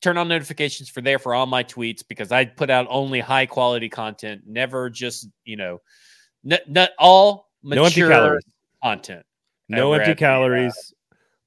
turn 0.00 0.16
on 0.16 0.28
notifications 0.28 0.88
for 0.88 1.00
there 1.00 1.18
for 1.18 1.34
all 1.34 1.46
my 1.46 1.62
tweets 1.64 2.02
because 2.06 2.32
I 2.32 2.44
put 2.44 2.70
out 2.70 2.86
only 2.90 3.20
high 3.20 3.46
quality 3.46 3.88
content, 3.88 4.42
never 4.46 4.90
just 4.90 5.28
you 5.44 5.56
know, 5.56 5.80
n- 6.48 6.58
not 6.66 6.90
all 6.98 7.48
mature 7.62 7.76
no 7.76 7.84
empty 7.84 8.00
calories. 8.00 8.44
content. 8.82 9.26
No 9.68 9.92
empty 9.92 10.12
uh, 10.12 10.14
calories. 10.14 10.94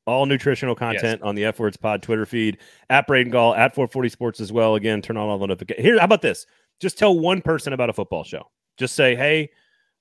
all 0.05 0.25
nutritional 0.25 0.75
content 0.75 1.19
yes. 1.21 1.27
on 1.27 1.35
the 1.35 1.45
F 1.45 1.59
Words 1.59 1.77
Pod 1.77 2.01
Twitter 2.01 2.25
feed 2.25 2.57
at 2.89 3.07
Braden 3.07 3.31
Gall 3.31 3.55
at 3.55 3.73
440 3.73 4.09
Sports 4.09 4.39
as 4.39 4.51
well. 4.51 4.75
Again, 4.75 5.01
turn 5.01 5.17
on 5.17 5.27
all 5.27 5.37
the 5.37 5.47
notifications. 5.47 5.85
Here, 5.85 5.99
how 5.99 6.05
about 6.05 6.21
this? 6.21 6.45
Just 6.79 6.97
tell 6.97 7.17
one 7.17 7.41
person 7.41 7.73
about 7.73 7.89
a 7.89 7.93
football 7.93 8.23
show. 8.23 8.43
Just 8.77 8.95
say, 8.95 9.15
"Hey, 9.15 9.49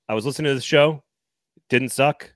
I 0.07 0.13
was 0.13 0.25
listening 0.25 0.49
to 0.49 0.55
the 0.55 0.61
show. 0.61 1.03
Didn't 1.69 1.89
suck. 1.89 2.33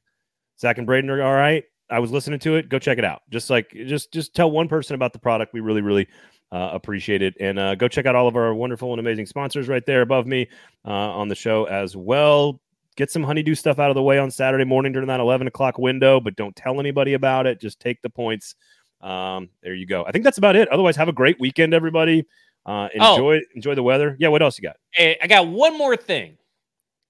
Zach 0.59 0.77
and 0.77 0.87
Braden 0.87 1.09
are 1.09 1.21
all 1.21 1.33
right. 1.33 1.65
I 1.89 1.99
was 1.99 2.11
listening 2.11 2.39
to 2.39 2.55
it. 2.55 2.69
Go 2.69 2.79
check 2.79 2.97
it 2.97 3.05
out. 3.05 3.21
Just 3.29 3.49
like 3.49 3.71
just 3.85 4.11
just 4.11 4.35
tell 4.35 4.49
one 4.49 4.67
person 4.67 4.95
about 4.95 5.13
the 5.13 5.19
product. 5.19 5.53
We 5.53 5.59
really 5.59 5.81
really 5.81 6.07
uh, 6.51 6.69
appreciate 6.73 7.21
it. 7.21 7.35
And 7.39 7.59
uh, 7.59 7.75
go 7.75 7.87
check 7.87 8.05
out 8.05 8.15
all 8.15 8.27
of 8.27 8.35
our 8.35 8.53
wonderful 8.53 8.91
and 8.91 8.99
amazing 8.99 9.25
sponsors 9.25 9.67
right 9.67 9.85
there 9.85 10.01
above 10.01 10.25
me 10.25 10.47
uh, 10.85 10.89
on 10.89 11.27
the 11.27 11.35
show 11.35 11.65
as 11.65 11.95
well. 11.95 12.59
Get 12.95 13.11
some 13.11 13.23
honeydew 13.23 13.55
stuff 13.55 13.77
out 13.77 13.89
of 13.89 13.95
the 13.95 14.01
way 14.01 14.19
on 14.19 14.31
Saturday 14.31 14.63
morning 14.63 14.93
during 14.93 15.09
that 15.09 15.19
11 15.19 15.47
o'clock 15.47 15.77
window, 15.77 16.21
but 16.21 16.37
don't 16.37 16.55
tell 16.55 16.79
anybody 16.79 17.13
about 17.13 17.45
it. 17.45 17.59
Just 17.59 17.79
take 17.81 18.01
the 18.01 18.09
points. 18.09 18.55
Um, 19.01 19.49
there 19.61 19.73
you 19.73 19.85
go. 19.85 20.05
I 20.05 20.11
think 20.11 20.23
that's 20.23 20.37
about 20.37 20.55
it. 20.55 20.69
Otherwise, 20.69 20.95
have 20.95 21.09
a 21.09 21.13
great 21.13 21.37
weekend, 21.39 21.73
everybody. 21.73 22.25
Uh, 22.65 22.87
enjoy 22.93 23.35
oh. 23.37 23.41
enjoy 23.53 23.75
the 23.75 23.83
weather. 23.83 24.15
Yeah, 24.19 24.29
what 24.29 24.41
else 24.41 24.57
you 24.57 24.63
got? 24.63 24.77
Hey, 24.91 25.17
I 25.21 25.27
got 25.27 25.47
one 25.47 25.77
more 25.77 25.97
thing 25.97 26.37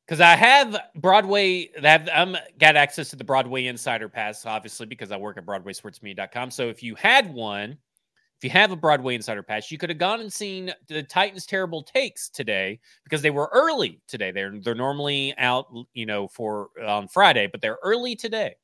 because 0.05 0.21
I 0.21 0.35
have 0.35 0.77
Broadway. 0.95 1.69
Have 1.81 2.07
I'm 2.13 2.35
got 2.59 2.75
access 2.75 3.09
to 3.09 3.15
the 3.15 3.23
Broadway 3.23 3.65
Insider 3.65 4.09
Pass, 4.09 4.45
obviously, 4.45 4.85
because 4.85 5.11
I 5.11 5.17
work 5.17 5.37
at 5.37 5.45
BroadwaySportsMedia.com. 5.45 6.51
So 6.51 6.69
if 6.69 6.83
you 6.83 6.95
had 6.95 7.33
one, 7.33 7.71
if 8.37 8.43
you 8.43 8.49
have 8.51 8.71
a 8.71 8.75
Broadway 8.75 9.15
Insider 9.15 9.41
Pass, 9.41 9.71
you 9.71 9.77
could 9.77 9.89
have 9.89 9.97
gone 9.97 10.21
and 10.21 10.31
seen 10.31 10.73
the 10.87 11.03
Titans' 11.03 11.45
terrible 11.45 11.83
takes 11.83 12.29
today 12.29 12.79
because 13.03 13.21
they 13.21 13.31
were 13.31 13.49
early 13.53 14.01
today. 14.07 14.31
They're 14.31 14.59
they're 14.59 14.75
normally 14.75 15.33
out, 15.37 15.67
you 15.93 16.05
know, 16.05 16.27
for 16.27 16.69
on 16.85 17.07
Friday, 17.07 17.47
but 17.47 17.61
they're 17.61 17.79
early 17.83 18.15
today. 18.15 18.55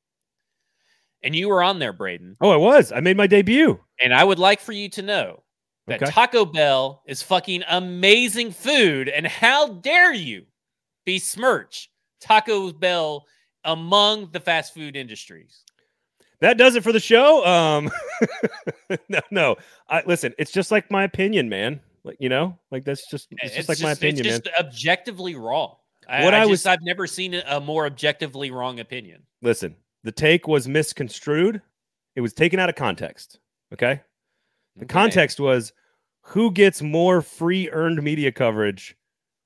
And 1.24 1.36
you 1.36 1.50
were 1.50 1.62
on 1.62 1.80
there, 1.80 1.94
Braden. 1.94 2.38
Oh, 2.42 2.50
I 2.50 2.58
was. 2.58 2.92
I 2.92 3.00
made 3.00 3.18
my 3.18 3.28
debut. 3.28 3.80
And 4.00 4.14
I 4.14 4.24
would 4.24 4.40
like 4.40 4.60
for 4.60 4.72
you 4.72 4.90
to 4.90 5.04
know 5.04 5.44
that 5.86 6.02
okay. 6.02 6.12
Taco 6.12 6.46
Bell 6.46 7.04
is 7.06 7.22
fucking 7.22 7.64
amazing 7.70 8.52
food. 8.52 9.08
And 9.08 9.28
how 9.28 9.68
dare 9.68 10.14
you 10.14 10.46
besmirch 11.06 11.90
Taco 12.20 12.72
Bell 12.72 13.26
among 13.64 14.32
the 14.32 14.40
fast 14.40 14.74
food 14.74 14.96
industries. 14.96 15.64
That 16.40 16.58
does 16.58 16.76
it 16.76 16.84
for 16.84 16.92
the 16.92 17.00
show. 17.00 17.46
Um, 17.46 17.92
no, 19.10 19.20
no. 19.30 19.56
I 19.90 20.04
listen. 20.06 20.34
It's 20.40 20.52
just 20.52 20.72
like 20.72 20.90
my 20.90 21.04
opinion, 21.04 21.50
man. 21.50 21.80
Like 22.04 22.18
you 22.20 22.30
know, 22.30 22.58
like 22.72 22.84
that's 22.84 23.08
just 23.10 23.28
it's, 23.32 23.44
it's 23.44 23.56
just 23.56 23.70
like 23.70 23.78
just, 23.78 23.84
my 23.84 23.92
opinion, 23.92 24.26
it's 24.26 24.40
just 24.40 24.46
man. 24.46 24.66
Objectively 24.66 25.36
wrong. 25.36 25.76
I, 26.10 26.24
what 26.24 26.34
I, 26.34 26.42
I 26.42 26.46
was, 26.48 26.66
I've 26.66 26.82
never 26.82 27.06
seen 27.06 27.36
a 27.36 27.60
more 27.60 27.86
objectively 27.86 28.50
wrong 28.50 28.80
opinion. 28.80 29.22
Listen, 29.44 29.76
The 30.04 30.12
take 30.12 30.48
was 30.48 30.68
misconstrued. 30.68 31.62
It 32.16 32.22
was 32.22 32.34
taken 32.34 32.60
out 32.60 32.70
of 32.70 32.76
context. 32.76 33.40
Okay. 33.72 34.02
The 34.76 34.86
okay. 34.86 34.94
context 34.94 35.40
was 35.40 35.74
who 36.22 36.52
gets 36.52 36.82
more 36.82 37.22
free 37.22 37.70
earned 37.70 38.02
media 38.02 38.32
coverage 38.32 38.96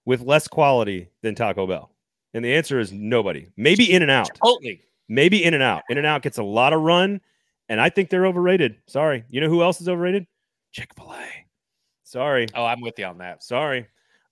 with 0.05 0.21
less 0.21 0.47
quality 0.47 1.09
than 1.21 1.35
Taco 1.35 1.67
Bell? 1.67 1.91
And 2.33 2.43
the 2.43 2.53
answer 2.53 2.79
is 2.79 2.91
nobody. 2.91 3.47
Maybe 3.57 3.91
In 3.91 4.01
and 4.01 4.11
Out. 4.11 4.29
Totally. 4.43 4.81
Maybe 5.07 5.43
In 5.43 5.53
and 5.53 5.63
Out. 5.63 5.83
In 5.89 5.97
and 5.97 6.05
Out 6.07 6.21
gets 6.21 6.37
a 6.37 6.43
lot 6.43 6.73
of 6.73 6.81
run, 6.81 7.21
and 7.69 7.79
I 7.79 7.89
think 7.89 8.09
they're 8.09 8.25
overrated. 8.25 8.75
Sorry. 8.87 9.23
You 9.29 9.41
know 9.41 9.49
who 9.49 9.61
else 9.63 9.79
is 9.81 9.87
overrated? 9.89 10.27
Chick 10.71 10.91
fil 10.95 11.13
A. 11.13 11.25
Sorry. 12.03 12.47
Oh, 12.53 12.65
I'm 12.65 12.81
with 12.81 12.99
you 12.99 13.05
on 13.05 13.17
that. 13.19 13.43
Sorry. 13.43 13.87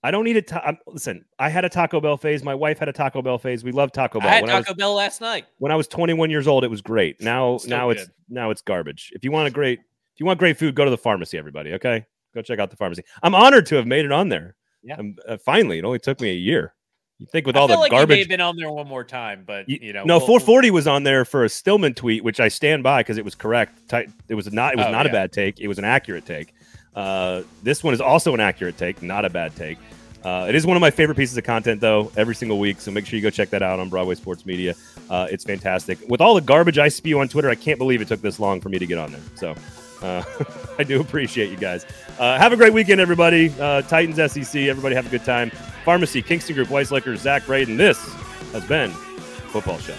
I 0.05 0.11
don't 0.11 0.25
need 0.25 0.35
a 0.35 0.41
ta- 0.41 0.73
listen. 0.85 1.23
I 1.39 1.47
had 1.47 1.63
a 1.63 1.69
Taco 1.69 2.01
Bell 2.01 2.17
phase. 2.17 2.43
My 2.43 2.53
wife 2.53 2.77
had 2.77 2.89
a 2.89 2.93
Taco 2.93 3.21
Bell 3.21 3.37
phase. 3.37 3.63
We 3.63 3.71
love 3.71 3.93
Taco 3.93 4.19
Bell. 4.19 4.27
I 4.27 4.33
had 4.33 4.41
when 4.43 4.51
Taco 4.51 4.67
I 4.67 4.71
was, 4.71 4.77
Bell 4.77 4.93
last 4.95 5.21
night. 5.21 5.45
When 5.59 5.71
I 5.71 5.75
was 5.75 5.87
21 5.87 6.29
years 6.29 6.45
old, 6.45 6.65
it 6.65 6.67
was 6.67 6.81
great. 6.81 7.21
Now, 7.21 7.57
Still 7.57 7.69
now 7.69 7.87
good. 7.87 7.97
it's 7.99 8.09
now 8.27 8.49
it's 8.49 8.61
garbage. 8.61 9.11
If 9.13 9.23
you 9.23 9.31
want 9.31 9.47
a 9.47 9.51
great, 9.51 9.79
if 9.79 10.19
you 10.19 10.25
want 10.25 10.39
great 10.39 10.57
food, 10.57 10.75
go 10.75 10.83
to 10.83 10.91
the 10.91 10.97
pharmacy. 10.97 11.37
Everybody, 11.37 11.71
okay, 11.73 12.05
go 12.35 12.41
check 12.41 12.59
out 12.59 12.69
the 12.69 12.75
pharmacy. 12.75 13.03
I'm 13.23 13.33
honored 13.33 13.65
to 13.67 13.75
have 13.75 13.87
made 13.87 14.03
it 14.03 14.11
on 14.11 14.27
there. 14.27 14.55
Yeah. 14.83 14.95
Um, 14.95 15.15
uh, 15.27 15.37
finally, 15.37 15.79
it 15.79 15.85
only 15.85 15.99
took 15.99 16.19
me 16.19 16.29
a 16.29 16.35
year. 16.35 16.73
You 17.19 17.27
think 17.27 17.45
with 17.45 17.55
all 17.55 17.67
the 17.67 17.77
like 17.77 17.91
garbage, 17.91 18.17
you 18.17 18.27
been 18.27 18.41
on 18.41 18.57
there 18.57 18.69
one 18.69 18.87
more 18.87 19.03
time, 19.03 19.43
but 19.45 19.69
you 19.69 19.93
know, 19.93 20.03
no, 20.03 20.17
we'll, 20.17 20.27
440 20.27 20.71
was 20.71 20.87
on 20.87 21.03
there 21.03 21.23
for 21.23 21.45
a 21.45 21.49
Stillman 21.49 21.93
tweet, 21.93 22.23
which 22.23 22.39
I 22.39 22.49
stand 22.49 22.83
by 22.83 23.01
because 23.01 23.17
it 23.17 23.23
was 23.23 23.33
correct. 23.33 23.93
It 24.27 24.35
was 24.35 24.51
not, 24.51 24.73
it 24.73 24.77
was 24.77 24.87
oh, 24.87 24.91
not 24.91 25.05
yeah. 25.05 25.11
a 25.11 25.13
bad 25.13 25.31
take. 25.31 25.61
It 25.61 25.67
was 25.67 25.77
an 25.77 25.85
accurate 25.85 26.25
take. 26.25 26.53
Uh, 26.95 27.43
this 27.61 27.83
one 27.83 27.93
is 27.93 28.01
also 28.01 28.33
an 28.33 28.39
accurate 28.39 28.77
take, 28.77 29.01
not 29.01 29.25
a 29.25 29.29
bad 29.29 29.55
take. 29.55 29.77
Uh, 30.23 30.47
it 30.47 30.55
is 30.55 30.65
one 30.65 30.77
of 30.77 30.81
my 30.81 30.91
favorite 30.91 31.15
pieces 31.15 31.37
of 31.37 31.43
content, 31.43 31.81
though, 31.81 32.11
every 32.15 32.35
single 32.35 32.57
week. 32.57 32.79
So 32.79 32.91
make 32.91 33.05
sure 33.05 33.17
you 33.17 33.23
go 33.23 33.29
check 33.29 33.49
that 33.51 33.61
out 33.61 33.79
on 33.79 33.89
Broadway 33.89 34.15
Sports 34.15 34.45
Media. 34.45 34.73
Uh, 35.09 35.27
it's 35.29 35.43
fantastic. 35.43 35.99
With 36.07 36.21
all 36.21 36.33
the 36.33 36.41
garbage 36.41 36.77
I 36.77 36.87
spew 36.87 37.19
on 37.19 37.27
Twitter, 37.27 37.49
I 37.49 37.55
can't 37.55 37.77
believe 37.77 38.01
it 38.01 38.07
took 38.07 38.21
this 38.21 38.39
long 38.39 38.61
for 38.61 38.69
me 38.69 38.79
to 38.79 38.85
get 38.85 38.97
on 38.97 39.11
there. 39.11 39.21
So 39.35 39.55
uh, 40.03 40.23
I 40.77 40.83
do 40.83 41.01
appreciate 41.01 41.49
you 41.49 41.57
guys. 41.57 41.85
Uh, 42.19 42.37
have 42.37 42.53
a 42.53 42.57
great 42.57 42.73
weekend, 42.73 43.01
everybody. 43.01 43.53
Uh, 43.59 43.81
Titans 43.83 44.17
SEC. 44.31 44.63
Everybody 44.63 44.95
have 44.95 45.07
a 45.07 45.09
good 45.09 45.25
time. 45.25 45.49
Pharmacy, 45.85 46.21
Kingston 46.21 46.55
Group, 46.55 46.69
Weiss 46.69 46.91
Liquors, 46.91 47.21
Zach 47.21 47.45
Braden. 47.45 47.77
This 47.77 47.97
has 48.51 48.65
been 48.65 48.91
Football 48.91 49.79
Show. 49.79 49.95